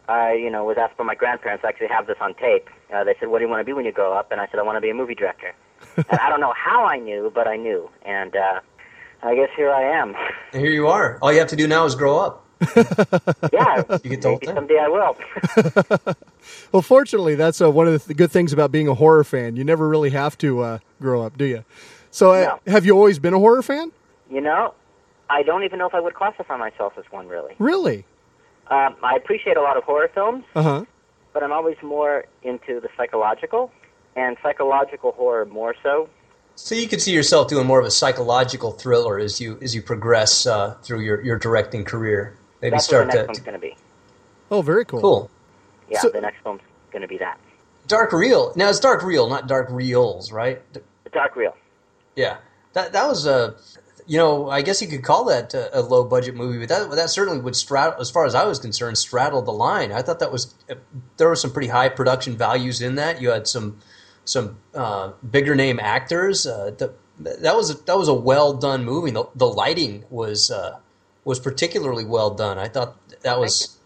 I, 0.08 0.34
you 0.34 0.49
know, 0.49 0.66
was 0.66 0.78
asked 0.78 0.98
by 0.98 1.03
my 1.03 1.16
grandparents. 1.16 1.64
I 1.64 1.70
actually 1.70 1.88
have 1.88 2.08
this 2.08 2.18
on 2.20 2.34
tape. 2.34 2.70
Uh, 2.94 3.03
they 3.03 3.16
said, 3.20 3.30
"What 3.30 3.40
do 3.40 3.45
you 3.45 3.49
want 3.49 3.62
to 3.62 3.64
be 3.64 3.72
when 3.72 3.86
you 3.86 3.91
grow 3.91 4.14
up?" 4.14 4.32
And 4.32 4.41
I 4.41 4.48
said, 4.48 4.60
"I 4.60 4.64
want 4.64 4.76
to 4.78 4.82
be 4.82 4.90
a 4.90 4.94
movie 4.94 5.16
director." 5.16 5.53
and 5.95 6.20
I 6.20 6.30
don't 6.30 6.41
know 6.41 6.53
how 6.58 6.86
I 6.86 6.98
knew, 6.98 7.32
but 7.34 7.48
I 7.48 7.56
knew, 7.56 7.90
and 8.03 8.36
uh, 8.36 8.60
I 9.24 9.36
guess 9.36 9.49
here 9.56 9.72
I 9.72 9.84
am. 9.84 10.16
And 10.53 10.62
here 10.62 10.72
you 10.72 10.88
are. 10.88 11.18
All 11.22 11.32
you 11.32 11.40
have 11.40 11.49
to 11.49 11.56
do 11.56 11.68
now 11.68 11.86
is 11.86 11.95
grow 11.95 12.18
up. 12.18 12.45
Yeah, 13.54 13.84
You 14.04 14.10
get 14.12 14.22
told 14.22 14.42
maybe 14.42 14.46
that. 14.48 14.56
someday 14.56 14.80
I 14.80 14.88
will. 14.88 16.16
Well, 16.72 16.82
fortunately, 16.82 17.36
that's 17.36 17.62
uh, 17.62 17.70
one 17.70 17.88
of 17.88 17.94
the 17.94 18.00
th- 18.00 18.18
good 18.18 18.32
things 18.32 18.52
about 18.52 18.72
being 18.72 18.88
a 18.88 18.94
horror 18.96 19.24
fan. 19.24 19.56
You 19.56 19.64
never 19.64 19.88
really 19.88 20.10
have 20.10 20.38
to 20.40 20.62
uh, 20.62 20.80
grow 21.00 21.22
up, 21.24 21.38
do 21.38 21.46
you? 21.46 21.64
So, 22.10 22.32
uh, 22.32 22.58
have 22.68 22.86
you 22.86 22.94
always 22.98 23.20
been 23.20 23.34
a 23.34 23.40
horror 23.40 23.62
fan? 23.62 23.92
You 24.30 24.42
know, 24.42 24.74
I 25.30 25.44
don't 25.44 25.64
even 25.64 25.78
know 25.80 25.88
if 25.88 25.94
I 25.94 26.00
would 26.00 26.14
classify 26.16 26.58
myself 26.58 26.94
as 26.98 27.06
one 27.12 27.28
really. 27.28 27.54
Really? 27.60 28.06
Um, 28.68 28.96
I 29.04 29.16
appreciate 29.16 29.56
a 29.58 29.62
lot 29.62 29.78
of 29.78 29.84
horror 29.84 30.10
films, 30.14 30.44
Uh 30.56 30.64
huh. 30.64 30.86
but 31.34 31.44
I'm 31.44 31.52
always 31.52 31.78
more 31.84 32.26
into 32.44 32.80
the 32.80 32.90
psychological, 32.98 33.72
and 34.16 34.36
psychological 34.42 35.12
horror 35.12 35.46
more 35.46 35.76
so. 35.84 36.10
So 36.56 36.74
you 36.76 36.88
could 36.88 37.02
see 37.02 37.12
yourself 37.14 37.48
doing 37.50 37.68
more 37.68 37.80
of 37.80 37.86
a 37.86 37.92
psychological 37.92 38.72
thriller 38.72 39.20
as 39.20 39.40
you 39.40 39.58
as 39.62 39.76
you 39.76 39.82
progress 39.82 40.46
uh, 40.48 40.76
through 40.84 41.02
your, 41.02 41.22
your 41.22 41.38
directing 41.38 41.86
career. 41.86 42.36
Maybe 42.62 42.72
That's 42.72 42.86
start 42.86 43.08
what 43.08 43.12
the 43.14 43.18
to 43.22 43.28
next 43.28 43.28
one's 43.28 43.40
going 43.46 43.54
to 43.54 43.60
be. 43.60 43.76
Oh, 44.52 44.62
very 44.62 44.86
cool. 44.86 45.02
cool. 45.02 45.32
Yeah, 45.90 46.00
So- 46.00 46.10
the 46.10 46.22
next 46.22 46.42
film's 46.44 46.62
going 46.92 47.02
to 47.02 47.08
be 47.08 47.18
that. 47.18 47.40
Dark 47.88 48.14
Reel. 48.14 48.54
Now 48.56 48.70
it's 48.70 48.80
Dark 48.80 49.04
Reel, 49.04 49.28
not 49.28 49.48
Dark 49.48 49.68
Reels, 49.70 50.32
right? 50.32 50.62
Dark 51.12 51.36
Reel. 51.36 51.56
Yeah, 52.16 52.38
that 52.74 52.94
that 52.94 53.08
was 53.08 53.26
a, 53.26 53.56
you 54.06 54.18
know, 54.18 54.50
I 54.50 54.62
guess 54.62 54.82
you 54.82 54.88
could 54.88 55.04
call 55.04 55.26
that 55.26 55.54
a, 55.54 55.80
a 55.80 55.82
low 55.82 56.04
budget 56.06 56.36
movie, 56.36 56.60
but 56.60 56.70
that 56.70 56.92
that 56.96 57.10
certainly 57.10 57.40
would 57.42 57.56
straddle, 57.56 58.00
as 58.00 58.10
far 58.10 58.26
as 58.26 58.36
I 58.36 58.46
was 58.46 58.60
concerned, 58.60 58.98
straddle 58.98 59.42
the 59.42 59.52
line. 59.52 59.92
I 59.92 60.02
thought 60.04 60.20
that 60.20 60.32
was 60.32 60.54
there 61.18 61.28
were 61.28 61.36
some 61.36 61.52
pretty 61.52 61.68
high 61.70 61.90
production 61.90 62.38
values 62.38 62.82
in 62.82 62.96
that. 62.96 63.22
You 63.22 63.32
had 63.32 63.48
some 63.48 63.80
some 64.24 64.58
uh, 64.76 65.12
bigger 65.30 65.56
name 65.56 65.80
actors. 65.82 66.46
Uh, 66.46 66.72
the, 66.78 66.94
that 67.20 67.56
was 67.56 67.72
a, 67.72 67.74
that 67.86 67.98
was 67.98 68.08
a 68.08 68.14
well 68.14 68.54
done 68.54 68.86
movie. 68.86 69.12
The, 69.12 69.26
the 69.36 69.48
lighting 69.48 70.06
was 70.10 70.50
uh, 70.52 70.80
was 71.23 71.39
particularly 71.39 72.06
well 72.06 72.31
done. 72.31 72.57
I 72.57 72.68
thought 72.68 72.95
that 73.22 73.39
was. 73.39 73.77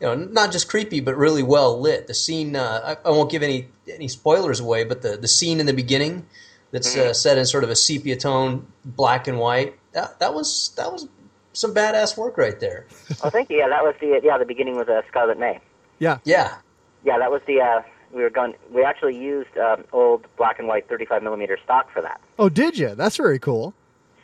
You 0.00 0.06
know, 0.06 0.14
not 0.14 0.50
just 0.50 0.66
creepy, 0.66 1.00
but 1.00 1.14
really 1.14 1.42
well 1.42 1.78
lit. 1.78 2.06
The 2.06 2.14
scene, 2.14 2.56
uh, 2.56 2.96
I, 3.04 3.08
I 3.08 3.10
won't 3.10 3.30
give 3.30 3.42
any 3.42 3.68
any 3.86 4.08
spoilers 4.08 4.58
away, 4.58 4.84
but 4.84 5.02
the, 5.02 5.18
the 5.18 5.28
scene 5.28 5.60
in 5.60 5.66
the 5.66 5.74
beginning, 5.74 6.24
that's 6.70 6.96
uh, 6.96 7.12
set 7.12 7.36
in 7.36 7.44
sort 7.44 7.64
of 7.64 7.70
a 7.70 7.76
sepia 7.76 8.16
tone, 8.16 8.66
black 8.82 9.28
and 9.28 9.38
white. 9.38 9.74
That 9.92 10.18
that 10.20 10.32
was 10.32 10.72
that 10.78 10.90
was 10.90 11.06
some 11.52 11.74
badass 11.74 12.16
work 12.16 12.38
right 12.38 12.58
there. 12.60 12.86
Oh, 13.22 13.30
thank 13.30 13.50
you. 13.50 13.58
Yeah, 13.58 13.68
that 13.68 13.82
was 13.82 13.94
the 14.00 14.20
yeah. 14.22 14.38
The 14.38 14.44
beginning 14.44 14.76
was 14.76 14.88
uh, 14.88 15.02
Scarlet 15.08 15.38
May. 15.38 15.60
Yeah. 15.98 16.18
Yeah. 16.24 16.56
Yeah, 17.04 17.18
that 17.18 17.30
was 17.30 17.42
the. 17.46 17.60
Uh, 17.60 17.82
we 18.12 18.22
were 18.22 18.30
going. 18.30 18.54
We 18.72 18.84
actually 18.84 19.16
used 19.16 19.56
um, 19.58 19.84
old 19.92 20.26
black 20.36 20.58
and 20.58 20.66
white 20.68 20.88
35 20.88 21.22
millimeter 21.22 21.58
stock 21.62 21.92
for 21.92 22.02
that. 22.02 22.20
Oh, 22.38 22.48
did 22.48 22.78
you? 22.78 22.94
That's 22.94 23.16
very 23.16 23.38
cool. 23.38 23.74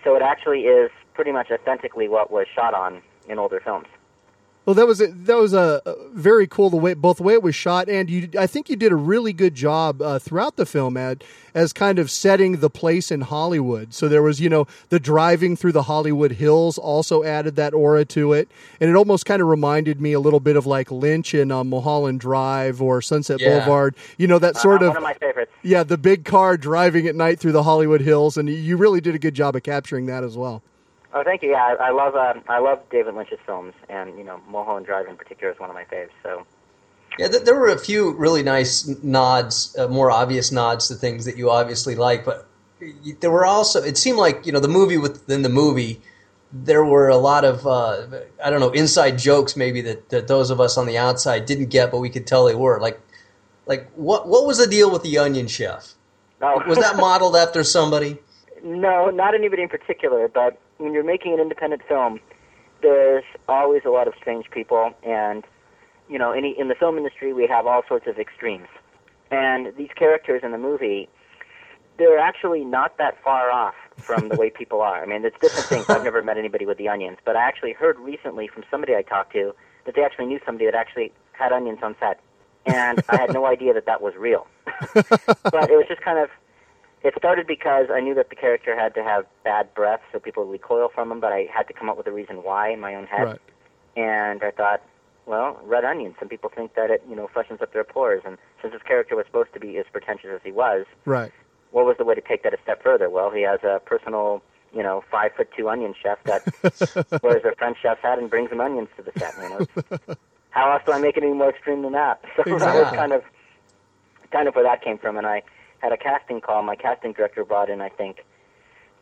So 0.04 0.16
it 0.16 0.22
actually 0.22 0.62
is 0.62 0.90
pretty 1.16 1.32
much 1.32 1.50
authentically 1.50 2.08
what 2.08 2.30
was 2.30 2.46
shot 2.54 2.74
on 2.74 3.02
in 3.28 3.38
older 3.38 3.58
films. 3.60 3.86
Well, 4.66 4.74
that 4.74 4.86
was 4.88 5.00
a, 5.00 5.06
that 5.06 5.36
was 5.36 5.52
a, 5.54 5.80
a 5.86 5.94
very 6.12 6.48
cool 6.48 6.70
the 6.70 6.76
way 6.76 6.94
both 6.94 7.18
the 7.18 7.22
way 7.22 7.34
it 7.34 7.42
was 7.44 7.54
shot, 7.54 7.88
and 7.88 8.10
you 8.10 8.28
I 8.36 8.48
think 8.48 8.68
you 8.68 8.74
did 8.74 8.90
a 8.90 8.96
really 8.96 9.32
good 9.32 9.54
job 9.54 10.02
uh, 10.02 10.18
throughout 10.18 10.56
the 10.56 10.66
film 10.66 10.96
at 10.96 11.22
as 11.54 11.72
kind 11.72 12.00
of 12.00 12.10
setting 12.10 12.56
the 12.56 12.68
place 12.68 13.12
in 13.12 13.20
Hollywood. 13.20 13.94
So 13.94 14.08
there 14.08 14.24
was 14.24 14.40
you 14.40 14.48
know 14.48 14.66
the 14.88 14.98
driving 14.98 15.54
through 15.54 15.70
the 15.70 15.84
Hollywood 15.84 16.32
Hills 16.32 16.78
also 16.78 17.22
added 17.22 17.54
that 17.54 17.74
aura 17.74 18.04
to 18.06 18.32
it, 18.32 18.48
and 18.80 18.90
it 18.90 18.96
almost 18.96 19.24
kind 19.24 19.40
of 19.40 19.46
reminded 19.46 20.00
me 20.00 20.12
a 20.14 20.18
little 20.18 20.40
bit 20.40 20.56
of 20.56 20.66
like 20.66 20.90
Lynch 20.90 21.32
in 21.32 21.52
uh, 21.52 21.62
Mulholland 21.62 22.18
Drive 22.18 22.82
or 22.82 23.00
Sunset 23.00 23.38
Yeah. 23.40 23.50
Boulevard. 23.50 23.94
You 24.18 24.26
know 24.26 24.40
that 24.40 24.56
sort 24.56 24.82
uh, 24.82 24.86
of 24.86 24.96
of 24.96 25.02
my 25.04 25.14
favorites. 25.14 25.52
yeah 25.62 25.84
the 25.84 25.96
big 25.96 26.24
car 26.24 26.56
driving 26.56 27.06
at 27.06 27.14
night 27.14 27.38
through 27.38 27.52
the 27.52 27.62
Hollywood 27.62 28.00
Hills, 28.00 28.36
and 28.36 28.48
you 28.48 28.76
really 28.76 29.00
did 29.00 29.14
a 29.14 29.20
good 29.20 29.34
job 29.34 29.54
of 29.54 29.62
capturing 29.62 30.06
that 30.06 30.24
as 30.24 30.36
well. 30.36 30.60
Oh, 31.16 31.24
thank 31.24 31.42
you. 31.42 31.52
Yeah, 31.52 31.76
I, 31.80 31.88
I 31.88 31.90
love 31.92 32.14
uh, 32.14 32.34
I 32.46 32.58
love 32.58 32.80
David 32.90 33.14
Lynch's 33.14 33.38
films, 33.46 33.72
and 33.88 34.18
you 34.18 34.24
know 34.24 34.38
Mulholland 34.46 34.84
Drive 34.84 35.06
in 35.08 35.16
particular 35.16 35.50
is 35.50 35.58
one 35.58 35.70
of 35.70 35.74
my 35.74 35.84
faves. 35.84 36.10
So 36.22 36.46
Yeah, 37.18 37.28
th- 37.28 37.44
there 37.44 37.54
were 37.54 37.68
a 37.68 37.78
few 37.78 38.12
really 38.12 38.42
nice 38.42 38.86
nods, 39.02 39.74
uh, 39.78 39.88
more 39.88 40.10
obvious 40.10 40.52
nods 40.52 40.88
to 40.88 40.94
things 40.94 41.24
that 41.24 41.38
you 41.38 41.50
obviously 41.50 41.94
like, 41.94 42.26
but 42.26 42.46
there 43.20 43.30
were 43.30 43.46
also. 43.46 43.82
It 43.82 43.96
seemed 43.96 44.18
like 44.18 44.44
you 44.44 44.52
know 44.52 44.60
the 44.60 44.68
movie 44.68 44.98
within 44.98 45.40
the 45.40 45.48
movie. 45.48 46.02
There 46.52 46.84
were 46.84 47.08
a 47.08 47.16
lot 47.16 47.46
of 47.46 47.66
uh, 47.66 48.20
I 48.44 48.50
don't 48.50 48.60
know 48.60 48.70
inside 48.72 49.16
jokes 49.16 49.56
maybe 49.56 49.80
that, 49.80 50.10
that 50.10 50.28
those 50.28 50.50
of 50.50 50.60
us 50.60 50.76
on 50.76 50.86
the 50.86 50.98
outside 50.98 51.46
didn't 51.46 51.70
get, 51.70 51.90
but 51.90 52.00
we 52.00 52.10
could 52.10 52.26
tell 52.26 52.44
they 52.44 52.54
were 52.54 52.78
like 52.78 53.00
like 53.64 53.90
what 53.94 54.28
what 54.28 54.46
was 54.46 54.58
the 54.58 54.66
deal 54.66 54.90
with 54.90 55.02
the 55.02 55.16
Onion 55.16 55.46
Chef? 55.46 55.94
Oh. 56.42 56.62
Was 56.68 56.76
that 56.76 56.96
modeled 56.98 57.36
after 57.36 57.64
somebody? 57.64 58.18
No, 58.64 59.10
not 59.10 59.34
anybody 59.34 59.62
in 59.62 59.68
particular, 59.68 60.26
but 60.26 60.58
when 60.78 60.92
you're 60.92 61.04
making 61.04 61.32
an 61.34 61.40
independent 61.40 61.82
film, 61.88 62.20
there's 62.82 63.24
always 63.48 63.82
a 63.84 63.90
lot 63.90 64.06
of 64.06 64.14
strange 64.20 64.50
people, 64.50 64.92
and 65.02 65.44
you 66.08 66.18
know, 66.18 66.32
any 66.32 66.58
in 66.58 66.68
the 66.68 66.74
film 66.74 66.96
industry, 66.96 67.32
we 67.32 67.46
have 67.46 67.66
all 67.66 67.82
sorts 67.88 68.06
of 68.06 68.18
extremes, 68.18 68.68
and 69.30 69.72
these 69.76 69.90
characters 69.96 70.42
in 70.44 70.52
the 70.52 70.58
movie, 70.58 71.08
they're 71.98 72.18
actually 72.18 72.64
not 72.64 72.98
that 72.98 73.20
far 73.22 73.50
off 73.50 73.74
from 73.96 74.28
the 74.28 74.36
way 74.36 74.50
people 74.54 74.82
are. 74.82 75.02
I 75.02 75.06
mean, 75.06 75.24
it's 75.24 75.38
different 75.40 75.66
things. 75.66 75.86
I've 75.88 76.04
never 76.04 76.22
met 76.22 76.36
anybody 76.36 76.66
with 76.66 76.78
the 76.78 76.88
onions, 76.88 77.18
but 77.24 77.36
I 77.36 77.42
actually 77.42 77.72
heard 77.72 77.98
recently 77.98 78.46
from 78.48 78.64
somebody 78.70 78.94
I 78.94 79.02
talked 79.02 79.32
to 79.32 79.54
that 79.86 79.94
they 79.94 80.02
actually 80.02 80.26
knew 80.26 80.40
somebody 80.44 80.66
that 80.66 80.74
actually 80.74 81.12
had 81.32 81.52
onions 81.52 81.78
on 81.82 81.96
set, 81.98 82.20
and 82.66 83.02
I 83.08 83.16
had 83.16 83.32
no 83.32 83.46
idea 83.54 83.72
that 83.74 83.86
that 83.86 84.02
was 84.02 84.14
real. 84.16 84.46
but 84.94 85.70
it 85.70 85.76
was 85.76 85.86
just 85.88 86.02
kind 86.02 86.18
of 86.18 86.28
it 87.06 87.14
started 87.16 87.46
because 87.46 87.86
I 87.92 88.00
knew 88.00 88.14
that 88.14 88.30
the 88.30 88.36
character 88.36 88.74
had 88.78 88.94
to 88.94 89.02
have 89.04 89.26
bad 89.44 89.72
breath, 89.74 90.00
so 90.12 90.18
people 90.18 90.44
would 90.44 90.52
recoil 90.52 90.88
from 90.94 91.10
him. 91.12 91.20
But 91.20 91.32
I 91.32 91.46
had 91.52 91.64
to 91.68 91.72
come 91.72 91.88
up 91.88 91.96
with 91.96 92.06
a 92.06 92.12
reason 92.12 92.42
why 92.42 92.70
in 92.70 92.80
my 92.80 92.94
own 92.94 93.06
head. 93.06 93.24
Right. 93.24 93.40
And 93.96 94.42
I 94.42 94.50
thought, 94.50 94.82
well, 95.24 95.58
red 95.64 95.84
onion. 95.84 96.14
Some 96.18 96.28
people 96.28 96.50
think 96.54 96.74
that 96.74 96.90
it, 96.90 97.02
you 97.08 97.16
know, 97.16 97.28
freshens 97.32 97.60
up 97.62 97.72
their 97.72 97.84
pores. 97.84 98.22
And 98.24 98.38
since 98.60 98.72
this 98.72 98.82
character 98.82 99.16
was 99.16 99.26
supposed 99.26 99.52
to 99.54 99.60
be 99.60 99.76
as 99.78 99.86
pretentious 99.92 100.30
as 100.34 100.40
he 100.44 100.52
was, 100.52 100.84
Right. 101.04 101.32
what 101.70 101.84
was 101.86 101.96
the 101.96 102.04
way 102.04 102.14
to 102.14 102.20
take 102.20 102.42
that 102.42 102.52
a 102.54 102.58
step 102.62 102.82
further? 102.82 103.08
Well, 103.10 103.30
he 103.30 103.42
has 103.42 103.60
a 103.64 103.80
personal, 103.84 104.42
you 104.74 104.82
know, 104.82 105.02
five 105.10 105.32
foot 105.36 105.48
two 105.56 105.68
onion 105.68 105.94
chef 106.00 106.18
that 106.24 106.42
wears 107.22 107.44
a 107.44 107.54
French 107.56 107.78
chef's 107.82 108.02
hat 108.02 108.18
and 108.18 108.28
brings 108.30 108.50
him 108.50 108.60
onions 108.60 108.88
to 108.96 109.02
the 109.02 109.12
set. 109.18 109.34
You 109.42 109.48
know, 109.48 110.16
how 110.50 110.72
else 110.72 110.82
do 110.86 110.92
I 110.92 110.98
make 111.00 111.16
it 111.16 111.22
any 111.22 111.32
more 111.32 111.50
extreme 111.50 111.82
than 111.82 111.92
that? 111.92 112.20
So 112.36 112.58
that 112.58 112.74
was 112.74 112.92
kind 112.94 113.12
of, 113.12 113.22
kind 114.30 114.46
of 114.48 114.54
where 114.54 114.64
that 114.64 114.82
came 114.82 114.98
from. 114.98 115.16
And 115.16 115.26
I 115.26 115.42
had 115.78 115.92
a 115.92 115.96
casting 115.96 116.40
call. 116.40 116.62
My 116.62 116.76
casting 116.76 117.12
director 117.12 117.44
brought 117.44 117.70
in, 117.70 117.80
I 117.80 117.88
think, 117.88 118.24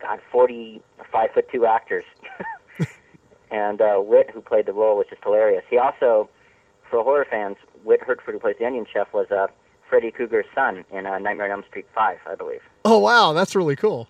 God, 0.00 0.20
forty 0.30 0.82
five 1.10 1.30
foot 1.32 1.46
two 1.50 1.66
actors, 1.66 2.04
and 3.50 3.80
uh, 3.80 3.96
Whit, 3.98 4.30
who 4.32 4.40
played 4.40 4.66
the 4.66 4.72
role, 4.72 4.96
was 4.96 5.06
just 5.08 5.22
hilarious. 5.22 5.64
He 5.70 5.78
also, 5.78 6.28
for 6.90 7.02
horror 7.02 7.26
fans, 7.28 7.56
Whit 7.84 8.00
Hertford, 8.02 8.34
who 8.34 8.40
plays 8.40 8.56
the 8.58 8.66
Onion 8.66 8.86
Chef, 8.92 9.12
was 9.12 9.30
uh, 9.30 9.46
Freddy 9.88 10.10
Krueger's 10.10 10.46
son 10.54 10.84
in 10.92 11.06
uh, 11.06 11.18
Nightmare 11.18 11.46
on 11.46 11.52
Elm 11.52 11.64
Street 11.68 11.86
Five, 11.94 12.18
I 12.26 12.34
believe. 12.34 12.62
Oh 12.84 12.98
wow, 12.98 13.32
that's 13.32 13.54
really 13.54 13.76
cool. 13.76 14.08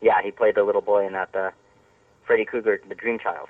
Yeah, 0.00 0.22
he 0.22 0.30
played 0.30 0.54
the 0.54 0.62
little 0.62 0.82
boy 0.82 1.06
in 1.06 1.12
that 1.14 1.34
uh, 1.34 1.50
Freddy 2.26 2.44
Krueger, 2.44 2.80
the 2.88 2.94
Dream 2.94 3.18
Child. 3.18 3.48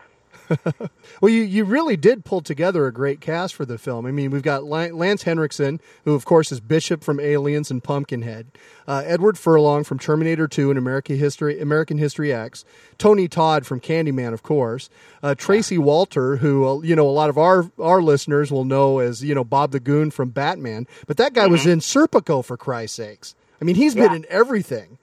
Well, 1.20 1.30
you, 1.30 1.42
you 1.42 1.64
really 1.64 1.96
did 1.96 2.26
pull 2.26 2.42
together 2.42 2.86
a 2.86 2.92
great 2.92 3.20
cast 3.22 3.54
for 3.54 3.64
the 3.64 3.78
film. 3.78 4.04
I 4.04 4.10
mean, 4.10 4.30
we've 4.30 4.42
got 4.42 4.64
Lance 4.64 5.22
Henriksen, 5.22 5.80
who, 6.04 6.14
of 6.14 6.26
course, 6.26 6.52
is 6.52 6.60
Bishop 6.60 7.02
from 7.02 7.18
Aliens 7.18 7.70
and 7.70 7.82
Pumpkinhead, 7.82 8.48
uh, 8.86 9.02
Edward 9.06 9.38
Furlong 9.38 9.82
from 9.82 9.98
Terminator 9.98 10.46
2 10.46 10.68
and 10.70 10.78
American 10.78 11.16
History, 11.16 11.58
American 11.58 11.96
History 11.96 12.34
X, 12.34 12.66
Tony 12.98 13.28
Todd 13.28 13.64
from 13.64 13.80
Candyman, 13.80 14.34
of 14.34 14.42
course, 14.42 14.90
uh, 15.22 15.34
Tracy 15.34 15.78
Walter, 15.78 16.36
who, 16.36 16.66
uh, 16.68 16.80
you 16.82 16.94
know, 16.94 17.08
a 17.08 17.10
lot 17.10 17.30
of 17.30 17.38
our, 17.38 17.70
our 17.80 18.02
listeners 18.02 18.50
will 18.52 18.64
know 18.64 18.98
as, 18.98 19.24
you 19.24 19.34
know, 19.34 19.44
Bob 19.44 19.70
the 19.70 19.80
Goon 19.80 20.10
from 20.10 20.28
Batman, 20.28 20.86
but 21.06 21.16
that 21.16 21.32
guy 21.32 21.46
was 21.46 21.64
in 21.66 21.78
Serpico, 21.78 22.44
for 22.44 22.56
Christ's 22.58 22.96
sakes. 22.96 23.34
I 23.60 23.64
mean, 23.64 23.76
he's 23.76 23.94
been 23.94 24.06
Mm-hmm. 24.06 24.14
In 24.14 24.26
everything. 24.28 24.98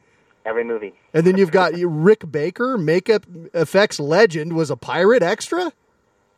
Every 0.45 0.63
movie. 0.63 0.93
And 1.13 1.25
then 1.25 1.37
you've 1.37 1.51
got 1.51 1.73
Rick 1.77 2.29
Baker, 2.31 2.77
makeup 2.77 3.25
effects 3.53 3.99
legend, 3.99 4.53
was 4.53 4.69
a 4.69 4.75
pirate 4.75 5.23
extra. 5.23 5.71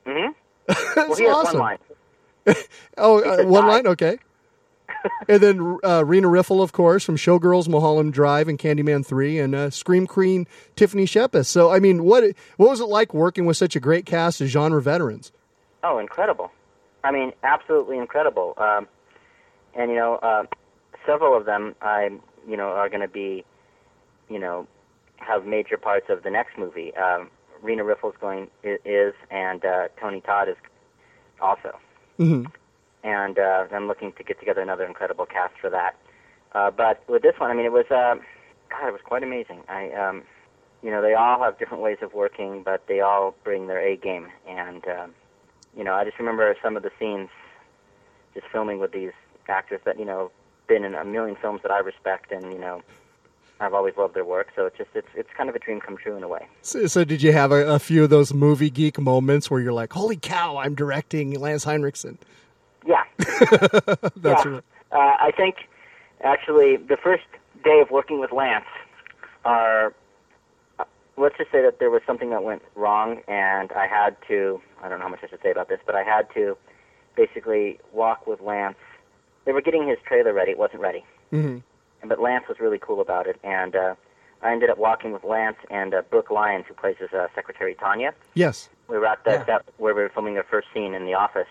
hmm 0.05 0.27
That's 0.67 0.95
well, 0.95 1.15
he 1.15 1.23
has 1.25 1.35
awesome. 1.35 1.59
one 1.59 1.69
line. 1.69 1.77
Oh, 2.97 3.21
uh, 3.21 3.43
one 3.45 3.63
die. 3.63 3.69
line, 3.69 3.87
okay. 3.87 4.19
and 5.27 5.41
then 5.41 5.77
uh, 5.83 6.05
Rena 6.05 6.27
Riffel, 6.27 6.61
of 6.61 6.71
course, 6.71 7.03
from 7.03 7.17
Showgirls, 7.17 7.67
Mulholland 7.67 8.13
Drive, 8.13 8.47
and 8.47 8.57
Candyman 8.57 9.05
Three, 9.05 9.39
and 9.39 9.53
uh, 9.55 9.69
Scream 9.71 10.05
Queen 10.07 10.47
Tiffany 10.75 11.05
Shepis. 11.05 11.47
So, 11.47 11.71
I 11.71 11.79
mean, 11.79 12.03
what 12.03 12.23
what 12.57 12.69
was 12.69 12.79
it 12.79 12.85
like 12.85 13.13
working 13.13 13.45
with 13.45 13.57
such 13.57 13.75
a 13.75 13.79
great 13.79 14.05
cast 14.05 14.41
of 14.41 14.47
genre 14.47 14.81
veterans? 14.81 15.31
Oh, 15.83 15.97
incredible! 15.97 16.51
I 17.03 17.11
mean, 17.11 17.33
absolutely 17.43 17.97
incredible. 17.97 18.53
Um, 18.57 18.87
and 19.73 19.89
you 19.89 19.97
know, 19.97 20.15
uh, 20.15 20.43
several 21.05 21.35
of 21.35 21.45
them, 21.45 21.75
I 21.81 22.09
you 22.47 22.57
know, 22.57 22.67
are 22.69 22.89
going 22.89 23.01
to 23.01 23.07
be, 23.07 23.43
you 24.29 24.39
know, 24.39 24.67
have 25.17 25.45
major 25.45 25.77
parts 25.77 26.07
of 26.09 26.23
the 26.23 26.29
next 26.29 26.57
movie. 26.57 26.95
Um, 26.95 27.29
Rena 27.61 27.83
Riffel's 27.83 28.15
going 28.19 28.49
is, 28.63 29.13
and 29.31 29.63
uh, 29.63 29.87
Tony 29.99 30.21
Todd 30.21 30.49
is 30.49 30.57
also. 31.41 31.77
Mm-hmm. 32.19 32.45
And 33.03 33.39
uh, 33.39 33.65
I'm 33.71 33.87
looking 33.87 34.13
to 34.13 34.23
get 34.23 34.39
together 34.39 34.61
another 34.61 34.85
incredible 34.85 35.25
cast 35.25 35.53
for 35.59 35.69
that. 35.69 35.95
Uh, 36.53 36.71
but 36.71 37.07
with 37.09 37.21
this 37.21 37.35
one, 37.37 37.51
I 37.51 37.53
mean, 37.53 37.65
it 37.65 37.71
was, 37.71 37.85
uh, 37.91 38.15
God, 38.69 38.87
it 38.87 38.91
was 38.91 39.01
quite 39.03 39.23
amazing. 39.23 39.61
I, 39.67 39.91
um, 39.91 40.23
you 40.81 40.91
know, 40.91 41.01
they 41.01 41.13
all 41.13 41.41
have 41.43 41.57
different 41.57 41.83
ways 41.83 41.97
of 42.01 42.13
working, 42.13 42.63
but 42.63 42.87
they 42.87 42.99
all 42.99 43.35
bring 43.43 43.67
their 43.67 43.79
A 43.79 43.97
game. 43.97 44.27
And 44.47 44.87
um, 44.87 45.13
you 45.75 45.83
know, 45.83 45.93
I 45.93 46.05
just 46.05 46.17
remember 46.19 46.55
some 46.63 46.77
of 46.77 46.83
the 46.83 46.91
scenes, 46.99 47.29
just 48.33 48.47
filming 48.51 48.79
with 48.79 48.91
these 48.91 49.11
actors 49.47 49.81
that 49.85 49.99
you 49.99 50.05
know 50.05 50.31
been 50.67 50.83
in 50.83 50.95
a 50.95 51.03
million 51.03 51.35
films 51.41 51.61
that 51.63 51.71
I 51.71 51.79
respect, 51.79 52.31
and 52.31 52.53
you 52.53 52.59
know, 52.59 52.81
I've 53.59 53.73
always 53.73 53.95
loved 53.97 54.13
their 54.13 54.25
work. 54.25 54.47
So 54.55 54.65
it's 54.65 54.77
just 54.77 54.89
it's 54.93 55.07
it's 55.15 55.29
kind 55.35 55.49
of 55.49 55.55
a 55.55 55.59
dream 55.59 55.79
come 55.79 55.97
true 55.97 56.15
in 56.15 56.23
a 56.23 56.27
way. 56.27 56.47
So, 56.61 56.87
so 56.87 57.03
did 57.03 57.21
you 57.21 57.31
have 57.31 57.51
a, 57.51 57.73
a 57.73 57.79
few 57.79 58.03
of 58.03 58.09
those 58.09 58.33
movie 58.33 58.69
geek 58.69 58.99
moments 58.99 59.49
where 59.49 59.61
you're 59.61 59.73
like, 59.73 59.93
"Holy 59.93 60.17
cow, 60.17 60.57
I'm 60.57 60.75
directing 60.75 61.39
Lance 61.39 61.63
Henriksen"? 61.63 62.17
Yeah. 62.85 63.03
That's 63.17 64.45
yeah. 64.45 64.47
right. 64.47 64.63
Uh, 64.91 65.15
I 65.19 65.31
think 65.35 65.55
actually 66.23 66.77
the 66.77 66.97
first 66.97 67.23
day 67.63 67.79
of 67.79 67.91
working 67.91 68.19
with 68.19 68.31
Lance, 68.31 68.65
our 69.45 69.93
uh, 70.79 70.83
let's 71.17 71.37
just 71.37 71.51
say 71.51 71.61
that 71.61 71.79
there 71.79 71.89
was 71.89 72.01
something 72.05 72.29
that 72.31 72.43
went 72.43 72.61
wrong, 72.75 73.21
and 73.27 73.71
I 73.71 73.87
had 73.87 74.17
to. 74.27 74.61
I 74.83 74.89
don't 74.89 74.99
know 74.99 75.05
how 75.05 75.11
much 75.11 75.21
I 75.23 75.27
should 75.27 75.41
say 75.41 75.51
about 75.51 75.69
this, 75.69 75.79
but 75.85 75.95
I 75.95 76.03
had 76.03 76.27
to 76.33 76.57
basically 77.15 77.79
walk 77.93 78.27
with 78.27 78.41
Lance. 78.41 78.75
They 79.45 79.53
were 79.53 79.61
getting 79.61 79.87
his 79.87 79.97
trailer 80.05 80.33
ready; 80.33 80.51
it 80.51 80.57
wasn't 80.57 80.81
ready. 80.81 81.05
Mm-hmm. 81.31 81.59
But 82.07 82.19
Lance 82.19 82.45
was 82.47 82.59
really 82.59 82.79
cool 82.79 83.01
about 83.01 83.27
it, 83.27 83.39
and 83.43 83.75
uh, 83.75 83.95
I 84.41 84.51
ended 84.51 84.69
up 84.69 84.77
walking 84.77 85.11
with 85.11 85.23
Lance 85.23 85.57
and 85.69 85.93
uh, 85.93 86.01
Brooke 86.09 86.31
Lyons, 86.31 86.65
who 86.67 86.73
plays 86.73 86.95
his 86.99 87.11
uh, 87.13 87.27
secretary 87.35 87.75
Tanya. 87.75 88.13
Yes. 88.33 88.69
We 88.87 88.97
were 88.97 89.05
at 89.07 89.23
the 89.23 89.31
Yeah. 89.31 89.43
that, 89.45 89.65
where 89.77 89.93
we 89.95 90.01
were 90.01 90.09
filming 90.09 90.33
their 90.35 90.43
first 90.49 90.67
scene 90.73 90.93
in 90.93 91.05
the 91.05 91.13
office, 91.13 91.47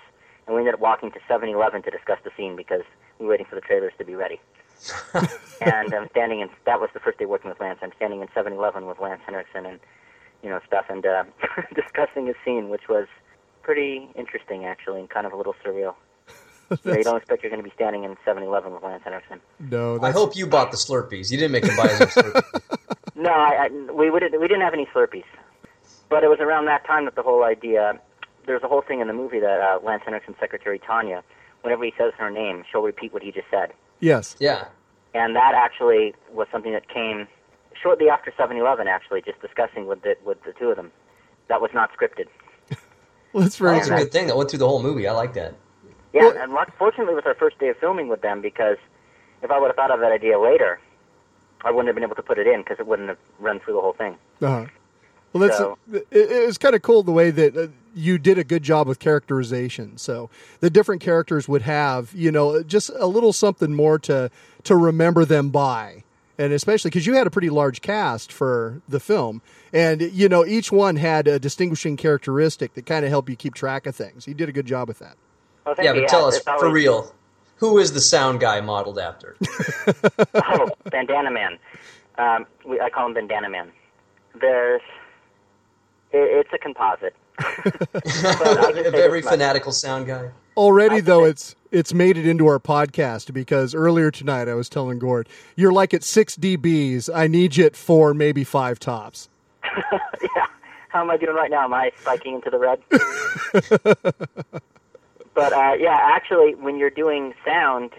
and 0.46 0.54
we 0.54 0.60
ended 0.60 0.74
up 0.74 0.80
walking 0.80 1.10
to 1.12 1.18
7-Eleven 1.28 1.82
to 1.82 1.90
discuss 1.90 2.18
the 2.24 2.30
scene 2.36 2.56
because 2.56 2.82
we 3.18 3.26
were 3.26 3.30
waiting 3.32 3.46
for 3.46 3.54
the 3.54 3.60
trailers 3.60 3.92
to 3.98 4.04
be 4.04 4.14
ready. 4.14 4.40
and 5.60 5.94
I'm 5.94 6.08
standing 6.10 6.40
in 6.40 6.50
that 6.66 6.80
was 6.80 6.90
the 6.92 7.00
first 7.00 7.18
day 7.18 7.24
working 7.26 7.48
with 7.48 7.60
Lance. 7.60 7.78
I'm 7.82 7.92
standing 7.96 8.20
in 8.20 8.28
7-Eleven 8.28 8.86
with 8.86 8.98
Lance 8.98 9.20
Henriksen 9.24 9.64
and 9.66 9.80
you 10.42 10.50
know 10.50 10.60
stuff, 10.66 10.86
and 10.88 11.06
uh, 11.06 11.24
discussing 11.74 12.26
his 12.26 12.36
scene, 12.44 12.68
which 12.68 12.88
was 12.88 13.06
pretty 13.62 14.08
interesting 14.14 14.64
actually, 14.66 15.00
and 15.00 15.08
kind 15.08 15.26
of 15.26 15.32
a 15.32 15.36
little 15.36 15.54
surreal. 15.64 15.94
You, 16.84 16.96
you 16.96 17.04
don't 17.04 17.16
expect 17.16 17.42
you're 17.42 17.50
going 17.50 17.62
to 17.62 17.68
be 17.68 17.74
standing 17.74 18.04
in 18.04 18.16
7-Eleven 18.26 18.72
with 18.72 18.82
Lance 18.82 19.02
Henriksen. 19.04 19.40
No, 19.60 19.98
I 20.02 20.10
hope 20.10 20.34
you 20.36 20.46
bought 20.46 20.70
the 20.70 20.76
Slurpees. 20.76 21.30
You 21.30 21.36
didn't 21.38 21.52
make 21.52 21.64
him 21.64 21.76
buy 21.76 21.88
his 21.88 22.00
own 22.00 22.06
Slurpees. 22.08 22.60
No, 23.16 23.30
I, 23.30 23.66
I, 23.66 23.92
we, 23.92 24.10
we 24.10 24.18
didn't. 24.20 24.40
We 24.40 24.48
didn't 24.48 24.62
have 24.62 24.74
any 24.74 24.86
Slurpees, 24.86 25.24
but 26.08 26.24
it 26.24 26.28
was 26.28 26.40
around 26.40 26.66
that 26.66 26.84
time 26.86 27.04
that 27.04 27.14
the 27.14 27.22
whole 27.22 27.44
idea. 27.44 28.00
There's 28.46 28.62
a 28.62 28.68
whole 28.68 28.82
thing 28.82 29.00
in 29.00 29.06
the 29.06 29.14
movie 29.14 29.40
that 29.40 29.60
uh, 29.60 29.84
Lance 29.84 30.02
Henriksen's 30.04 30.36
secretary 30.40 30.78
Tanya, 30.78 31.22
whenever 31.62 31.84
he 31.84 31.92
says 31.96 32.12
her 32.18 32.30
name, 32.30 32.64
she'll 32.70 32.82
repeat 32.82 33.12
what 33.12 33.22
he 33.22 33.30
just 33.32 33.46
said, 33.50 33.72
yes. 34.00 34.36
Yeah. 34.38 34.66
and 35.14 35.34
that 35.36 35.54
actually 35.54 36.14
was 36.32 36.46
something 36.52 36.72
that 36.72 36.88
came 36.88 37.26
shortly 37.80 38.08
after 38.10 38.30
7-Eleven. 38.32 38.86
Actually, 38.88 39.22
just 39.22 39.40
discussing 39.40 39.86
with 39.86 40.02
the 40.02 40.16
with 40.24 40.42
the 40.44 40.52
two 40.52 40.68
of 40.70 40.76
them, 40.76 40.90
that 41.48 41.60
was 41.62 41.70
not 41.74 41.90
scripted. 41.96 42.26
Well, 43.32 43.42
that's 43.42 43.56
very 43.56 43.78
That's 43.78 43.88
a 43.88 43.96
good 43.96 44.12
thing. 44.12 44.28
That 44.28 44.36
went 44.36 44.48
through 44.50 44.60
the 44.60 44.68
whole 44.68 44.80
movie. 44.82 45.08
I 45.08 45.12
like 45.12 45.32
that. 45.34 45.54
Yeah, 46.14 46.22
Well- 46.28 46.36
and 46.38 46.52
luck, 46.52 46.70
fortunately, 46.78 47.12
it 47.12 47.16
was 47.16 47.26
our 47.26 47.34
first 47.34 47.58
day 47.58 47.68
of 47.68 47.76
filming 47.76 48.08
with 48.08 48.22
them 48.22 48.40
because 48.40 48.78
if 49.42 49.50
I 49.50 49.58
would 49.58 49.66
have 49.66 49.76
thought 49.76 49.90
of 49.90 50.00
that 50.00 50.12
idea 50.12 50.38
later, 50.38 50.80
I 51.64 51.70
wouldn't 51.70 51.88
have 51.88 51.94
been 51.96 52.04
able 52.04 52.14
to 52.16 52.22
put 52.22 52.38
it 52.38 52.46
in 52.46 52.60
because 52.62 52.78
it 52.78 52.86
wouldn't 52.86 53.08
have 53.08 53.18
run 53.40 53.60
through 53.60 53.74
the 53.74 53.80
whole 53.80 53.92
thing. 53.94 54.16
Uh-huh. 54.40 54.66
Well, 55.32 55.40
that's 55.40 55.58
So- 55.58 55.76
it, 55.92 56.06
it 56.12 56.46
was 56.46 56.56
kind 56.56 56.74
of 56.76 56.82
cool 56.82 57.02
the 57.02 57.10
way 57.12 57.30
that 57.32 57.56
uh, 57.56 57.66
you 57.94 58.18
did 58.18 58.38
a 58.38 58.44
good 58.44 58.62
job 58.62 58.86
with 58.86 59.00
characterization. 59.00 59.98
So 59.98 60.30
the 60.60 60.70
different 60.70 61.02
characters 61.02 61.48
would 61.48 61.62
have, 61.62 62.12
you 62.14 62.30
know, 62.30 62.62
just 62.62 62.90
a 62.96 63.06
little 63.06 63.32
something 63.32 63.74
more 63.74 63.98
to 64.00 64.30
to 64.62 64.76
remember 64.76 65.24
them 65.24 65.50
by, 65.50 66.04
and 66.38 66.52
especially 66.52 66.90
because 66.90 67.06
you 67.06 67.14
had 67.14 67.26
a 67.26 67.30
pretty 67.30 67.50
large 67.50 67.82
cast 67.82 68.32
for 68.32 68.80
the 68.88 69.00
film, 69.00 69.42
and 69.72 70.00
you 70.00 70.28
know 70.28 70.46
each 70.46 70.70
one 70.72 70.96
had 70.96 71.26
a 71.28 71.38
distinguishing 71.40 71.96
characteristic 71.96 72.74
that 72.74 72.86
kind 72.86 73.04
of 73.04 73.10
helped 73.10 73.28
you 73.28 73.36
keep 73.36 73.54
track 73.54 73.86
of 73.86 73.94
things. 73.96 74.26
You 74.28 74.34
did 74.34 74.48
a 74.48 74.52
good 74.52 74.66
job 74.66 74.86
with 74.88 75.00
that. 75.00 75.16
Well, 75.66 75.74
thank 75.74 75.86
Yeah, 75.86 75.94
you. 75.94 76.00
but 76.02 76.08
tell 76.08 76.26
us 76.26 76.36
it's 76.36 76.44
for 76.44 76.50
always- 76.52 76.72
real, 76.72 77.14
who 77.56 77.78
is 77.78 77.92
the 77.92 78.00
sound 78.00 78.40
guy 78.40 78.60
modeled 78.60 78.98
after? 78.98 79.36
oh, 80.34 80.68
Bandana 80.90 81.30
Man. 81.30 81.58
Um, 82.18 82.46
we, 82.66 82.80
I 82.80 82.90
call 82.90 83.06
him 83.06 83.14
Bandana 83.14 83.48
Man. 83.48 83.70
There's, 84.40 84.82
it, 86.12 86.46
it's 86.46 86.50
a 86.52 86.58
composite. 86.58 87.14
I 87.38 88.72
can 88.74 88.86
a 88.86 88.90
very 88.90 89.22
fanatical 89.22 89.72
sound 89.72 90.06
guy. 90.06 90.30
Already 90.56 91.00
though, 91.00 91.24
it's 91.24 91.56
it's 91.72 91.92
made 91.92 92.16
it 92.16 92.28
into 92.28 92.46
our 92.46 92.60
podcast 92.60 93.32
because 93.32 93.74
earlier 93.74 94.12
tonight 94.12 94.46
I 94.48 94.54
was 94.54 94.68
telling 94.68 95.00
Gord, 95.00 95.28
you're 95.56 95.72
like 95.72 95.92
at 95.92 96.04
six 96.04 96.36
dBs. 96.36 97.10
I 97.12 97.26
need 97.26 97.56
you 97.56 97.66
at 97.66 97.74
four, 97.74 98.14
maybe 98.14 98.44
five 98.44 98.78
tops. 98.78 99.28
yeah. 99.64 100.46
How 100.90 101.00
am 101.00 101.10
I 101.10 101.16
doing 101.16 101.34
right 101.34 101.50
now? 101.50 101.64
Am 101.64 101.74
I 101.74 101.90
spiking 102.00 102.34
into 102.36 102.50
the 102.50 102.58
red? 102.58 102.78
But 105.34 105.52
uh, 105.52 105.74
yeah, 105.78 105.98
actually, 106.02 106.54
when 106.54 106.78
you're 106.78 106.90
doing 106.90 107.34
sound, 107.44 107.92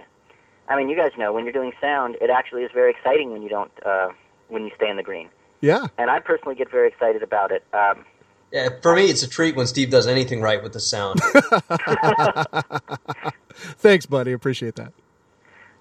I 0.67 0.75
mean, 0.75 0.89
you 0.89 0.95
guys 0.95 1.11
know 1.17 1.33
when 1.33 1.43
you're 1.43 1.53
doing 1.53 1.73
sound, 1.79 2.15
it 2.21 2.29
actually 2.29 2.63
is 2.63 2.71
very 2.73 2.91
exciting 2.91 3.31
when 3.31 3.41
you 3.41 3.49
don't 3.49 3.71
uh, 3.85 4.09
when 4.47 4.65
you 4.65 4.71
stay 4.75 4.89
in 4.89 4.97
the 4.97 5.03
green. 5.03 5.29
Yeah. 5.61 5.87
And 5.97 6.09
I 6.09 6.19
personally 6.19 6.55
get 6.55 6.69
very 6.69 6.87
excited 6.87 7.23
about 7.23 7.51
it. 7.51 7.63
Um, 7.73 8.05
Yeah, 8.51 8.69
for 8.81 8.95
me, 8.95 9.09
it's 9.09 9.23
a 9.23 9.27
treat 9.27 9.55
when 9.55 9.67
Steve 9.67 9.89
does 9.89 10.07
anything 10.07 10.41
right 10.41 10.61
with 10.61 10.73
the 10.73 10.79
sound. 10.79 11.19
Thanks, 13.77 14.05
buddy. 14.05 14.31
Appreciate 14.31 14.75
that. 14.75 14.93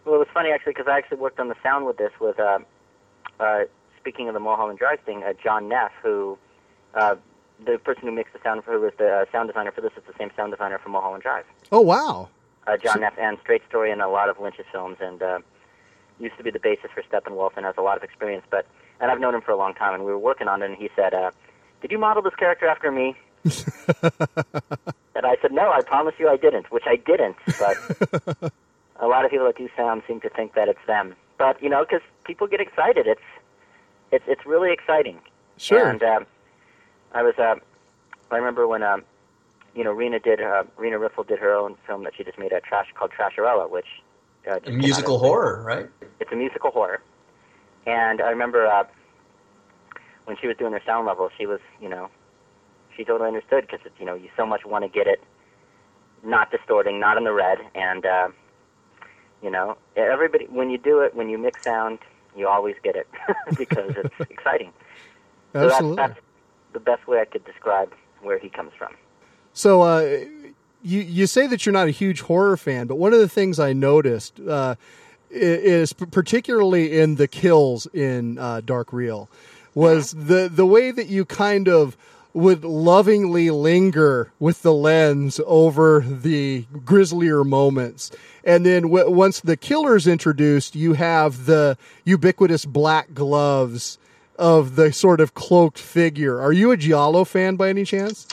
Well, 0.05 0.17
it 0.17 0.19
was 0.19 0.29
funny 0.33 0.51
actually 0.51 0.73
because 0.73 0.87
I 0.89 0.99
actually 0.99 1.19
worked 1.19 1.41
on 1.41 1.49
the 1.49 1.55
sound 1.63 1.87
with 1.87 1.97
this 1.97 2.13
with, 2.21 2.39
uh, 2.39 2.59
uh, 3.41 3.61
speaking 3.99 4.29
of 4.29 4.35
the 4.35 4.41
Mulholland 4.41 4.79
Drive 4.79 5.01
thing, 5.01 5.23
uh, 5.23 5.33
John 5.43 5.69
Neff, 5.69 5.93
who, 6.03 6.39
uh, 6.95 7.17
the 7.65 7.79
person 7.79 8.05
who 8.05 8.13
mixed 8.13 8.33
the 8.33 8.41
sound 8.43 8.65
for, 8.65 8.73
who 8.73 8.81
was 8.81 8.93
the 8.99 9.09
uh, 9.09 9.25
sound 9.33 9.49
designer 9.49 9.73
for 9.73 9.81
this, 9.81 9.93
is 9.97 10.03
the 10.07 10.15
same 10.19 10.31
sound 10.37 10.53
designer 10.53 10.79
for 10.79 10.89
Mulholland 10.89 11.23
Drive. 11.23 11.45
Oh 11.73 11.81
wow. 11.81 12.29
Uh, 12.67 12.77
John 12.77 13.01
Neff 13.01 13.15
and 13.19 13.39
Straight 13.43 13.63
Story 13.69 13.91
and 13.91 14.01
a 14.01 14.09
lot 14.09 14.29
of 14.29 14.41
Lynch's 14.41 14.65
films, 14.73 14.97
and 15.01 15.23
uh, 15.23 15.39
used 16.19 16.37
to 16.39 16.43
be 16.43 16.51
the 16.51 16.59
basis 16.59 16.91
for 16.95 17.03
Steppenwolf 17.03 17.53
and 17.57 17.67
has 17.67 17.75
a 17.77 17.83
lot 17.83 17.97
of 17.97 18.03
experience. 18.03 18.45
But 18.51 18.67
and 19.01 19.11
I've 19.11 19.21
known 19.21 19.35
him 19.35 19.43
for 19.43 19.53
a 19.53 19.57
long 19.57 19.75
time, 19.75 19.95
and 19.95 20.05
we 20.05 20.11
were 20.11 20.19
working 20.19 20.49
on 20.49 20.63
it, 20.63 20.67
and 20.67 20.77
he 20.77 20.89
said, 20.97 21.15
uh, 21.15 21.31
"Did 21.83 21.91
you 21.91 21.99
model 21.99 22.23
this 22.23 22.35
character 22.37 22.67
after 22.67 22.91
me?" 22.91 23.17
and 23.45 25.27
I 25.27 25.37
said, 25.43 25.53
"No, 25.53 25.71
I 25.71 25.83
promise 25.83 26.15
you, 26.19 26.29
I 26.29 26.37
didn't," 26.37 26.71
which 26.71 26.85
I 26.87 26.97
didn't, 26.97 27.37
but. 27.59 28.53
a 29.01 29.07
lot 29.07 29.25
of 29.25 29.31
people 29.31 29.47
that 29.47 29.57
do 29.57 29.69
sound 29.77 30.03
seem 30.07 30.21
to 30.21 30.29
think 30.31 30.55
that 30.55 30.69
it's 30.69 30.85
them. 30.87 31.15
But 31.39 31.63
you 31.63 31.69
know, 31.69 31.85
because 31.85 32.01
people 32.25 32.47
get 32.47 32.61
excited, 32.61 33.07
it's 33.07 33.21
it's 34.13 34.25
it's 34.27 34.47
really 34.47 34.73
exciting. 34.73 35.21
Sure. 35.57 35.89
And 35.89 36.03
um, 36.03 36.27
I 37.15 37.23
was, 37.23 37.35
uh, 37.39 37.55
I 38.31 38.37
remember 38.37 38.67
when 38.67 38.83
um, 38.83 39.05
you 39.75 39.85
know 39.85 39.93
Rena 39.93 40.19
did 40.19 40.41
uh, 40.41 40.65
Rena 40.77 40.99
Riffel 40.99 41.25
did 41.27 41.39
her 41.39 41.55
own 41.55 41.77
film 41.87 42.05
that 42.05 42.15
she 42.17 42.25
just 42.25 42.39
made 42.39 42.53
a 42.53 42.61
trash 42.61 42.89
called 42.95 43.13
Trasharella, 43.13 43.71
which 43.71 43.87
uh, 44.51 44.59
A 44.67 44.71
musical 44.71 45.19
horror, 45.19 45.63
right? 45.63 45.89
It's 46.21 46.33
a 46.33 46.37
musical 46.37 46.71
horror. 46.71 47.01
And 47.87 48.21
I 48.21 48.31
remember 48.31 48.67
uh, 48.67 48.85
when 50.25 50.37
she 50.41 50.47
was 50.47 50.57
doing 50.57 50.73
her 50.73 50.83
sound 50.85 51.07
level, 51.07 51.31
she 51.39 51.47
was 51.47 51.61
you 51.81 51.89
know 51.89 52.11
she 52.97 53.05
totally 53.05 53.29
understood 53.29 53.67
because 53.71 53.81
you 53.99 54.07
know 54.07 54.15
you 54.15 54.29
so 54.37 54.45
much 54.45 54.65
want 54.65 54.85
to 54.85 54.89
get 54.89 55.07
it 55.07 55.23
not 56.25 56.51
distorting, 56.51 56.99
not 56.99 57.17
in 57.17 57.25
the 57.25 57.33
red, 57.33 57.59
and 57.75 58.05
uh, 58.07 58.29
you 59.43 59.51
know 59.51 59.77
everybody 59.97 60.47
when 60.47 60.71
you 60.71 60.79
do 60.79 61.01
it 61.01 61.15
when 61.15 61.29
you 61.29 61.39
mix 61.39 61.63
sound, 61.63 62.01
you 62.37 62.49
always 62.49 62.75
get 62.83 62.97
it 62.97 63.07
because 63.57 63.93
it's 63.97 64.15
exciting. 64.31 64.73
So 65.53 65.69
Absolutely. 65.69 65.97
that's, 65.97 66.15
that's 66.15 66.24
the 66.75 66.81
best 66.81 67.09
way 67.09 67.21
I 67.21 67.25
could 67.25 67.45
describe 67.47 67.95
where 68.21 68.39
he 68.39 68.51
comes 68.51 68.73
from. 68.77 68.95
So 69.55 69.81
uh, 69.83 70.01
you 70.83 71.01
you 71.01 71.27
say 71.27 71.47
that 71.47 71.65
you're 71.65 71.73
not 71.73 71.89
a 71.89 71.93
huge 71.93 72.21
horror 72.21 72.59
fan, 72.59 72.87
but 72.87 72.97
one 72.97 73.15
of 73.15 73.21
the 73.21 73.29
things 73.29 73.59
I 73.59 73.73
noticed 73.73 74.39
uh, 74.41 74.75
is 75.31 75.95
particularly 75.95 76.99
in 76.99 77.15
the 77.15 77.29
kills 77.29 77.87
in 77.87 78.39
uh, 78.39 78.61
Dark 78.61 78.93
Reel 78.93 79.31
was 79.75 80.13
the 80.13 80.51
the 80.53 80.67
way 80.67 80.91
that 80.91 81.07
you 81.07 81.25
kind 81.25 81.69
of 81.69 81.97
would 82.35 82.65
lovingly 82.65 83.49
linger 83.49 84.33
with 84.41 84.63
the 84.63 84.73
lens 84.73 85.41
over 85.47 86.01
the 86.01 86.67
grislier 86.85 87.45
moments. 87.45 88.11
And 88.43 88.67
then 88.67 88.83
w- 88.83 89.09
once 89.09 89.39
the 89.39 89.57
killer's 89.57 90.09
introduced, 90.09 90.75
you 90.75 90.95
have 90.95 91.47
the 91.47 91.79
ubiquitous 92.05 92.65
black 92.65 93.15
gloves 93.15 93.99
of 94.37 94.77
the 94.77 94.93
sort 94.93 95.21
of 95.21 95.35
cloaked 95.35 95.79
figure. 95.79 96.41
Are 96.41 96.53
you 96.53 96.71
a 96.71 96.77
Giallo 96.77 97.25
fan 97.25 97.57
by 97.57 97.69
any 97.69 97.85
chance? 97.85 98.27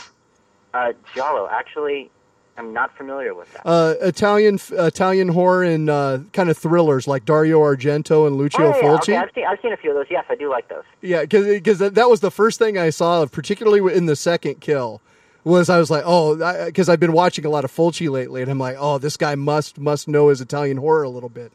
Uh, 0.73 0.93
Giallo, 1.13 1.47
actually, 1.51 2.09
I'm 2.57 2.73
not 2.73 2.95
familiar 2.97 3.33
with 3.33 3.51
that. 3.53 3.65
uh, 3.65 3.95
Italian 4.01 4.59
Italian 4.71 5.29
horror 5.29 5.63
and 5.63 5.89
uh, 5.89 6.19
kind 6.33 6.49
of 6.49 6.57
thrillers 6.57 7.07
like 7.07 7.25
Dario 7.25 7.59
Argento 7.59 8.27
and 8.27 8.37
Lucio 8.37 8.65
oh, 8.65 8.75
yeah, 8.75 8.81
Fulci. 8.81 8.99
okay, 9.01 9.15
I've 9.17 9.29
seen, 9.33 9.45
I've 9.47 9.59
seen 9.61 9.73
a 9.73 9.77
few 9.77 9.91
of 9.91 9.95
those. 9.95 10.07
Yes, 10.09 10.25
I 10.29 10.35
do 10.35 10.49
like 10.49 10.67
those. 10.69 10.83
Yeah, 11.01 11.21
because 11.21 11.79
that 11.79 11.95
that 11.95 12.09
was 12.09 12.19
the 12.19 12.31
first 12.31 12.59
thing 12.59 12.77
I 12.77 12.89
saw, 12.89 13.25
particularly 13.25 13.95
in 13.95 14.05
the 14.05 14.15
second 14.15 14.61
kill. 14.61 15.01
Was 15.43 15.69
I 15.69 15.79
was 15.79 15.89
like, 15.89 16.03
oh, 16.05 16.35
because 16.65 16.87
I've 16.87 16.99
been 16.99 17.13
watching 17.13 17.45
a 17.45 17.49
lot 17.49 17.65
of 17.65 17.71
Fulci 17.71 18.09
lately, 18.11 18.43
and 18.43 18.51
I'm 18.51 18.59
like, 18.59 18.75
oh, 18.77 18.99
this 18.99 19.17
guy 19.17 19.33
must 19.33 19.79
must 19.79 20.07
know 20.07 20.27
his 20.27 20.39
Italian 20.39 20.77
horror 20.77 21.01
a 21.01 21.09
little 21.09 21.29
bit. 21.29 21.51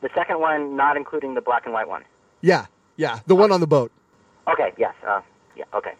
The 0.00 0.10
second 0.12 0.40
one, 0.40 0.74
not 0.74 0.96
including 0.96 1.34
the 1.34 1.40
black 1.40 1.64
and 1.64 1.72
white 1.72 1.86
one. 1.88 2.02
Yeah, 2.40 2.66
yeah, 3.02 3.18
the 3.26 3.34
one 3.34 3.50
on 3.50 3.60
the 3.60 3.66
boat. 3.66 3.90
Okay, 4.46 4.72
yes. 4.78 4.94
Uh, 5.06 5.20
yeah, 5.56 5.64
okay. 5.74 5.94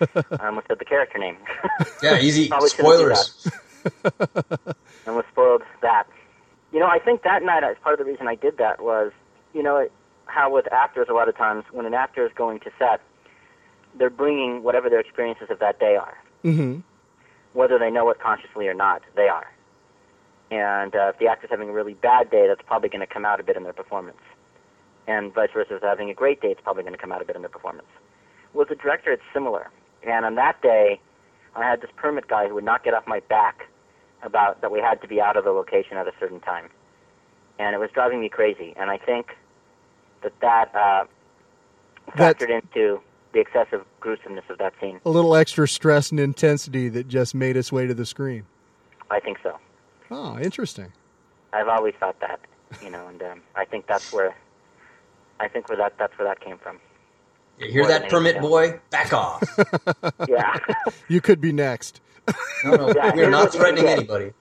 I 0.40 0.46
almost 0.46 0.68
said 0.68 0.78
the 0.78 0.84
character 0.84 1.18
name. 1.18 1.36
Yeah, 2.02 2.20
easy 2.20 2.48
Probably 2.54 2.68
spoilers. 2.68 3.48
I 4.04 4.74
almost 5.08 5.28
spoiled 5.28 5.62
that. 5.82 6.06
You 6.72 6.80
know, 6.80 6.86
I 6.86 6.98
think 6.98 7.22
that 7.22 7.42
night, 7.42 7.64
as 7.64 7.76
part 7.82 7.98
of 7.98 7.98
the 7.98 8.10
reason 8.10 8.28
I 8.28 8.34
did 8.34 8.58
that 8.58 8.80
was, 8.80 9.10
you 9.52 9.62
know, 9.62 9.76
it, 9.78 9.92
how 10.26 10.52
with 10.52 10.70
actors, 10.72 11.08
a 11.10 11.14
lot 11.14 11.28
of 11.28 11.36
times, 11.36 11.64
when 11.72 11.86
an 11.86 11.94
actor 11.94 12.24
is 12.24 12.32
going 12.36 12.60
to 12.60 12.70
set, 12.78 13.00
they're 13.98 14.10
bringing 14.10 14.62
whatever 14.62 14.88
their 14.88 15.00
experiences 15.00 15.48
of 15.50 15.58
that 15.60 15.80
day 15.80 15.96
are. 15.96 16.16
Mm-hmm. 16.44 16.80
Whether 17.52 17.78
they 17.78 17.90
know 17.90 18.10
it 18.10 18.20
consciously 18.20 18.68
or 18.68 18.74
not, 18.74 19.02
they 19.16 19.28
are. 19.28 19.50
And 20.50 20.94
uh, 20.94 21.12
if 21.12 21.18
the 21.18 21.26
actor's 21.26 21.50
having 21.50 21.68
a 21.68 21.72
really 21.72 21.94
bad 21.94 22.30
day, 22.30 22.46
that's 22.46 22.62
probably 22.66 22.90
going 22.90 23.00
to 23.00 23.12
come 23.12 23.24
out 23.24 23.40
a 23.40 23.42
bit 23.42 23.56
in 23.56 23.62
their 23.62 23.72
performance. 23.72 24.20
And 25.06 25.34
vice 25.34 25.50
versa, 25.52 25.74
if 25.74 25.80
they're 25.80 25.90
having 25.90 26.10
a 26.10 26.14
great 26.14 26.40
day, 26.40 26.48
it's 26.48 26.60
probably 26.62 26.82
going 26.82 26.94
to 26.94 26.98
come 26.98 27.12
out 27.12 27.20
a 27.20 27.24
bit 27.24 27.36
performance. 27.50 27.88
With 28.54 28.68
the 28.68 28.74
director, 28.74 29.12
it's 29.12 29.22
similar. 29.32 29.70
And 30.02 30.24
on 30.24 30.34
that 30.36 30.60
day, 30.62 31.00
I 31.56 31.64
had 31.64 31.80
this 31.80 31.90
permit 31.96 32.28
guy 32.28 32.48
who 32.48 32.54
would 32.54 32.64
not 32.64 32.84
get 32.84 32.94
off 32.94 33.06
my 33.06 33.20
back 33.20 33.68
about 34.22 34.60
that 34.62 34.70
we 34.70 34.80
had 34.80 35.02
to 35.02 35.08
be 35.08 35.20
out 35.20 35.36
of 35.36 35.44
the 35.44 35.50
location 35.50 35.96
at 35.96 36.08
a 36.08 36.12
certain 36.18 36.40
time. 36.40 36.68
And 37.58 37.74
it 37.74 37.78
was 37.78 37.90
driving 37.92 38.20
me 38.20 38.28
crazy. 38.28 38.74
And 38.76 38.90
I 38.90 38.96
think 38.96 39.36
that 40.22 40.32
that 40.40 40.74
uh, 40.74 41.04
factored 42.12 42.50
into 42.50 43.00
the 43.32 43.40
excessive 43.40 43.84
gruesomeness 44.00 44.44
of 44.48 44.58
that 44.58 44.72
scene. 44.80 45.00
A 45.04 45.10
little 45.10 45.34
extra 45.34 45.68
stress 45.68 46.10
and 46.10 46.20
intensity 46.20 46.88
that 46.88 47.08
just 47.08 47.34
made 47.34 47.56
its 47.56 47.70
way 47.72 47.86
to 47.86 47.94
the 47.94 48.06
screen. 48.06 48.44
I 49.10 49.20
think 49.20 49.38
so. 49.42 49.58
Oh, 50.10 50.38
interesting. 50.38 50.92
I've 51.52 51.68
always 51.68 51.94
thought 52.00 52.18
that, 52.20 52.40
you 52.82 52.90
know, 52.90 53.06
and 53.08 53.22
um, 53.22 53.42
I 53.54 53.64
think 53.64 53.86
that's 53.86 54.12
where, 54.12 54.34
I 55.40 55.48
think 55.48 55.68
where 55.68 55.78
that 55.78 55.94
that's 55.98 56.16
where 56.18 56.26
that 56.28 56.40
came 56.40 56.58
from. 56.58 56.78
You 57.58 57.70
hear 57.70 57.82
More 57.82 57.88
that 57.88 58.08
permit 58.10 58.36
anything 58.36 58.50
boy? 58.50 58.80
Back 58.90 59.12
off. 59.12 59.42
Yeah. 60.28 60.56
You 61.08 61.20
could 61.20 61.40
be 61.40 61.52
next. 61.52 62.00
No, 62.64 62.74
no, 62.76 62.88
Yeah, 62.94 63.06
we're 63.06 63.12
here's 63.14 63.30
not 63.30 63.52
you 63.54 63.60
threatening 63.60 63.86
anybody. 63.86 64.32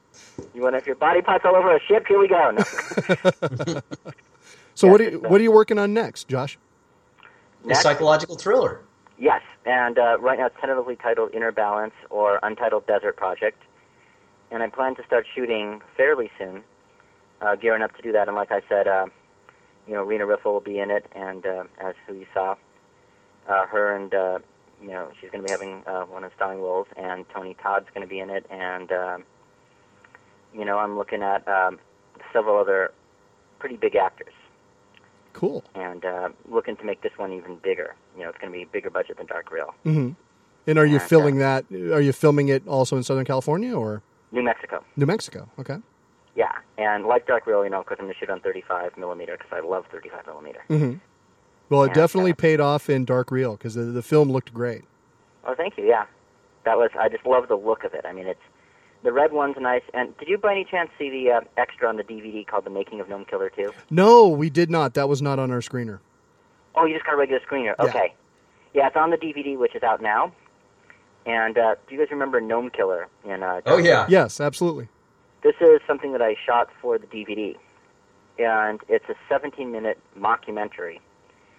you 0.53 0.61
want 0.61 0.73
to, 0.73 0.77
if 0.79 0.87
your 0.87 0.95
body 0.95 1.21
parts 1.21 1.43
all 1.45 1.55
over 1.55 1.75
a 1.75 1.79
ship? 1.81 2.05
Here 2.07 2.17
we 2.19 2.27
go. 2.27 2.51
No. 2.51 3.81
So 4.75 4.87
Yeah, 4.87 4.91
what 4.91 5.01
are 5.01 5.03
you, 5.03 5.17
uh, 5.23 5.29
what 5.29 5.39
are 5.39 5.43
you 5.43 5.51
working 5.51 5.77
on 5.77 5.93
next, 5.93 6.27
Josh? 6.27 6.57
A 7.69 7.75
psychological 7.75 8.35
thriller. 8.37 8.81
yes, 9.19 9.41
and 9.65 9.99
uh, 9.99 10.17
right 10.19 10.39
now 10.39 10.47
it's 10.47 10.55
tentatively 10.59 10.95
titled 10.95 11.33
Inner 11.35 11.51
Balance 11.51 11.93
or 12.09 12.39
Untitled 12.41 12.87
Desert 12.87 13.15
Project, 13.15 13.61
and 14.49 14.63
I 14.63 14.69
plan 14.69 14.95
to 14.95 15.03
start 15.05 15.27
shooting 15.35 15.81
fairly 15.95 16.31
soon, 16.39 16.63
uh, 17.41 17.55
gearing 17.55 17.83
up 17.83 17.95
to 17.97 18.01
do 18.01 18.11
that. 18.13 18.27
And 18.27 18.35
like 18.35 18.51
I 18.51 18.61
said, 18.67 18.87
uh, 18.87 19.05
you 19.87 19.93
know, 19.93 20.03
Rena 20.03 20.25
Riffel 20.25 20.53
will 20.53 20.59
be 20.61 20.79
in 20.79 20.89
it, 20.91 21.05
and 21.13 21.45
uh, 21.45 21.63
as 21.81 21.95
who 22.07 22.13
you 22.15 22.25
saw, 22.33 22.55
uh, 23.49 23.65
her 23.67 23.95
and 23.95 24.13
uh, 24.13 24.39
you 24.81 24.89
know 24.89 25.09
she's 25.19 25.29
going 25.29 25.41
to 25.41 25.47
be 25.47 25.51
having 25.51 25.83
uh, 25.87 26.03
one 26.05 26.23
of 26.23 26.31
the 26.31 26.35
starring 26.35 26.61
roles, 26.61 26.87
and 26.95 27.25
Tony 27.33 27.55
Todd's 27.61 27.87
going 27.93 28.05
to 28.05 28.09
be 28.09 28.19
in 28.19 28.29
it, 28.29 28.45
and 28.49 28.91
um, 28.91 29.23
you 30.53 30.65
know 30.65 30.77
I'm 30.77 30.97
looking 30.97 31.21
at 31.21 31.47
um, 31.47 31.79
several 32.31 32.57
other 32.57 32.91
pretty 33.59 33.75
big 33.77 33.95
actors, 33.95 34.33
Cool. 35.33 35.63
and 35.75 36.03
uh, 36.05 36.29
looking 36.49 36.75
to 36.77 36.83
make 36.83 37.01
this 37.01 37.13
one 37.17 37.33
even 37.33 37.57
bigger. 37.57 37.95
You 38.17 38.23
know, 38.23 38.29
it's 38.29 38.37
going 38.37 38.51
to 38.51 38.57
be 38.57 38.63
a 38.63 38.67
bigger 38.67 38.89
budget 38.89 39.17
than 39.17 39.25
Dark 39.25 39.51
Reel. 39.51 39.73
hmm 39.83 40.11
And 40.67 40.77
are 40.79 40.85
you 40.85 40.95
And, 40.95 41.03
uh, 41.03 41.07
filming 41.07 41.37
that? 41.39 41.65
Are 41.71 42.01
you 42.01 42.11
filming 42.13 42.49
it 42.49 42.67
also 42.67 42.95
in 42.97 43.03
Southern 43.03 43.25
California 43.25 43.73
or 43.75 44.01
New 44.31 44.43
Mexico. 44.43 44.83
New 44.95 45.05
Mexico? 45.05 45.49
Okay. 45.59 45.77
Yeah, 46.35 46.51
and 46.77 47.05
like 47.05 47.27
Dark 47.27 47.45
Reel, 47.45 47.63
you 47.63 47.69
know, 47.69 47.79
because 47.83 47.97
I'm 47.99 48.05
going 48.05 48.13
to 48.13 48.19
shoot 48.19 48.29
on 48.29 48.39
35 48.39 48.97
millimeter 48.97 49.37
because 49.37 49.51
I 49.51 49.59
love 49.67 49.85
35 49.91 50.25
millimeter. 50.25 50.61
hmm 50.67 50.93
Well, 51.69 51.83
it 51.83 51.87
And, 51.87 51.95
definitely 51.95 52.31
uh, 52.31 52.35
paid 52.35 52.59
off 52.59 52.89
in 52.89 53.05
Dark 53.05 53.29
Reel 53.31 53.53
because 53.53 53.75
the, 53.75 53.83
the 53.83 54.01
film 54.01 54.31
looked 54.31 54.53
great. 54.53 54.83
Oh, 55.45 55.53
thank 55.55 55.77
you. 55.77 55.85
Yeah, 55.85 56.05
that 56.65 56.77
was. 56.77 56.89
I 56.99 57.09
just 57.09 57.25
love 57.25 57.47
the 57.49 57.55
look 57.55 57.83
of 57.83 57.93
it. 57.93 58.05
I 58.05 58.13
mean, 58.13 58.25
it's 58.27 58.39
the 59.03 59.11
red 59.11 59.31
one's 59.31 59.57
nice. 59.59 59.83
And 59.93 60.17
did 60.17 60.27
you 60.29 60.37
by 60.37 60.53
any 60.53 60.65
chance 60.65 60.89
see 60.97 61.09
the 61.09 61.31
uh, 61.33 61.41
extra 61.57 61.87
on 61.87 61.97
the 61.97 62.03
DVD 62.03 62.47
called 62.47 62.63
"The 62.65 62.69
Making 62.71 62.99
of 62.99 63.09
Gnome 63.09 63.25
Killer 63.25 63.51
2? 63.55 63.71
No, 63.91 64.27
we 64.27 64.49
did 64.49 64.71
not. 64.71 64.93
That 64.95 65.07
was 65.09 65.21
not 65.21 65.37
on 65.37 65.51
our 65.51 65.59
screener. 65.59 65.99
Oh, 66.75 66.85
you 66.85 66.95
just 66.95 67.05
got 67.05 67.13
a 67.13 67.17
regular 67.17 67.41
screener. 67.41 67.75
Yeah. 67.77 67.85
Okay. 67.85 68.13
Yeah, 68.73 68.87
it's 68.87 68.95
on 68.95 69.11
the 69.11 69.17
DVD, 69.17 69.55
which 69.57 69.75
is 69.75 69.83
out 69.83 70.01
now. 70.01 70.31
And 71.27 71.57
uh, 71.57 71.75
do 71.87 71.93
you 71.95 72.01
guys 72.01 72.09
remember 72.11 72.41
Gnome 72.41 72.69
Killer? 72.71 73.07
In 73.23 73.43
uh, 73.43 73.61
Oh, 73.67 73.77
yeah. 73.77 74.07
Yes, 74.09 74.41
absolutely. 74.41 74.87
This 75.43 75.55
is 75.59 75.81
something 75.85 76.13
that 76.13 76.21
I 76.21 76.37
shot 76.45 76.69
for 76.81 76.97
the 76.97 77.05
DVD, 77.05 77.57
and 78.39 78.79
it's 78.87 79.03
a 79.09 79.33
17-minute 79.33 79.99
mockumentary 80.17 81.01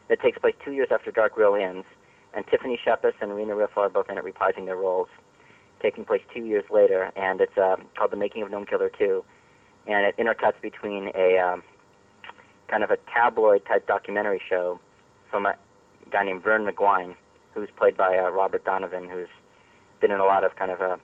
that 0.09 0.23
takes 0.23 0.39
place 0.39 0.55
two 0.65 0.73
years 0.73 0.89
after 0.90 1.11
Dark 1.11 1.36
Reel 1.36 1.55
ends, 1.55 1.85
and 2.32 2.47
Tiffany 2.47 2.81
Shepis 2.82 3.12
and 3.20 3.36
Rena 3.36 3.52
Riffel 3.55 3.82
are 3.82 3.90
both 3.90 4.09
in 4.09 4.16
it 4.16 4.24
reprising 4.24 4.65
their 4.65 4.77
roles, 4.77 5.09
taking 5.82 6.06
place 6.06 6.23
two 6.32 6.47
years 6.47 6.65
later, 6.73 7.12
and 7.15 7.43
it's 7.43 7.59
uh, 7.59 7.77
called 7.94 8.11
The 8.11 8.16
Making 8.16 8.44
of 8.44 8.51
Gnome 8.51 8.65
Killer 8.65 8.90
2, 8.98 9.23
and 9.86 10.06
it 10.06 10.16
intercuts 10.16 10.59
between 10.62 11.11
a 11.15 11.36
um, 11.36 11.62
kind 12.69 12.85
of 12.85 12.90
a 12.90 12.97
tabloid-type 13.12 13.86
documentary 13.86 14.40
show 14.48 14.81
from 15.31 15.44
a 15.44 15.56
guy 16.11 16.24
named 16.24 16.43
Vern 16.43 16.66
McGuine, 16.66 17.16
who's 17.52 17.69
played 17.77 17.98
by 17.98 18.16
uh, 18.16 18.31
Robert 18.31 18.65
Donovan, 18.65 19.11
who's 19.11 19.28
been 20.01 20.11
in 20.11 20.20
a 20.20 20.24
lot 20.24 20.43
of 20.43 20.56
kind 20.56 20.70
of 20.70 20.81
uh, 20.81 20.97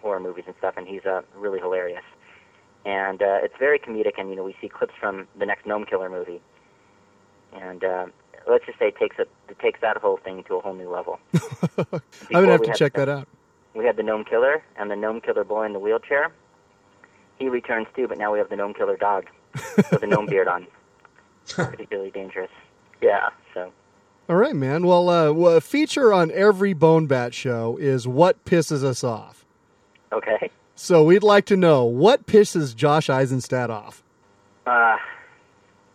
horror 0.00 0.20
movies 0.20 0.44
and 0.46 0.54
stuff, 0.58 0.74
and 0.76 0.86
he's 0.86 1.04
uh, 1.04 1.22
really 1.36 1.58
hilarious. 1.60 2.02
And 2.84 3.20
uh, 3.22 3.38
it's 3.42 3.54
very 3.58 3.78
comedic, 3.78 4.12
and 4.18 4.30
you 4.30 4.36
know 4.36 4.44
we 4.44 4.54
see 4.60 4.68
clips 4.68 4.94
from 4.98 5.26
the 5.38 5.44
next 5.46 5.66
Gnome 5.66 5.84
Killer 5.84 6.08
movie, 6.08 6.40
and 7.52 7.82
uh, 7.84 8.06
let's 8.48 8.64
just 8.66 8.78
say 8.78 8.88
it 8.88 8.96
takes 8.96 9.18
a, 9.18 9.22
it 9.48 9.58
takes 9.60 9.80
that 9.80 9.96
whole 9.98 10.16
thing 10.18 10.44
to 10.44 10.54
a 10.56 10.60
whole 10.60 10.74
new 10.74 10.88
level. 10.90 11.18
I'm 11.78 12.00
gonna 12.30 12.52
have 12.52 12.62
to 12.62 12.74
check 12.74 12.92
the- 12.94 13.00
that 13.06 13.08
out. 13.08 13.28
We 13.74 13.84
had 13.84 13.96
the 13.96 14.02
Gnome 14.02 14.24
Killer 14.24 14.62
and 14.76 14.90
the 14.90 14.96
Gnome 14.96 15.20
Killer 15.20 15.44
boy 15.44 15.64
in 15.64 15.72
the 15.72 15.78
wheelchair. 15.78 16.32
He 17.38 17.48
returns 17.48 17.86
too, 17.94 18.08
but 18.08 18.18
now 18.18 18.32
we 18.32 18.38
have 18.38 18.48
the 18.48 18.56
Gnome 18.56 18.74
Killer 18.74 18.96
dog 18.96 19.26
with 19.76 20.00
the 20.00 20.06
gnome 20.06 20.26
beard 20.26 20.48
on. 20.48 20.66
Particularly 21.48 22.10
dangerous. 22.10 22.50
Yeah. 23.00 23.28
So 23.54 23.72
All 24.28 24.36
right, 24.36 24.56
man. 24.56 24.84
Well, 24.86 25.08
uh, 25.08 25.32
well, 25.32 25.56
a 25.56 25.60
feature 25.60 26.12
on 26.12 26.30
every 26.32 26.72
Bone 26.72 27.06
Bat 27.06 27.34
show 27.34 27.76
is 27.76 28.08
what 28.08 28.44
pisses 28.44 28.82
us 28.82 29.04
off. 29.04 29.44
Okay. 30.12 30.50
So 30.74 31.02
we'd 31.02 31.22
like 31.22 31.44
to 31.46 31.56
know 31.56 31.84
what 31.84 32.26
pisses 32.26 32.74
Josh 32.74 33.10
Eisenstadt 33.10 33.70
off. 33.70 34.02
Uh, 34.66 34.96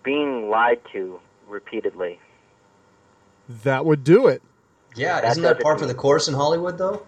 being 0.03 0.49
lied 0.49 0.81
to 0.91 1.19
repeatedly. 1.47 2.19
That 3.63 3.85
would 3.85 4.03
do 4.03 4.27
it. 4.27 4.41
Yeah, 4.95 5.21
That 5.21 5.31
isn't 5.31 5.43
that 5.43 5.53
does 5.55 5.63
par 5.63 5.77
for 5.77 5.85
the 5.85 5.93
course 5.93 6.27
in 6.27 6.33
Hollywood, 6.33 6.77
though? 6.77 7.05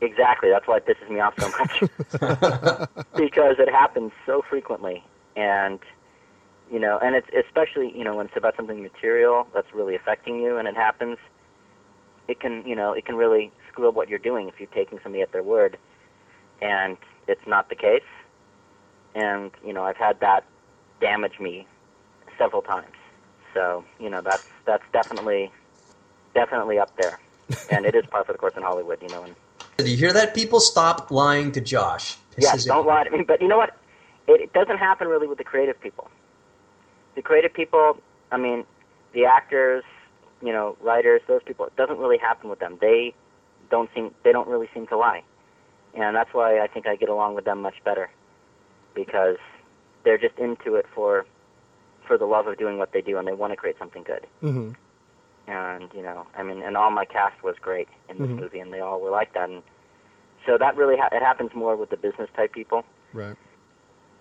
Exactly. 0.00 0.48
That's 0.50 0.66
why 0.66 0.78
it 0.78 0.86
pisses 0.86 1.10
me 1.10 1.20
off 1.20 1.34
so 1.38 1.48
much. 1.58 1.80
because 3.16 3.56
it 3.58 3.68
happens 3.68 4.12
so 4.26 4.42
frequently. 4.48 5.04
And, 5.36 5.80
you 6.70 6.78
know, 6.78 6.98
and 6.98 7.14
it's 7.14 7.28
especially, 7.46 7.96
you 7.96 8.04
know, 8.04 8.16
when 8.16 8.26
it's 8.26 8.36
about 8.36 8.56
something 8.56 8.82
material 8.82 9.46
that's 9.54 9.72
really 9.74 9.94
affecting 9.94 10.40
you 10.40 10.56
and 10.56 10.68
it 10.68 10.76
happens, 10.76 11.18
it 12.28 12.40
can, 12.40 12.66
you 12.66 12.76
know, 12.76 12.92
it 12.92 13.04
can 13.06 13.16
really 13.16 13.50
screw 13.70 13.88
up 13.88 13.94
what 13.94 14.08
you're 14.08 14.18
doing 14.18 14.48
if 14.48 14.54
you're 14.58 14.68
taking 14.68 14.98
somebody 15.02 15.22
at 15.22 15.32
their 15.32 15.42
word, 15.42 15.78
and 16.60 16.96
it's 17.26 17.46
not 17.46 17.68
the 17.68 17.74
case. 17.74 18.02
And 19.14 19.50
you 19.64 19.72
know, 19.72 19.84
I've 19.84 19.96
had 19.96 20.20
that 20.20 20.44
damage 21.00 21.38
me 21.40 21.66
several 22.36 22.62
times. 22.62 22.94
So 23.54 23.84
you 23.98 24.10
know, 24.10 24.20
that's 24.20 24.46
that's 24.66 24.84
definitely 24.92 25.50
definitely 26.34 26.78
up 26.78 26.96
there, 26.96 27.18
and 27.70 27.86
it 27.86 27.94
is 27.94 28.04
par 28.06 28.24
for 28.24 28.32
the 28.32 28.38
course 28.38 28.54
in 28.56 28.62
Hollywood. 28.62 28.98
You 29.02 29.08
know, 29.08 29.24
and 29.24 29.34
Do 29.78 29.90
you 29.90 29.96
hear 29.96 30.12
that? 30.12 30.34
People 30.34 30.60
stop 30.60 31.10
lying 31.10 31.52
to 31.52 31.60
Josh. 31.60 32.16
Yes, 32.36 32.64
don't 32.64 32.86
lie 32.86 33.04
to 33.04 33.10
me. 33.10 33.24
But 33.24 33.42
you 33.42 33.48
know 33.48 33.58
what? 33.58 33.76
It, 34.26 34.40
it 34.40 34.52
doesn't 34.52 34.78
happen 34.78 35.08
really 35.08 35.26
with 35.26 35.38
the 35.38 35.44
creative 35.44 35.80
people. 35.80 36.08
The 37.16 37.22
creative 37.22 37.52
people, 37.52 37.96
I 38.30 38.36
mean, 38.36 38.64
the 39.12 39.24
actors, 39.24 39.82
you 40.40 40.52
know, 40.52 40.76
writers, 40.80 41.22
those 41.26 41.42
people. 41.44 41.66
It 41.66 41.74
doesn't 41.76 41.98
really 41.98 42.18
happen 42.18 42.48
with 42.48 42.60
them. 42.60 42.78
They 42.80 43.14
don't 43.70 43.90
seem. 43.94 44.14
They 44.22 44.32
don't 44.32 44.48
really 44.48 44.68
seem 44.72 44.86
to 44.88 44.96
lie, 44.96 45.22
and 46.06 46.16
that's 46.16 46.32
why 46.32 46.60
I 46.60 46.66
think 46.66 46.86
I 46.86 46.96
get 46.96 47.08
along 47.08 47.34
with 47.34 47.44
them 47.44 47.60
much 47.62 47.76
better, 47.84 48.10
because 48.94 49.36
they're 50.04 50.18
just 50.18 50.38
into 50.38 50.74
it 50.76 50.86
for 50.94 51.26
for 52.06 52.16
the 52.16 52.24
love 52.24 52.46
of 52.46 52.56
doing 52.56 52.78
what 52.78 52.92
they 52.92 53.02
do, 53.02 53.18
and 53.18 53.28
they 53.28 53.32
want 53.34 53.52
to 53.52 53.56
create 53.56 53.76
something 53.78 54.02
good. 54.02 54.26
Mm-hmm. 54.42 54.70
And 55.50 55.90
you 55.94 56.02
know, 56.02 56.26
I 56.36 56.42
mean, 56.42 56.62
and 56.62 56.76
all 56.76 56.90
my 56.90 57.04
cast 57.04 57.42
was 57.42 57.56
great 57.60 57.88
in 58.08 58.18
this 58.18 58.28
Mhm. 58.28 58.40
movie, 58.40 58.60
and 58.60 58.72
they 58.72 58.80
all 58.80 59.00
were 59.00 59.10
like 59.10 59.32
that. 59.34 59.48
And 59.48 59.62
so 60.46 60.56
that 60.58 60.76
really 60.76 60.96
ha- 60.96 61.08
it 61.12 61.22
happens 61.22 61.54
more 61.54 61.76
with 61.76 61.90
the 61.90 61.96
business 61.96 62.28
type 62.36 62.52
people. 62.52 62.84
Right. 63.12 63.36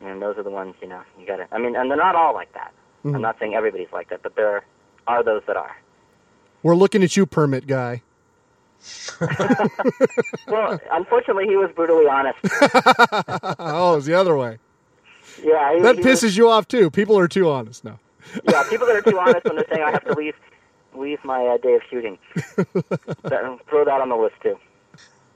And 0.01 0.21
those 0.21 0.37
are 0.37 0.43
the 0.43 0.49
ones, 0.49 0.75
you 0.81 0.87
know, 0.87 1.01
you 1.19 1.25
gotta, 1.25 1.47
I 1.51 1.57
mean, 1.57 1.75
and 1.75 1.89
they're 1.89 1.97
not 1.97 2.15
all 2.15 2.33
like 2.33 2.53
that. 2.53 2.73
Mhm. 3.03 3.15
I'm 3.15 3.21
not 3.21 3.37
saying 3.39 3.55
everybody's 3.55 3.91
like 3.91 4.09
that, 4.09 4.21
but 4.21 4.35
there 4.35 4.63
are 5.07 5.23
those 5.23 5.41
that 5.47 5.57
are. 5.57 5.75
We're 6.63 6.75
looking 6.75 7.03
at 7.03 7.15
you, 7.17 7.25
permit 7.25 7.67
guy. 7.67 8.03
Well, 10.47 10.79
unfortunately, 10.91 11.45
he 11.45 11.55
was 11.55 11.69
brutally 11.75 12.07
honest. 12.07 12.39
oh, 13.59 13.97
it's 13.97 14.05
the 14.05 14.13
other 14.13 14.37
way. 14.37 14.59
Yeah, 15.43 15.75
he, 15.75 15.81
That 15.81 15.97
he 15.97 16.03
pisses 16.03 16.23
was, 16.23 16.37
you 16.37 16.49
off 16.49 16.67
too. 16.67 16.89
People 16.89 17.17
are 17.19 17.27
too 17.27 17.49
honest 17.49 17.83
now. 17.83 17.99
yeah, 18.49 18.63
people 18.69 18.87
that 18.87 18.95
are 18.95 19.01
too 19.01 19.19
honest 19.19 19.45
when 19.45 19.55
they're 19.55 19.65
saying 19.69 19.83
I 19.83 19.91
have 19.91 20.05
to 20.05 20.13
leave, 20.13 20.35
leave 20.95 21.23
my 21.23 21.45
uh, 21.45 21.57
day 21.57 21.75
of 21.75 21.81
shooting. 21.89 22.17
That- 22.55 23.59
throw 23.69 23.85
that 23.85 24.01
on 24.01 24.09
the 24.09 24.15
list 24.15 24.35
too. 24.41 24.57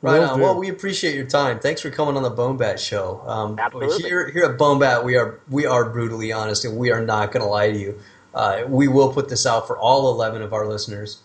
Right 0.02 0.20
on. 0.20 0.40
Well, 0.40 0.58
we 0.58 0.70
appreciate 0.70 1.14
your 1.14 1.28
time. 1.28 1.60
Thanks 1.60 1.82
for 1.82 1.92
coming 1.92 2.18
on 2.18 2.24
the 2.24 2.32
Bone 2.32 2.58
Bat 2.58 2.80
Show. 2.80 3.22
Um, 3.28 3.60
Absolutely. 3.60 4.02
Here, 4.02 4.32
here 4.32 4.46
at 4.46 4.58
Bone 4.58 4.80
Bat, 4.80 5.06
we 5.06 5.16
are 5.16 5.40
we 5.48 5.68
are 5.68 5.88
brutally 5.92 6.32
honest, 6.32 6.66
and 6.66 6.76
we 6.76 6.92
are 6.92 7.06
not 7.06 7.32
going 7.32 7.44
to 7.44 7.50
lie 7.50 7.72
to 7.72 7.78
you. 7.78 8.00
Uh, 8.34 8.64
we 8.68 8.88
will 8.88 9.12
put 9.12 9.28
this 9.30 9.45
out 9.45 9.68
for 9.68 9.78
all 9.78 10.10
eleven 10.12 10.41
of 10.41 10.53
our 10.53 10.66
listeners. 10.68 11.20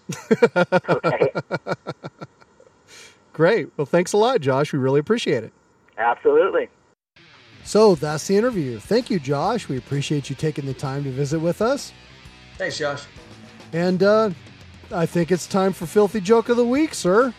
Okay, 0.57 1.33
Great. 3.33 3.69
Well, 3.77 3.87
thanks 3.87 4.13
a 4.13 4.17
lot, 4.17 4.41
Josh. 4.41 4.73
We 4.73 4.79
really 4.79 5.01
appreciate 5.01 5.45
it. 5.45 5.53
absolutely. 5.99 6.69
So 7.65 7.97
that's 7.97 8.27
the 8.29 8.37
interview. 8.37 8.79
Thank 8.79 9.11
you, 9.11 9.19
Josh. 9.19 9.69
We 9.69 9.77
appreciate 9.77 10.31
you 10.31 10.37
taking 10.37 10.67
the 10.67 10.75
time 10.75 11.03
to 11.05 11.11
visit 11.11 11.41
with 11.41 11.61
us. 11.61 11.93
Thanks, 12.59 12.79
Josh. 12.79 13.03
And 13.73 14.03
uh, 14.05 14.31
I 14.93 15.05
think 15.05 15.33
it's 15.33 15.47
time 15.49 15.73
for 15.73 15.85
Filthy 15.87 16.21
Joke 16.21 16.49
of 16.49 16.57
the 16.57 16.65
Week, 16.65 16.95
sir. 16.95 17.35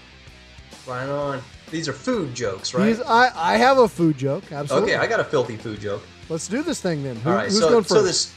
Right 0.86 1.08
on. 1.08 1.42
These 1.72 1.88
are 1.88 1.94
food 1.94 2.36
jokes, 2.36 2.74
right? 2.74 2.88
He's- 2.88 3.02
I, 3.08 3.32
I 3.36 3.58
have 3.58 3.78
a 3.78 3.88
food 3.88 4.18
joke. 4.18 4.52
Absolutely. 4.52 4.94
Okay, 4.96 5.02
I 5.04 5.08
got 5.08 5.20
a 5.22 5.24
filthy 5.24 5.56
food 5.58 5.80
joke. 5.80 6.04
Let's 6.30 6.48
do 6.48 6.62
this 6.62 6.82
thing 6.82 7.04
then. 7.04 7.16
Who, 7.18 7.30
All 7.30 7.36
right, 7.38 7.46
who's 7.46 7.60
so 7.60 7.70
going 7.70 7.84
first? 7.84 7.90
so 7.94 8.04
this 8.04 8.34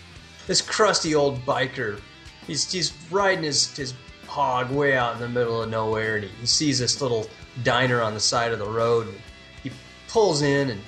this 0.47 0.61
crusty 0.61 1.15
old 1.15 1.45
biker, 1.45 2.01
he's 2.47 2.71
he's 2.71 2.93
riding 3.11 3.45
his 3.45 3.75
his 3.77 3.95
hog 4.27 4.71
way 4.71 4.97
out 4.97 5.15
in 5.15 5.21
the 5.21 5.29
middle 5.29 5.62
of 5.62 5.69
nowhere, 5.71 6.17
and 6.17 6.25
he, 6.25 6.31
he 6.41 6.47
sees 6.47 6.79
this 6.79 7.01
little 7.01 7.29
diner 7.62 8.01
on 8.01 8.15
the 8.15 8.21
side 8.21 8.53
of 8.53 8.59
the 8.59 8.69
road, 8.69 9.09
and 9.09 9.17
he 9.62 9.71
pulls 10.09 10.43
in 10.43 10.71
and 10.71 10.81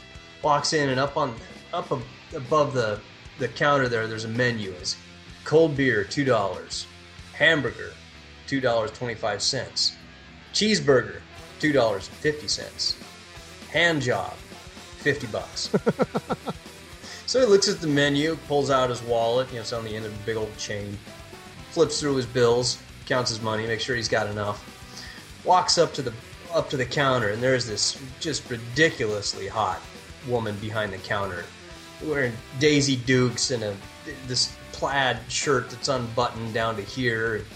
walks 0.42 0.72
in, 0.72 0.88
and 0.90 1.00
up 1.00 1.16
on 1.16 1.34
up 1.72 1.90
ab- 1.92 2.02
above 2.34 2.72
the 2.72 3.00
the 3.38 3.48
counter 3.48 3.88
there, 3.88 4.06
there's 4.06 4.24
a 4.24 4.28
menu. 4.28 4.70
It's 4.72 4.96
cold 5.44 5.76
beer 5.76 6.04
two 6.04 6.24
dollars, 6.24 6.86
hamburger 7.34 7.92
two 8.46 8.60
dollars 8.60 8.90
twenty 8.92 9.14
five 9.14 9.42
cents, 9.42 9.92
cheeseburger 10.52 11.20
two 11.58 11.72
dollars 11.72 12.08
and 12.08 12.16
fifty 12.18 12.48
cents, 12.48 12.96
hand 13.70 14.02
job 14.02 14.34
fifty 14.98 15.26
bucks. 15.26 15.70
So 17.32 17.40
he 17.40 17.46
looks 17.46 17.66
at 17.66 17.80
the 17.80 17.86
menu, 17.86 18.36
pulls 18.46 18.68
out 18.68 18.90
his 18.90 19.00
wallet, 19.00 19.48
you 19.48 19.54
know, 19.54 19.62
it's 19.62 19.72
on 19.72 19.86
the 19.86 19.96
end 19.96 20.04
of 20.04 20.12
a 20.12 20.26
big 20.26 20.36
old 20.36 20.54
chain, 20.58 20.98
flips 21.70 21.98
through 21.98 22.16
his 22.16 22.26
bills, 22.26 22.76
counts 23.06 23.30
his 23.30 23.40
money, 23.40 23.66
makes 23.66 23.84
sure 23.84 23.96
he's 23.96 24.06
got 24.06 24.26
enough. 24.26 24.62
Walks 25.42 25.78
up 25.78 25.94
to 25.94 26.02
the 26.02 26.12
up 26.52 26.68
to 26.68 26.76
the 26.76 26.84
counter, 26.84 27.30
and 27.30 27.42
there's 27.42 27.64
this 27.64 27.98
just 28.20 28.50
ridiculously 28.50 29.48
hot 29.48 29.80
woman 30.28 30.54
behind 30.56 30.92
the 30.92 30.98
counter, 30.98 31.46
wearing 32.04 32.34
Daisy 32.60 32.96
Dukes 32.96 33.50
and 33.50 33.62
a 33.62 33.74
this 34.26 34.54
plaid 34.72 35.18
shirt 35.28 35.70
that's 35.70 35.88
unbuttoned 35.88 36.52
down 36.52 36.76
to 36.76 36.82
here. 36.82 37.46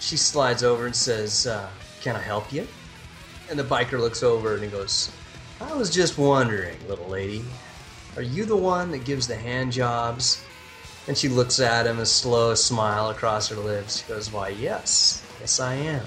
She 0.00 0.16
slides 0.16 0.62
over 0.62 0.86
and 0.86 0.96
says, 0.96 1.46
uh, 1.46 1.68
"Can 2.00 2.16
I 2.16 2.22
help 2.22 2.50
you?" 2.50 2.66
And 3.50 3.58
the 3.58 3.62
biker 3.62 4.00
looks 4.00 4.22
over 4.22 4.54
and 4.54 4.64
he 4.64 4.70
goes, 4.70 5.10
"I 5.60 5.74
was 5.74 5.90
just 5.90 6.16
wondering, 6.16 6.78
little 6.88 7.08
lady, 7.08 7.44
are 8.16 8.22
you 8.22 8.44
the 8.44 8.56
one 8.56 8.90
that 8.92 9.04
gives 9.04 9.26
the 9.26 9.36
hand 9.36 9.72
jobs? 9.72 10.42
And 11.08 11.16
she 11.16 11.28
looks 11.28 11.60
at 11.60 11.86
him, 11.86 11.98
a 11.98 12.06
slow 12.06 12.54
smile 12.54 13.10
across 13.10 13.48
her 13.48 13.56
lips. 13.56 13.98
She 13.98 14.08
goes, 14.08 14.32
Why, 14.32 14.48
yes, 14.48 15.24
yes, 15.40 15.60
I 15.60 15.74
am. 15.74 16.04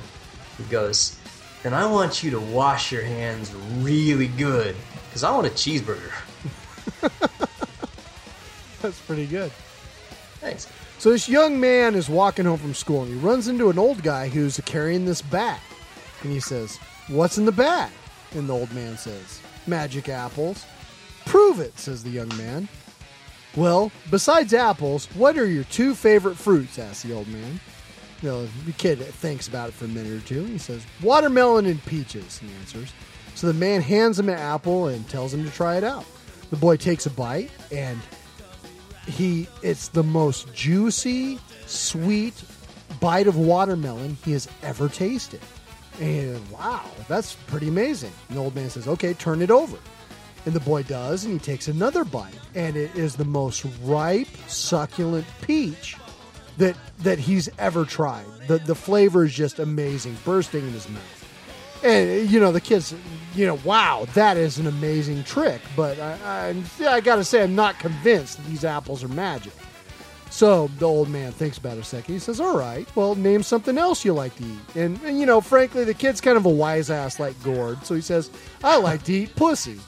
He 0.58 0.64
goes, 0.66 1.18
Then 1.64 1.74
I 1.74 1.86
want 1.86 2.24
you 2.24 2.32
to 2.32 2.40
wash 2.40 2.92
your 2.92 3.04
hands 3.04 3.54
really 3.78 4.28
good, 4.28 4.76
because 5.08 5.24
I 5.24 5.32
want 5.32 5.48
a 5.48 5.52
cheeseburger. 5.52 6.12
That's 8.82 9.00
pretty 9.02 9.28
good. 9.28 9.52
Thanks. 10.40 10.68
So 11.00 11.12
this 11.12 11.30
young 11.30 11.60
man 11.60 11.96
is 11.96 12.10
walking 12.10 12.46
home 12.46 12.58
from 12.58 12.74
school 12.74 13.04
and 13.04 13.14
he 13.14 13.20
runs 13.20 13.48
into 13.48 13.70
an 13.70 13.80
old 13.80 14.04
guy 14.04 14.28
who's 14.28 14.60
carrying 14.66 15.06
this 15.06 15.22
bag. 15.22 15.60
And 16.24 16.32
he 16.32 16.42
says, 16.42 16.78
What's 17.08 17.38
in 17.38 17.46
the 17.46 17.52
bag? 17.54 17.92
And 18.34 18.50
the 18.50 18.54
old 18.54 18.74
man 18.74 18.98
says, 18.98 19.42
Magic 19.66 20.10
apples. 20.10 20.66
Prove 21.30 21.60
it, 21.60 21.78
says 21.78 22.04
the 22.04 22.10
young 22.10 22.36
man. 22.38 22.68
Well, 23.56 23.92
besides 24.10 24.52
apples, 24.52 25.06
what 25.14 25.38
are 25.38 25.46
your 25.46 25.64
two 25.66 25.94
favorite 25.94 26.38
fruits? 26.38 26.80
asks 26.80 27.04
the 27.04 27.14
old 27.14 27.28
man. 27.28 27.60
The 28.24 28.50
kid 28.80 28.98
thinks 28.98 29.48
about 29.48 29.70
it 29.70 29.74
for 29.74 29.86
a 29.86 29.90
minute 29.90 30.12
or 30.12 30.26
two. 30.26 30.44
He 30.46 30.58
says, 30.58 30.84
Watermelon 31.04 31.68
and 31.68 31.86
peaches, 31.86 32.40
he 32.40 32.48
answers. 32.60 32.92
So 33.36 33.46
the 33.46 33.54
man 33.54 33.84
hands 33.84 34.18
him 34.18 34.28
an 34.28 34.40
apple 34.40 34.88
and 34.88 35.08
tells 35.08 35.32
him 35.32 35.44
to 35.46 35.52
try 35.52 35.78
it 35.78 35.84
out. 35.84 36.04
The 36.50 36.56
boy 36.58 36.78
takes 36.78 37.06
a 37.06 37.12
bite 37.12 37.52
and 37.72 38.00
he 39.06 39.48
it's 39.62 39.90
the 39.90 40.02
most 40.04 40.52
juicy, 40.52 41.38
sweet 41.68 42.44
bite 43.00 43.28
of 43.28 43.38
watermelon 43.38 44.18
he 44.26 44.32
has 44.32 44.48
ever 44.64 44.90
tasted. 44.90 45.42
And 46.00 46.50
wow, 46.50 46.86
that's 47.08 47.36
pretty 47.36 47.68
amazing. 47.68 48.14
The 48.32 48.40
old 48.40 48.56
man 48.56 48.72
says, 48.72 48.88
"Okay, 48.88 49.14
turn 49.14 49.44
it 49.44 49.52
over." 49.52 49.78
And 50.46 50.54
the 50.54 50.60
boy 50.62 50.84
does, 50.84 51.26
and 51.26 51.34
he 51.34 51.40
takes 51.40 51.68
another 51.68 52.04
bite, 52.04 52.34
and 52.56 52.76
it 52.76 52.96
is 52.96 53.16
the 53.16 53.26
most 53.26 53.66
ripe, 53.84 54.28
succulent 54.48 55.26
peach 55.42 55.98
that 56.58 56.76
that 57.00 57.20
he's 57.20 57.50
ever 57.58 57.86
tried. 57.86 58.26
The 58.48 58.60
the 58.60 58.76
flavor 58.76 59.26
is 59.26 59.34
just 59.34 59.60
amazing, 59.60 60.18
bursting 60.24 60.66
in 60.66 60.74
his 60.74 60.88
mouth. 60.90 61.84
And 61.84 62.30
you 62.30 62.40
know 62.40 62.52
the 62.52 62.62
kids, 62.62 62.94
you 63.36 63.46
know, 63.46 63.60
wow, 63.64 64.06
that 64.14 64.38
is 64.38 64.58
an 64.58 64.68
amazing 64.68 65.24
trick. 65.24 65.62
But 65.76 66.00
I, 66.00 66.54
I, 66.80 66.88
I 66.88 67.00
got 67.02 67.16
to 67.16 67.24
say, 67.24 67.44
I'm 67.44 67.56
not 67.56 67.80
convinced 67.80 68.38
that 68.38 68.46
these 68.48 68.66
apples 68.66 69.04
are 69.04 69.08
magic. 69.08 69.54
So 70.30 70.70
the 70.78 70.86
old 70.86 71.10
man 71.10 71.32
thinks 71.32 71.58
about 71.58 71.78
it 71.78 71.82
a 71.82 71.84
second. 71.84 72.14
He 72.14 72.20
says, 72.20 72.40
"All 72.40 72.56
right, 72.58 72.88
well, 72.96 73.16
name 73.16 73.42
something 73.42 73.78
else 73.78 74.06
you 74.06 74.14
like 74.14 74.36
to 74.36 74.44
eat." 74.44 74.76
And, 74.76 75.00
and 75.04 75.20
you 75.20 75.26
know, 75.26 75.42
frankly, 75.42 75.84
the 75.84 75.94
kid's 75.94 76.22
kind 76.22 76.38
of 76.38 76.46
a 76.46 76.50
wise 76.50 76.90
ass 76.90 77.20
like 77.20 77.42
Gord, 77.44 77.84
so 77.86 77.96
he 77.96 78.02
says, 78.02 78.30
"I 78.64 78.78
like 78.78 79.04
to 79.04 79.14
eat 79.14 79.36
pussy." 79.36 79.80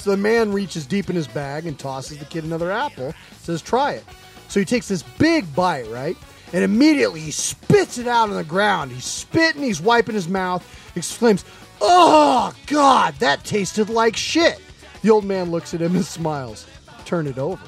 So 0.00 0.10
the 0.10 0.16
man 0.16 0.52
reaches 0.52 0.86
deep 0.86 1.10
in 1.10 1.16
his 1.16 1.28
bag 1.28 1.66
and 1.66 1.78
tosses 1.78 2.18
the 2.18 2.24
kid 2.24 2.44
another 2.44 2.70
apple. 2.72 3.12
Says, 3.42 3.60
"Try 3.62 3.92
it." 3.92 4.04
So 4.48 4.58
he 4.60 4.66
takes 4.66 4.88
this 4.88 5.02
big 5.02 5.54
bite, 5.54 5.86
right? 5.88 6.16
And 6.52 6.64
immediately 6.64 7.20
he 7.20 7.30
spits 7.30 7.98
it 7.98 8.08
out 8.08 8.28
on 8.30 8.34
the 8.34 8.42
ground. 8.44 8.90
He's 8.90 9.04
spitting, 9.04 9.62
he's 9.62 9.80
wiping 9.80 10.14
his 10.16 10.26
mouth, 10.28 10.66
exclaims, 10.96 11.44
Oh, 11.80 12.52
God, 12.66 13.14
that 13.20 13.44
tasted 13.44 13.88
like 13.88 14.16
shit. 14.16 14.58
The 15.02 15.10
old 15.10 15.24
man 15.24 15.50
looks 15.50 15.72
at 15.74 15.80
him 15.80 15.94
and 15.96 16.04
smiles. 16.18 16.66
Turn 17.04 17.26
it 17.26 17.38
over. 17.38 17.62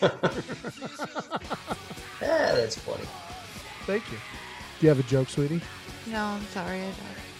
Yeah, 2.20 2.52
that's 2.54 2.76
funny. 2.78 3.04
Thank 3.86 4.04
you. 4.10 4.16
Do 4.78 4.86
you 4.86 4.88
have 4.88 4.98
a 5.00 5.02
joke, 5.04 5.28
sweetie? 5.28 5.60
No, 6.06 6.24
I'm 6.24 6.44
sorry. 6.46 6.78
I 6.80 6.84
don't. 6.84 6.94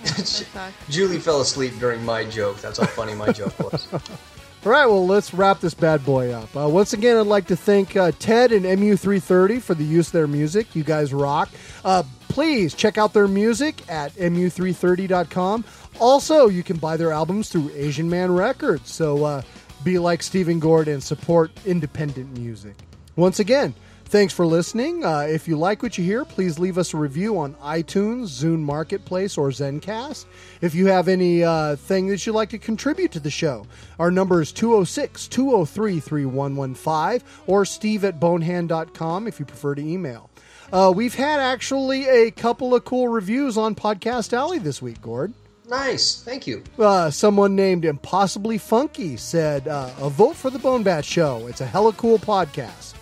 I 0.05 0.07
suck. 0.23 0.73
Julie 0.89 1.19
fell 1.19 1.41
asleep 1.41 1.79
during 1.79 2.05
my 2.05 2.25
joke. 2.25 2.61
That's 2.61 2.79
how 2.79 2.87
funny 2.87 3.15
my 3.15 3.33
joke 3.33 3.59
was. 3.59 3.89
All 4.65 4.71
right, 4.71 4.87
well, 4.87 5.05
let's 5.05 5.35
wrap 5.35 5.59
this 5.59 5.75
bad 5.75 6.05
boy 6.05 6.31
up. 6.31 6.55
Uh, 6.57 6.69
once 6.69 6.93
again, 6.93 7.17
I'd 7.17 7.27
like 7.27 7.49
to 7.49 7.57
thank 7.57 7.97
uh, 7.97 8.13
Ted 8.21 8.53
and 8.53 8.65
MU330 8.65 9.61
for 9.61 9.75
the 9.75 9.83
use 9.83 10.07
of 10.07 10.13
their 10.13 10.29
music. 10.29 10.77
You 10.77 10.85
guys 10.85 11.13
rock. 11.13 11.49
Uh, 11.85 12.05
please 12.29 12.73
check 12.73 12.97
out 12.97 13.13
their 13.13 13.27
music 13.27 13.83
at 13.91 14.13
mu330.com. 14.13 15.65
Also, 15.99 16.49
you 16.49 16.63
can 16.63 16.77
buy 16.77 16.97
their 16.97 17.11
albums 17.11 17.49
through 17.49 17.73
Asian 17.75 18.09
Man 18.09 18.33
Records. 18.33 18.93
So 18.93 19.25
uh, 19.25 19.43
be 19.83 19.99
like 19.99 20.23
Steve 20.23 20.49
and 20.49 20.61
Gord 20.61 20.87
and 20.87 21.03
support 21.03 21.51
independent 21.67 22.39
music. 22.39 22.77
Once 23.17 23.41
again, 23.41 23.75
thanks 24.13 24.35
for 24.35 24.45
listening. 24.45 25.03
Uh, 25.03 25.21
if 25.21 25.49
you 25.49 25.57
like 25.57 25.83
what 25.83 25.97
you 25.97 26.05
hear, 26.05 26.27
please 26.27 26.59
leave 26.59 26.77
us 26.77 26.93
a 26.93 26.99
review 26.99 27.39
on 27.39 27.55
iTunes, 27.55 28.25
Zune 28.25 28.61
Marketplace, 28.61 29.39
or 29.39 29.49
Zencast. 29.49 30.27
If 30.61 30.75
you 30.75 30.87
have 30.89 31.09
any 31.09 31.43
uh, 31.43 31.77
thing 31.77 32.09
that 32.09 32.25
you'd 32.27 32.35
like 32.35 32.51
to 32.51 32.59
contribute 32.59 33.11
to 33.13 33.21
the 33.21 33.31
show, 33.31 33.67
our 33.99 34.11
number 34.11 34.43
is 34.43 34.53
206 34.53 35.29
203 35.29 35.99
3115 35.99 37.27
or 37.47 37.65
steve 37.65 38.05
at 38.05 38.21
bonehand.com 38.21 39.27
if 39.27 39.41
you 39.41 39.47
prefer 39.47 39.75
to 39.75 39.83
email. 39.83 40.29
Uh, 40.71 40.93
we've 40.95 41.15
had 41.15 41.41
actually 41.41 42.07
a 42.07 42.31
couple 42.31 42.75
of 42.75 42.85
cool 42.85 43.09
reviews 43.09 43.57
on 43.57 43.75
Podcast 43.75 44.35
Alley 44.35 44.59
this 44.59 44.83
week, 44.83 45.01
Gord. 45.01 45.33
Nice. 45.71 46.23
Thank 46.23 46.47
you. 46.47 46.63
Uh, 46.79 47.11
someone 47.11 47.57
named 47.57 47.87
Impossibly 47.87 48.59
Funky 48.59 49.17
said, 49.17 49.67
uh, 49.69 49.91
A 50.01 50.11
vote 50.11 50.37
for 50.37 50.51
the 50.51 50.59
Bone 50.59 50.83
Bat 50.83 51.07
Show. 51.07 51.47
It's 51.47 51.63
a 51.63 51.67
hella 51.67 51.95
cool 51.95 52.19
podcast. 52.19 52.93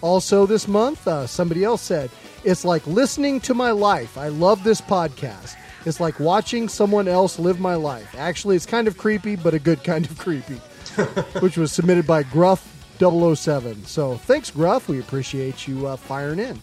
Also, 0.00 0.46
this 0.46 0.68
month, 0.68 1.06
uh, 1.08 1.26
somebody 1.26 1.64
else 1.64 1.82
said, 1.82 2.10
It's 2.44 2.64
like 2.64 2.86
listening 2.86 3.40
to 3.40 3.54
my 3.54 3.72
life. 3.72 4.16
I 4.16 4.28
love 4.28 4.62
this 4.62 4.80
podcast. 4.80 5.56
It's 5.84 6.00
like 6.00 6.20
watching 6.20 6.68
someone 6.68 7.08
else 7.08 7.38
live 7.38 7.60
my 7.60 7.74
life. 7.74 8.14
Actually, 8.16 8.56
it's 8.56 8.66
kind 8.66 8.86
of 8.86 8.98
creepy, 8.98 9.36
but 9.36 9.54
a 9.54 9.58
good 9.58 9.82
kind 9.82 10.04
of 10.04 10.18
creepy, 10.18 10.54
which 11.40 11.56
was 11.56 11.72
submitted 11.72 12.06
by 12.06 12.22
Gruff007. 12.24 13.86
So 13.86 14.16
thanks, 14.16 14.50
Gruff. 14.50 14.88
We 14.88 15.00
appreciate 15.00 15.66
you 15.66 15.86
uh, 15.86 15.96
firing 15.96 16.38
in. 16.38 16.60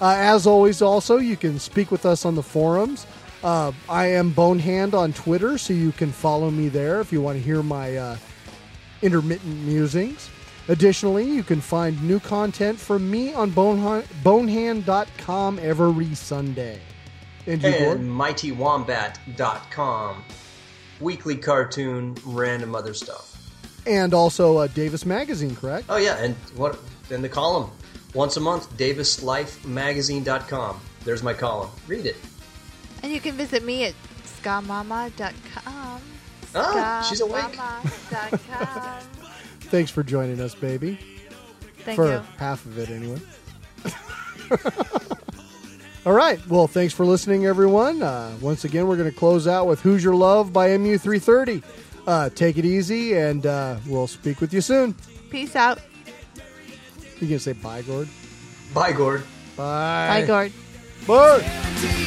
Uh, 0.00 0.14
as 0.16 0.46
always, 0.46 0.80
also, 0.80 1.18
you 1.18 1.36
can 1.36 1.58
speak 1.58 1.90
with 1.90 2.06
us 2.06 2.24
on 2.24 2.34
the 2.34 2.42
forums. 2.42 3.06
Uh, 3.42 3.72
I 3.88 4.06
am 4.06 4.30
Bonehand 4.30 4.94
on 4.94 5.12
Twitter, 5.12 5.58
so 5.58 5.72
you 5.72 5.92
can 5.92 6.12
follow 6.12 6.50
me 6.50 6.68
there 6.68 7.00
if 7.00 7.12
you 7.12 7.20
want 7.20 7.38
to 7.38 7.42
hear 7.42 7.62
my 7.62 7.96
uh, 7.96 8.16
intermittent 9.02 9.56
musings. 9.64 10.30
Additionally, 10.68 11.24
you 11.24 11.42
can 11.42 11.60
find 11.60 12.00
new 12.02 12.20
content 12.20 12.78
from 12.78 13.10
me 13.10 13.34
on 13.34 13.50
Boneha- 13.50 14.06
bonehand.com 14.22 15.58
every 15.60 16.14
Sunday. 16.14 16.80
And 17.46 17.62
you, 17.62 17.70
Gord? 17.78 18.00
And 18.00 18.10
MightyWombat.com. 18.10 20.24
Weekly 21.00 21.36
cartoon, 21.36 22.16
random 22.24 22.74
other 22.74 22.94
stuff. 22.94 23.26
And 23.86 24.12
also 24.12 24.58
uh, 24.58 24.66
Davis 24.68 25.06
Magazine, 25.06 25.56
correct? 25.56 25.86
Oh, 25.88 25.96
yeah. 25.96 26.18
And 26.18 26.34
what? 26.54 26.78
Then 27.08 27.22
the 27.22 27.28
column. 27.28 27.70
Once 28.14 28.36
a 28.36 28.40
month, 28.40 28.76
DavisLifeMagazine.com. 28.76 30.80
There's 31.04 31.22
my 31.22 31.32
column. 31.32 31.70
Read 31.86 32.06
it. 32.06 32.16
And 33.02 33.10
you 33.10 33.20
can 33.20 33.34
visit 33.34 33.64
me 33.64 33.84
at 33.84 33.94
skamama.com. 34.42 36.00
Oh, 36.54 37.06
she's 37.08 37.20
awake. 37.20 37.58
Skamama.com. 39.70 39.78
Thanks 39.78 39.90
for 39.90 40.02
joining 40.02 40.40
us, 40.40 40.54
baby. 40.54 40.98
Thank 41.78 41.96
for 41.96 42.12
you. 42.12 42.22
half 42.38 42.64
of 42.66 42.78
it, 42.78 42.90
anyway. 42.90 43.20
All 46.06 46.12
right. 46.12 46.44
Well, 46.48 46.66
thanks 46.66 46.94
for 46.94 47.04
listening, 47.04 47.46
everyone. 47.46 48.02
Uh, 48.02 48.32
once 48.40 48.64
again, 48.64 48.86
we're 48.86 48.96
going 48.96 49.10
to 49.10 49.16
close 49.16 49.46
out 49.46 49.66
with 49.66 49.80
Who's 49.80 50.02
Your 50.02 50.14
Love 50.14 50.52
by 50.52 50.68
MU330. 50.70 51.62
Uh, 52.06 52.30
take 52.30 52.56
it 52.56 52.64
easy, 52.64 53.16
and 53.16 53.44
uh, 53.46 53.76
we'll 53.86 54.06
speak 54.06 54.40
with 54.40 54.52
you 54.54 54.60
soon. 54.60 54.94
Peace 55.30 55.54
out. 55.56 55.80
You 57.20 57.28
can 57.28 57.38
say 57.38 57.52
bye, 57.52 57.82
Gord. 57.82 58.08
Bye, 58.72 58.92
Gord. 58.92 59.24
Bye. 59.56 60.22
Bye, 60.22 60.26
Gord. 60.26 60.52
Bye. 61.06 62.06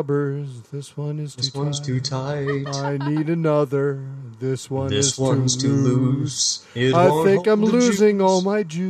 Rubbers. 0.00 0.48
This 0.72 0.96
one 0.96 1.18
is 1.18 1.34
This 1.34 1.50
too 1.50 1.58
one's 1.58 1.78
tight. 1.78 1.86
too 1.86 2.00
tight. 2.00 2.66
I 2.74 2.96
need 2.96 3.28
another. 3.28 4.00
This 4.40 4.70
one 4.70 4.88
This 4.88 5.12
is 5.12 5.18
one's 5.18 5.54
too 5.56 5.68
too 5.68 5.74
loose. 5.74 6.64
loose. 6.74 6.94
I 6.94 7.24
think 7.24 7.46
I'm 7.46 7.62
losing 7.62 8.18
juice. 8.18 8.24
all 8.24 8.40
my 8.40 8.62
juice. 8.62 8.89